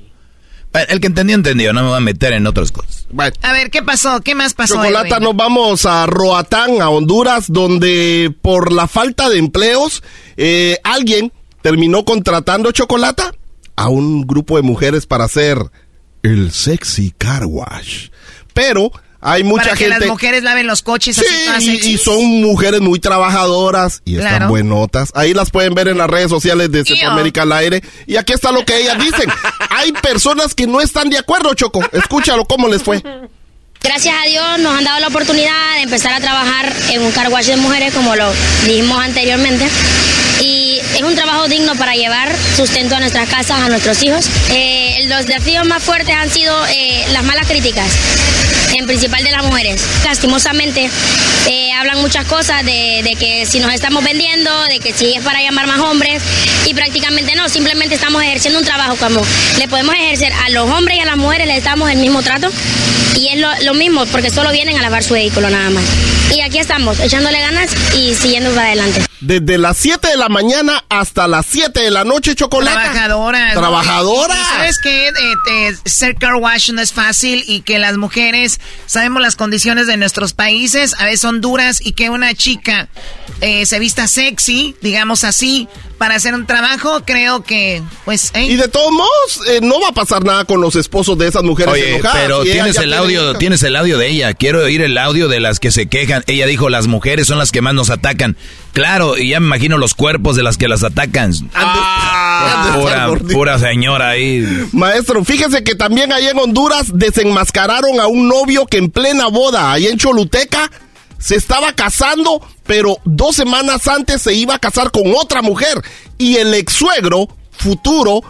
El 0.88 1.02
que 1.02 1.08
entendió, 1.08 1.36
entendió. 1.36 1.74
No 1.74 1.82
me 1.82 1.90
voy 1.90 1.98
a 1.98 2.02
meter 2.02 2.32
en 2.32 2.48
otras 2.48 2.72
cosas. 2.72 3.08
A 3.42 3.52
ver, 3.52 3.70
¿qué 3.72 3.84
pasó? 3.84 4.22
¿Qué 4.22 4.36
más 4.36 4.54
pasó? 4.54 4.76
Chocolata, 4.76 5.20
nos 5.20 5.36
vamos 5.36 5.86
a 5.86 6.06
Roatán, 6.06 6.82
a 6.82 6.90
Honduras, 6.90 7.52
donde 7.52 8.34
por 8.42 8.72
la 8.72 8.88
falta 8.88 9.30
de 9.30 9.38
empleos, 9.38 10.02
eh, 10.38 10.78
alguien 10.86 11.34
terminó 11.62 12.06
contratando 12.06 12.72
Chocolata 12.72 13.34
a 13.76 13.90
un 13.90 14.28
grupo 14.28 14.58
de 14.58 14.64
mujeres 14.64 15.06
para 15.06 15.26
hacer 15.26 15.58
el 16.24 16.52
sexy 16.52 17.14
car 17.18 17.46
wash. 17.46 18.10
Pero 18.54 18.92
hay 19.22 19.44
mucha 19.44 19.66
Para 19.66 19.78
que 19.78 19.88
las 19.88 20.06
mujeres 20.08 20.42
laven 20.44 20.66
los 20.66 20.82
coches 20.82 21.16
sí, 21.16 21.80
y, 21.84 21.98
son 22.00 22.42
mujeres 22.42 22.82
muy 22.82 23.00
trabajadoras 23.00 24.02
y 24.04 24.18
están 24.18 24.48
buenotas. 24.50 25.12
Ahí 25.14 25.34
las 25.34 25.52
pueden 25.52 25.76
ver 25.76 25.88
en 25.88 26.00
las 26.00 26.10
redes 26.10 26.30
sociales 26.30 26.72
de 26.72 26.84
Centroamérica 26.84 27.44
al 27.44 27.52
aire. 27.52 27.84
Y 28.08 28.18
aquí 28.18 28.34
está 28.34 28.52
lo 28.52 28.66
que 28.66 28.80
ellas 28.80 28.98
dicen. 28.98 29.30
hay 29.70 29.92
personas 29.92 30.56
que 30.56 30.66
no 30.66 30.82
están 30.82 31.10
de 31.10 31.20
acuerdo, 31.20 31.54
Choco. 31.54 31.82
Escúchalo 31.92 32.46
cómo 32.46 32.68
les 32.68 32.82
fue. 32.82 33.04
Gracias 33.84 34.16
a 34.24 34.28
Dios 34.28 34.60
nos 34.60 34.78
han 34.78 34.84
dado 34.84 35.00
la 35.00 35.08
oportunidad 35.08 35.76
de 35.76 35.84
empezar 35.84 36.14
a 36.14 36.20
trabajar 36.20 36.72
en 36.92 37.02
un 37.02 37.12
carwash 37.12 37.48
de 37.48 37.58
mujeres, 37.58 37.94
como 37.94 38.16
lo 38.16 38.32
dijimos 38.66 39.00
anteriormente. 39.00 39.68
Y 40.42 40.82
es 40.96 41.04
un 41.04 41.16
trabajo 41.16 41.48
digno 41.48 41.76
para 41.76 41.94
llevar 41.94 42.36
sustento 42.56 42.96
a 42.96 43.00
nuestras 43.00 43.30
casas, 43.30 43.62
a 43.62 43.70
nuestros 43.70 44.02
hijos. 44.04 44.28
Eh, 44.52 45.06
los 45.08 45.26
desafíos 45.26 45.66
más 45.68 45.84
fuertes 45.84 46.16
han 46.16 46.30
sido 46.30 46.54
eh, 46.68 47.06
las 47.14 47.24
malas 47.24 47.48
críticas 47.48 47.88
en 48.74 48.88
principal 48.88 49.24
de 49.24 49.32
las 49.32 49.44
mujeres. 49.44 49.82
Lastimosamente, 50.04 50.90
eh, 51.48 51.68
hablan 51.78 52.02
muchas 52.02 52.26
cosas 52.26 52.66
de, 52.66 53.16
que 53.20 53.46
si 53.46 53.60
nos 53.60 53.74
estamos 53.74 54.04
vendiendo, 54.04 54.52
de 54.66 54.80
que 54.80 54.94
si 54.94 55.14
es 55.14 55.24
para 55.24 55.42
llamar 55.42 55.68
más 55.68 55.80
hombres, 55.80 56.24
y 56.66 56.74
prácticamente 56.74 57.36
no, 57.36 57.50
simplemente 57.50 57.96
estamos 57.96 58.24
ejerciendo 58.24 58.60
un 58.60 58.66
trabajo 58.66 58.96
como 58.96 59.22
le 59.60 59.68
podemos 59.68 59.94
ejercer 59.96 60.34
a 60.34 60.50
los 60.50 60.70
hombres 60.70 60.98
y 60.98 61.02
a 61.02 61.06
las 61.06 61.18
mujeres, 61.18 61.48
les 61.48 61.64
damos 61.64 61.90
el 61.92 61.98
mismo 61.98 62.22
trato, 62.24 62.50
y 63.16 63.28
es 63.30 63.40
lo, 63.40 63.50
lo 63.64 63.74
mismo, 63.74 64.06
porque 64.08 64.30
solo 64.30 64.52
vienen 64.52 64.78
a 64.78 64.82
lavar 64.82 65.04
su 65.04 65.14
vehículo 65.14 65.50
nada 65.50 65.70
más. 65.70 65.84
Y 66.36 66.42
aquí 66.42 66.60
estamos, 66.60 67.00
echándole 67.00 67.40
ganas 67.42 67.72
y 67.94 68.16
siguiendo 68.16 68.52
para 68.52 68.68
adelante. 68.68 69.02
Desde 69.20 69.58
las 69.58 69.78
7 69.78 70.08
de 70.08 70.18
la 70.18 70.30
mañana 70.32 70.84
hasta 70.90 71.28
las 71.28 71.46
7 71.46 71.80
de 71.80 71.92
la 71.92 72.04
noche, 72.04 72.34
chocolate. 72.36 72.76
Trabajadoras. 72.76 73.54
Trabajadoras. 73.54 74.38
Y 74.40 74.56
¿Sabes 74.56 74.78
qué? 74.82 75.08
Eh, 75.10 75.14
eh, 75.52 75.76
ser 75.86 76.16
car 76.16 76.36
wash 76.36 76.72
no 76.72 76.82
es 76.82 76.94
fácil 76.94 77.44
y 77.48 77.62
que 77.62 77.78
las 77.78 77.98
mujeres 77.98 78.60
sabemos 78.86 79.22
las 79.22 79.36
condiciones 79.36 79.88
de 79.88 79.98
nuestros 79.98 80.34
países, 80.34 80.96
a 80.98 81.06
veces 81.06 81.22
son 81.22 81.42
duras 81.42 81.80
y 81.84 81.92
que 81.92 82.10
una 82.10 82.34
chica 82.34 82.90
eh, 83.42 83.66
se 83.66 83.80
vista 83.80 84.08
sexy, 84.08 84.76
digamos 84.82 85.24
así, 85.24 85.68
para 85.98 86.16
hacer 86.16 86.34
un 86.34 86.48
trabajo, 86.48 87.04
creo 87.06 87.44
que, 87.44 87.82
pues... 88.06 88.32
¿eh? 88.34 88.46
Y 88.46 88.56
de 88.56 88.68
todos 88.68 88.92
modos, 88.92 89.48
eh, 89.48 89.60
no 89.62 89.80
va 89.80 89.90
a 89.90 89.92
pasar 89.92 90.24
nada 90.24 90.46
con 90.46 90.60
los 90.60 90.76
esposos 90.76 91.18
de 91.18 91.28
esas 91.28 91.44
mujeres 91.44 91.74
Oye, 91.74 91.96
enojadas. 91.96 92.18
pero 92.22 92.44
tienes 92.44 92.78
el 92.78 92.94
audio, 92.94 93.36
tienes 93.36 93.62
el 93.64 93.76
audio 93.76 93.98
de 94.00 94.10
ella. 94.10 94.34
Quiero 94.34 94.64
oír 94.64 94.82
el 94.82 94.98
audio 94.98 95.28
de 95.28 95.40
las 95.40 95.60
que 95.60 95.70
se 95.70 95.88
quejan. 95.88 96.24
Ella 96.26 96.48
dijo, 96.48 96.70
las 96.70 96.88
mujeres 96.88 97.28
son 97.28 97.38
las 97.38 97.52
que 97.52 97.62
más 97.62 97.76
nos 97.76 97.92
atacan. 97.92 98.36
Claro, 98.74 99.18
y 99.18 99.30
ya 99.30 99.40
me 99.40 99.48
imagino 99.48 99.78
los 99.78 99.94
cuerpos 99.94 100.36
de 100.36 100.44
las 100.44 100.58
que 100.58 100.68
las 100.68 100.84
atacan. 100.84 101.34
Ah, 101.54 102.78
pura, 102.80 103.10
pura 103.32 103.60
señora 103.60 104.10
ahí. 104.10 104.46
Maestro, 104.72 105.24
fíjese 105.26 105.64
que 105.64 105.76
también 105.76 106.14
ahí 106.14 106.28
en 106.28 106.38
Honduras 106.38 106.88
desenmascararon 106.94 108.00
a 108.00 108.08
un 108.08 108.28
novio 108.28 108.66
que 108.66 108.78
en 108.78 108.90
plena 108.90 109.28
boda, 109.28 109.72
ahí 109.72 109.88
en 109.88 109.98
Choluteca, 109.98 110.72
se 111.20 111.36
estaba 111.36 111.74
casando, 111.74 112.42
pero 112.66 112.98
dos 113.06 113.36
semanas 113.36 113.88
antes 113.88 114.22
se 114.22 114.34
iba 114.34 114.56
a 114.56 114.60
casar 114.60 114.92
con 114.92 115.04
otra 115.16 115.42
mujer. 115.42 115.82
Y 116.18 116.38
el 116.38 116.54
ex 116.54 116.74
suegro, 116.74 117.28
futuro, 117.52 118.22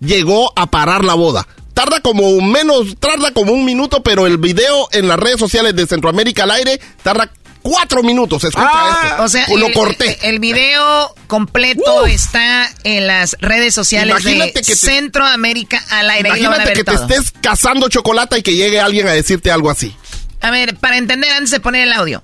llegó 0.00 0.52
a 0.56 0.70
parar 0.70 1.04
la 1.04 1.14
boda. 1.14 1.46
Tarda 1.74 2.00
como 2.00 2.40
menos, 2.40 2.96
tarda 2.98 3.32
como 3.32 3.52
un 3.52 3.64
minuto, 3.64 4.02
pero 4.02 4.26
el 4.26 4.38
video 4.38 4.88
en 4.92 5.08
las 5.08 5.18
redes 5.18 5.38
sociales 5.38 5.74
de 5.76 5.86
Centroamérica 5.86 6.44
al 6.44 6.50
aire 6.52 6.80
tarda 7.02 7.30
cuatro 7.62 8.02
minutos. 8.02 8.44
Escucha 8.44 8.66
esto. 8.66 9.14
Ah, 9.18 9.22
O 9.24 9.28
sea, 9.28 9.46
lo 9.48 9.66
el, 9.68 9.72
corté. 9.72 10.18
el- 10.22 10.34
el 10.34 10.38
video 10.40 11.14
completo 11.26 12.06
está 12.06 12.70
en 12.84 13.06
las 13.06 13.36
redes 13.40 13.74
sociales 13.74 14.10
Imagínate 14.20 14.52
de 14.52 14.62
que 14.62 14.72
te- 14.72 14.76
Centroamérica 14.76 15.82
al 15.90 16.10
aire. 16.10 16.28
Imagínate 16.28 16.72
que 16.72 16.84
te 16.84 16.94
estés 16.94 17.32
casando 17.40 17.88
chocolate 17.88 18.38
y 18.38 18.42
que 18.42 18.54
llegue 18.54 18.80
alguien 18.80 19.06
a 19.08 19.12
decirte 19.12 19.50
algo 19.50 19.70
así. 19.70 19.94
A 20.40 20.50
ver, 20.50 20.76
para 20.76 20.96
entender 20.96 21.30
antes 21.32 21.50
de 21.50 21.60
poner 21.60 21.82
el 21.86 21.92
audio. 21.92 22.22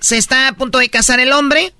Se 0.00 0.16
está 0.18 0.48
a 0.48 0.52
punto 0.52 0.78
de 0.78 0.88
casar 0.90 1.18
el 1.20 1.32
hombre 1.32 1.72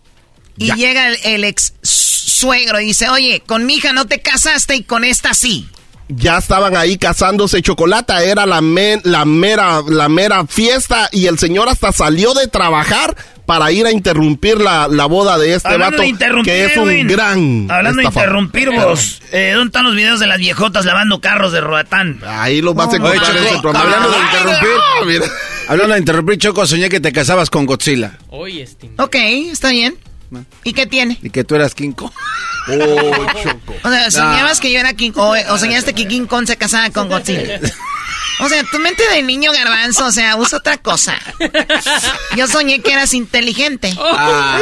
y 0.56 0.72
llega 0.74 1.08
el, 1.08 1.18
el 1.24 1.44
ex 1.44 1.74
suegro 1.82 2.80
y 2.80 2.86
dice, 2.86 3.08
oye, 3.08 3.42
con 3.46 3.64
mi 3.66 3.74
hija 3.76 3.92
no 3.92 4.06
te 4.06 4.20
casaste 4.20 4.74
y 4.76 4.82
con 4.82 5.04
esta 5.04 5.34
sí. 5.34 5.68
Ya 6.08 6.38
estaban 6.38 6.76
ahí 6.76 6.96
casándose 6.98 7.60
chocolata, 7.62 8.22
era 8.24 8.46
la, 8.46 8.60
men- 8.60 9.00
la 9.04 9.24
mera 9.24 9.82
la 9.86 10.08
mera 10.08 10.46
fiesta 10.46 11.08
y 11.12 11.26
el 11.26 11.38
señor 11.38 11.68
hasta 11.68 11.92
salió 11.92 12.34
de 12.34 12.46
trabajar 12.48 13.16
para 13.46 13.72
ir 13.72 13.86
a 13.86 13.90
interrumpir 13.90 14.60
la, 14.60 14.88
la 14.88 15.06
boda 15.06 15.38
de 15.38 15.54
este 15.54 15.68
Hablando 15.68 15.92
vato 15.92 16.02
de 16.02 16.08
interrumpir, 16.08 16.52
que 16.52 16.64
es 16.66 16.76
un 16.76 16.90
Edwin. 16.90 17.06
gran 17.08 17.66
Hablando 17.70 18.00
de 18.02 18.06
interrumpir 18.08 18.70
vos, 18.70 19.22
eh, 19.32 19.52
¿dónde 19.54 19.68
están 19.68 19.84
los 19.84 19.94
videos 19.94 20.20
de 20.20 20.26
las 20.26 20.38
viejotas 20.38 20.84
lavando 20.84 21.20
carros 21.20 21.52
de 21.52 21.60
Roatán? 21.62 22.20
Ahí 22.26 22.60
los 22.60 22.74
vas 22.74 22.88
a 22.88 22.90
Oye, 22.90 22.96
encontrar 22.98 23.36
en 23.36 23.44
Centroamérica. 23.48 23.94
hablando 23.94 24.10
de 24.10 24.16
Ay, 24.16 24.22
interrumpir, 24.34 24.68
no, 25.00 25.06
mira. 25.06 25.26
hablando 25.68 25.94
de 25.94 26.00
interrumpir, 26.00 26.38
Choco, 26.38 26.66
soñé 26.66 26.88
que 26.90 27.00
te 27.00 27.10
casabas 27.12 27.48
con 27.48 27.64
Godzilla 27.64 28.18
Ok, 28.28 29.14
está 29.14 29.70
bien. 29.70 29.96
¿Y 30.64 30.72
qué 30.72 30.86
tiene? 30.86 31.18
y 31.22 31.30
que 31.30 31.44
tú 31.44 31.54
eras 31.54 31.74
King 31.74 31.92
Kong. 31.92 32.10
O 33.84 33.88
sea, 33.90 34.10
soñabas 34.10 34.60
que 34.60 34.70
yo 34.70 34.78
era 34.78 34.92
King 34.92 35.12
o, 35.16 35.34
o 35.48 35.58
soñaste 35.58 35.94
que 35.94 36.06
King 36.06 36.26
Kong 36.26 36.46
se 36.46 36.56
casaba 36.56 36.90
con 36.90 37.08
Godzilla. 37.08 37.60
O 38.40 38.48
sea, 38.48 38.62
tu 38.62 38.78
mente 38.78 39.02
de 39.12 39.22
niño 39.22 39.50
garbanzo, 39.52 40.06
o 40.06 40.12
sea, 40.12 40.36
usa 40.36 40.58
otra 40.58 40.78
cosa. 40.78 41.18
Yo 42.36 42.46
soñé 42.46 42.80
que 42.80 42.92
eras 42.92 43.12
inteligente. 43.12 43.92
Ah. 44.00 44.60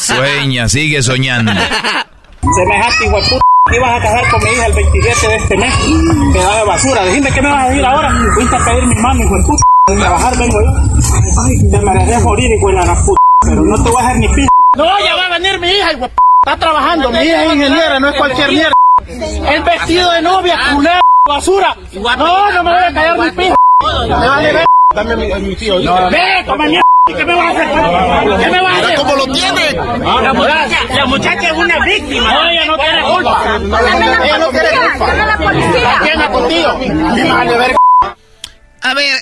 Sueña, 0.00 0.68
sigue 0.68 1.02
soñando. 1.02 1.50
Semejante 1.50 3.06
hijo 3.06 3.16
de 3.16 3.22
puta. 3.22 3.40
Te 3.70 3.76
ibas 3.76 3.90
a 3.90 4.02
casar 4.02 4.30
con 4.30 4.44
mi 4.44 4.50
hija 4.50 4.66
el 4.66 4.72
27 4.74 5.28
de 5.28 5.36
este 5.36 5.56
mes. 5.56 5.74
Pedazo 6.32 6.56
de 6.56 6.64
basura. 6.64 7.04
Decime 7.04 7.32
qué 7.32 7.40
me 7.42 7.48
vas 7.50 7.64
a 7.64 7.68
decir 7.68 7.84
ahora. 7.86 8.14
Fuiste 8.34 8.56
a 8.56 8.64
pedir 8.66 8.84
mi 8.86 8.94
mano, 8.96 9.24
hijo 9.24 9.34
de 9.36 9.42
puta. 9.44 9.62
De 9.88 9.96
trabajar 9.96 10.38
vengo 10.38 10.60
yo. 10.60 10.70
Ay, 11.46 11.70
te 11.70 11.78
mereces 11.78 12.22
morir, 12.22 12.50
hijo 12.54 12.68
de 12.68 12.74
la 12.74 12.94
puta. 12.94 13.20
Pero 13.46 13.62
no 13.62 13.82
te 13.82 13.90
voy 13.90 13.96
a 13.98 14.06
dejar 14.06 14.16
ni 14.18 14.28
p. 14.28 14.46
No, 14.76 14.98
ya 15.00 15.16
va 15.16 15.26
a 15.26 15.38
venir 15.38 15.58
mi 15.58 15.68
hija, 15.68 15.92
hijo. 15.92 16.08
Está 16.44 16.56
trabajando. 16.56 17.10
Mi 17.10 17.18
hija 17.18 17.44
es 17.44 17.54
ingeniera, 17.54 17.98
no 17.98 18.08
es 18.08 18.16
cualquier 18.16 18.48
mierda. 18.50 18.72
El 19.06 19.62
vestido 19.64 20.10
de 20.12 20.22
novia, 20.22 20.58
culera, 20.72 21.00
basura. 21.26 21.76
No, 21.92 22.52
no 22.52 22.62
me 22.62 22.70
voy 22.70 22.84
a 22.84 22.94
callar 22.94 23.18
ni 23.18 23.30
p. 23.32 23.54
Me 24.08 24.08
vale 24.08 24.52
ver. 24.52 24.64
Dame 24.94 25.16
mi, 25.16 25.34
mi 25.34 25.56
tío. 25.56 25.76
Ve, 25.76 26.44
toma 26.46 26.66
mierda. 26.66 26.82
¿Qué 27.06 27.24
me 27.24 27.34
vas 27.34 27.46
a 27.46 27.62
hacer? 27.62 28.38
¿Qué 28.38 28.50
me 28.50 28.60
vas 28.60 28.72
a 28.72 28.78
hacer? 28.78 28.96
cómo 28.96 29.16
lo 29.16 29.24
tiene. 29.32 29.72
La 29.72 30.32
muchacha, 30.32 30.78
la 30.94 31.06
muchacha 31.06 31.48
es 31.48 31.52
una 31.52 31.78
víctima. 31.84 32.32
No, 32.32 32.50
ella 32.50 32.64
no 32.66 32.78
tiene 32.78 33.02
culpa. 33.02 33.44
Ella 34.24 34.38
no 34.38 34.48
tiene 34.50 34.68
culpa. 34.70 35.96
¿A 35.96 36.00
quién 36.02 36.20
es 36.20 36.28
contigo? 36.28 36.78
Me 36.78 37.32
vale 37.32 37.58
ver. 37.58 37.76
A 38.82 38.94
ver, 38.94 39.18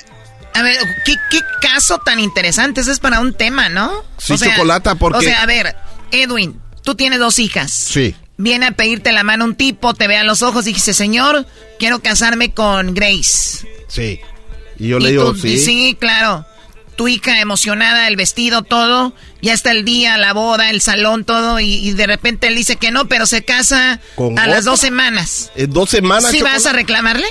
a 0.55 0.63
ver, 0.63 0.77
¿qué, 1.05 1.15
qué 1.31 1.41
caso 1.61 1.99
tan 1.99 2.21
interesante? 2.21 2.81
Eso 2.81 2.93
es 2.93 2.99
para 3.01 3.21
un 3.21 3.35
tema, 3.35 3.69
¿no? 3.69 3.93
Sí, 4.19 4.37
Chocolata, 4.39 4.95
porque- 4.97 5.19
O 5.19 5.21
sea, 5.23 5.43
a 5.43 5.47
ver, 5.47 5.77
Edwin, 6.11 6.61
tú 6.83 6.95
tienes 6.95 7.19
dos 7.19 7.39
hijas. 7.39 7.71
Sí. 7.73 8.15
Viene 8.37 8.67
a 8.67 8.71
pedirte 8.73 9.13
la 9.13 9.25
mano 9.25 9.45
un 9.45 9.55
tipo, 9.57 9.95
te 9.95 10.07
ve 10.07 10.17
a 10.17 10.25
los 10.25 10.43
ojos 10.43 10.67
y 10.67 10.73
dice, 10.73 10.95
señor, 10.95 11.47
quiero 11.79 12.01
casarme 12.01 12.53
con 12.55 12.95
Grace. 12.95 13.67
Sí. 13.89 14.21
Y 14.79 14.89
yo 14.89 14.99
le 14.99 15.09
Y 15.09 15.13
digo, 15.13 15.33
tú- 15.33 15.41
sí. 15.41 15.59
sí, 15.59 15.97
claro. 15.99 16.45
Tu 16.97 17.07
hija 17.07 17.41
emocionada, 17.41 18.09
el 18.09 18.17
vestido, 18.17 18.63
todo. 18.63 19.15
Ya 19.41 19.53
está 19.55 19.71
el 19.71 19.85
día, 19.85 20.19
la 20.19 20.33
boda, 20.33 20.71
el 20.71 20.81
salón, 20.81 21.25
todo. 21.25 21.61
Y, 21.61 21.75
y 21.75 21.93
de 21.93 22.09
repente 22.09 22.49
él 22.49 22.57
dice 22.57 22.75
que 22.75 22.91
no, 22.91 23.07
pero 23.07 23.25
se 23.27 23.45
casa 23.45 24.01
¿Con 24.17 24.37
a 24.37 24.49
las 24.49 24.65
dos 24.65 24.81
semanas. 24.81 25.53
En 25.55 25.73
dos 25.73 25.91
semanas. 25.91 26.33
¿Sí 26.33 26.43
vas 26.43 26.67
a 26.67 26.73
reclamarle? 26.73 27.27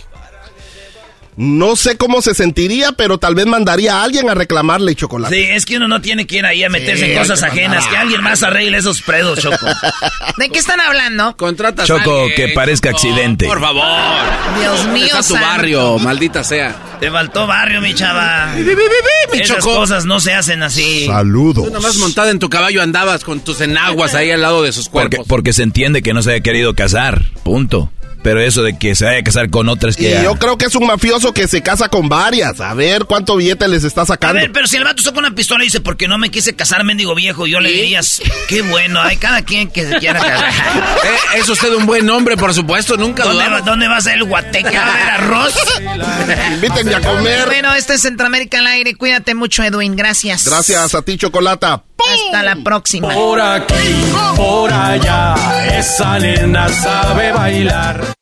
No 1.40 1.76
sé 1.76 1.98
cómo 1.98 2.24
se 2.24 2.34
sentiría, 2.34 2.94
pero 2.94 3.20
tal 3.20 3.36
vez 3.36 3.46
mandaría 3.46 3.98
a 4.00 4.04
alguien 4.04 4.28
a 4.28 4.34
reclamarle 4.34 4.96
chocolate. 4.96 5.36
Sí, 5.36 5.42
es 5.52 5.68
que 5.68 5.78
uno 5.78 5.88
no 5.88 6.02
tiene 6.02 6.26
que 6.26 6.38
ir 6.38 6.46
ahí 6.48 6.64
a 6.64 6.70
meterse 6.70 7.06
Sí, 7.06 7.12
en 7.12 7.18
cosas 7.20 7.40
que 7.42 7.46
ajenas, 7.46 7.76
mandar. 7.76 7.90
que 7.92 7.98
alguien 7.98 8.22
más 8.24 8.42
arregle 8.42 8.78
esos 8.80 9.04
predos, 9.04 9.40
Choco. 9.40 9.68
¿De 10.38 10.50
qué 10.50 10.58
están 10.58 10.80
hablando? 10.82 11.38
Contratas 11.38 11.86
Choco, 11.88 12.22
alguien, 12.22 12.36
que 12.36 12.48
parezca 12.56 12.90
Choco, 12.92 12.98
accidente. 13.10 13.46
Por 13.46 13.62
favor. 13.62 13.86
Dios 14.60 14.88
mío, 14.88 15.06
Está 15.06 15.18
tu 15.20 15.24
santo. 15.36 15.46
barrio, 15.46 16.00
maldita 16.00 16.44
sea. 16.44 16.76
Te 17.00 17.12
faltó 17.12 17.46
barrio, 17.46 17.82
mi 17.82 17.94
chava. 17.94 18.56
mi 18.56 19.40
Esas 19.40 19.58
Choco. 19.60 19.76
cosas 19.76 20.06
no 20.06 20.20
se 20.20 20.34
hacen 20.34 20.64
así. 20.64 21.06
Saludos. 21.06 21.66
Tú 21.66 21.72
nomás 21.72 21.98
montada 21.98 22.32
en 22.32 22.40
tu 22.40 22.50
caballo 22.50 22.82
andabas 22.82 23.24
con 23.24 23.42
tus 23.42 23.62
enaguas 23.62 24.16
ahí 24.16 24.32
al 24.32 24.42
lado 24.42 24.64
de 24.64 24.72
sus 24.72 24.90
Porque, 24.90 25.18
cuerpos. 25.18 25.28
porque 25.28 25.54
se 25.54 25.62
entiende 25.62 26.02
que 26.02 26.14
no 26.16 26.24
se 26.24 26.32
haya 26.32 26.42
querido 26.42 26.74
casar. 26.76 27.26
Punto. 27.44 27.92
Pero 28.24 28.42
eso 28.42 28.64
de 28.64 28.78
que 28.78 28.96
se 28.96 29.06
vaya 29.06 29.20
a 29.20 29.24
casar 29.24 29.50
con 29.50 29.70
otras 29.70 29.96
Y 29.98 30.04
que... 30.04 30.12
ya- 30.12 30.24
yo 30.24 30.36
creo 30.36 30.58
que 30.58 30.66
es 30.66 30.76
un 30.76 30.86
mafioso 30.88 31.34
que 31.34 31.48
se 31.48 31.62
casa 31.62 31.88
con 31.90 32.10
varias. 32.10 32.60
A 32.60 32.74
ver 32.74 33.06
cuánto 33.06 33.36
billete 33.38 33.68
les 33.68 33.84
está 33.84 34.02
A 34.02 34.06
sacando. 34.06 34.42
ver, 34.42 34.52
pero 34.52 34.68
si 34.68 34.76
el 34.78 34.84
vato 34.84 35.02
saca 35.02 35.20
una 35.20 35.34
pistola 35.36 35.64
y 35.64 35.68
dice, 35.68 35.80
porque 35.82 36.08
no 36.08 36.18
me 36.18 36.30
quise 36.30 36.56
casar, 36.56 36.84
mendigo 36.84 37.16
viejo, 37.16 37.48
yo 37.48 37.60
le 37.60 37.72
diría, 37.72 38.02
qué 38.50 38.62
bueno, 38.64 39.02
hay 39.02 39.18
cada 39.18 39.44
quien 39.44 39.70
que 39.70 39.88
se 39.88 39.98
quiera 40.00 40.20
casar. 40.20 40.48
Eh, 41.08 41.40
es 41.40 41.48
usted 41.50 41.74
un 41.74 41.86
buen 41.86 42.10
hombre, 42.10 42.36
por 42.38 42.54
supuesto, 42.54 42.98
nunca 42.98 43.24
¿Dónde 43.24 43.44
dudamos. 43.46 43.66
¿Dónde 43.66 43.88
va 43.88 43.98
a 43.98 44.02
ser 44.02 44.16
el 44.16 44.24
guateque? 44.26 44.76
¿Va 44.78 44.84
a 44.84 44.94
haber 44.94 45.10
arroz? 45.12 45.54
Invítenme 46.54 46.96
a 46.96 47.02
comer. 47.02 47.46
Bueno, 47.46 47.74
este 47.76 47.94
es 47.94 48.02
Centroamérica 48.02 48.60
al 48.60 48.68
aire. 48.68 48.96
Cuídate 48.96 49.36
mucho, 49.36 49.64
Edwin. 49.64 49.96
Gracias. 49.96 50.46
Gracias 50.46 50.96
a 50.96 51.02
ti, 51.04 51.18
Chocolata. 51.18 51.84
Hasta 52.26 52.44
la 52.44 52.56
próxima. 52.58 53.10
Por 53.14 53.40
aquí, 53.40 53.74
por 54.36 54.72
allá, 54.74 55.36
esa 55.78 56.20
nena 56.20 56.68
sabe 56.70 57.32
bailar. 57.32 58.17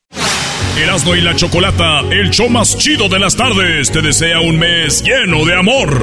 Erasmo 0.76 1.14
y 1.14 1.22
la 1.22 1.34
Chocolata, 1.34 2.00
el 2.10 2.30
show 2.30 2.50
más 2.50 2.76
chido 2.76 3.08
de 3.08 3.18
las 3.18 3.34
tardes, 3.34 3.90
te 3.90 4.02
desea 4.02 4.40
un 4.40 4.58
mes 4.58 5.02
lleno 5.02 5.46
de 5.46 5.54
amor. 5.54 6.02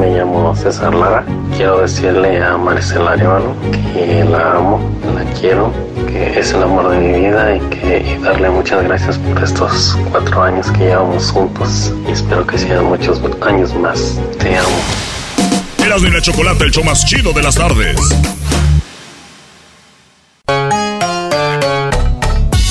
Me 0.00 0.18
llamo 0.18 0.54
César 0.56 0.92
Lara. 0.92 1.24
Quiero 1.56 1.80
decirle 1.80 2.42
a 2.42 2.56
Maricela 2.56 3.12
Arevalo 3.12 3.54
que 3.70 4.24
la 4.24 4.56
amo, 4.56 4.80
la 5.14 5.24
quiero, 5.38 5.72
que 6.08 6.40
es 6.40 6.52
el 6.52 6.64
amor 6.64 6.90
de 6.90 6.98
mi 6.98 7.20
vida 7.20 7.54
y 7.54 7.60
que 7.70 8.04
y 8.04 8.20
darle 8.20 8.50
muchas 8.50 8.82
gracias 8.82 9.16
por 9.16 9.42
estos 9.44 9.96
cuatro 10.10 10.42
años 10.42 10.72
que 10.72 10.86
llevamos 10.86 11.30
juntos 11.30 11.92
y 12.08 12.10
espero 12.10 12.44
que 12.44 12.58
sean 12.58 12.86
muchos 12.86 13.20
años 13.42 13.72
más. 13.76 14.18
Te 14.40 14.56
amo. 14.56 14.76
Erasmo 15.84 16.08
y 16.08 16.10
la 16.10 16.20
Chocolata, 16.20 16.64
el 16.64 16.72
show 16.72 16.82
más 16.82 17.04
chido 17.06 17.32
de 17.32 17.42
las 17.44 17.54
tardes. 17.54 17.96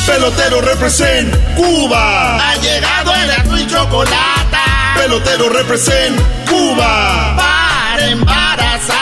Pelotero 0.05 0.59
represent 0.61 1.33
Cuba. 1.55 2.35
Ha 2.37 2.55
llegado 2.57 3.15
el 3.15 3.31
azul 3.31 3.59
y 3.59 3.67
chocolate. 3.67 4.57
Pelotero 4.97 5.49
represent 5.49 6.19
Cuba. 6.45 7.35
Para 7.37 8.07
embarazar. 8.09 8.97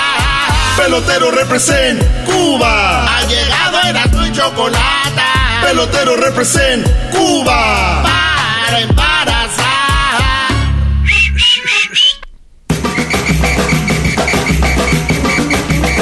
Pelotero 0.78 1.32
represent 1.32 2.02
Cuba. 2.26 3.18
Ha 3.18 3.24
llegado 3.24 3.80
el 3.82 4.28
y 4.28 4.32
chocolate. 4.32 5.22
Pelotero 5.64 6.16
represent 6.18 6.88
Cuba. 7.12 8.04
Para 8.04 8.80
embarazar. 8.80 9.66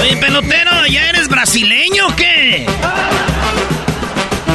Oye, 0.02 0.18
pelotero, 0.18 0.86
¿ya 0.88 1.10
eres 1.10 1.30
brasileño 1.30 2.08
o 2.08 2.16
qué? 2.18 2.68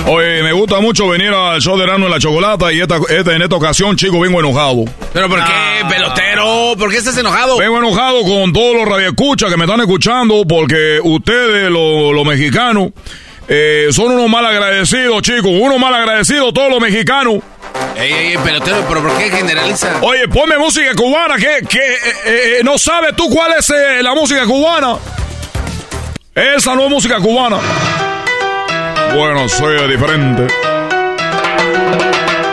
Oye, 0.07 0.43
me 0.43 0.53
gusta 0.53 0.81
mucho 0.81 1.09
venir 1.09 1.33
al 1.33 1.61
show 1.63 1.79
de 1.79 1.87
Rano 1.87 2.05
en 2.07 2.11
la 2.13 2.19
Chocolata 2.19 2.71
y 2.73 2.81
esta, 2.81 2.97
esta- 3.09 3.35
en 3.35 3.41
esta 3.41 3.57
ocasión, 3.57 3.97
chico, 3.97 4.21
vengo 4.21 4.39
enojado. 4.39 4.85
¿Pero 5.15 5.29
por 5.31 5.43
qué, 5.43 5.85
pelotero? 5.89 6.75
¿Por 6.79 6.91
qué 6.91 6.99
estás 6.99 7.17
enojado? 7.17 7.57
Vengo 7.57 7.79
enojado 7.79 8.23
con 8.23 8.53
todos 8.53 8.77
los 8.77 8.87
radioescuchas 8.87 9.51
que 9.51 9.57
me 9.57 9.65
están 9.65 9.81
escuchando 9.81 10.45
porque 10.47 11.01
ustedes, 11.03 11.71
los, 11.71 12.13
los 12.15 12.25
mexicanos, 12.27 12.91
eh, 13.49 13.89
son 13.93 14.13
unos 14.13 14.29
mal 14.29 14.45
agradecidos, 14.45 15.23
chicos. 15.23 15.51
Unos 15.51 15.79
mal 15.79 15.95
agradecidos 15.95 16.53
todos 16.53 16.71
los 16.71 16.81
mexicanos. 16.81 17.37
Ey, 17.97 18.13
ey, 18.13 18.27
ey, 18.33 18.39
pelotero, 18.45 18.85
¿pero 18.87 19.01
por 19.03 19.17
qué 19.17 19.31
generaliza? 19.31 19.89
Oye, 20.03 20.29
ponme 20.29 20.59
música 20.59 20.95
cubana, 20.95 21.37
que, 21.37 21.67
que 21.67 21.79
eh, 21.79 22.13
eh, 22.27 22.61
no 22.63 22.77
sabes 22.77 23.17
tú 23.17 23.31
cuál 23.31 23.53
es 23.59 23.71
eh, 23.71 24.03
la 24.03 24.15
música 24.15 24.45
cubana. 24.45 24.97
Esa 26.35 26.75
no 26.75 26.85
es 26.85 26.91
música 26.91 27.17
cubana. 27.21 27.57
Bueno, 29.15 29.49
soy 29.49 29.77
diferente. 29.89 30.47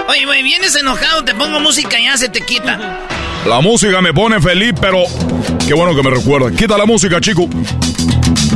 Oye, 0.08 0.26
güey, 0.26 0.44
vienes 0.44 0.76
enojado, 0.76 1.24
te 1.26 1.34
pongo 1.34 1.60
música 1.60 2.00
y 2.00 2.04
ya 2.04 2.18
se 2.18 2.30
te 2.30 2.42
quita. 2.42 3.00
La 3.48 3.62
música 3.62 4.00
me 4.02 4.14
pone 4.14 4.40
feliz, 4.40 4.74
pero 4.80 5.00
qué 5.68 5.74
bueno 5.74 5.96
que 5.96 6.04
me 6.04 6.12
recuerda. 6.16 6.52
Quita 6.52 6.78
la 6.78 6.86
música, 6.86 7.20
chico. 7.20 7.50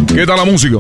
Quita 0.08 0.36
la 0.36 0.46
música. 0.46 0.78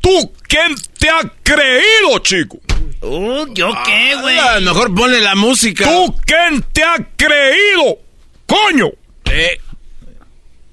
¿Tú 0.00 0.32
quién 0.46 0.74
te 0.98 1.08
ha 1.10 1.20
creído, 1.42 2.18
chico? 2.22 2.58
Uh, 3.00 3.52
¿yo 3.54 3.70
qué, 3.84 4.14
güey? 4.20 4.38
Ah, 4.38 4.60
mejor 4.60 4.94
ponle 4.94 5.20
la 5.20 5.34
música. 5.34 5.84
¿Tú 5.84 6.14
quién 6.24 6.62
te 6.72 6.84
ha 6.84 6.94
creído? 7.16 7.98
¡Coño! 8.46 8.90
Eh, 9.24 9.58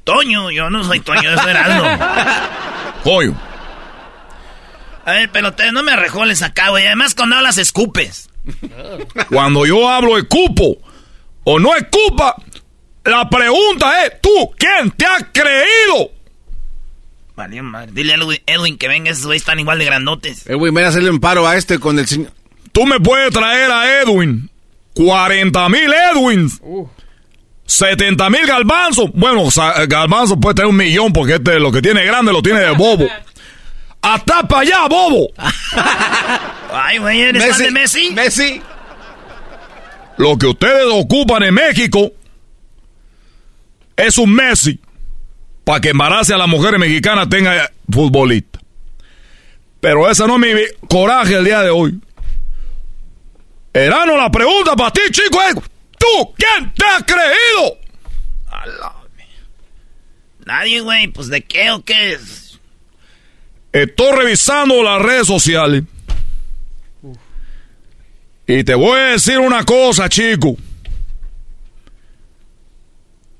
Toño, 0.04 0.52
yo 0.52 0.70
no 0.70 0.84
soy 0.84 1.00
Toño, 1.00 1.34
es 1.34 1.48
Erasmo. 1.48 2.06
Coño. 3.04 3.49
A 5.10 5.14
ver, 5.14 5.32
pelotero, 5.32 5.72
no 5.72 5.82
me 5.82 5.92
arrejoles 5.92 6.44
acá, 6.44 6.70
güey. 6.70 6.86
Además, 6.86 7.16
cuando 7.16 7.36
hablas, 7.36 7.58
escupes. 7.58 8.30
Cuando 9.30 9.66
yo 9.66 9.88
hablo 9.90 10.18
escupo 10.18 10.78
o 11.44 11.60
no 11.60 11.76
escupa, 11.76 12.36
la 13.04 13.30
pregunta 13.30 14.06
es, 14.06 14.22
¿tú 14.22 14.52
quién 14.58 14.92
te 14.92 15.06
ha 15.06 15.18
creído? 15.32 16.12
Vale, 17.36 17.62
madre. 17.62 17.92
Dile 17.92 18.14
a 18.14 18.16
Edwin, 18.18 18.42
Edwin 18.46 18.78
que 18.78 18.88
venga, 18.88 19.12
esos 19.12 19.26
güeyes 19.26 19.42
están 19.42 19.60
igual 19.60 19.80
de 19.80 19.86
grandotes. 19.86 20.48
eh, 20.48 20.56
güey, 20.56 20.72
ven 20.74 20.86
a 20.86 20.90
hacerle 20.90 21.10
un 21.10 21.20
paro 21.20 21.48
a 21.48 21.58
este 21.58 21.80
con 21.80 21.98
el 22.00 22.08
señor. 22.08 22.32
Tú 22.72 22.86
me 22.86 23.00
puedes 23.00 23.32
traer 23.32 23.72
a 23.72 24.02
Edwin 24.02 24.50
40 24.94 25.70
mil 25.70 25.92
Edwins. 26.14 26.62
70 27.66 28.30
mil 28.30 28.46
galbanzos. 28.46 29.12
Bueno, 29.14 29.48
galbanzo 29.88 30.40
puede 30.40 30.56
tener 30.56 30.70
un 30.70 30.78
millón 30.78 31.14
porque 31.14 31.36
este 31.36 31.60
lo 31.60 31.72
que 31.72 31.82
tiene 31.82 32.04
grande 32.06 32.32
lo 32.32 32.42
tiene 32.42 32.60
de 32.62 32.72
bobo. 32.72 33.08
¡Hasta 34.02 34.48
para 34.48 34.62
allá, 34.62 34.88
bobo! 34.88 35.30
Ay, 36.72 36.98
güey, 37.00 37.22
¿eres 37.22 37.46
fan 37.46 37.58
de 37.66 37.72
Messi? 37.72 38.12
Messi. 38.12 38.62
Lo 40.18 40.38
que 40.38 40.48
ustedes 40.48 40.86
ocupan 40.90 41.44
en 41.44 41.54
México 41.54 42.12
es 43.96 44.18
un 44.18 44.34
Messi 44.34 44.80
para 45.64 45.82
que 45.82 45.90
embarace 45.90 46.34
a 46.34 46.38
las 46.38 46.48
mujeres 46.48 46.80
mexicanas 46.80 47.30
tenga 47.30 47.72
futbolista. 47.92 48.60
Pero 49.80 50.10
ese 50.10 50.26
no 50.28 50.36
es 50.36 50.56
mi 50.56 50.88
coraje 50.88 51.36
el 51.36 51.46
día 51.46 51.62
de 51.62 51.70
hoy. 51.70 52.00
Erano, 53.74 54.18
la 54.18 54.30
pregunta 54.32 54.76
para 54.76 54.92
ti, 54.92 55.02
chico, 55.12 55.40
es: 55.42 55.56
¿tú 55.98 56.34
quién 56.36 56.74
te 56.74 56.86
ha 56.86 57.00
creído? 57.06 57.78
Nadie, 60.46 60.82
güey. 60.82 61.08
Pues, 61.08 61.28
¿de 61.28 61.42
qué 61.44 61.72
o 61.72 61.84
qué? 61.84 62.18
Estoy 63.72 64.12
revisando 64.18 64.82
las 64.84 65.02
redes 65.02 65.28
sociales. 65.28 65.84
Y 68.48 68.64
te 68.64 68.74
voy 68.74 69.00
a 69.00 69.04
decir 69.12 69.38
una 69.38 69.64
cosa, 69.64 70.10
chico. 70.10 70.58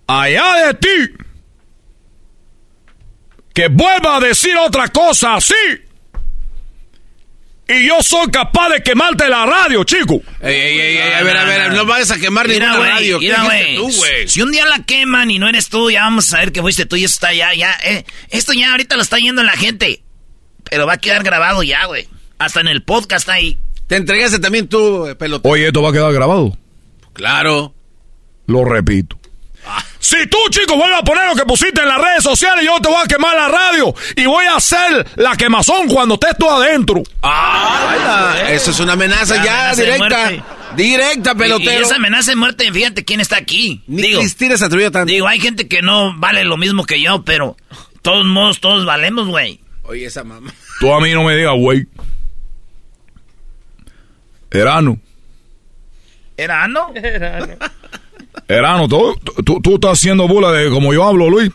Allá 0.06 0.68
de 0.68 0.74
ti. 0.76 1.14
Que 3.54 3.68
vuelva 3.70 4.18
a 4.18 4.20
decir 4.20 4.56
otra 4.58 4.88
cosa 4.90 5.36
así. 5.36 5.56
Y 7.68 7.88
yo 7.88 8.02
soy 8.02 8.30
capaz 8.32 8.70
de 8.70 8.82
quemarte 8.82 9.28
la 9.30 9.46
radio, 9.46 9.84
chico. 9.84 10.22
Ey, 10.42 10.56
ey, 10.56 10.80
ey, 10.80 10.98
ey, 10.98 11.14
a 11.14 11.24
ver, 11.24 11.38
a 11.38 11.44
ver, 11.44 11.74
no 11.74 11.86
vayas 11.86 12.10
a 12.10 12.18
quemar 12.18 12.48
Mira, 12.48 12.72
ninguna 12.72 12.90
radio. 12.90 13.20
Si 14.28 14.42
un 14.42 14.52
día 14.52 14.66
la 14.66 14.84
queman 14.84 15.30
y 15.30 15.38
no 15.38 15.48
eres 15.48 15.70
tú, 15.70 15.92
ya 15.92 16.02
vamos 16.02 16.28
a 16.28 16.38
saber 16.38 16.52
que 16.52 16.62
fuiste 16.62 16.88
tú 16.88 16.96
y 16.96 17.04
eso 17.04 17.14
está 17.14 17.32
ya, 17.34 17.54
ya, 17.54 17.78
eh. 17.84 18.06
Esto 18.30 18.54
ya 18.54 18.72
ahorita 18.72 18.96
lo 18.96 19.04
está 19.04 19.18
yendo 19.18 19.44
la 19.44 19.52
gente. 19.52 20.02
Pero 20.70 20.86
va 20.88 20.94
a 20.94 20.98
quedar 20.98 21.24
grabado 21.24 21.64
ya, 21.64 21.86
güey. 21.86 22.08
Hasta 22.38 22.62
en 22.62 22.68
el 22.68 22.84
podcast 22.84 23.28
ahí. 23.30 23.58
Te 23.88 23.96
entregaste 23.96 24.40
también 24.40 24.68
tú, 24.68 25.08
eh, 25.08 25.16
pelotero. 25.16 25.52
Oye, 25.54 25.68
esto 25.68 25.82
va 25.82 25.90
a 25.90 25.94
quedar 25.94 26.14
grabado. 26.14 26.58
Claro. 27.14 27.74
Lo 28.46 28.64
repito. 28.66 29.18
Si 30.00 30.16
tú, 30.28 30.38
chico, 30.50 30.76
vuelves 30.78 31.00
a 31.00 31.04
poner 31.04 31.26
lo 31.28 31.36
que 31.36 31.44
pusiste 31.46 31.82
en 31.82 31.88
las 31.88 32.02
redes 32.02 32.24
sociales, 32.24 32.64
yo 32.66 32.80
te 32.82 32.88
voy 32.88 32.98
a 33.04 33.08
quemar 33.08 33.36
la 33.36 33.50
radio 33.50 33.94
y 34.16 34.26
voy 34.26 34.46
a 34.46 34.56
hacer 34.56 35.06
la 35.18 35.36
quemazón 35.36 35.88
cuando 35.90 36.16
estés 36.16 36.36
tú 36.40 36.50
adentro. 36.50 37.04
Ah, 37.22 38.36
eso 38.50 38.72
es 38.72 38.80
una 38.80 38.94
amenaza 38.94 39.36
La 39.36 39.44
ya 39.46 39.72
amenaza 39.72 39.84
directa. 39.84 40.46
Directa, 40.76 41.36
pelotero. 41.36 41.72
y 41.82 41.84
esa 41.84 41.96
amenaza 41.98 42.32
de 42.32 42.38
muerte, 42.38 42.72
fíjate 42.72 43.04
quién 43.04 43.20
está 43.20 43.38
aquí. 43.38 43.82
Ni 43.88 44.04
digo, 44.04 44.20
Cristina 44.22 44.58
se 44.58 44.66
atrevió 44.66 44.90
tanto. 44.92 45.12
digo, 45.12 45.28
hay 45.28 45.40
gente 45.40 45.68
que 45.68 45.82
no 45.82 46.18
vale 46.18 46.44
lo 46.46 46.58
mismo 46.58 46.86
que 46.86 47.02
yo, 47.02 47.24
pero 47.26 47.58
todos 48.02 48.26
modos, 48.26 48.62
todos 48.62 48.86
valemos, 48.86 49.28
güey. 49.28 49.60
Oye, 49.90 50.06
esa 50.06 50.24
mamá. 50.24 50.54
Tú 50.80 50.94
a 50.94 51.00
mí 51.02 51.12
no 51.14 51.24
me 51.24 51.36
digas, 51.36 51.56
güey. 51.58 51.88
Erano, 54.52 55.00
¿Era 56.38 56.68
no? 56.68 56.94
Erano, 58.48 58.88
tú, 58.88 59.16
tú, 59.44 59.60
tú 59.62 59.76
estás 59.76 59.94
haciendo 59.94 60.28
bula 60.28 60.52
de 60.52 60.70
como 60.70 60.94
yo 60.94 61.04
hablo, 61.04 61.28
Luis. 61.30 61.52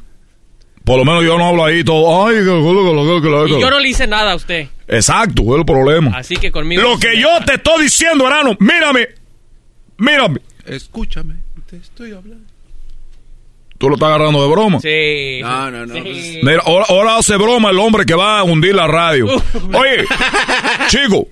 Por 0.85 0.98
lo 0.98 1.05
menos 1.05 1.24
yo 1.24 1.39
no 1.39 1.47
hablo 1.47 1.65
ahí 1.65 1.82
todo. 1.85 2.27
Ay, 2.27 2.36
que- 2.36 2.44
que- 2.44 2.51
que- 2.51 3.23
que- 3.23 3.48
que- 3.55 3.59
Y 3.59 3.61
yo 3.61 3.70
no 3.70 3.78
le 3.78 3.89
hice 3.89 4.06
nada 4.06 4.32
a 4.32 4.35
usted. 4.35 4.69
Exacto, 4.89 5.43
es 5.55 5.59
el 5.61 5.65
problema. 5.65 6.11
Así 6.16 6.36
que 6.36 6.51
conmigo. 6.52 6.82
Lo 6.82 6.98
que 6.98 7.19
yo 7.20 7.28
te 7.47 7.55
estoy 7.55 7.85
diciendo, 7.85 8.27
Erano, 8.27 8.56
mírame. 8.61 9.09
Mírame. 9.97 10.40
Escúchame, 10.66 11.36
te 11.70 11.77
estoy 11.77 12.12
hablando. 12.12 12.44
Tú 13.85 13.90
lo 13.90 13.97
estás 13.97 14.09
agarrando 14.09 14.40
de 14.40 14.48
broma. 14.48 14.81
Sí. 14.81 15.40
No, 15.43 15.70
no, 15.70 15.85
no. 15.85 15.94
Sí. 15.94 16.40
Mira, 16.43 16.62
ahora, 16.65 16.86
ahora 16.89 17.16
hace 17.19 17.36
broma 17.36 17.69
el 17.69 17.78
hombre 17.78 18.06
que 18.06 18.15
va 18.15 18.39
a 18.39 18.43
hundir 18.43 18.74
la 18.74 18.86
radio. 18.86 19.27
Oye, 19.27 20.06
chico, 20.89 21.28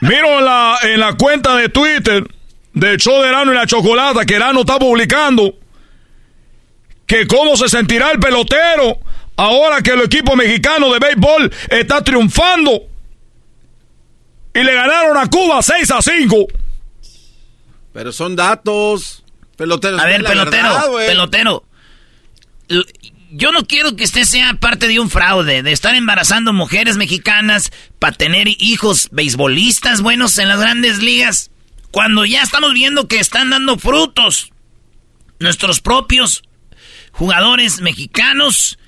miro 0.00 0.38
en 0.38 0.44
la, 0.46 0.78
en 0.82 1.00
la 1.00 1.12
cuenta 1.12 1.54
de 1.56 1.68
Twitter 1.68 2.26
del 2.72 2.96
show 2.96 3.20
de 3.20 3.28
Erano 3.28 3.52
y 3.52 3.54
la 3.54 3.66
Chocolata 3.66 4.24
que 4.24 4.34
Erano 4.34 4.60
está 4.60 4.78
publicando 4.78 5.56
que 7.04 7.26
cómo 7.26 7.54
se 7.54 7.68
sentirá 7.68 8.12
el 8.12 8.18
pelotero 8.18 8.96
ahora 9.36 9.82
que 9.82 9.90
el 9.90 10.00
equipo 10.00 10.36
mexicano 10.36 10.90
de 10.90 11.00
béisbol 11.00 11.52
está 11.68 12.02
triunfando 12.02 12.80
y 14.54 14.62
le 14.64 14.72
ganaron 14.74 15.18
a 15.18 15.26
Cuba 15.26 15.60
6 15.62 15.90
a 15.90 16.00
5. 16.00 16.46
Pero 17.92 18.10
son 18.10 18.34
datos. 18.36 19.22
Pelotero. 19.56 20.00
A 20.00 20.06
ver, 20.06 20.24
pelotero, 20.24 20.62
verdad, 20.68 20.86
pelotero. 21.06 21.64
Yo 23.30 23.52
no 23.52 23.66
quiero 23.66 23.96
que 23.96 24.04
usted 24.04 24.24
sea 24.24 24.54
parte 24.54 24.86
de 24.86 25.00
un 25.00 25.10
fraude, 25.10 25.62
de 25.62 25.72
estar 25.72 25.94
embarazando 25.94 26.52
mujeres 26.52 26.96
mexicanas 26.96 27.72
para 27.98 28.16
tener 28.16 28.48
hijos 28.48 29.08
beisbolistas 29.10 30.02
buenos 30.02 30.38
en 30.38 30.48
las 30.48 30.60
grandes 30.60 30.98
ligas, 30.98 31.50
cuando 31.90 32.24
ya 32.24 32.42
estamos 32.42 32.72
viendo 32.72 33.08
que 33.08 33.18
están 33.18 33.50
dando 33.50 33.78
frutos. 33.78 34.52
Nuestros 35.40 35.80
propios 35.80 36.42
jugadores 37.12 37.80
mexicanos 37.80 38.78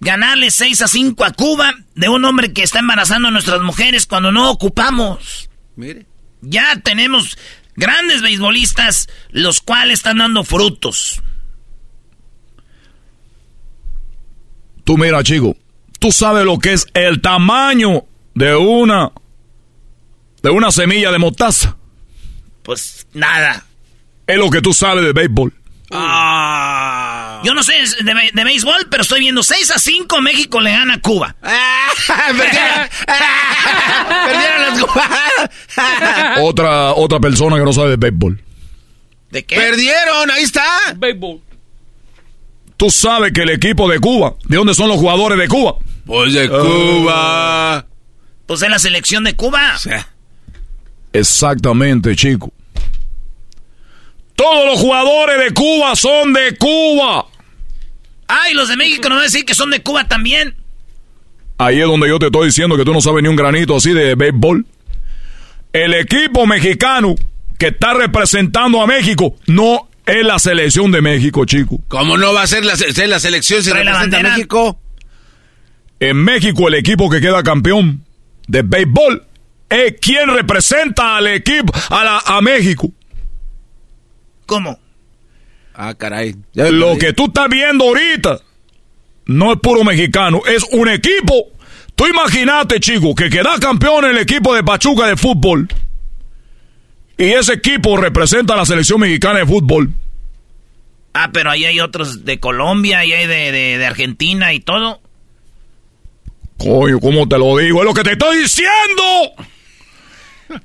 ganarle 0.00 0.50
6 0.50 0.82
a 0.82 0.88
5 0.88 1.24
a 1.24 1.32
Cuba 1.32 1.74
de 1.94 2.08
un 2.08 2.24
hombre 2.24 2.52
que 2.52 2.62
está 2.62 2.78
embarazando 2.78 3.28
a 3.28 3.30
nuestras 3.30 3.60
mujeres 3.60 4.06
cuando 4.06 4.32
no 4.32 4.50
ocupamos. 4.50 5.50
Mire. 5.76 6.06
Ya 6.42 6.80
tenemos 6.82 7.36
grandes 7.76 8.22
beisbolistas, 8.22 9.08
los 9.30 9.60
cuales 9.60 9.98
están 9.98 10.18
dando 10.18 10.42
frutos. 10.42 11.22
Tú 14.90 14.98
mira, 14.98 15.22
chico, 15.22 15.56
tú 16.00 16.10
sabes 16.10 16.44
lo 16.44 16.58
que 16.58 16.72
es 16.72 16.84
el 16.94 17.20
tamaño 17.20 18.06
de 18.34 18.56
una 18.56 19.12
de 20.42 20.50
una 20.50 20.72
semilla 20.72 21.12
de 21.12 21.18
mostaza. 21.18 21.76
Pues 22.64 23.06
nada. 23.12 23.64
Es 24.26 24.36
lo 24.36 24.50
que 24.50 24.60
tú 24.60 24.74
sabes 24.74 25.04
de 25.04 25.12
béisbol. 25.12 25.54
Ah. 25.92 27.40
Yo 27.44 27.54
no 27.54 27.62
sé 27.62 27.74
de, 28.02 28.30
de, 28.32 28.44
béisbol, 28.44 28.88
pero 28.90 29.02
estoy 29.02 29.20
viendo 29.20 29.44
6 29.44 29.70
a 29.70 29.78
5 29.78 30.20
México 30.22 30.60
le 30.60 30.72
gana 30.72 30.94
a 30.94 31.00
Cuba. 31.00 31.36
Perdieron 34.26 34.62
las 34.70 34.80
jugadas. 34.80 35.50
otra, 36.40 36.94
otra 36.94 37.20
persona 37.20 37.58
que 37.58 37.64
no 37.64 37.72
sabe 37.72 37.90
de 37.90 37.96
béisbol. 37.96 38.42
¿De 39.30 39.44
qué? 39.44 39.54
Perdieron, 39.54 40.32
ahí 40.32 40.42
está. 40.42 40.66
Béisbol. 40.96 41.42
Tú 42.80 42.88
sabes 42.88 43.32
que 43.32 43.42
el 43.42 43.50
equipo 43.50 43.90
de 43.90 43.98
Cuba, 43.98 44.36
¿de 44.46 44.56
dónde 44.56 44.72
son 44.72 44.88
los 44.88 44.96
jugadores 44.96 45.38
de 45.38 45.48
Cuba? 45.48 45.74
Pues 46.06 46.32
de 46.32 46.48
Cuba. 46.48 47.84
Pues 48.46 48.60
de 48.60 48.70
la 48.70 48.78
selección 48.78 49.22
de 49.22 49.36
Cuba. 49.36 49.76
Exactamente, 51.12 52.16
chico. 52.16 52.50
Todos 54.34 54.64
los 54.64 54.78
jugadores 54.80 55.44
de 55.44 55.52
Cuba 55.52 55.94
son 55.94 56.32
de 56.32 56.56
Cuba. 56.56 57.26
Ay, 58.26 58.54
los 58.54 58.70
de 58.70 58.78
México 58.78 59.10
no 59.10 59.16
van 59.16 59.24
a 59.24 59.26
decir 59.26 59.44
que 59.44 59.54
son 59.54 59.68
de 59.68 59.82
Cuba 59.82 60.08
también. 60.08 60.54
Ahí 61.58 61.82
es 61.82 61.86
donde 61.86 62.08
yo 62.08 62.18
te 62.18 62.26
estoy 62.26 62.46
diciendo 62.46 62.78
que 62.78 62.86
tú 62.86 62.94
no 62.94 63.02
sabes 63.02 63.22
ni 63.22 63.28
un 63.28 63.36
granito 63.36 63.76
así 63.76 63.92
de 63.92 64.14
béisbol. 64.14 64.64
El 65.74 65.92
equipo 65.92 66.46
mexicano 66.46 67.14
que 67.58 67.66
está 67.66 67.92
representando 67.92 68.80
a 68.80 68.86
México 68.86 69.36
no 69.46 69.89
es 70.10 70.24
la 70.26 70.38
selección 70.38 70.90
de 70.90 71.00
México, 71.00 71.44
chico. 71.44 71.80
¿Cómo 71.88 72.16
no 72.16 72.34
va 72.34 72.42
a 72.42 72.46
ser 72.46 72.64
la, 72.64 72.74
la 73.06 73.20
selección 73.20 73.62
si 73.62 73.70
representa 73.70 74.18
a 74.18 74.22
México? 74.22 74.80
En 76.00 76.16
México 76.16 76.68
el 76.68 76.74
equipo 76.74 77.08
que 77.10 77.20
queda 77.20 77.42
campeón 77.42 78.04
de 78.48 78.62
béisbol 78.62 79.24
es 79.68 79.94
quien 80.00 80.28
representa 80.28 81.16
al 81.16 81.28
equipo, 81.28 81.72
a, 81.90 82.04
la, 82.04 82.18
a 82.18 82.40
México. 82.40 82.90
¿Cómo? 84.46 84.78
Ah, 85.74 85.94
caray. 85.94 86.34
Lo 86.54 86.98
que 86.98 87.12
tú 87.12 87.26
estás 87.26 87.48
viendo 87.48 87.84
ahorita 87.84 88.40
no 89.26 89.52
es 89.52 89.60
puro 89.60 89.84
mexicano, 89.84 90.42
es 90.46 90.64
un 90.72 90.88
equipo. 90.88 91.46
Tú 91.94 92.06
imagínate, 92.06 92.80
chico, 92.80 93.14
que 93.14 93.30
queda 93.30 93.58
campeón 93.60 94.04
en 94.06 94.12
el 94.12 94.18
equipo 94.18 94.54
de 94.54 94.64
Pachuca 94.64 95.06
de 95.06 95.16
fútbol. 95.16 95.68
Y 97.20 97.34
ese 97.34 97.52
equipo 97.52 97.98
representa 97.98 98.54
a 98.54 98.56
la 98.56 98.64
selección 98.64 98.98
mexicana 98.98 99.40
de 99.40 99.46
fútbol. 99.46 99.92
Ah, 101.12 101.28
pero 101.30 101.50
ahí 101.50 101.66
hay 101.66 101.78
otros 101.78 102.24
de 102.24 102.40
Colombia, 102.40 103.04
y 103.04 103.12
hay 103.12 103.26
de, 103.26 103.52
de 103.52 103.86
Argentina 103.86 104.54
y 104.54 104.60
todo. 104.60 105.02
Coño, 106.56 106.98
¿cómo 106.98 107.28
te 107.28 107.36
lo 107.36 107.58
digo? 107.58 107.80
Es 107.80 107.84
lo 107.84 107.92
que 107.92 108.04
te 108.04 108.12
estoy 108.12 108.38
diciendo. 108.38 109.34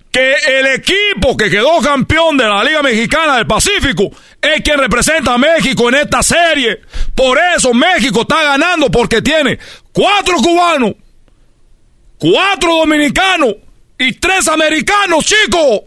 Que 0.09 0.35
el 0.59 0.67
equipo 0.67 1.35
que 1.35 1.49
quedó 1.49 1.81
campeón 1.81 2.37
de 2.37 2.45
la 2.45 2.63
Liga 2.63 2.81
Mexicana 2.81 3.35
del 3.35 3.47
Pacífico 3.47 4.09
es 4.41 4.61
quien 4.61 4.79
representa 4.79 5.33
a 5.33 5.37
México 5.37 5.89
en 5.89 5.95
esta 5.95 6.23
serie. 6.23 6.79
Por 7.13 7.37
eso 7.57 7.73
México 7.73 8.21
está 8.21 8.41
ganando 8.43 8.89
porque 8.89 9.21
tiene 9.21 9.59
cuatro 9.91 10.37
cubanos, 10.37 10.93
cuatro 12.17 12.77
dominicanos 12.77 13.55
y 13.99 14.13
tres 14.13 14.47
americanos, 14.47 15.25
chicos. 15.25 15.81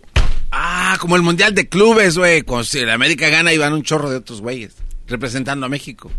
Ah, 0.50 0.96
como 1.00 1.16
el 1.16 1.22
Mundial 1.22 1.54
de 1.54 1.68
Clubes, 1.68 2.16
güey. 2.16 2.44
Si 2.64 2.84
la 2.84 2.94
América 2.94 3.28
gana 3.28 3.52
y 3.52 3.58
van 3.58 3.72
un 3.72 3.82
chorro 3.82 4.10
de 4.10 4.16
otros 4.16 4.40
güeyes 4.40 4.74
representando 5.06 5.66
a 5.66 5.68
México. 5.68 6.10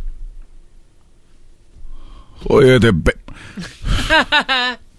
Oye, 2.46 2.80
te... 2.80 2.92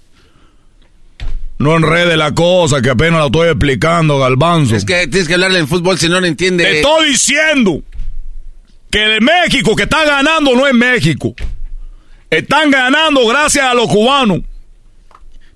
No 1.61 1.77
enrede 1.77 2.17
la 2.17 2.33
cosa, 2.33 2.81
que 2.81 2.89
apenas 2.89 3.21
la 3.21 3.27
estoy 3.27 3.49
explicando, 3.49 4.19
Galbanzo. 4.19 4.77
Es 4.77 4.87
que 4.87 5.07
tienes 5.09 5.29
que 5.29 5.35
hablarle 5.35 5.59
en 5.59 5.69
fútbol 5.69 5.99
si 5.99 6.09
no 6.09 6.19
lo 6.19 6.27
entiende. 6.27 6.65
Te 6.65 6.77
estoy 6.81 7.09
diciendo 7.09 7.83
que 8.91 9.17
el 9.17 9.21
México 9.21 9.77
que 9.77 9.83
está 9.83 10.07
ganando 10.07 10.55
no 10.55 10.67
es 10.67 10.73
México. 10.73 11.35
Están 12.31 12.71
ganando 12.71 13.27
gracias 13.27 13.67
a 13.67 13.75
los 13.75 13.89
cubanos. 13.89 14.41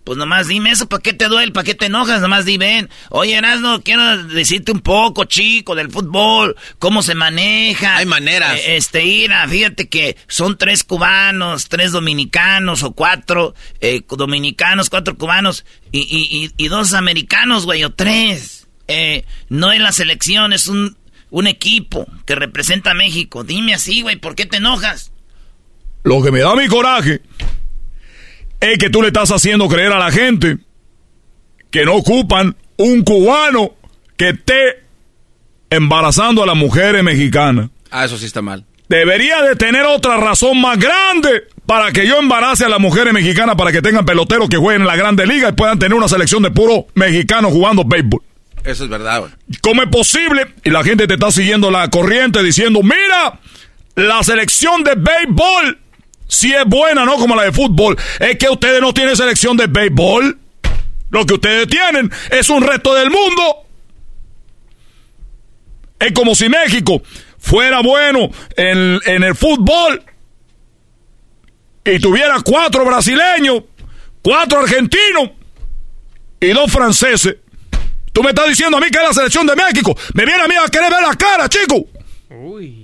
Pues 0.04 0.18
nomás 0.18 0.48
dime 0.48 0.70
eso, 0.70 0.86
¿para 0.86 1.02
qué 1.02 1.14
te 1.14 1.28
duele? 1.28 1.50
¿Para 1.50 1.64
qué 1.64 1.74
te 1.74 1.86
enojas? 1.86 2.20
Nomás 2.20 2.44
di, 2.44 2.58
ven. 2.58 2.90
Oye, 3.08 3.36
Erasno, 3.36 3.80
quiero 3.82 4.22
decirte 4.24 4.70
un 4.70 4.80
poco, 4.80 5.24
chico, 5.24 5.74
del 5.74 5.90
fútbol, 5.90 6.56
cómo 6.78 7.02
se 7.02 7.14
maneja. 7.14 7.96
Hay 7.96 8.04
maneras. 8.04 8.58
Eh, 8.58 8.76
este, 8.76 9.02
Ira, 9.02 9.48
fíjate 9.48 9.88
que 9.88 10.18
son 10.28 10.58
tres 10.58 10.84
cubanos, 10.84 11.70
tres 11.70 11.92
dominicanos 11.92 12.82
o 12.82 12.92
cuatro 12.92 13.54
eh, 13.80 14.02
dominicanos, 14.06 14.90
cuatro 14.90 15.16
cubanos 15.16 15.64
y, 15.90 16.00
y, 16.00 16.52
y, 16.62 16.68
dos 16.68 16.92
americanos, 16.92 17.64
güey, 17.64 17.82
o 17.82 17.90
tres. 17.90 18.68
Eh, 18.88 19.24
no 19.48 19.72
es 19.72 19.80
la 19.80 19.92
selección, 19.92 20.52
es 20.52 20.68
un, 20.68 20.98
un 21.30 21.46
equipo 21.46 22.06
que 22.26 22.34
representa 22.34 22.90
a 22.90 22.94
México. 22.94 23.42
Dime 23.42 23.72
así, 23.72 24.02
güey, 24.02 24.16
¿por 24.16 24.34
qué 24.34 24.44
te 24.44 24.58
enojas? 24.58 25.12
Lo 26.02 26.22
que 26.22 26.30
me 26.30 26.40
da 26.40 26.54
mi 26.54 26.68
coraje 26.68 27.22
es 28.72 28.78
que 28.78 28.90
tú 28.90 29.02
le 29.02 29.08
estás 29.08 29.30
haciendo 29.30 29.68
creer 29.68 29.92
a 29.92 29.98
la 29.98 30.10
gente 30.10 30.58
que 31.70 31.84
no 31.84 31.94
ocupan 31.94 32.56
un 32.76 33.02
cubano 33.02 33.74
que 34.16 34.30
esté 34.30 34.84
embarazando 35.70 36.42
a 36.42 36.46
las 36.46 36.56
mujeres 36.56 37.02
mexicanas. 37.02 37.70
Ah, 37.90 38.04
eso 38.04 38.16
sí 38.16 38.26
está 38.26 38.42
mal. 38.42 38.64
Debería 38.88 39.42
de 39.42 39.56
tener 39.56 39.84
otra 39.84 40.16
razón 40.18 40.60
más 40.60 40.78
grande 40.78 41.44
para 41.66 41.90
que 41.92 42.06
yo 42.06 42.18
embarace 42.18 42.64
a 42.64 42.68
las 42.68 42.80
mujeres 42.80 43.12
mexicanas 43.12 43.56
para 43.56 43.72
que 43.72 43.82
tengan 43.82 44.04
peloteros 44.04 44.48
que 44.48 44.56
jueguen 44.56 44.82
en 44.82 44.88
la 44.88 44.96
Grande 44.96 45.26
Liga 45.26 45.48
y 45.48 45.52
puedan 45.52 45.78
tener 45.78 45.96
una 45.96 46.08
selección 46.08 46.42
de 46.42 46.50
puros 46.50 46.84
mexicanos 46.94 47.52
jugando 47.52 47.84
béisbol. 47.84 48.22
Eso 48.64 48.84
es 48.84 48.90
verdad, 48.90 49.20
güey. 49.20 49.32
¿Cómo 49.60 49.82
es 49.82 49.88
posible? 49.88 50.54
Y 50.64 50.70
la 50.70 50.84
gente 50.84 51.06
te 51.06 51.14
está 51.14 51.30
siguiendo 51.30 51.70
la 51.70 51.88
corriente 51.88 52.42
diciendo, 52.42 52.82
mira, 52.82 53.40
la 53.94 54.22
selección 54.22 54.84
de 54.84 54.94
béisbol 54.94 55.78
si 56.26 56.52
es 56.52 56.64
buena, 56.66 57.04
no 57.04 57.16
como 57.16 57.36
la 57.36 57.44
de 57.44 57.52
fútbol. 57.52 57.96
Es 58.18 58.36
que 58.36 58.48
ustedes 58.48 58.80
no 58.80 58.92
tienen 58.92 59.16
selección 59.16 59.56
de 59.56 59.66
béisbol. 59.66 60.38
Lo 61.10 61.26
que 61.26 61.34
ustedes 61.34 61.68
tienen 61.68 62.10
es 62.30 62.48
un 62.48 62.62
resto 62.62 62.94
del 62.94 63.10
mundo. 63.10 63.66
Es 65.98 66.12
como 66.12 66.34
si 66.34 66.48
México 66.48 67.02
fuera 67.38 67.80
bueno 67.80 68.30
en, 68.56 69.00
en 69.04 69.22
el 69.22 69.34
fútbol 69.34 70.02
y 71.84 71.98
tuviera 71.98 72.40
cuatro 72.42 72.84
brasileños, 72.84 73.62
cuatro 74.22 74.60
argentinos 74.60 75.30
y 76.40 76.48
dos 76.48 76.70
franceses. 76.72 77.36
Tú 78.12 78.22
me 78.22 78.30
estás 78.30 78.48
diciendo 78.48 78.76
a 78.76 78.80
mí 78.80 78.86
que 78.90 78.98
es 78.98 79.04
la 79.04 79.12
selección 79.12 79.46
de 79.46 79.56
México. 79.56 79.96
Me 80.14 80.24
viene 80.24 80.42
a 80.42 80.48
mí 80.48 80.54
a 80.54 80.68
querer 80.68 80.90
ver 80.90 81.02
la 81.02 81.14
cara, 81.14 81.48
chico. 81.48 81.86
Uy. 82.30 82.83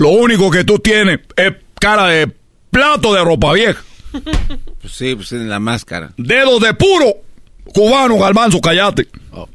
Lo 0.00 0.08
único 0.08 0.50
que 0.50 0.64
tú 0.64 0.78
tienes 0.78 1.20
es 1.36 1.52
cara 1.78 2.06
de 2.06 2.34
plato 2.70 3.12
de 3.12 3.22
ropa 3.22 3.52
vieja. 3.52 3.82
Pues 4.80 4.94
sí, 4.94 5.14
pues 5.14 5.28
tiene 5.28 5.44
la 5.44 5.60
máscara. 5.60 6.14
Dedos 6.16 6.58
de 6.62 6.72
puro 6.72 7.16
cubano, 7.74 8.18
Galmanzo, 8.18 8.62
callate. 8.62 9.06
Oh. 9.30 9.46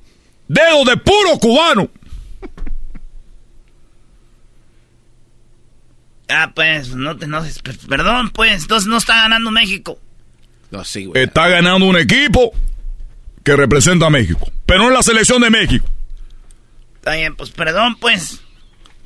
Dedos 0.48 0.86
de 0.86 0.98
puro 0.98 1.40
cubano. 1.40 1.90
Ah, 6.30 6.52
pues, 6.54 6.90
no 6.90 7.18
te 7.18 7.26
no, 7.26 7.44
Perdón, 7.90 8.30
pues, 8.30 8.62
entonces 8.62 8.88
no 8.88 8.98
está 8.98 9.16
ganando 9.16 9.50
México. 9.50 9.98
No, 10.70 10.86
sí, 10.86 11.06
güey. 11.06 11.24
Está 11.24 11.48
ganando 11.48 11.88
un 11.88 11.98
equipo 11.98 12.52
que 13.44 13.56
representa 13.56 14.06
a 14.06 14.10
México, 14.12 14.48
pero 14.68 14.84
no 14.84 14.90
es 14.90 14.94
la 14.94 15.02
selección 15.02 15.42
de 15.42 15.50
México. 15.50 15.88
Está 16.98 17.16
bien, 17.16 17.36
pues, 17.36 17.50
perdón, 17.50 17.96
pues. 18.00 18.42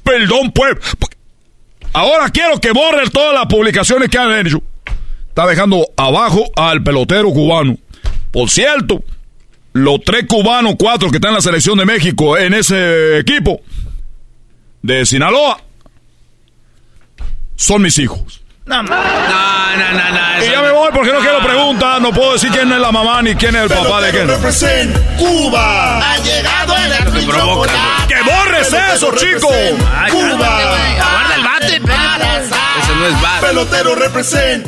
Perdón, 0.03 0.51
pues. 0.51 0.75
Ahora 1.93 2.29
quiero 2.29 2.59
que 2.59 2.71
borren 2.71 3.09
todas 3.09 3.33
las 3.33 3.45
publicaciones 3.47 4.09
que 4.09 4.17
han 4.17 4.45
hecho. 4.45 4.61
Está 5.27 5.45
dejando 5.47 5.87
abajo 5.97 6.49
al 6.55 6.83
pelotero 6.83 7.29
cubano. 7.31 7.77
Por 8.31 8.49
cierto, 8.49 9.03
los 9.73 10.01
tres 10.03 10.25
cubanos, 10.27 10.75
cuatro 10.77 11.09
que 11.09 11.17
están 11.17 11.29
en 11.29 11.35
la 11.35 11.41
selección 11.41 11.77
de 11.77 11.85
México 11.85 12.37
en 12.37 12.53
ese 12.53 13.19
equipo 13.19 13.61
de 14.81 15.05
Sinaloa 15.05 15.61
son 17.55 17.81
mis 17.81 17.97
hijos. 17.99 18.41
No, 18.65 18.83
no, 18.83 18.89
no, 18.89 18.95
no. 18.95 20.45
y 20.45 20.51
ya 20.51 20.61
me 20.61 20.71
voy 20.71 20.91
porque 20.93 21.11
no 21.11 21.19
quiero 21.19 21.39
preguntar, 21.39 21.99
no 21.99 22.11
puedo 22.11 22.33
decir 22.33 22.51
quién 22.51 22.71
es 22.71 22.79
la 22.79 22.91
mamá 22.91 23.21
ni 23.23 23.33
quién 23.33 23.55
es 23.55 23.63
el 23.63 23.69
papá 23.69 24.01
de 24.01 24.11
quién. 24.11 24.27
Cuba. 25.17 25.97
Ha 26.13 26.17
llegado 26.19 26.75
el 26.77 26.91
¡Que 28.07 28.21
borres 28.21 28.71
eso, 28.93 29.11
chico! 29.15 29.49
Cuba. 30.11 31.28
Bate, 31.77 32.45
Ese 32.81 32.95
no 32.95 33.05
es 33.05 33.21
bate. 33.21 33.45
Pelotero 33.45 33.93
represent. 33.93 34.65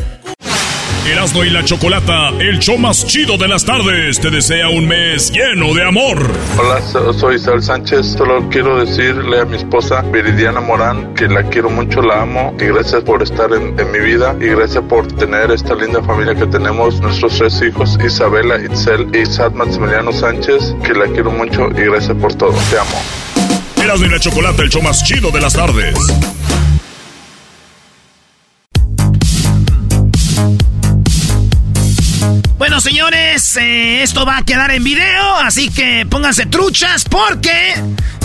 Erasmo 1.08 1.44
y 1.44 1.50
la 1.50 1.66
Chocolata, 1.66 2.30
el 2.40 2.60
show 2.60 2.78
más 2.78 3.08
chido 3.08 3.36
de 3.36 3.48
las 3.48 3.66
tardes, 3.66 4.20
te 4.20 4.30
desea 4.30 4.70
un 4.70 4.88
mes 4.88 5.32
lleno 5.32 5.74
de 5.74 5.84
amor. 5.84 6.30
Hola, 6.60 6.80
soy 7.14 7.40
Sal 7.40 7.64
Sánchez. 7.64 8.14
Solo 8.16 8.48
quiero 8.50 8.86
decirle 8.86 9.42
a 9.42 9.46
mi 9.46 9.58
esposa 9.58 10.04
Viridiana 10.04 10.62
Morán 10.62 11.16
que 11.16 11.28
la 11.28 11.42
quiero 11.50 11.72
mucho, 11.72 12.04
la 12.04 12.22
amo 12.22 12.56
y 12.60 12.66
gracias 12.66 13.02
por 13.04 13.24
estar 13.24 13.50
en, 13.52 13.76
mi 13.92 14.00
vida 14.00 14.36
y 14.40 14.50
gracias 14.50 14.84
por 14.88 15.08
tener 15.08 15.50
esta 15.50 15.74
linda 15.74 16.04
familia 16.04 16.36
que 16.36 16.46
tenemos, 16.46 17.02
nuestros 17.02 17.36
tres 17.36 17.60
hijos, 17.64 17.98
Isabela, 18.06 18.62
Itzel 18.64 19.08
y 19.16 19.26
Sad 19.26 19.54
Maximiliano 19.54 20.14
Sánchez, 20.14 20.76
que 20.86 20.94
la 20.94 21.08
quiero 21.08 21.32
mucho 21.32 21.68
y 21.72 21.82
gracias 21.82 22.16
por 22.18 22.36
todo. 22.36 22.54
Te 22.70 22.78
amo. 22.78 23.02
Erasmo 23.84 24.06
y 24.06 24.10
la 24.10 24.20
Chocolata, 24.20 24.62
el 24.62 24.70
show 24.70 24.84
más 24.84 25.04
chido 25.04 25.32
de 25.32 25.42
las 25.42 25.54
tardes. 25.54 25.96
Bueno, 32.72 32.80
señores, 32.80 33.58
eh, 33.58 34.02
esto 34.02 34.26
va 34.26 34.38
a 34.38 34.46
quedar 34.46 34.72
en 34.72 34.82
video, 34.82 35.36
así 35.40 35.68
que 35.68 36.06
pónganse 36.10 36.46
truchas 36.46 37.04
porque 37.04 37.76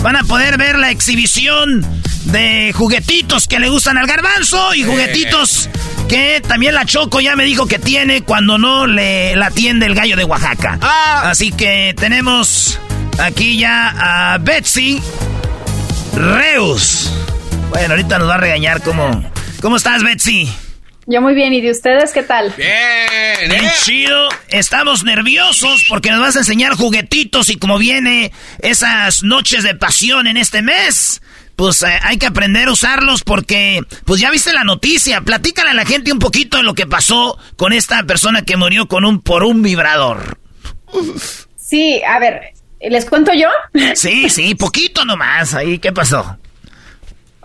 van 0.01 0.15
a 0.15 0.23
poder 0.23 0.57
ver 0.57 0.79
la 0.79 0.89
exhibición 0.89 1.85
de 2.23 2.71
juguetitos 2.71 3.45
que 3.45 3.59
le 3.59 3.67
gustan 3.67 3.97
al 3.97 4.07
garbanzo 4.07 4.73
y 4.73 4.85
juguetitos 4.85 5.69
que 6.07 6.41
también 6.47 6.75
la 6.75 6.85
Choco 6.85 7.19
ya 7.19 7.35
me 7.35 7.43
dijo 7.43 7.67
que 7.67 7.77
tiene 7.77 8.21
cuando 8.21 8.57
no 8.57 8.87
le 8.87 9.35
la 9.35 9.47
atiende 9.47 9.85
el 9.85 9.95
gallo 9.95 10.15
de 10.15 10.23
Oaxaca. 10.23 10.79
Ah. 10.81 11.23
Así 11.25 11.51
que 11.51 11.93
tenemos 11.97 12.79
aquí 13.19 13.57
ya 13.57 13.95
a 13.99 14.37
Betsy 14.37 15.03
Reus. 16.15 17.11
Bueno, 17.71 17.95
ahorita 17.95 18.17
nos 18.17 18.29
va 18.29 18.35
a 18.35 18.37
regañar 18.37 18.81
cómo... 18.81 19.29
¿Cómo 19.59 19.75
estás, 19.75 20.03
Betsy? 20.03 20.49
Yo 21.09 21.21
muy 21.21 21.35
bien, 21.35 21.53
¿y 21.53 21.61
de 21.61 21.71
ustedes 21.71 22.11
qué 22.11 22.21
tal? 22.21 22.53
Bien, 22.57 23.49
bien 23.49 23.71
chido. 23.81 24.27
Estamos 24.49 25.05
nerviosos 25.05 25.85
porque 25.87 26.11
nos 26.11 26.19
vas 26.19 26.35
a 26.35 26.39
enseñar 26.39 26.73
juguetitos 26.73 27.49
y 27.49 27.55
como 27.55 27.77
viene 27.77 28.33
esas 28.59 29.23
noches 29.23 29.63
de 29.63 29.73
pasión 29.73 30.27
en 30.27 30.35
este 30.35 30.61
mes, 30.61 31.21
pues 31.55 31.81
eh, 31.83 31.97
hay 32.03 32.17
que 32.17 32.25
aprender 32.25 32.67
a 32.67 32.73
usarlos 32.73 33.23
porque, 33.23 33.85
pues 34.03 34.19
ya 34.19 34.29
viste 34.31 34.51
la 34.51 34.65
noticia. 34.65 35.21
Platícale 35.21 35.69
a 35.69 35.73
la 35.73 35.85
gente 35.85 36.11
un 36.11 36.19
poquito 36.19 36.57
de 36.57 36.63
lo 36.63 36.73
que 36.73 36.85
pasó 36.85 37.37
con 37.55 37.71
esta 37.71 38.03
persona 38.03 38.41
que 38.41 38.57
murió 38.57 38.89
con 38.89 39.05
un 39.05 39.21
por 39.21 39.45
un 39.45 39.61
vibrador. 39.63 40.37
Sí, 41.55 42.01
a 42.03 42.19
ver, 42.19 42.53
¿les 42.81 43.05
cuento 43.05 43.31
yo? 43.33 43.47
Sí, 43.95 44.29
sí, 44.29 44.55
poquito 44.55 45.05
nomás. 45.05 45.53
Ahí, 45.53 45.79
¿qué 45.79 45.93
pasó? 45.93 46.37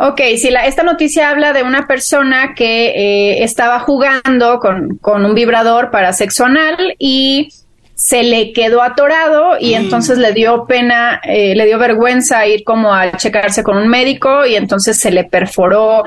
Ok, 0.04 0.20
si 0.36 0.50
la, 0.50 0.66
esta 0.66 0.82
noticia 0.82 1.30
habla 1.30 1.52
de 1.52 1.62
una 1.62 1.86
persona 1.86 2.54
que 2.56 2.88
eh, 2.88 3.44
estaba 3.44 3.78
jugando 3.78 4.58
con, 4.58 4.98
con, 4.98 5.24
un 5.24 5.32
vibrador 5.32 5.92
para 5.92 6.12
sexo 6.12 6.44
anal 6.44 6.96
y 6.98 7.50
se 7.94 8.24
le 8.24 8.52
quedó 8.52 8.82
atorado 8.82 9.58
y 9.60 9.74
mm. 9.74 9.76
entonces 9.76 10.18
le 10.18 10.32
dio 10.32 10.66
pena, 10.66 11.20
eh, 11.22 11.54
le 11.54 11.66
dio 11.66 11.78
vergüenza 11.78 12.44
ir 12.48 12.64
como 12.64 12.92
a 12.92 13.16
checarse 13.16 13.62
con 13.62 13.76
un 13.76 13.86
médico 13.86 14.44
y 14.44 14.56
entonces 14.56 14.98
se 14.98 15.12
le 15.12 15.22
perforó, 15.22 16.02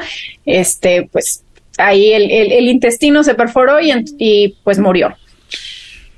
este, 0.46 1.08
pues 1.10 1.46
ahí 1.78 2.12
el, 2.12 2.30
el, 2.30 2.68
intestino 2.68 3.24
se 3.24 3.34
perforó 3.34 3.80
y, 3.80 3.94
y 4.18 4.58
pues 4.66 4.78
murió. 4.78 5.16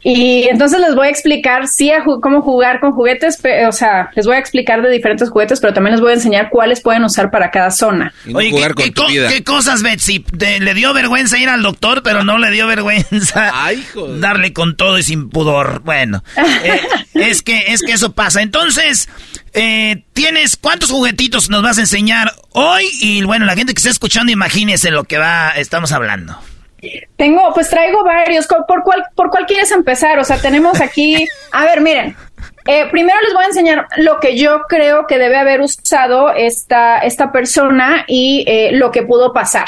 Y 0.09 0.47
entonces 0.47 0.79
les 0.79 0.95
voy 0.95 1.07
a 1.07 1.09
explicar, 1.09 1.67
sí, 1.67 1.91
cómo 2.21 2.41
jugar 2.41 2.79
con 2.79 2.93
juguetes, 2.93 3.41
o 3.67 3.71
sea, 3.73 4.09
les 4.15 4.25
voy 4.25 4.37
a 4.37 4.39
explicar 4.39 4.81
de 4.81 4.89
diferentes 4.89 5.29
juguetes, 5.29 5.59
pero 5.59 5.73
también 5.73 5.95
les 5.95 5.99
voy 5.99 6.11
a 6.11 6.13
enseñar 6.13 6.47
cuáles 6.49 6.79
pueden 6.79 7.03
usar 7.03 7.29
para 7.29 7.51
cada 7.51 7.71
zona. 7.71 8.13
Oye, 8.33 8.53
¿qué, 8.77 9.43
cosas, 9.43 9.83
Betsy? 9.83 10.23
le 10.39 10.73
dio 10.73 10.93
vergüenza 10.93 11.37
ir 11.37 11.49
al 11.49 11.61
doctor, 11.61 12.03
pero 12.03 12.23
no 12.23 12.37
le 12.37 12.51
dio 12.51 12.67
vergüenza 12.67 13.51
darle 14.19 14.53
con 14.53 14.77
todo 14.77 14.97
y 14.97 15.03
sin 15.03 15.29
pudor. 15.29 15.81
Bueno, 15.81 16.23
eh, 16.63 16.79
es, 17.13 17.41
que, 17.41 17.65
es 17.73 17.81
que 17.81 17.91
eso 17.91 18.13
pasa. 18.13 18.41
Entonces, 18.41 19.09
eh, 19.51 20.05
tienes, 20.13 20.55
¿cuántos 20.55 20.89
juguetitos 20.89 21.49
nos 21.49 21.63
vas 21.63 21.79
a 21.79 21.81
enseñar 21.81 22.31
hoy? 22.51 22.85
Y 23.01 23.23
bueno, 23.23 23.45
la 23.45 23.55
gente 23.55 23.73
que 23.73 23.79
está 23.79 23.89
escuchando, 23.89 24.31
imagínese 24.31 24.89
lo 24.89 25.03
que 25.03 25.17
va, 25.17 25.49
estamos 25.49 25.91
hablando. 25.91 26.39
Tengo, 27.15 27.51
pues 27.53 27.69
traigo 27.69 28.03
varios. 28.03 28.47
¿Por 28.47 28.83
cuál, 28.83 29.03
¿Por 29.15 29.29
cuál 29.29 29.45
quieres 29.45 29.71
empezar? 29.71 30.19
O 30.19 30.23
sea, 30.23 30.37
tenemos 30.37 30.81
aquí. 30.81 31.27
A 31.51 31.65
ver, 31.65 31.81
miren. 31.81 32.15
Eh, 32.67 32.85
primero 32.91 33.17
les 33.21 33.33
voy 33.33 33.43
a 33.45 33.47
enseñar 33.47 33.87
lo 33.95 34.19
que 34.19 34.37
yo 34.37 34.63
creo 34.67 35.07
que 35.07 35.17
debe 35.17 35.37
haber 35.37 35.61
usado 35.61 36.33
esta, 36.33 36.99
esta 36.99 37.31
persona 37.31 38.03
y 38.07 38.43
eh, 38.45 38.71
lo 38.73 38.91
que 38.91 39.03
pudo 39.03 39.31
pasar. 39.31 39.67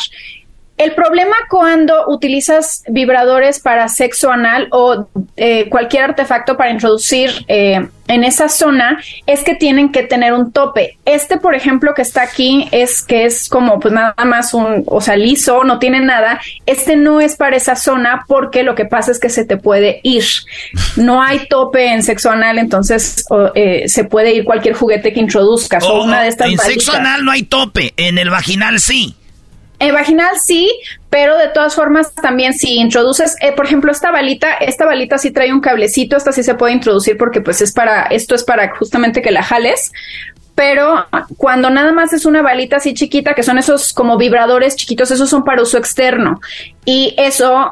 El 0.79 0.93
problema 0.93 1.35
cuando 1.49 2.07
utilizas 2.07 2.83
vibradores 2.87 3.59
para 3.59 3.89
sexo 3.89 4.31
anal 4.31 4.69
o 4.71 5.09
eh, 5.35 5.67
cualquier 5.67 6.05
artefacto 6.05 6.55
para 6.55 6.71
introducir 6.71 7.31
eh, 7.49 7.85
en 8.07 8.23
esa 8.23 8.47
zona 8.47 8.97
es 9.27 9.43
que 9.43 9.55
tienen 9.55 9.91
que 9.91 10.03
tener 10.03 10.31
un 10.31 10.53
tope. 10.53 10.97
Este, 11.03 11.35
por 11.35 11.53
ejemplo, 11.53 11.93
que 11.93 12.01
está 12.01 12.21
aquí 12.21 12.69
es 12.71 13.01
que 13.01 13.25
es 13.25 13.49
como 13.49 13.81
pues 13.81 13.93
nada 13.93 14.15
más 14.23 14.53
un, 14.53 14.85
o 14.85 15.01
sea, 15.01 15.17
liso, 15.17 15.65
no 15.65 15.79
tiene 15.79 15.99
nada. 15.99 16.39
Este 16.65 16.95
no 16.95 17.19
es 17.19 17.35
para 17.35 17.57
esa 17.57 17.75
zona 17.75 18.23
porque 18.25 18.63
lo 18.63 18.73
que 18.73 18.85
pasa 18.85 19.11
es 19.11 19.19
que 19.19 19.29
se 19.29 19.43
te 19.43 19.57
puede 19.57 19.99
ir. 20.03 20.23
No 20.95 21.21
hay 21.21 21.45
tope 21.49 21.91
en 21.91 22.03
sexo 22.03 22.31
anal, 22.31 22.57
entonces 22.57 23.25
eh, 23.53 23.83
se 23.89 24.05
puede 24.05 24.33
ir 24.33 24.45
cualquier 24.45 24.75
juguete 24.75 25.11
que 25.11 25.19
introduzcas 25.19 25.83
o, 25.83 26.03
una 26.03 26.21
de 26.21 26.29
estas. 26.29 26.49
En 26.49 26.57
sexo 26.57 26.93
anal 26.93 27.25
no 27.25 27.31
hay 27.31 27.43
tope, 27.43 27.93
en 27.97 28.17
el 28.17 28.29
vaginal 28.29 28.79
sí. 28.79 29.13
En 29.79 29.93
vaginal 29.93 30.37
sí, 30.37 30.69
pero 31.09 31.37
de 31.37 31.47
todas 31.47 31.73
formas 31.73 32.13
también 32.13 32.53
si 32.53 32.75
introduces, 32.79 33.35
eh, 33.41 33.53
por 33.53 33.65
ejemplo, 33.65 33.91
esta 33.91 34.11
balita, 34.11 34.53
esta 34.55 34.85
balita 34.85 35.17
sí 35.17 35.31
trae 35.31 35.53
un 35.53 35.61
cablecito, 35.61 36.17
esta 36.17 36.33
sí 36.33 36.43
se 36.43 36.55
puede 36.55 36.73
introducir 36.73 37.17
porque 37.17 37.39
pues 37.39 37.61
es 37.61 37.71
para, 37.71 38.03
esto 38.03 38.35
es 38.35 38.43
para 38.43 38.75
justamente 38.75 39.21
que 39.21 39.31
la 39.31 39.41
jales, 39.41 39.93
pero 40.53 41.05
cuando 41.37 41.69
nada 41.69 41.93
más 41.93 42.11
es 42.11 42.25
una 42.25 42.41
balita 42.41 42.75
así 42.75 42.93
chiquita, 42.93 43.33
que 43.33 43.43
son 43.43 43.57
esos 43.57 43.93
como 43.93 44.17
vibradores 44.17 44.75
chiquitos, 44.75 45.11
esos 45.11 45.29
son 45.29 45.45
para 45.45 45.61
uso 45.61 45.77
externo 45.77 46.41
y 46.83 47.15
eso 47.17 47.71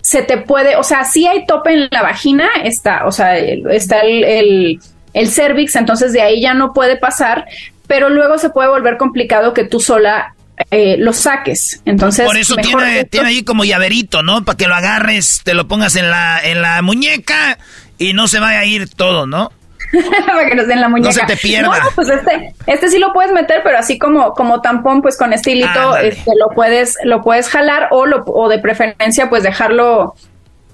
se 0.00 0.22
te 0.22 0.38
puede, 0.38 0.76
o 0.76 0.84
sea, 0.84 1.04
si 1.04 1.26
hay 1.26 1.44
tope 1.44 1.72
en 1.72 1.88
la 1.90 2.02
vagina, 2.02 2.48
está, 2.62 3.04
o 3.04 3.10
sea, 3.10 3.36
está 3.36 4.00
el, 4.00 4.22
el, 4.22 4.80
el 5.12 5.28
cervix, 5.28 5.74
entonces 5.74 6.12
de 6.12 6.22
ahí 6.22 6.40
ya 6.40 6.54
no 6.54 6.72
puede 6.72 6.96
pasar, 6.96 7.46
pero 7.88 8.08
luego 8.10 8.38
se 8.38 8.50
puede 8.50 8.68
volver 8.68 8.96
complicado 8.96 9.52
que 9.52 9.64
tú 9.64 9.80
sola 9.80 10.36
eh, 10.70 10.96
lo 10.98 11.12
saques. 11.12 11.82
Entonces, 11.84 12.26
por 12.26 12.36
eso 12.36 12.56
tiene, 12.56 13.04
tiene 13.04 13.28
ahí 13.28 13.42
como 13.42 13.64
llaverito, 13.64 14.22
¿no? 14.22 14.44
Para 14.44 14.56
que 14.56 14.66
lo 14.66 14.74
agarres, 14.74 15.42
te 15.44 15.54
lo 15.54 15.68
pongas 15.68 15.96
en 15.96 16.10
la, 16.10 16.40
en 16.42 16.62
la 16.62 16.80
muñeca 16.82 17.58
y 17.98 18.12
no 18.12 18.28
se 18.28 18.40
vaya 18.40 18.60
a 18.60 18.64
ir 18.64 18.88
todo, 18.88 19.26
¿no? 19.26 19.52
para 20.26 20.48
que 20.48 20.54
nos 20.54 20.66
den 20.66 20.80
la 20.80 20.88
muñeca. 20.88 21.08
No 21.08 21.12
se 21.12 21.26
te 21.26 21.36
pierda. 21.36 21.68
No, 21.68 21.90
pues 21.94 22.08
este, 22.08 22.54
este 22.66 22.90
sí 22.90 22.98
lo 22.98 23.12
puedes 23.12 23.32
meter, 23.32 23.62
pero 23.62 23.78
así 23.78 23.98
como, 23.98 24.32
como 24.32 24.60
tampón, 24.60 25.02
pues 25.02 25.16
con 25.16 25.32
hilito 25.32 25.96
este, 25.96 26.32
lo 26.38 26.48
puedes, 26.54 26.96
lo 27.04 27.22
puedes 27.22 27.48
jalar 27.48 27.88
o 27.90 28.06
lo, 28.06 28.24
o 28.26 28.48
de 28.48 28.58
preferencia, 28.58 29.28
pues 29.28 29.42
dejarlo 29.42 30.14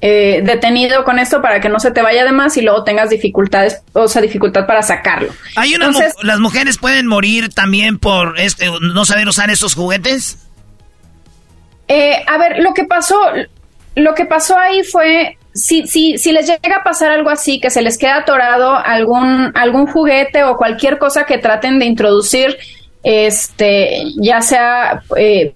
eh, 0.06 0.42
detenido 0.44 1.02
con 1.02 1.18
esto 1.18 1.40
para 1.40 1.62
que 1.62 1.70
no 1.70 1.80
se 1.80 1.90
te 1.90 2.02
vaya 2.02 2.26
de 2.26 2.32
más 2.32 2.58
y 2.58 2.60
luego 2.60 2.84
tengas 2.84 3.08
dificultades, 3.08 3.80
o 3.94 4.06
sea, 4.06 4.20
dificultad 4.20 4.66
para 4.66 4.82
sacarlo. 4.82 5.32
¿Hay 5.56 5.74
una 5.74 5.90
¿Las 6.22 6.40
mujeres 6.40 6.76
pueden 6.76 7.06
morir 7.06 7.48
también 7.48 7.98
por 7.98 8.38
este, 8.38 8.66
no 8.82 9.06
saber 9.06 9.26
usar 9.28 9.48
esos 9.48 9.74
juguetes? 9.74 10.46
Eh, 11.88 12.22
a 12.26 12.36
ver, 12.36 12.58
lo 12.58 12.74
que 12.74 12.84
pasó, 12.84 13.18
lo 13.94 14.14
que 14.14 14.26
pasó 14.26 14.58
ahí 14.58 14.84
fue 14.84 15.38
si, 15.54 15.86
si, 15.86 16.18
si 16.18 16.32
les 16.32 16.48
llega 16.48 16.76
a 16.80 16.84
pasar 16.84 17.10
algo 17.10 17.30
así, 17.30 17.58
que 17.58 17.70
se 17.70 17.80
les 17.80 17.96
queda 17.96 18.18
atorado 18.18 18.76
algún, 18.76 19.52
algún 19.54 19.86
juguete 19.86 20.44
o 20.44 20.58
cualquier 20.58 20.98
cosa 20.98 21.24
que 21.24 21.38
traten 21.38 21.78
de 21.78 21.86
introducir 21.86 22.58
este, 23.04 24.02
ya 24.16 24.40
sea 24.40 25.02
eh, 25.16 25.52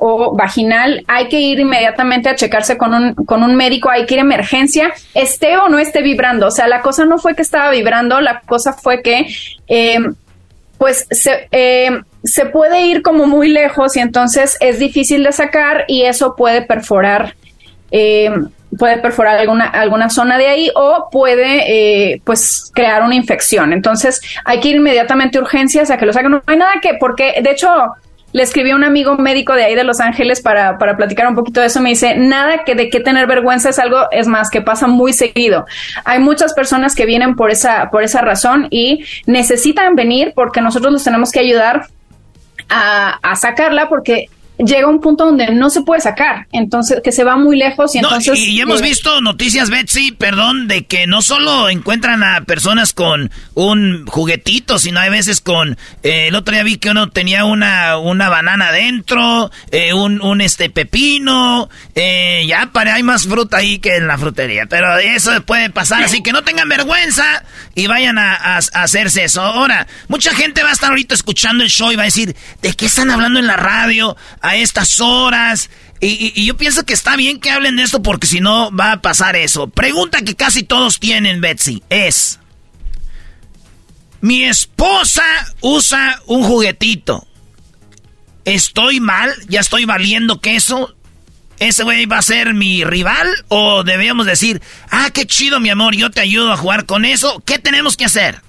o 0.00 0.34
vaginal, 0.36 1.04
hay 1.06 1.28
que 1.28 1.40
ir 1.40 1.60
inmediatamente 1.60 2.28
a 2.28 2.34
checarse 2.34 2.76
con 2.76 2.92
un, 2.92 3.14
con 3.14 3.44
un 3.44 3.54
médico, 3.54 3.88
hay 3.88 4.06
que 4.06 4.14
ir 4.14 4.20
a 4.20 4.24
emergencia, 4.24 4.92
esté 5.14 5.56
o 5.56 5.68
no 5.68 5.78
esté 5.78 6.02
vibrando. 6.02 6.48
O 6.48 6.50
sea, 6.50 6.66
la 6.66 6.82
cosa 6.82 7.04
no 7.04 7.18
fue 7.18 7.36
que 7.36 7.42
estaba 7.42 7.70
vibrando, 7.70 8.20
la 8.20 8.40
cosa 8.40 8.72
fue 8.72 9.02
que, 9.02 9.26
em, 9.68 10.14
pues, 10.78 11.06
se, 11.12 11.46
em, 11.52 12.02
se 12.24 12.46
puede 12.46 12.80
ir 12.86 13.02
como 13.02 13.26
muy 13.26 13.48
lejos 13.48 13.96
y 13.96 14.00
entonces 14.00 14.56
es 14.58 14.80
difícil 14.80 15.22
de 15.22 15.30
sacar 15.30 15.84
y 15.86 16.02
eso 16.02 16.34
puede 16.34 16.62
perforar. 16.62 17.36
Puede 18.78 18.98
perforar 18.98 19.38
alguna, 19.38 19.66
alguna 19.66 20.10
zona 20.10 20.38
de 20.38 20.46
ahí 20.46 20.70
o 20.74 21.08
puede 21.10 22.12
eh, 22.12 22.22
pues 22.24 22.70
crear 22.74 23.02
una 23.02 23.14
infección. 23.14 23.72
Entonces 23.72 24.20
hay 24.44 24.60
que 24.60 24.68
ir 24.68 24.76
inmediatamente 24.76 25.38
a 25.38 25.40
urgencias 25.40 25.90
a 25.90 25.96
que 25.96 26.06
lo 26.06 26.12
saquen. 26.12 26.30
No 26.30 26.42
hay 26.46 26.56
nada 26.56 26.74
que, 26.80 26.94
porque 26.94 27.40
de 27.42 27.50
hecho 27.50 27.68
le 28.32 28.42
escribí 28.42 28.70
a 28.70 28.76
un 28.76 28.84
amigo 28.84 29.16
médico 29.16 29.54
de 29.54 29.64
ahí 29.64 29.74
de 29.74 29.84
Los 29.84 30.00
Ángeles 30.00 30.40
para, 30.40 30.78
para 30.78 30.96
platicar 30.96 31.26
un 31.26 31.34
poquito 31.34 31.60
de 31.60 31.66
eso. 31.66 31.80
Me 31.80 31.90
dice, 31.90 32.16
nada 32.16 32.64
que 32.64 32.74
de 32.74 32.88
qué 32.88 33.00
tener 33.00 33.26
vergüenza 33.26 33.70
es 33.70 33.78
algo, 33.78 34.08
es 34.12 34.26
más, 34.26 34.50
que 34.50 34.62
pasa 34.62 34.86
muy 34.86 35.12
seguido. 35.12 35.66
Hay 36.04 36.20
muchas 36.20 36.54
personas 36.54 36.94
que 36.94 37.06
vienen 37.06 37.34
por 37.34 37.50
esa, 37.50 37.90
por 37.90 38.02
esa 38.02 38.20
razón 38.20 38.68
y 38.70 39.04
necesitan 39.26 39.94
venir 39.94 40.32
porque 40.34 40.60
nosotros 40.60 40.92
los 40.92 41.04
tenemos 41.04 41.32
que 41.32 41.40
ayudar 41.40 41.86
a, 42.68 43.18
a 43.22 43.36
sacarla 43.36 43.88
porque 43.88 44.28
llega 44.64 44.88
un 44.88 45.00
punto 45.00 45.26
donde 45.26 45.52
no 45.54 45.70
se 45.70 45.82
puede 45.82 46.00
sacar, 46.00 46.46
entonces 46.52 47.00
que 47.02 47.12
se 47.12 47.24
va 47.24 47.36
muy 47.36 47.56
lejos 47.56 47.94
y 47.94 47.98
entonces... 47.98 48.38
Y, 48.38 48.60
hemos 48.60 48.82
visto 48.82 49.20
noticias, 49.20 49.70
Betsy, 49.70 50.12
perdón, 50.12 50.68
de 50.68 50.84
que 50.84 51.06
no 51.06 51.22
solo 51.22 51.68
encuentran 51.68 52.22
a 52.22 52.42
personas 52.42 52.92
con 52.92 53.30
un 53.54 54.06
juguetito, 54.06 54.78
sino 54.78 55.00
hay 55.00 55.10
veces 55.10 55.40
con... 55.40 55.78
Eh, 56.02 56.28
el 56.28 56.34
otro 56.34 56.54
día 56.54 56.62
vi 56.62 56.76
que 56.76 56.90
uno 56.90 57.08
tenía 57.10 57.44
una, 57.44 57.98
una 57.98 58.28
banana 58.28 58.68
adentro, 58.68 59.50
eh, 59.70 59.94
un, 59.94 60.20
un 60.20 60.40
este 60.40 60.70
pepino, 60.70 61.68
eh, 61.94 62.44
ya 62.46 62.70
para, 62.72 62.94
hay 62.94 63.02
más 63.02 63.26
fruta 63.26 63.58
ahí 63.58 63.78
que 63.78 63.96
en 63.96 64.06
la 64.06 64.18
frutería, 64.18 64.66
pero 64.68 64.98
eso 64.98 65.40
puede 65.42 65.70
pasar, 65.70 66.02
así 66.02 66.22
que 66.22 66.32
no 66.32 66.42
tengan 66.42 66.68
vergüenza 66.68 67.44
y 67.74 67.86
vayan 67.86 68.18
a, 68.18 68.34
a 68.34 68.58
hacerse 68.58 69.24
eso. 69.24 69.40
Ahora, 69.42 69.86
mucha 70.08 70.34
gente 70.34 70.62
va 70.62 70.70
a 70.70 70.72
estar 70.72 70.90
ahorita 70.90 71.14
escuchando 71.14 71.64
el 71.64 71.70
show 71.70 71.90
y 71.90 71.96
va 71.96 72.02
a 72.02 72.06
decir, 72.06 72.36
¿de 72.62 72.74
qué 72.74 72.86
están 72.86 73.10
hablando 73.10 73.38
en 73.38 73.46
la 73.46 73.56
radio? 73.56 74.16
A 74.50 74.56
estas 74.56 75.00
horas. 75.00 75.70
Y, 76.00 76.44
yo 76.44 76.56
pienso 76.56 76.84
que 76.84 76.92
está 76.92 77.16
bien 77.16 77.40
que 77.40 77.50
hablen 77.50 77.76
de 77.76 77.82
esto 77.82 78.02
porque 78.02 78.26
si 78.26 78.40
no 78.40 78.74
va 78.74 78.92
a 78.92 79.02
pasar 79.02 79.36
eso. 79.36 79.68
Pregunta 79.68 80.22
que 80.22 80.34
casi 80.34 80.62
todos 80.62 81.00
tienen, 81.00 81.40
Betsy, 81.40 81.82
es... 81.88 82.38
Mi 84.22 84.44
esposa 84.44 85.24
usa 85.62 86.20
un 86.26 86.42
juguetito. 86.42 87.26
¿Estoy 88.44 89.00
mal? 89.00 89.32
¿Ya 89.48 89.60
estoy 89.60 89.86
valiendo 89.86 90.42
queso? 90.42 90.94
¿Ese 91.58 91.84
güey 91.84 92.04
va 92.04 92.18
a 92.18 92.22
ser 92.22 92.52
mi 92.52 92.84
rival? 92.84 93.28
¿O 93.48 93.82
debemos 93.82 94.26
decir, 94.26 94.60
ah, 94.90 95.08
qué 95.12 95.26
chido 95.26 95.58
mi 95.58 95.70
amor, 95.70 95.94
yo 95.94 96.10
te 96.10 96.20
ayudo 96.20 96.52
a 96.52 96.58
jugar 96.58 96.84
con 96.84 97.06
eso? 97.06 97.42
¿Qué 97.46 97.58
tenemos 97.58 97.96
que 97.96 98.04
hacer? 98.04 98.42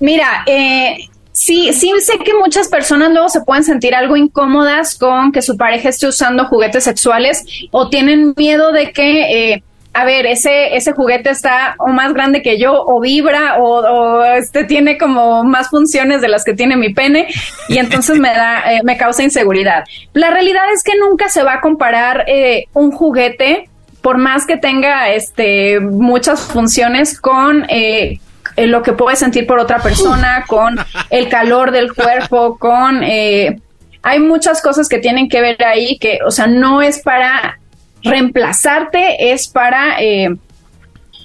Mira, 0.00 0.44
eh, 0.46 1.08
Sí, 1.32 1.72
sí 1.72 1.92
sé 2.00 2.18
que 2.18 2.34
muchas 2.34 2.68
personas 2.68 3.10
luego 3.12 3.28
se 3.28 3.42
pueden 3.42 3.62
sentir 3.62 3.94
algo 3.94 4.16
incómodas 4.16 4.98
con 4.98 5.30
que 5.30 5.42
su 5.42 5.56
pareja 5.56 5.88
esté 5.88 6.08
usando 6.08 6.46
juguetes 6.46 6.84
sexuales 6.84 7.44
o 7.70 7.88
tienen 7.88 8.34
miedo 8.36 8.72
de 8.72 8.92
que, 8.92 9.52
eh, 9.52 9.62
a 9.92 10.04
ver, 10.04 10.26
ese, 10.26 10.74
ese 10.76 10.92
juguete 10.92 11.30
está 11.30 11.76
o 11.78 11.88
más 11.88 12.12
grande 12.14 12.42
que 12.42 12.58
yo 12.58 12.72
o 12.84 13.00
vibra 13.00 13.58
o, 13.58 14.24
este 14.24 14.64
tiene 14.64 14.98
como 14.98 15.44
más 15.44 15.70
funciones 15.70 16.20
de 16.20 16.28
las 16.28 16.44
que 16.44 16.54
tiene 16.54 16.76
mi 16.76 16.92
pene 16.92 17.28
y 17.68 17.78
entonces 17.78 18.18
me 18.18 18.30
da, 18.30 18.72
eh, 18.72 18.80
me 18.82 18.96
causa 18.96 19.22
inseguridad. 19.22 19.84
La 20.12 20.30
realidad 20.30 20.64
es 20.74 20.82
que 20.82 20.98
nunca 20.98 21.28
se 21.28 21.44
va 21.44 21.54
a 21.54 21.60
comparar 21.60 22.24
eh, 22.26 22.66
un 22.74 22.90
juguete 22.90 23.68
por 24.02 24.18
más 24.18 24.46
que 24.46 24.56
tenga 24.56 25.10
este 25.10 25.78
muchas 25.80 26.40
funciones 26.40 27.20
con 27.20 27.66
eh, 27.68 28.18
eh, 28.56 28.66
lo 28.66 28.82
que 28.82 28.92
puedes 28.92 29.18
sentir 29.18 29.46
por 29.46 29.58
otra 29.58 29.78
persona, 29.78 30.44
con 30.46 30.76
el 31.10 31.28
calor 31.28 31.70
del 31.70 31.92
cuerpo, 31.94 32.58
con... 32.58 33.02
Eh, 33.02 33.60
hay 34.02 34.18
muchas 34.18 34.62
cosas 34.62 34.88
que 34.88 34.98
tienen 34.98 35.28
que 35.28 35.40
ver 35.40 35.62
ahí 35.62 35.98
que, 35.98 36.20
o 36.26 36.30
sea, 36.30 36.46
no 36.46 36.80
es 36.80 37.00
para 37.00 37.58
reemplazarte, 38.02 39.32
es 39.32 39.48
para... 39.48 40.00
Eh, 40.00 40.30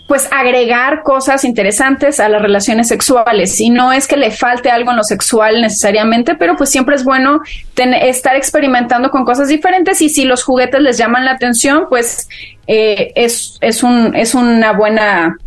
pues 0.07 0.27
agregar 0.31 1.01
cosas 1.01 1.43
interesantes 1.45 2.19
a 2.19 2.29
las 2.29 2.39
relaciones 2.39 2.89
sexuales. 2.89 3.59
Y 3.59 3.71
no 3.71 3.91
es 3.91 4.07
que 4.07 4.17
le 4.17 4.29
falte 4.29 4.69
algo 4.69 4.91
en 4.91 4.97
lo 4.97 5.03
sexual 5.03 5.61
necesariamente, 5.61 6.35
pero 6.35 6.55
pues 6.55 6.69
siempre 6.69 6.95
es 6.95 7.03
bueno 7.03 7.41
estar 7.75 8.35
experimentando 8.35 9.09
con 9.09 9.25
cosas 9.25 9.47
diferentes. 9.47 10.03
Y 10.03 10.09
si 10.09 10.25
los 10.25 10.43
juguetes 10.43 10.79
les 10.79 10.99
llaman 10.99 11.25
la 11.25 11.31
atención, 11.31 11.85
pues 11.89 12.29
es, 12.67 13.57
es, 13.61 13.81
un, 13.81 14.15
es 14.15 14.35
una 14.35 14.73
buena 14.73 15.39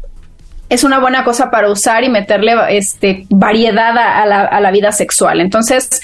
es 0.68 0.84
una 0.84 0.98
buena 0.98 1.24
cosa 1.24 1.50
para 1.50 1.70
usar 1.70 2.04
y 2.04 2.08
meterle 2.08 2.54
este, 2.70 3.26
variedad 3.30 3.96
a 3.96 4.26
la, 4.26 4.42
a 4.42 4.60
la 4.60 4.70
vida 4.70 4.92
sexual. 4.92 5.40
Entonces, 5.40 6.00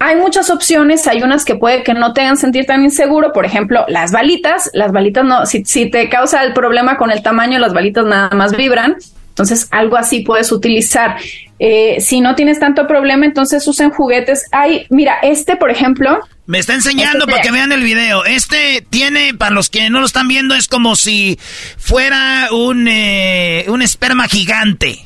hay 0.00 0.16
muchas 0.16 0.50
opciones, 0.50 1.06
hay 1.06 1.22
unas 1.22 1.44
que 1.44 1.56
puede 1.56 1.82
que 1.82 1.94
no 1.94 2.12
te 2.12 2.20
hagan 2.20 2.36
sentir 2.36 2.66
tan 2.66 2.84
inseguro, 2.84 3.32
por 3.32 3.44
ejemplo, 3.44 3.84
las 3.88 4.12
balitas, 4.12 4.70
las 4.72 4.92
balitas 4.92 5.24
no, 5.24 5.46
si, 5.46 5.64
si 5.64 5.90
te 5.90 6.08
causa 6.08 6.44
el 6.44 6.52
problema 6.52 6.96
con 6.96 7.10
el 7.10 7.22
tamaño, 7.22 7.58
las 7.58 7.74
balitas 7.74 8.04
nada 8.06 8.30
más 8.30 8.56
vibran, 8.56 8.96
entonces 9.38 9.68
algo 9.70 9.96
así 9.96 10.20
puedes 10.20 10.50
utilizar. 10.50 11.16
Eh, 11.60 11.98
si 12.00 12.20
no 12.20 12.34
tienes 12.34 12.58
tanto 12.58 12.88
problema, 12.88 13.24
entonces 13.24 13.66
usen 13.68 13.90
juguetes. 13.90 14.46
Hay, 14.50 14.86
mira, 14.90 15.18
este, 15.22 15.54
por 15.54 15.70
ejemplo, 15.70 16.18
me 16.46 16.58
está 16.58 16.74
enseñando 16.74 17.26
para 17.26 17.40
que 17.40 17.52
vean 17.52 17.70
el 17.70 17.84
video. 17.84 18.24
Este 18.24 18.84
tiene, 18.90 19.34
para 19.34 19.54
los 19.54 19.70
que 19.70 19.90
no 19.90 20.00
lo 20.00 20.06
están 20.06 20.26
viendo, 20.26 20.56
es 20.56 20.66
como 20.66 20.96
si 20.96 21.38
fuera 21.76 22.48
un, 22.50 22.88
eh, 22.88 23.66
un 23.68 23.80
esperma 23.80 24.26
gigante. 24.26 25.04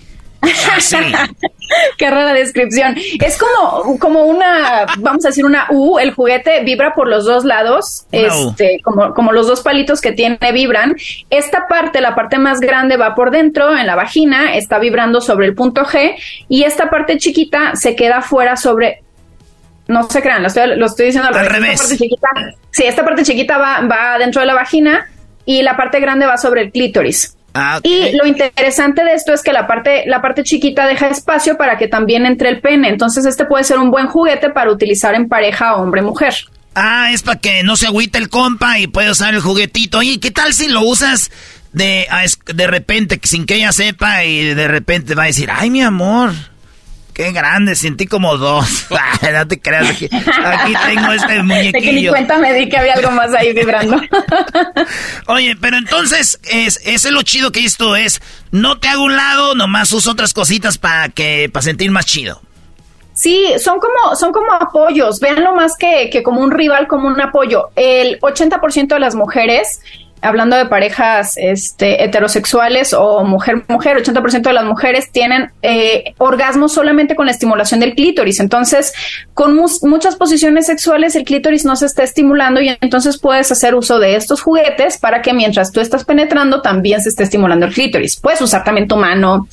Así. 0.77 0.97
Qué 1.99 2.11
rara 2.11 2.35
descripción. 2.35 2.97
Es 3.21 3.39
como, 3.39 3.99
como 3.99 4.25
una, 4.25 4.87
vamos 4.99 5.25
a 5.25 5.29
decir, 5.29 5.45
una 5.45 5.67
U. 5.71 5.99
El 5.99 6.13
juguete 6.13 6.63
vibra 6.65 6.95
por 6.95 7.09
los 7.09 7.25
dos 7.25 7.45
lados, 7.45 8.07
este, 8.11 8.81
como, 8.83 9.15
como 9.15 9.33
los 9.33 9.47
dos 9.47 9.63
palitos 9.63 10.01
que 10.01 10.13
tiene 10.13 10.39
vibran. 10.53 10.97
Esta 11.31 11.67
parte, 11.69 12.01
la 12.01 12.15
parte 12.15 12.39
más 12.39 12.61
grande, 12.61 12.97
va 12.97 13.15
por 13.15 13.31
dentro, 13.31 13.77
en 13.77 13.87
la 13.87 13.95
vagina, 13.95 14.55
está 14.57 14.79
vibrando 14.79 15.21
sobre 15.21 15.47
el 15.47 15.55
punto 15.55 15.85
G, 15.85 16.17
y 16.49 16.65
esta 16.65 16.91
parte 16.91 17.19
chiquita 17.19 17.75
se 17.75 17.95
queda 17.95 18.21
fuera 18.21 18.57
sobre 18.57 19.03
no 19.89 20.05
se 20.05 20.23
crean, 20.23 20.43
lo 20.43 20.49
estoy, 20.87 21.07
diciendo 21.07 21.29
al, 21.29 21.47
revés. 21.47 21.73
Esta 21.73 21.89
parte 21.89 21.99
chiquita, 21.99 22.29
sí, 22.71 22.85
esta 22.85 23.05
parte 23.05 23.23
chiquita 23.25 23.59
va, 23.59 23.81
va 23.83 24.19
dentro 24.19 24.41
de 24.41 24.47
la 24.47 24.55
vagina 24.55 25.11
y 25.45 25.63
la 25.63 25.77
parte 25.77 26.01
grande 26.01 26.25
va 26.27 26.37
sobre 26.37 26.63
el 26.63 26.73
clítoris. 26.73 27.37
Ah, 27.55 27.81
y 27.83 28.13
lo 28.17 28.27
interesante 28.27 29.05
de 29.05 29.15
esto 29.15 29.33
es 29.33 29.43
que 29.43 29.53
la 29.53 29.67
parte, 29.67 30.05
la 30.07 30.23
parte 30.23 30.43
chiquita 30.43 30.87
deja 30.87 31.09
espacio 31.09 31.57
para 31.57 31.77
que 31.77 31.89
también 31.89 32.25
entre 32.25 32.49
el 32.49 32.61
pene. 32.61 32.89
Entonces, 32.89 33.27
este 33.27 33.45
puede 33.45 33.65
ser 33.65 33.79
un 33.79 33.91
buen 33.91 34.07
juguete 34.07 34.51
para 34.51 34.71
utilizar 34.71 35.15
en 35.15 35.29
pareja 35.29 35.77
hombre-mujer. 35.77 36.35
Ah, 36.75 37.11
es 37.13 37.23
para 37.23 37.39
que 37.39 37.63
no 37.63 37.77
se 37.77 37.87
agüite 37.87 38.19
el 38.19 38.31
compa 38.31 38.79
y 38.79 38.87
puede 38.87 39.11
usar 39.11 39.35
el 39.35 39.41
juguetito. 39.41 39.99
Oye, 39.99 40.19
¿qué 40.21 40.31
tal 40.31 40.55
si 40.55 40.69
lo 40.69 40.81
usas 40.81 41.31
de, 41.73 42.07
de 42.55 42.67
repente, 42.67 43.21
sin 43.23 43.47
que 43.47 43.57
ella 43.57 43.73
sepa 43.73 44.25
y 44.25 44.55
de 44.55 44.69
repente 44.69 45.15
va 45.15 45.25
a 45.25 45.27
decir, 45.27 45.51
ay, 45.53 45.71
mi 45.71 45.83
amor, 45.83 46.33
Qué 47.13 47.31
grande, 47.33 47.75
sentí 47.75 48.07
como 48.07 48.39
dos. 48.39 48.87
no 49.33 49.49
te 49.49 49.61
creas, 49.61 49.91
aquí, 49.91 50.09
aquí 50.13 50.75
tengo 50.87 51.13
este 51.13 51.43
muñequillo. 51.43 51.73
De 51.73 51.81
que 51.81 51.93
ni 51.93 52.09
cuenta 52.09 52.39
me 52.39 52.55
di 52.55 52.69
que 52.69 52.79
había 52.79 52.95
algo 52.95 53.11
más 53.11 53.35
ahí 53.35 53.53
vibrando. 53.53 54.01
Oye, 55.27 55.55
pero 55.61 55.77
entonces, 55.77 56.41
es, 56.45 56.81
ese 56.85 57.09
es 57.09 57.13
lo 57.13 57.23
chido 57.23 57.53
que 57.53 57.65
esto 57.65 57.97
es, 57.97 58.23
no 58.51 58.79
te 58.79 58.89
hago 58.89 59.05
un 59.05 59.17
lado, 59.17 59.55
nomás 59.55 59.93
uso 59.93 60.13
otras 60.13 60.33
cositas 60.33 60.79
para 60.79 61.11
que, 61.11 61.51
para 61.53 61.63
sentir 61.63 61.91
más 61.91 62.07
chido. 62.07 62.41
Sí, 63.15 63.47
son 63.63 63.79
como, 63.79 64.17
son 64.17 64.33
como 64.33 64.53
apoyos, 64.53 65.21
véanlo 65.21 65.55
más 65.55 65.77
que, 65.77 66.09
que 66.11 66.23
como 66.23 66.41
un 66.41 66.51
rival, 66.51 66.89
como 66.89 67.09
un 67.09 67.21
apoyo. 67.21 67.71
El 67.77 68.19
80% 68.21 68.87
de 68.87 68.99
las 68.99 69.15
mujeres 69.15 69.81
hablando 70.23 70.57
de 70.57 70.67
parejas 70.67 71.35
este, 71.37 72.05
heterosexuales 72.05 72.95
o 72.95 73.25
mujer-mujer, 73.25 74.03
80% 74.03 74.43
de 74.43 74.53
las 74.53 74.65
mujeres 74.65 75.11
tienen 75.11 75.51
eh, 75.63 76.15
orgasmos 76.19 76.73
solamente 76.73 77.17
con 77.17 77.27
la 77.27 77.33
estimulación 77.33 77.81
del 77.81 77.95
clítoris. 77.95 78.41
Entonces, 78.41 78.95
con 79.35 79.55
muchas 79.55 80.17
posiciones 80.17 80.67
sexuales 80.67 81.17
el 81.17 81.25
clítoris 81.25 81.65
no 81.65 81.75
se 81.75 81.87
está 81.87 82.05
estimulando 82.05 82.61
y 82.61 82.77
entonces 82.81 83.19
puedes 83.19 83.51
hacer 83.51 83.75
uso 83.75 83.99
de 83.99 84.15
estos 84.15 84.41
juguetes 84.41 84.97
para 84.97 85.23
que 85.23 85.33
mientras 85.33 85.73
tú 85.73 85.81
estás 85.81 86.05
penetrando 86.05 86.63
también 86.63 87.01
se 87.01 87.09
esté 87.09 87.25
estimulando 87.25 87.67
el 87.67 87.75
clítoris. 87.75 88.19
Puedes 88.21 88.41
usar 88.41 88.63
también 88.63 88.87
tu 88.87 88.97
mano, 88.97 89.49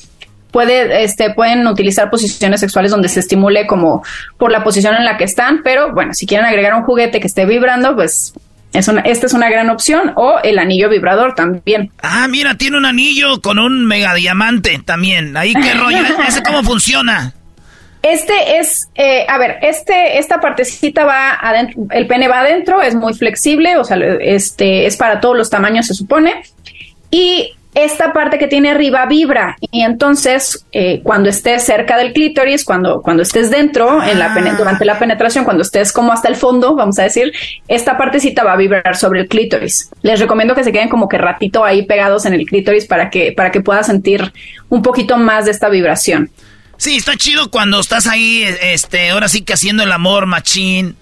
puede, 0.52 1.02
este, 1.02 1.30
pueden 1.34 1.66
utilizar 1.66 2.10
posiciones 2.10 2.60
sexuales 2.60 2.92
donde 2.92 3.08
se 3.08 3.20
estimule 3.20 3.66
como 3.66 4.04
por 4.38 4.52
la 4.52 4.62
posición 4.62 4.94
en 4.94 5.04
la 5.04 5.16
que 5.16 5.24
están, 5.24 5.62
pero 5.64 5.92
bueno, 5.92 6.14
si 6.14 6.26
quieren 6.26 6.46
agregar 6.46 6.74
un 6.74 6.84
juguete 6.84 7.20
que 7.20 7.26
esté 7.26 7.44
vibrando, 7.44 7.94
pues 7.96 8.34
es 8.72 8.88
una, 8.88 9.00
esta 9.02 9.26
es 9.26 9.32
una 9.32 9.50
gran 9.50 9.70
opción. 9.70 10.12
O 10.16 10.38
el 10.42 10.58
anillo 10.58 10.88
vibrador 10.88 11.34
también. 11.34 11.90
Ah, 12.02 12.26
mira, 12.28 12.54
tiene 12.54 12.76
un 12.76 12.86
anillo 12.86 13.40
con 13.40 13.58
un 13.58 13.86
mega 13.86 14.14
diamante 14.14 14.80
también. 14.84 15.36
Ahí 15.36 15.54
qué 15.54 15.74
rollo. 15.74 15.98
¿Ese 16.28 16.42
cómo 16.42 16.62
funciona? 16.62 17.34
Este 18.02 18.58
es, 18.58 18.88
eh, 18.94 19.26
a 19.28 19.36
ver, 19.36 19.58
este, 19.60 20.18
esta 20.18 20.40
partecita 20.40 21.04
va 21.04 21.34
adentro, 21.34 21.82
el 21.90 22.06
pene 22.06 22.28
va 22.28 22.40
adentro, 22.40 22.80
es 22.80 22.94
muy 22.94 23.12
flexible, 23.12 23.76
o 23.76 23.84
sea, 23.84 23.98
este 24.22 24.86
es 24.86 24.96
para 24.96 25.20
todos 25.20 25.36
los 25.36 25.50
tamaños, 25.50 25.86
se 25.86 25.92
supone. 25.92 26.42
Y 27.10 27.52
esta 27.74 28.12
parte 28.12 28.38
que 28.38 28.48
tiene 28.48 28.70
arriba 28.70 29.06
vibra 29.06 29.56
y 29.60 29.82
entonces 29.82 30.66
eh, 30.72 31.00
cuando 31.04 31.28
estés 31.28 31.64
cerca 31.64 31.96
del 31.96 32.12
clítoris, 32.12 32.64
cuando, 32.64 33.00
cuando 33.00 33.22
estés 33.22 33.50
dentro, 33.50 34.02
en 34.02 34.18
la 34.18 34.34
ah. 34.34 34.54
durante 34.56 34.84
la 34.84 34.98
penetración, 34.98 35.44
cuando 35.44 35.62
estés 35.62 35.92
como 35.92 36.12
hasta 36.12 36.28
el 36.28 36.36
fondo, 36.36 36.74
vamos 36.74 36.98
a 36.98 37.04
decir, 37.04 37.32
esta 37.68 37.96
partecita 37.96 38.42
va 38.42 38.54
a 38.54 38.56
vibrar 38.56 38.96
sobre 38.96 39.20
el 39.20 39.28
clítoris. 39.28 39.90
Les 40.02 40.18
recomiendo 40.18 40.54
que 40.54 40.64
se 40.64 40.72
queden 40.72 40.88
como 40.88 41.08
que 41.08 41.18
ratito 41.18 41.64
ahí 41.64 41.86
pegados 41.86 42.26
en 42.26 42.34
el 42.34 42.44
clítoris 42.44 42.86
para 42.86 43.08
que, 43.08 43.32
para 43.32 43.52
que 43.52 43.60
puedas 43.60 43.86
sentir 43.86 44.32
un 44.68 44.82
poquito 44.82 45.16
más 45.16 45.44
de 45.44 45.52
esta 45.52 45.68
vibración. 45.68 46.30
Sí, 46.76 46.96
está 46.96 47.16
chido 47.16 47.50
cuando 47.50 47.78
estás 47.78 48.06
ahí, 48.06 48.42
este, 48.62 49.10
ahora 49.10 49.28
sí 49.28 49.42
que 49.42 49.52
haciendo 49.52 49.82
el 49.82 49.92
amor 49.92 50.26
machín 50.26 50.96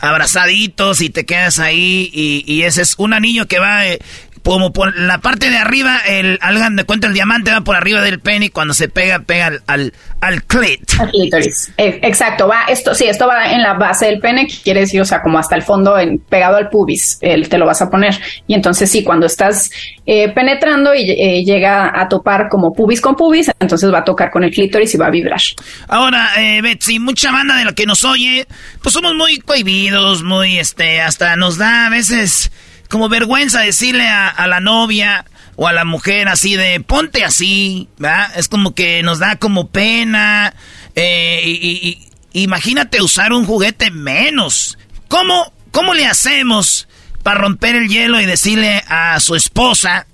abrazaditos 0.00 1.00
y 1.02 1.10
te 1.10 1.26
quedas 1.26 1.58
ahí 1.58 2.10
y, 2.12 2.62
ese 2.62 2.82
es 2.82 2.94
un 2.98 3.12
anillo 3.12 3.46
que 3.46 3.58
va 3.58 3.86
eh, 3.86 4.00
como 4.42 4.72
por 4.72 4.96
la 4.98 5.18
parte 5.18 5.50
de 5.50 5.58
arriba, 5.58 5.98
el, 6.06 6.38
hagan 6.40 6.76
de 6.76 6.84
cuenta, 6.84 7.06
el 7.06 7.14
diamante 7.14 7.50
va 7.50 7.60
por 7.60 7.76
arriba 7.76 8.00
del 8.02 8.20
pene 8.20 8.46
y 8.46 8.50
cuando 8.50 8.74
se 8.74 8.88
pega, 8.88 9.20
pega 9.20 9.46
al, 9.46 9.62
al, 9.66 9.92
al 10.20 10.44
clit. 10.44 10.90
clítoris. 11.10 11.72
Eh, 11.76 12.00
exacto, 12.02 12.48
va, 12.48 12.64
esto, 12.64 12.94
sí, 12.94 13.04
esto 13.04 13.26
va 13.26 13.52
en 13.52 13.62
la 13.62 13.74
base 13.74 14.06
del 14.06 14.20
pene, 14.20 14.46
que 14.46 14.56
quiere 14.62 14.80
decir, 14.80 15.00
o 15.00 15.04
sea, 15.04 15.22
como 15.22 15.38
hasta 15.38 15.56
el 15.56 15.62
fondo, 15.62 15.98
en, 15.98 16.18
pegado 16.18 16.56
al 16.56 16.68
pubis, 16.68 17.18
el, 17.20 17.48
te 17.48 17.58
lo 17.58 17.66
vas 17.66 17.82
a 17.82 17.90
poner. 17.90 18.18
Y 18.46 18.54
entonces 18.54 18.90
sí, 18.90 19.04
cuando 19.04 19.26
estás 19.26 19.70
eh, 20.06 20.28
penetrando 20.32 20.94
y 20.94 21.10
eh, 21.10 21.44
llega 21.44 21.92
a 21.94 22.08
topar 22.08 22.48
como 22.48 22.72
pubis 22.72 23.00
con 23.00 23.14
pubis, 23.14 23.50
entonces 23.60 23.92
va 23.92 23.98
a 23.98 24.04
tocar 24.04 24.30
con 24.30 24.44
el 24.44 24.50
clítoris 24.50 24.94
y 24.94 24.98
va 24.98 25.06
a 25.06 25.10
vibrar. 25.10 25.40
Ahora, 25.88 26.30
eh, 26.38 26.60
Betsy, 26.62 26.98
mucha 26.98 27.30
banda 27.30 27.56
de 27.56 27.64
la 27.64 27.72
que 27.72 27.86
nos 27.86 28.04
oye, 28.04 28.46
pues 28.82 28.92
somos 28.92 29.14
muy 29.14 29.38
cohibidos, 29.38 30.22
muy, 30.22 30.58
este, 30.58 31.00
hasta 31.00 31.36
nos 31.36 31.58
da 31.58 31.86
a 31.86 31.90
veces 31.90 32.50
como 32.90 33.08
vergüenza 33.08 33.60
decirle 33.60 34.06
a, 34.08 34.46
la 34.46 34.60
novia 34.60 35.24
o 35.56 35.68
a 35.68 35.72
la 35.72 35.84
mujer 35.84 36.28
así 36.28 36.56
de 36.56 36.80
ponte 36.80 37.24
así, 37.24 37.88
¿verdad? 37.96 38.32
Es 38.36 38.48
como 38.48 38.74
que 38.74 39.02
nos 39.02 39.18
da 39.18 39.36
como 39.36 39.68
pena. 39.68 40.54
Eh, 40.94 41.40
y, 41.44 42.08
imagínate 42.32 43.00
usar 43.00 43.32
un 43.32 43.46
juguete 43.46 43.90
menos. 43.90 44.76
¿Cómo, 45.08 45.52
¿Cómo 45.70 45.94
le 45.94 46.06
hacemos 46.06 46.88
para 47.22 47.40
romper 47.40 47.76
el 47.76 47.88
hielo 47.88 48.20
y 48.20 48.26
decirle 48.26 48.84
a 48.88 49.18
su 49.20 49.34
esposa 49.34 50.06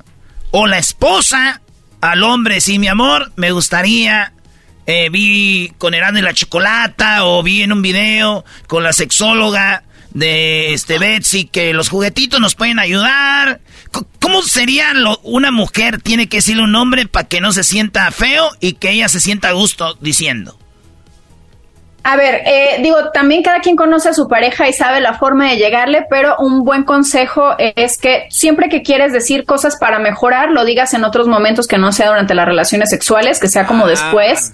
o 0.51 0.66
la 0.66 0.78
esposa 0.78 1.62
al 2.03 2.23
hombre, 2.23 2.61
sí, 2.61 2.78
mi 2.78 2.89
amor, 2.89 3.32
me 3.36 3.53
gustaría 3.53 4.32
eh, 4.86 5.09
vi 5.11 5.73
con 5.78 5.94
Erano 5.94 6.19
y 6.19 6.23
la 6.23 6.32
Chocolata 6.32 7.24
o 7.24 7.43
vi 7.43 7.62
en 7.62 7.73
un 7.73 7.82
video 7.82 8.44
con 8.69 8.85
la 8.85 8.93
sexóloga 8.93 9.82
de 10.16 10.72
este 10.72 10.98
Betsy 10.98 11.44
que 11.44 11.74
los 11.74 11.90
juguetitos 11.90 12.40
nos 12.40 12.55
pueden 12.55 12.78
ayudar. 12.78 13.60
¿Cómo 14.18 14.43
sería 14.43 14.94
lo, 14.94 15.18
una 15.22 15.51
mujer 15.51 16.01
tiene 16.01 16.26
que 16.26 16.38
decirle 16.38 16.62
un 16.62 16.74
hombre 16.74 17.06
para 17.06 17.28
que 17.28 17.43
no 17.43 17.52
se 17.52 17.62
sienta 17.62 18.10
feo 18.10 18.48
y 18.60 18.72
que 18.74 18.90
ella 18.90 19.10
se 19.10 19.20
sienta 19.20 19.51
a 19.51 19.52
gusto 19.52 19.98
diciendo? 20.01 20.59
A 22.09 22.15
ver, 22.15 22.43
eh, 22.47 22.78
digo, 22.83 23.11
también 23.12 23.43
cada 23.43 23.59
quien 23.59 23.74
conoce 23.74 24.11
a 24.11 24.15
su 24.15 24.28
pareja 24.28 24.69
y 24.69 24.73
sabe 24.73 25.01
la 25.01 25.15
forma 25.15 25.51
de 25.51 25.57
llegarle, 25.57 26.07
pero 26.09 26.37
un 26.39 26.62
buen 26.62 26.85
consejo 26.85 27.57
es 27.59 27.99
que 27.99 28.28
siempre 28.31 28.69
que 28.69 28.85
quieres 28.85 29.12
decir 29.12 29.45
cosas 29.45 29.77
para 29.77 29.99
mejorar, 29.99 30.53
lo 30.53 30.65
digas 30.65 30.95
en 30.95 31.03
otros 31.03 31.27
momentos 31.27 31.66
que 31.66 31.78
no 31.78 31.91
sea 31.91 32.11
durante 32.11 32.37
las 32.37 32.47
relaciones 32.47 32.91
sexuales, 32.91 33.41
que 33.41 33.49
sea 33.49 33.66
como 33.66 33.87
ah, 33.87 33.89
después. 33.89 34.53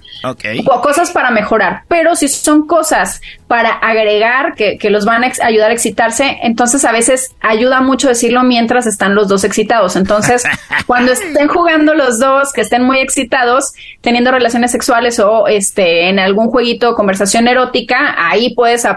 O 0.65 0.81
cosas 0.81 1.11
para 1.11 1.29
mejorar. 1.29 1.83
Pero 1.89 2.15
si 2.15 2.27
son 2.27 2.65
cosas 2.65 3.21
para 3.47 3.69
agregar 3.69 4.55
que, 4.55 4.79
que 4.79 4.89
los 4.89 5.05
van 5.05 5.23
a 5.23 5.31
ayudar 5.43 5.69
a 5.69 5.73
excitarse, 5.75 6.39
entonces 6.41 6.83
a 6.85 6.91
veces 6.91 7.35
ayuda 7.39 7.81
mucho 7.81 8.07
decirlo 8.07 8.41
mientras 8.41 8.87
están 8.87 9.13
los 9.13 9.27
dos 9.27 9.43
excitados. 9.43 9.95
Entonces, 9.95 10.43
cuando 10.87 11.11
estén 11.11 11.47
jugando 11.47 11.93
los 11.93 12.17
dos, 12.17 12.51
que 12.51 12.61
estén 12.61 12.81
muy 12.81 12.97
excitados, 12.97 13.73
teniendo 14.01 14.31
relaciones 14.31 14.71
sexuales 14.71 15.19
o 15.19 15.47
este 15.47 16.09
en 16.09 16.17
algún 16.17 16.47
jueguito, 16.49 16.95
conversación 16.95 17.42
erótica, 17.47 18.15
ahí 18.17 18.53
puedes 18.53 18.87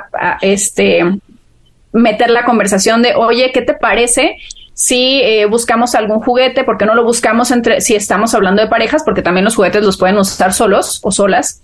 este, 0.40 1.05
meter 1.93 2.31
la 2.31 2.44
conversación 2.44 3.02
de, 3.02 3.14
oye, 3.14 3.51
¿qué 3.52 3.62
te 3.62 3.74
parece? 3.74 4.36
si 4.77 5.23
eh, 5.23 5.47
buscamos 5.47 5.94
algún 5.94 6.20
juguete, 6.20 6.62
porque 6.62 6.85
no 6.85 6.94
lo 6.94 7.02
buscamos 7.02 7.51
entre, 7.51 7.81
si 7.81 7.94
estamos 7.94 8.35
hablando 8.35 8.60
de 8.60 8.68
parejas, 8.68 9.02
porque 9.05 9.23
también 9.23 9.47
los 9.47 9.56
juguetes 9.56 9.82
los 9.82 9.97
pueden 9.97 10.18
usar 10.18 10.52
solos 10.52 11.01
o 11.02 11.10
solas. 11.10 11.62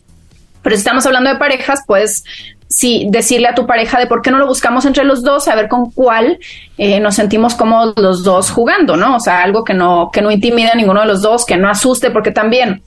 Pero 0.62 0.74
si 0.74 0.80
estamos 0.80 1.04
hablando 1.04 1.28
de 1.28 1.36
parejas, 1.36 1.80
puedes 1.86 2.24
sí, 2.68 3.06
decirle 3.10 3.48
a 3.48 3.54
tu 3.54 3.66
pareja 3.66 3.98
de 3.98 4.06
por 4.06 4.22
qué 4.22 4.30
no 4.30 4.38
lo 4.38 4.46
buscamos 4.46 4.86
entre 4.86 5.04
los 5.04 5.22
dos, 5.22 5.46
a 5.46 5.54
ver 5.54 5.68
con 5.68 5.90
cuál 5.90 6.38
eh, 6.78 7.00
nos 7.00 7.16
sentimos 7.16 7.54
como 7.54 7.92
los 7.96 8.24
dos 8.24 8.50
jugando, 8.50 8.96
¿no? 8.96 9.16
O 9.16 9.20
sea, 9.20 9.42
algo 9.42 9.62
que 9.62 9.74
no, 9.74 10.10
que 10.10 10.22
no 10.22 10.30
intimide 10.30 10.70
a 10.70 10.74
ninguno 10.74 11.00
de 11.00 11.06
los 11.06 11.20
dos, 11.20 11.44
que 11.44 11.58
no 11.58 11.68
asuste, 11.68 12.10
porque 12.10 12.30
también 12.30 12.82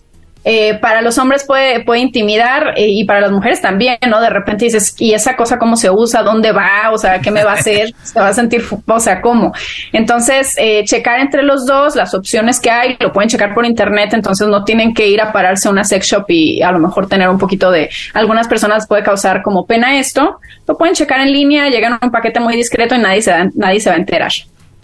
eh, 0.48 0.76
para 0.76 1.02
los 1.02 1.18
hombres 1.18 1.44
puede, 1.44 1.84
puede 1.84 2.02
intimidar 2.02 2.76
eh, 2.78 2.88
y 2.88 3.04
para 3.04 3.20
las 3.20 3.32
mujeres 3.32 3.62
también, 3.62 3.98
¿no? 4.08 4.22
De 4.22 4.30
repente 4.30 4.66
dices, 4.66 4.96
¿y 5.00 5.16
esa 5.16 5.36
cosa 5.36 5.58
cómo 5.58 5.76
se 5.76 5.90
usa? 5.90 6.22
¿Dónde 6.22 6.52
va? 6.52 6.92
O 6.92 7.00
sea, 7.00 7.20
¿qué 7.20 7.32
me 7.32 7.44
va 7.44 7.54
a 7.54 7.56
hacer? 7.56 7.96
¿Se 8.04 8.20
va 8.20 8.28
a 8.28 8.34
sentir? 8.34 8.64
O 8.86 9.00
sea, 9.00 9.22
¿cómo? 9.22 9.54
Entonces, 9.92 10.54
eh, 10.58 10.84
checar 10.86 11.20
entre 11.20 11.42
los 11.42 11.66
dos 11.66 11.96
las 11.96 12.14
opciones 12.14 12.60
que 12.60 12.70
hay, 12.70 12.96
lo 13.00 13.12
pueden 13.12 13.28
checar 13.28 13.56
por 13.56 13.66
internet, 13.66 14.14
entonces 14.14 14.48
no 14.48 14.64
tienen 14.64 14.94
que 14.94 15.08
ir 15.08 15.20
a 15.20 15.32
pararse 15.32 15.68
a 15.68 15.72
una 15.72 15.84
sex 15.84 16.06
shop 16.06 16.26
y 16.28 16.62
a 16.62 16.72
lo 16.72 16.78
mejor 16.78 17.08
tener 17.08 17.28
un 17.28 17.40
poquito 17.40 17.72
de, 17.72 17.90
algunas 18.14 18.48
personas 18.48 18.88
puede 18.88 19.02
causar 19.02 19.42
como 19.42 19.66
pena 19.66 19.98
esto, 19.98 20.40
lo 20.68 20.78
pueden 20.78 20.94
checar 20.94 21.22
en 21.22 21.34
línea, 21.34 21.70
llegan 21.70 21.94
a 21.94 22.00
un 22.04 22.12
paquete 22.12 22.40
muy 22.40 22.56
discreto 22.56 22.94
y 22.94 23.00
nadie 23.00 23.24
se, 23.24 23.34
nadie 23.56 23.80
se 23.80 23.90
va 23.90 23.96
a 23.96 24.00
enterar. 24.00 24.32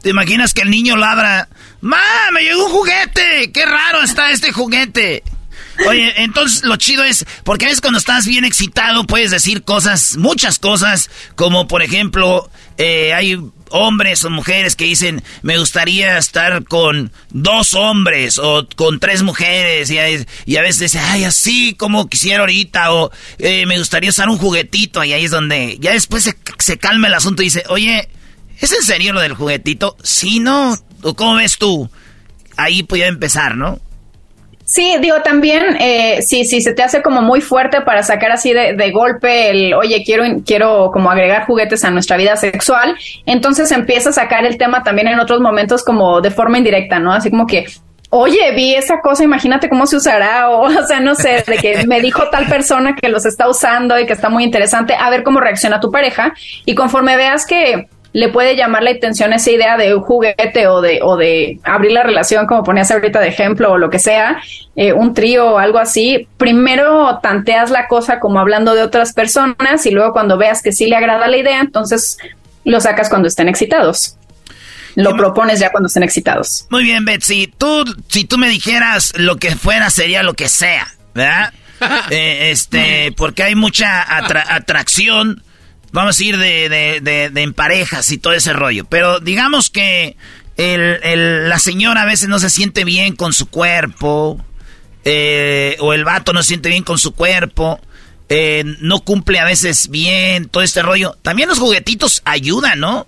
¿Te 0.02 0.10
imaginas 0.10 0.56
que 0.56 0.64
el 0.64 0.72
niño 0.72 0.96
labra? 0.96 1.48
¡Ma, 1.82 2.00
me 2.34 2.42
llegó 2.42 2.66
un 2.66 2.72
juguete! 2.72 3.52
¡Qué 3.54 3.66
raro 3.68 4.02
está 4.02 4.32
este 4.32 4.52
juguete! 4.52 5.22
Oye, 5.88 6.14
entonces 6.18 6.64
lo 6.64 6.76
chido 6.76 7.04
es, 7.04 7.26
porque 7.44 7.66
a 7.66 7.68
veces 7.70 7.82
cuando 7.82 8.00
estás 8.00 8.26
bien 8.26 8.46
excitado 8.46 9.06
puedes 9.06 9.32
decir 9.32 9.64
cosas, 9.64 10.18
muchas 10.18 10.60
cosas, 10.60 11.10
como 11.36 11.68
por 11.68 11.82
ejemplo, 11.82 12.50
eh, 12.78 13.14
hay 13.14 13.38
hombres 13.72 14.24
o 14.24 14.30
mujeres 14.30 14.76
que 14.76 14.86
dicen, 14.86 15.24
me 15.42 15.58
gustaría 15.58 16.18
estar 16.18 16.64
con 16.66 17.12
dos 17.30 17.74
hombres 17.74 18.38
o 18.38 18.68
con 18.76 19.00
tres 19.00 19.24
mujeres, 19.24 19.90
y, 19.90 19.98
a 20.58 20.62
veces 20.62 20.80
dicen, 20.80 21.02
ay, 21.06 21.24
así 21.24 21.74
como 21.76 22.08
quisiera 22.08 22.42
ahorita, 22.42 22.94
o 22.94 23.12
eh, 23.40 23.66
me 23.66 23.78
gustaría 23.78 24.10
usar 24.10 24.30
un 24.30 24.38
juguetito, 24.38 25.04
y 25.04 25.14
ahí 25.14 25.26
es 25.26 25.32
donde 25.32 25.78
ya 25.80 25.92
después 25.92 26.24
se, 26.24 26.38
se 26.60 26.78
calma 26.78 27.08
el 27.08 27.14
asunto 27.14 27.42
y 27.42 27.46
dice, 27.46 27.64
oye, 27.70 28.10
¿es 28.60 28.72
en 28.72 28.84
serio 28.84 29.14
lo 29.14 29.22
del 29.22 29.34
juguetito? 29.34 29.98
Sí, 30.04 30.40
¿no? 30.40 30.78
¿O 31.02 31.16
cómo 31.16 31.36
ves 31.36 31.58
tú? 31.58 31.90
Ahí 32.58 32.84
podía 32.84 33.08
empezar, 33.08 33.56
¿no? 33.56 33.80
Sí, 34.72 34.96
digo, 35.02 35.22
también, 35.22 35.76
eh, 35.82 36.22
sí, 36.22 36.46
sí, 36.46 36.62
se 36.62 36.74
te 36.74 36.82
hace 36.82 37.02
como 37.02 37.22
muy 37.22 37.42
fuerte 37.42 37.82
para 37.82 38.04
sacar 38.04 38.32
así 38.32 38.54
de, 38.54 38.74
de, 38.74 38.92
golpe 38.92 39.50
el, 39.50 39.74
oye, 39.74 40.02
quiero, 40.06 40.24
quiero 40.46 40.92
como 40.94 41.12
agregar 41.12 41.46
juguetes 41.46 41.84
a 41.84 41.92
nuestra 41.92 42.16
vida 42.16 42.38
sexual, 42.38 42.96
entonces 43.26 43.70
empieza 43.74 44.12
a 44.12 44.14
sacar 44.14 44.46
el 44.46 44.58
tema 44.58 44.82
también 44.82 45.10
en 45.10 45.20
otros 45.20 45.42
momentos 45.42 45.84
como 45.84 46.22
de 46.22 46.32
forma 46.32 46.58
indirecta, 46.58 47.00
¿no? 47.00 47.12
Así 47.12 47.30
como 47.30 47.48
que, 47.48 47.66
oye, 48.12 48.54
vi 48.56 48.74
esa 48.74 49.02
cosa, 49.02 49.26
imagínate 49.26 49.68
cómo 49.68 49.86
se 49.86 49.98
usará, 49.98 50.50
o, 50.52 50.62
o 50.62 50.88
sea, 50.88 51.02
no 51.02 51.16
sé, 51.16 51.44
de 51.46 51.58
que 51.58 51.86
me 51.86 52.00
dijo 52.00 52.30
tal 52.30 52.46
persona 52.46 52.96
que 52.96 53.10
los 53.10 53.26
está 53.26 53.50
usando 53.50 54.00
y 54.00 54.06
que 54.06 54.14
está 54.14 54.30
muy 54.30 54.46
interesante, 54.46 54.96
a 54.98 55.10
ver 55.10 55.24
cómo 55.24 55.42
reacciona 55.42 55.82
tu 55.82 55.92
pareja, 55.92 56.34
y 56.64 56.76
conforme 56.76 57.18
veas 57.18 57.46
que 57.46 57.90
le 58.14 58.30
puede 58.30 58.56
llamar 58.56 58.84
la 58.84 58.92
atención 58.92 59.32
esa 59.34 59.52
idea 59.52 59.78
de 59.78 59.96
un 59.96 60.02
juguete 60.02 60.68
o 60.68 60.82
de, 60.82 61.00
o 61.02 61.16
de 61.16 61.60
abrir 61.64 61.94
la 61.94 62.04
relación, 62.04 62.46
como 62.46 62.64
ponías 62.64 62.92
ahorita 62.92 63.20
de 63.20 63.30
ejemplo, 63.30 63.72
o 63.72 63.78
lo 63.78 63.90
que 63.90 64.00
sea, 64.00 64.42
eh, 64.76 64.92
un 64.94 65.14
trío 65.14 65.52
o 65.52 65.58
algo 65.60 65.80
así, 65.80 66.28
primero 66.38 67.20
tanteas 67.22 67.70
la 67.70 67.88
cosa 67.88 68.20
como 68.20 68.40
hablando 68.40 68.76
de 68.76 68.84
otras 68.84 69.14
personas 69.14 69.86
y 69.86 69.92
luego 69.92 70.12
cuando 70.12 70.38
veas 70.38 70.62
que 70.62 70.72
sí 70.72 70.88
le 70.88 70.98
agrada 70.98 71.28
la 71.28 71.38
idea, 71.38 71.62
entonces 71.62 72.18
lo 72.66 72.82
sacas 72.82 73.10
cuando 73.10 73.28
estén 73.28 73.48
excitados. 73.48 74.18
Lo 74.96 75.16
propones 75.16 75.60
ya 75.62 75.72
cuando 75.72 75.88
estén 75.88 76.04
excitados. 76.04 76.68
Muy 76.70 76.84
bien, 76.84 77.06
Betsy. 77.06 77.48
Tú, 77.58 77.86
si 78.10 78.26
tú 78.26 78.38
me 78.38 78.50
dijeras 78.50 79.14
lo 79.16 79.38
que 79.38 79.56
fuera, 79.56 79.90
sería 79.90 80.22
lo 80.22 80.34
que 80.34 80.50
sea, 80.50 80.88
¿verdad? 81.14 81.54
Eh, 82.12 82.52
este, 82.52 83.12
porque 83.18 83.42
hay 83.42 83.56
mucha 83.56 84.06
atracción 84.56 85.42
vamos 85.92 86.20
a 86.20 86.24
ir 86.24 86.38
de, 86.38 86.70
de, 87.02 87.42
en 87.42 87.54
parejas 87.54 88.12
y 88.12 88.18
todo 88.18 88.34
ese 88.34 88.54
rollo. 88.54 88.86
Pero 88.86 89.20
digamos 89.20 89.70
que 89.70 90.18
el, 90.58 91.50
la 91.50 91.60
señora 91.60 92.04
a 92.04 92.06
veces 92.06 92.30
no 92.30 92.40
se 92.40 92.50
siente 92.50 92.84
bien 92.84 93.16
con 93.16 93.34
su 93.34 93.48
cuerpo, 93.48 94.44
eh, 95.04 95.78
o 95.80 95.94
el 95.94 96.04
vato 96.04 96.34
no 96.34 96.42
se 96.42 96.50
siente 96.50 96.70
bien 96.70 96.84
con 96.84 97.00
su 97.00 97.14
cuerpo, 97.14 97.80
eh, 98.30 98.64
no 98.80 99.02
cumple 99.02 99.40
a 99.40 99.46
veces 99.46 99.90
bien 99.90 100.48
todo 100.48 100.64
este 100.64 100.82
rollo. 100.82 101.18
También 101.22 101.50
los 101.50 101.60
juguetitos 101.60 102.22
ayudan, 102.26 102.80
¿no? 102.80 103.08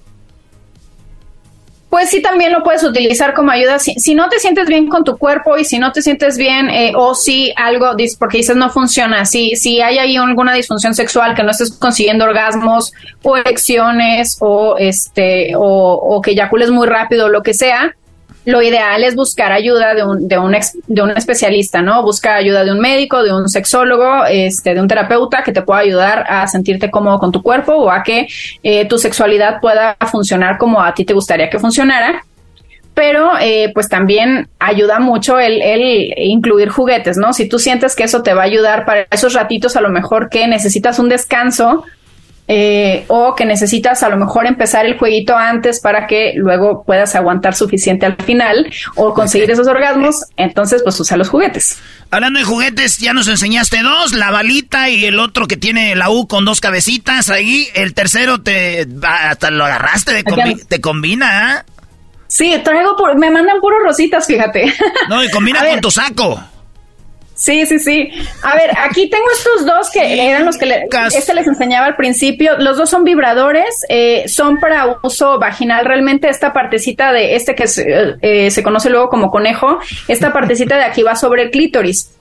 Pues 1.94 2.10
sí 2.10 2.24
también 2.24 2.52
lo 2.52 2.64
puedes 2.64 2.84
utilizar 2.84 3.36
como 3.36 3.52
ayuda. 3.52 3.78
Si, 3.78 4.16
no 4.16 4.28
te 4.28 4.40
sientes 4.40 4.66
bien 4.66 4.88
con 4.88 5.04
tu 5.04 5.16
cuerpo 5.16 5.60
y 5.60 5.64
si 5.64 5.78
no 5.78 5.92
te 5.92 6.02
sientes 6.02 6.40
bien 6.40 6.68
eh, 6.72 6.94
o 6.96 7.14
si 7.14 7.54
algo, 7.56 7.92
porque 8.18 8.38
dices 8.38 8.56
no 8.56 8.72
funciona, 8.72 9.26
si, 9.26 9.56
si 9.56 9.80
hay 9.80 10.00
ahí 10.00 10.18
alguna 10.18 10.56
disfunción 10.56 10.96
sexual 10.96 11.36
que 11.36 11.44
no 11.44 11.52
estés 11.52 11.72
consiguiendo 11.74 12.26
orgasmos 12.26 12.94
o 13.22 13.38
erecciones 13.38 14.38
o, 14.40 14.76
este, 14.80 15.56
o, 15.56 15.62
o 15.62 16.20
que 16.20 16.32
eyacules 16.32 16.72
muy 16.72 16.88
rápido 16.88 17.28
o 17.28 17.30
lo 17.30 17.44
que 17.44 17.54
sea, 17.54 17.96
lo 18.46 18.62
ideal 18.62 19.04
es 19.04 19.16
buscar 19.16 19.52
ayuda 19.52 19.94
de 19.94 20.04
un, 20.04 20.28
de 20.28 20.38
un, 20.38 20.56
de 20.88 21.02
un 21.02 21.12
especialista, 21.12 21.82
¿no? 21.82 22.04
Busca 22.04 22.36
ayuda 22.36 22.64
de 22.64 22.72
un 22.72 22.80
médico, 22.80 23.24
de 23.24 23.34
un 23.34 23.48
sexólogo, 23.48 24.26
este, 24.26 24.74
de 24.74 24.82
un 24.82 24.88
terapeuta 24.88 25.44
que 25.44 25.54
te 25.54 25.62
pueda 25.62 25.80
ayudar 25.80 26.26
a 26.28 26.46
sentirte 26.48 26.92
cómodo 26.92 27.20
con 27.20 27.32
tu 27.32 27.42
cuerpo 27.42 27.74
o 27.74 27.90
a 27.90 28.04
que 28.04 28.28
eh, 28.64 28.86
tu 28.86 28.98
sexualidad 28.98 29.62
pueda 29.62 29.96
funcionar 30.12 30.58
como 30.58 30.82
a 30.82 30.94
ti 30.94 31.06
te 31.06 31.14
gustaría 31.14 31.50
que 31.50 31.60
funcionara. 31.60 32.26
Pero 32.94 33.32
eh, 33.42 33.72
pues 33.74 33.90
también 33.90 34.50
ayuda 34.60 35.00
mucho 35.00 35.40
el, 35.40 35.64
el 35.64 36.14
incluir 36.18 36.70
juguetes, 36.70 37.18
¿no? 37.18 37.34
Si 37.34 37.50
tú 37.50 37.58
sientes 37.58 37.96
que 37.96 38.04
eso 38.04 38.22
te 38.22 38.36
va 38.36 38.42
a 38.44 38.46
ayudar 38.46 38.86
para 38.86 39.08
esos 39.10 39.34
ratitos, 39.34 39.76
a 39.76 39.82
lo 39.82 39.90
mejor 39.90 40.30
que 40.30 40.48
necesitas 40.48 41.00
un 41.00 41.10
descanso, 41.10 41.86
eh, 42.48 43.06
o 43.08 43.36
que 43.36 43.46
necesitas 43.46 44.04
a 44.04 44.10
lo 44.10 44.18
mejor 44.18 44.46
empezar 44.46 44.86
el 44.86 44.98
jueguito 44.98 45.36
antes 45.36 45.80
para 45.80 46.08
que 46.08 46.34
luego 46.36 46.84
puedas 46.86 47.16
aguantar 47.16 47.56
suficiente 47.56 48.06
al 48.06 48.18
final 48.18 48.70
o 48.96 49.14
conseguir 49.14 49.50
esos 49.52 49.68
orgasmos, 49.68 50.26
entonces 50.36 50.82
pues 50.84 51.00
usa 51.00 51.18
los 51.18 51.30
juguetes. 51.30 51.80
Hablando 52.12 52.40
de 52.40 52.46
juguetes, 52.46 53.00
ya 53.00 53.14
nos 53.14 53.28
enseñaste 53.28 53.82
dos, 53.82 54.14
la 54.14 54.30
balita 54.30 54.90
y 54.90 55.06
el 55.06 55.20
otro 55.20 55.48
que 55.48 55.58
tiene 55.58 55.96
la 55.96 56.10
U 56.10 56.28
con 56.28 56.46
dos 56.46 56.62
cabecitas 56.62 57.30
ahí, 57.30 57.68
el 57.74 57.94
tercero 57.94 58.42
te 58.42 58.88
hasta 59.02 59.50
lo 59.50 59.66
agarraste, 59.66 60.14
de 60.14 60.24
te 60.68 60.82
combina, 60.82 61.64
¿eh? 61.66 61.74
Sí, 62.28 62.52
traigo, 62.64 62.96
por, 62.96 63.18
me 63.18 63.30
mandan 63.30 63.60
puros 63.60 63.80
rositas, 63.84 64.26
fíjate. 64.26 64.74
No, 65.08 65.24
y 65.24 65.30
combina 65.30 65.64
con 65.70 65.82
tu 65.82 65.92
saco. 65.92 66.44
Sí, 67.36 67.66
sí, 67.66 67.80
sí. 67.80 68.12
A 68.44 68.56
ver, 68.56 68.72
aquí 68.78 69.10
tengo 69.10 69.26
estos 69.32 69.66
dos 69.66 69.90
que 69.90 70.28
eran 70.30 70.46
los 70.46 70.58
que 70.58 70.86
este 71.16 71.34
les 71.34 71.48
enseñaba 71.48 71.88
al 71.88 71.96
principio. 71.96 72.58
Los 72.58 72.78
dos 72.78 72.90
son 72.90 73.04
vibradores, 73.04 73.86
eh, 73.90 74.28
son 74.28 74.60
para 74.60 75.00
uso 75.02 75.40
vaginal. 75.40 75.86
Realmente 75.86 76.30
esta 76.30 76.54
partecita 76.54 77.12
de 77.12 77.36
este 77.36 77.56
que 77.56 77.68
se, 77.68 78.18
eh, 78.22 78.52
se 78.52 78.64
conoce 78.64 78.90
luego 78.90 79.10
como 79.10 79.32
conejo, 79.32 79.80
esta 80.08 80.32
partecita 80.34 80.78
de 80.78 80.84
aquí 80.84 81.02
va 81.04 81.16
sobre 81.16 81.44
el 81.44 81.52
clítoris. 81.52 82.12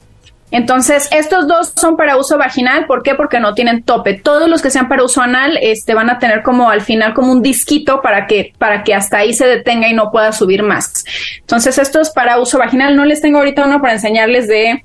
Entonces, 0.53 1.09
estos 1.13 1.49
dos 1.49 1.73
son 1.77 1.97
para 1.97 2.19
uso 2.19 2.37
vaginal, 2.37 2.85
¿por 2.87 3.03
qué? 3.03 3.15
Porque 3.15 3.41
no 3.41 3.55
tienen 3.55 3.83
tope. 3.83 4.13
Todos 4.13 4.51
los 4.51 4.61
que 4.61 4.71
sean 4.71 4.87
para 4.87 5.03
uso 5.03 5.23
anal, 5.23 5.59
este, 5.63 5.95
van 5.95 6.11
a 6.11 6.19
tener 6.19 6.43
como 6.43 6.69
al 6.69 6.83
final 6.83 7.15
como 7.15 7.33
un 7.33 7.41
disquito 7.41 8.03
para 8.03 8.27
que, 8.27 8.53
para 8.59 8.85
que 8.85 8.95
hasta 8.95 9.17
ahí 9.17 9.33
se 9.33 9.47
detenga 9.47 9.89
y 9.89 9.95
no 9.95 10.11
pueda 10.11 10.31
subir 10.31 10.63
más. 10.63 11.07
Entonces, 11.41 11.79
estos 11.79 12.11
para 12.11 12.39
uso 12.39 12.59
vaginal, 12.59 12.97
no 12.97 13.07
les 13.07 13.23
tengo 13.23 13.39
ahorita 13.39 13.65
uno 13.65 13.81
para 13.81 13.95
enseñarles 13.95 14.47
de 14.47 14.85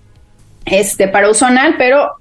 este, 0.67 1.07
para 1.07 1.29
uso 1.29 1.45
anal, 1.45 1.75
pero 1.77 2.11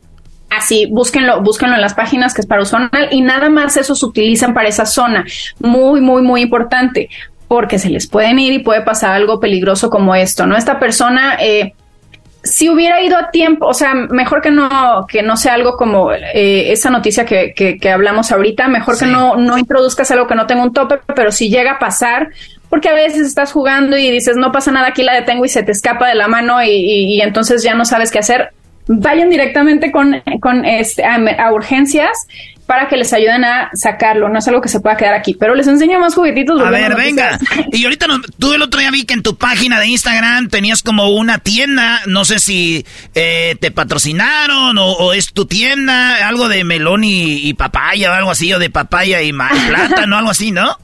así, 0.51 0.87
búsquenlo, 0.87 1.43
búsquenlo 1.43 1.75
en 1.75 1.81
las 1.81 1.95
páginas 1.95 2.35
que 2.35 2.41
es 2.41 2.47
para 2.47 2.63
uso 2.63 2.77
anal 2.77 3.09
y 3.11 3.21
nada 3.21 3.51
más 3.51 3.77
esos 3.77 4.03
utilizan 4.03 4.55
para 4.55 4.69
esa 4.69 4.87
zona. 4.87 5.25
Muy, 5.61 6.01
muy, 6.01 6.23
muy 6.23 6.43
importante, 6.43 7.09
porque 7.49 7.79
se 7.79 7.91
les 7.91 8.07
pueden 8.07 8.39
ir 8.39 8.53
y 8.53 8.59
puede 8.61 8.83
pasar 8.83 9.13
algo 9.13 9.41
peligroso 9.41 9.91
como 9.91 10.15
esto, 10.15 10.47
¿no? 10.47 10.57
Esta 10.57 10.79
persona, 10.79 11.37
eh, 11.41 11.75
si 12.43 12.69
hubiera 12.69 13.03
ido 13.03 13.17
a 13.17 13.31
tiempo, 13.31 13.67
o 13.67 13.75
sea, 13.75 13.95
mejor 13.95 14.41
que 14.41 14.51
no, 14.51 15.07
que 15.09 15.23
no 15.23 15.37
sea 15.37 15.55
algo 15.55 15.77
como 15.77 16.13
eh, 16.13 16.71
esa 16.71 16.91
noticia 16.91 17.25
que, 17.25 17.53
que, 17.55 17.91
hablamos 17.91 18.31
ahorita, 18.31 18.69
mejor 18.69 18.99
que 18.99 19.07
no, 19.07 19.37
no 19.37 19.59
introduzcas 19.59 20.11
algo 20.13 20.29
que 20.29 20.37
no 20.37 20.47
tenga 20.47 20.63
un 20.63 20.73
tope, 20.73 21.01
pero 21.15 21.33
si 21.33 21.51
llega 21.51 21.73
a 21.73 21.79
pasar, 21.79 22.29
porque 22.69 22.89
a 22.89 22.95
veces 22.95 23.27
estás 23.27 23.53
jugando 23.53 23.97
y 23.97 24.11
dices, 24.11 24.37
no 24.37 24.53
pasa 24.53 24.73
nada, 24.73 24.89
aquí 24.89 25.03
la 25.03 25.15
detengo 25.15 25.45
y 25.45 25.49
se 25.49 25.63
te 25.63 25.73
escapa 25.73 26.09
de 26.09 26.15
la 26.15 26.29
mano 26.29 26.63
y, 26.63 27.21
entonces 27.21 27.63
ya 27.63 27.75
no 27.75 27.85
sabes 27.85 28.11
qué 28.11 28.19
hacer. 28.19 28.51
Vayan 28.89 29.31
directamente 29.31 29.91
con, 29.91 30.23
con 30.41 30.65
este, 30.65 31.05
a, 31.05 31.53
urgencias 31.53 32.27
para 32.67 32.89
que 32.89 32.97
les 32.97 33.13
ayuden 33.13 33.45
a 33.45 33.71
sacarlo. 33.75 34.29
No 34.29 34.39
es 34.39 34.47
algo 34.49 34.61
que 34.61 34.69
se 34.69 34.81
pueda 34.81 34.97
quedar 34.97 35.15
aquí, 35.15 35.35
pero 35.35 35.55
les 35.55 35.67
enseño 35.67 35.99
más 35.99 36.15
juguetitos. 36.15 36.61
A 36.61 36.71
ver, 36.71 36.95
venga. 36.97 37.39
Y 37.73 37.85
ahorita 37.85 38.07
tú 38.39 38.53
el 38.53 38.63
otro 38.63 38.81
día 38.81 38.91
vi 38.91 39.05
que 39.05 39.15
en 39.15 39.23
tu 39.23 39.37
página 39.37 39.81
de 39.81 39.89
Instagram 39.89 40.49
tenías 40.49 40.83
como 40.83 41.11
una 41.11 41.39
tienda. 41.39 42.01
No 42.07 42.25
sé 42.25 42.39
si 42.39 42.85
eh, 43.15 43.57
te 43.61 43.71
patrocinaron 43.71 44.77
o, 44.79 45.13
es 45.13 45.33
tu 45.33 45.47
tienda, 45.47 46.29
algo 46.29 46.49
de 46.49 46.65
melón 46.65 47.03
y, 47.05 47.55
papaya 47.55 48.11
o 48.11 48.15
algo 48.15 48.31
así, 48.31 48.53
o 48.53 48.59
de 48.59 48.71
papaya 48.71 49.23
y 49.23 49.33
plátano, 49.69 50.19
algo 50.19 50.31
así, 50.31 50.53
¿no? 50.53 50.77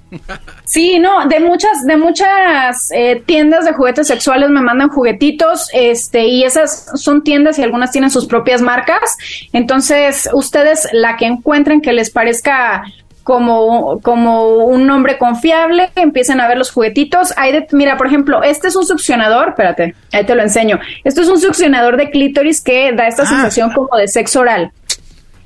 Sí, 0.64 0.98
no, 0.98 1.26
de 1.26 1.40
muchas, 1.40 1.84
de 1.86 1.96
muchas 1.96 2.90
eh, 2.92 3.22
tiendas 3.24 3.64
de 3.64 3.72
juguetes 3.72 4.06
sexuales 4.06 4.50
me 4.50 4.60
mandan 4.60 4.88
juguetitos, 4.88 5.68
este, 5.72 6.26
y 6.26 6.44
esas 6.44 6.90
son 6.94 7.22
tiendas 7.24 7.58
y 7.58 7.62
algunas 7.62 7.90
tienen 7.90 8.10
sus 8.10 8.26
propias 8.26 8.62
marcas. 8.62 9.16
Entonces, 9.52 10.28
ustedes 10.32 10.88
la 10.92 11.16
que 11.16 11.26
encuentren 11.26 11.80
que 11.80 11.92
les 11.92 12.10
parezca 12.10 12.84
como, 13.22 14.00
como 14.00 14.64
un 14.64 14.86
nombre 14.86 15.18
confiable, 15.18 15.90
empiecen 15.94 16.40
a 16.40 16.48
ver 16.48 16.58
los 16.58 16.70
juguetitos. 16.70 17.32
Hay 17.36 17.52
de, 17.52 17.66
mira, 17.72 17.96
por 17.96 18.06
ejemplo, 18.06 18.42
este 18.42 18.68
es 18.68 18.76
un 18.76 18.86
succionador, 18.86 19.50
espérate, 19.50 19.94
ahí 20.12 20.24
te 20.24 20.34
lo 20.34 20.42
enseño. 20.42 20.80
Esto 21.04 21.22
es 21.22 21.28
un 21.28 21.40
succionador 21.40 21.96
de 21.96 22.10
clítoris 22.10 22.60
que 22.60 22.92
da 22.92 23.06
esta 23.06 23.22
ah. 23.22 23.26
sensación 23.26 23.72
como 23.72 23.96
de 23.96 24.08
sexo 24.08 24.40
oral. 24.40 24.72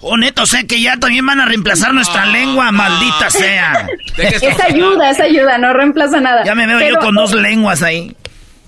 Oh, 0.08 0.16
neto, 0.16 0.46
sé 0.46 0.66
que 0.66 0.80
ya 0.80 0.96
también 0.98 1.26
van 1.26 1.40
a 1.40 1.46
reemplazar 1.46 1.92
nuestra 1.92 2.26
lengua, 2.26 2.70
maldita 2.70 3.28
sea. 3.30 3.86
Esa 4.16 4.66
ayuda, 4.66 5.10
esa 5.10 5.24
ayuda, 5.24 5.58
no 5.58 5.72
reemplaza 5.72 6.20
nada. 6.20 6.44
Ya 6.44 6.54
me 6.54 6.66
veo 6.66 6.80
yo 6.80 6.96
con 6.98 7.14
dos 7.14 7.34
lenguas 7.34 7.82
ahí. 7.82 8.16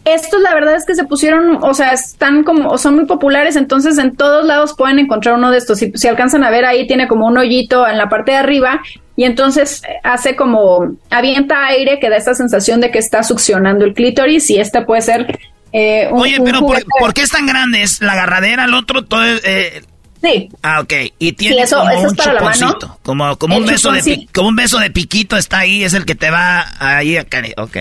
Estos, 0.05 0.41
la 0.41 0.55
verdad 0.55 0.75
es 0.75 0.85
que 0.85 0.95
se 0.95 1.05
pusieron, 1.05 1.59
o 1.63 1.75
sea, 1.75 1.93
están 1.93 2.43
como, 2.43 2.77
son 2.79 2.97
muy 2.97 3.07
populares, 3.07 3.57
entonces 3.57 3.99
en 3.99 4.17
todos 4.17 4.45
lados 4.45 4.75
pueden 4.77 4.99
encontrar 4.99 5.37
uno 5.37 5.51
de 5.51 5.59
estos. 5.59 5.79
Si, 5.79 5.93
si 5.95 6.09
alcanzan 6.09 6.45
a 6.45 6.51
ver 6.51 6.65
ahí, 6.65 6.87
tiene 6.87 7.09
como 7.09 7.27
un 7.27 7.39
hoyito 7.39 7.87
en 7.87 7.99
la 7.99 8.09
parte 8.09 8.33
de 8.33 8.39
arriba 8.39 8.81
y 9.17 9.25
entonces 9.25 9.83
hace 10.03 10.35
como, 10.35 10.97
avienta 11.11 11.67
aire 11.67 11.99
que 12.01 12.11
da 12.11 12.17
esta 12.17 12.35
sensación 12.35 12.81
de 12.81 12.91
que 12.91 12.99
está 12.99 13.23
succionando 13.23 13.85
el 13.85 13.95
clítoris 13.95 14.51
y 14.51 14.59
este 14.59 14.83
puede 14.83 15.03
ser 15.03 15.39
eh, 15.73 16.09
Oye, 16.13 16.39
pero 16.45 16.61
por, 16.61 17.15
qué 17.15 17.23
es 17.23 17.31
tan 17.31 17.47
grande? 17.47 17.83
¿Es 17.83 18.01
la 18.01 18.13
agarradera, 18.13 18.65
el 18.65 18.75
otro? 18.75 19.05
Todo, 19.05 19.25
eh, 19.25 19.83
Sí. 20.23 20.49
Ah, 20.63 20.81
ok. 20.81 20.93
Y 21.19 21.33
tiene 21.33 21.65
como 21.69 22.01
un 22.01 22.17
chuponcito. 22.17 22.99
Como, 23.03 23.37
como, 23.39 23.57
un 23.57 23.67
beso 23.67 23.93
de, 23.93 24.27
como 24.35 24.49
un 24.49 24.57
beso 24.57 24.79
de 24.79 24.91
piquito 24.91 25.37
está 25.37 25.59
ahí, 25.59 25.85
es 25.85 25.95
el 25.95 26.05
que 26.05 26.15
te 26.15 26.31
va 26.31 26.67
ahí 26.79 27.17
acá. 27.17 27.43
Ok. 27.57 27.77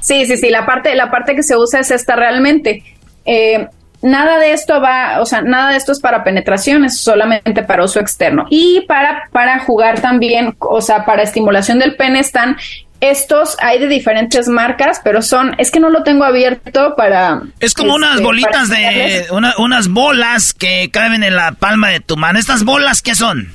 Sí, 0.00 0.26
sí, 0.26 0.36
sí. 0.36 0.50
La 0.50 0.66
parte, 0.66 0.94
la 0.94 1.10
parte 1.10 1.34
que 1.34 1.42
se 1.42 1.56
usa 1.56 1.80
es 1.80 1.90
esta 1.90 2.16
realmente. 2.16 2.82
Eh, 3.24 3.66
nada 4.02 4.38
de 4.38 4.52
esto 4.52 4.80
va, 4.80 5.20
o 5.20 5.26
sea, 5.26 5.42
nada 5.42 5.70
de 5.70 5.76
esto 5.76 5.92
es 5.92 6.00
para 6.00 6.24
penetración, 6.24 6.84
es 6.84 6.98
solamente 6.98 7.62
para 7.62 7.84
uso 7.84 8.00
externo. 8.00 8.46
Y 8.50 8.82
para, 8.86 9.28
para 9.32 9.60
jugar 9.60 10.00
también, 10.00 10.54
o 10.58 10.80
sea, 10.80 11.04
para 11.04 11.22
estimulación 11.22 11.78
del 11.78 11.96
pene 11.96 12.20
están 12.20 12.56
estos 13.02 13.56
hay 13.60 13.80
de 13.80 13.88
diferentes 13.88 14.46
marcas, 14.46 15.00
pero 15.02 15.22
son, 15.22 15.56
es 15.58 15.72
que 15.72 15.80
no 15.80 15.90
lo 15.90 16.04
tengo 16.04 16.24
abierto 16.24 16.94
para... 16.96 17.42
Es 17.58 17.74
como 17.74 17.96
unas 17.96 18.12
este, 18.12 18.22
bolitas 18.24 18.68
de, 18.68 19.26
unas 19.58 19.88
bolas 19.88 20.54
que 20.54 20.88
caben 20.92 21.24
en 21.24 21.34
la 21.34 21.52
palma 21.52 21.88
de 21.88 21.98
tu 21.98 22.16
mano. 22.16 22.38
¿Estas 22.38 22.64
bolas 22.64 23.02
qué 23.02 23.16
son? 23.16 23.52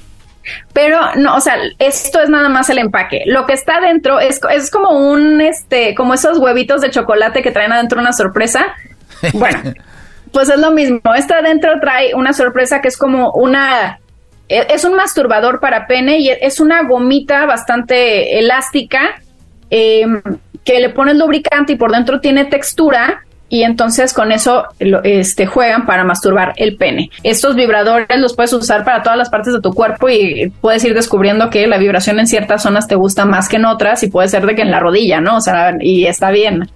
Pero 0.73 0.99
no, 1.15 1.35
o 1.37 1.39
sea, 1.39 1.55
esto 1.79 2.21
es 2.21 2.29
nada 2.29 2.49
más 2.49 2.69
el 2.69 2.77
empaque. 2.77 3.23
Lo 3.25 3.45
que 3.45 3.53
está 3.53 3.77
adentro 3.77 4.19
es, 4.19 4.41
es 4.53 4.69
como 4.69 4.91
un, 4.91 5.39
este, 5.39 5.95
como 5.95 6.13
esos 6.13 6.37
huevitos 6.39 6.81
de 6.81 6.89
chocolate 6.89 7.41
que 7.41 7.51
traen 7.51 7.71
adentro 7.71 7.99
una 7.99 8.13
sorpresa. 8.13 8.75
Bueno, 9.33 9.59
pues 10.31 10.49
es 10.49 10.59
lo 10.59 10.71
mismo. 10.71 10.99
Este 11.15 11.33
adentro 11.33 11.71
trae 11.79 12.13
una 12.13 12.33
sorpresa 12.33 12.81
que 12.81 12.89
es 12.89 12.97
como 12.97 13.31
una 13.31 13.99
e, 14.49 14.67
es 14.69 14.83
un 14.83 14.95
masturbador 14.95 15.59
para 15.59 15.87
pene 15.87 16.19
y 16.19 16.29
es 16.29 16.59
una 16.59 16.83
gomita 16.83 17.45
bastante 17.45 18.37
elástica 18.37 19.21
Em, 19.69 20.21
que 20.63 20.79
le 20.79 20.89
pones 20.89 21.15
lubricante 21.15 21.73
y 21.73 21.75
por 21.77 21.91
dentro 21.91 22.19
tiene 22.19 22.45
textura 22.45 23.23
y 23.49 23.63
entonces 23.63 24.13
con 24.13 24.33
eso 24.33 24.65
este, 25.03 25.45
juegan 25.45 25.85
para 25.85 26.03
masturbar 26.03 26.53
el 26.57 26.75
pene. 26.75 27.09
Estos 27.23 27.55
vibradores 27.55 28.19
los 28.19 28.35
puedes 28.35 28.51
usar 28.51 28.83
para 28.83 29.01
todas 29.01 29.17
las 29.17 29.29
partes 29.29 29.53
de 29.53 29.61
tu 29.61 29.73
cuerpo 29.73 30.09
y 30.09 30.51
puedes 30.59 30.83
ir 30.83 30.93
descubriendo 30.93 31.49
que 31.49 31.65
la 31.67 31.77
vibración 31.77 32.19
en 32.19 32.27
ciertas 32.27 32.63
zonas 32.63 32.87
te 32.87 32.95
gusta 32.95 33.25
más 33.25 33.47
que 33.47 33.55
en 33.55 33.65
otras 33.65 34.03
y 34.03 34.07
puede 34.07 34.27
ser 34.27 34.45
de 34.45 34.55
que 34.55 34.63
en 34.63 34.71
la 34.71 34.81
rodilla, 34.81 35.21
¿no? 35.21 35.37
O 35.37 35.41
sea, 35.41 35.73
y 35.79 36.05
está 36.05 36.31
bien. 36.31 36.69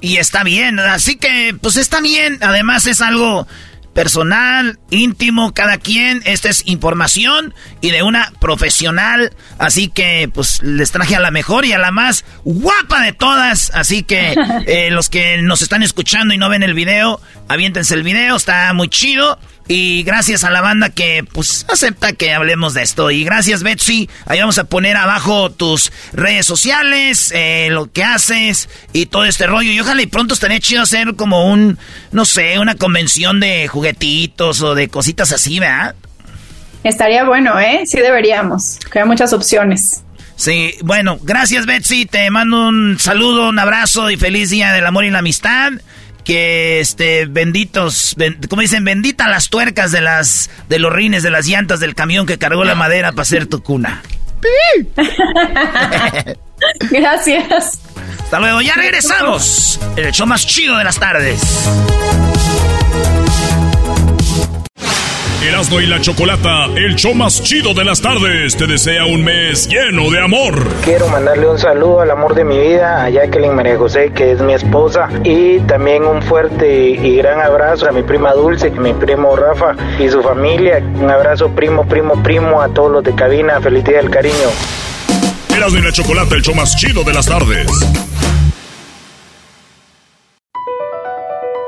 Y 0.00 0.16
está 0.16 0.42
bien, 0.42 0.80
así 0.80 1.16
que 1.16 1.54
pues 1.60 1.76
está 1.76 2.00
bien, 2.00 2.38
además 2.42 2.86
es 2.86 3.00
algo 3.00 3.46
personal, 3.94 4.78
íntimo, 4.90 5.54
cada 5.54 5.78
quien. 5.78 6.22
Esta 6.26 6.50
es 6.50 6.66
información 6.66 7.54
y 7.80 7.90
de 7.90 8.02
una 8.02 8.32
profesional. 8.40 9.32
Así 9.58 9.88
que, 9.88 10.28
pues, 10.32 10.62
les 10.62 10.90
traje 10.90 11.16
a 11.16 11.20
la 11.20 11.30
mejor 11.30 11.64
y 11.64 11.72
a 11.72 11.78
la 11.78 11.90
más 11.90 12.24
guapa 12.44 13.00
de 13.00 13.12
todas. 13.12 13.70
Así 13.74 14.02
que, 14.02 14.34
eh, 14.66 14.90
los 14.90 15.08
que 15.08 15.40
nos 15.40 15.62
están 15.62 15.82
escuchando 15.82 16.34
y 16.34 16.38
no 16.38 16.48
ven 16.48 16.62
el 16.62 16.74
video, 16.74 17.20
aviéntense 17.48 17.94
el 17.94 18.02
video, 18.02 18.36
está 18.36 18.72
muy 18.74 18.88
chido. 18.88 19.38
Y 19.66 20.02
gracias 20.02 20.44
a 20.44 20.50
la 20.50 20.60
banda 20.60 20.90
que 20.90 21.24
pues 21.32 21.64
acepta 21.70 22.12
que 22.12 22.34
hablemos 22.34 22.74
de 22.74 22.82
esto. 22.82 23.10
Y 23.10 23.24
gracias 23.24 23.62
Betsy. 23.62 24.10
Ahí 24.26 24.38
vamos 24.38 24.58
a 24.58 24.64
poner 24.64 24.96
abajo 24.96 25.50
tus 25.50 25.90
redes 26.12 26.44
sociales, 26.44 27.32
eh, 27.34 27.68
lo 27.70 27.90
que 27.90 28.04
haces 28.04 28.68
y 28.92 29.06
todo 29.06 29.24
este 29.24 29.46
rollo. 29.46 29.72
Y 29.72 29.80
ojalá 29.80 30.02
y 30.02 30.06
pronto 30.06 30.34
estaría 30.34 30.60
chido 30.60 30.82
hacer 30.82 31.14
como 31.16 31.50
un, 31.50 31.78
no 32.12 32.26
sé, 32.26 32.58
una 32.58 32.74
convención 32.74 33.40
de 33.40 33.66
juguetitos 33.66 34.60
o 34.60 34.74
de 34.74 34.88
cositas 34.88 35.32
así, 35.32 35.58
¿verdad? 35.58 35.94
Estaría 36.82 37.24
bueno, 37.24 37.58
¿eh? 37.58 37.84
Sí 37.86 37.98
deberíamos. 37.98 38.78
Que 38.92 38.98
hay 38.98 39.06
muchas 39.06 39.32
opciones. 39.32 40.02
Sí, 40.36 40.74
bueno, 40.82 41.18
gracias 41.22 41.64
Betsy. 41.64 42.04
Te 42.04 42.28
mando 42.30 42.68
un 42.68 42.98
saludo, 42.98 43.48
un 43.48 43.58
abrazo 43.58 44.10
y 44.10 44.18
feliz 44.18 44.50
día 44.50 44.72
del 44.72 44.84
amor 44.84 45.06
y 45.06 45.10
la 45.10 45.20
amistad 45.20 45.72
que 46.24 46.80
este 46.80 47.26
benditos, 47.26 48.16
como 48.48 48.62
dicen, 48.62 48.84
bendita 48.84 49.28
las 49.28 49.50
tuercas 49.50 49.92
de 49.92 50.00
las 50.00 50.50
de 50.68 50.78
los 50.78 50.92
rines 50.92 51.22
de 51.22 51.30
las 51.30 51.46
llantas 51.46 51.80
del 51.80 51.94
camión 51.94 52.26
que 52.26 52.38
cargó 52.38 52.64
la 52.64 52.74
madera 52.74 53.12
para 53.12 53.22
hacer 53.22 53.46
tu 53.46 53.62
cuna. 53.62 54.02
Gracias. 56.90 57.80
Hasta 58.24 58.40
luego, 58.40 58.60
ya 58.62 58.74
regresamos. 58.74 59.78
El 59.96 60.12
show 60.12 60.26
más 60.26 60.46
chido 60.46 60.76
de 60.76 60.84
las 60.84 60.98
tardes. 60.98 61.40
Erasmo 65.46 65.78
y 65.78 65.86
la 65.86 66.00
Chocolata, 66.00 66.64
el 66.74 66.94
show 66.96 67.14
más 67.14 67.42
chido 67.42 67.74
de 67.74 67.84
las 67.84 68.00
tardes, 68.00 68.56
te 68.56 68.66
desea 68.66 69.04
un 69.04 69.22
mes 69.22 69.68
lleno 69.68 70.10
de 70.10 70.18
amor. 70.18 70.54
Quiero 70.82 71.06
mandarle 71.08 71.46
un 71.46 71.58
saludo 71.58 72.00
al 72.00 72.10
amor 72.10 72.34
de 72.34 72.44
mi 72.44 72.58
vida, 72.58 73.04
a 73.04 73.10
Jacqueline 73.10 73.54
María 73.54 73.76
José, 73.76 74.10
que 74.14 74.32
es 74.32 74.40
mi 74.40 74.54
esposa, 74.54 75.10
y 75.22 75.58
también 75.60 76.04
un 76.04 76.22
fuerte 76.22 76.88
y 76.90 77.16
gran 77.16 77.40
abrazo 77.40 77.86
a 77.86 77.92
mi 77.92 78.02
prima 78.02 78.32
Dulce, 78.32 78.70
mi 78.70 78.94
primo 78.94 79.36
Rafa 79.36 79.76
y 79.98 80.08
su 80.08 80.22
familia. 80.22 80.78
Un 80.78 81.10
abrazo 81.10 81.50
primo, 81.50 81.86
primo, 81.86 82.22
primo 82.22 82.62
a 82.62 82.68
todos 82.70 82.90
los 82.90 83.04
de 83.04 83.14
cabina. 83.14 83.60
Feliz 83.60 83.84
día 83.84 83.98
del 83.98 84.08
cariño. 84.08 84.48
Erasmo 85.54 85.78
y 85.78 85.82
la 85.82 85.92
Chocolata, 85.92 86.36
el 86.36 86.42
show 86.42 86.54
más 86.54 86.74
chido 86.74 87.04
de 87.04 87.12
las 87.12 87.26
tardes. 87.26 87.66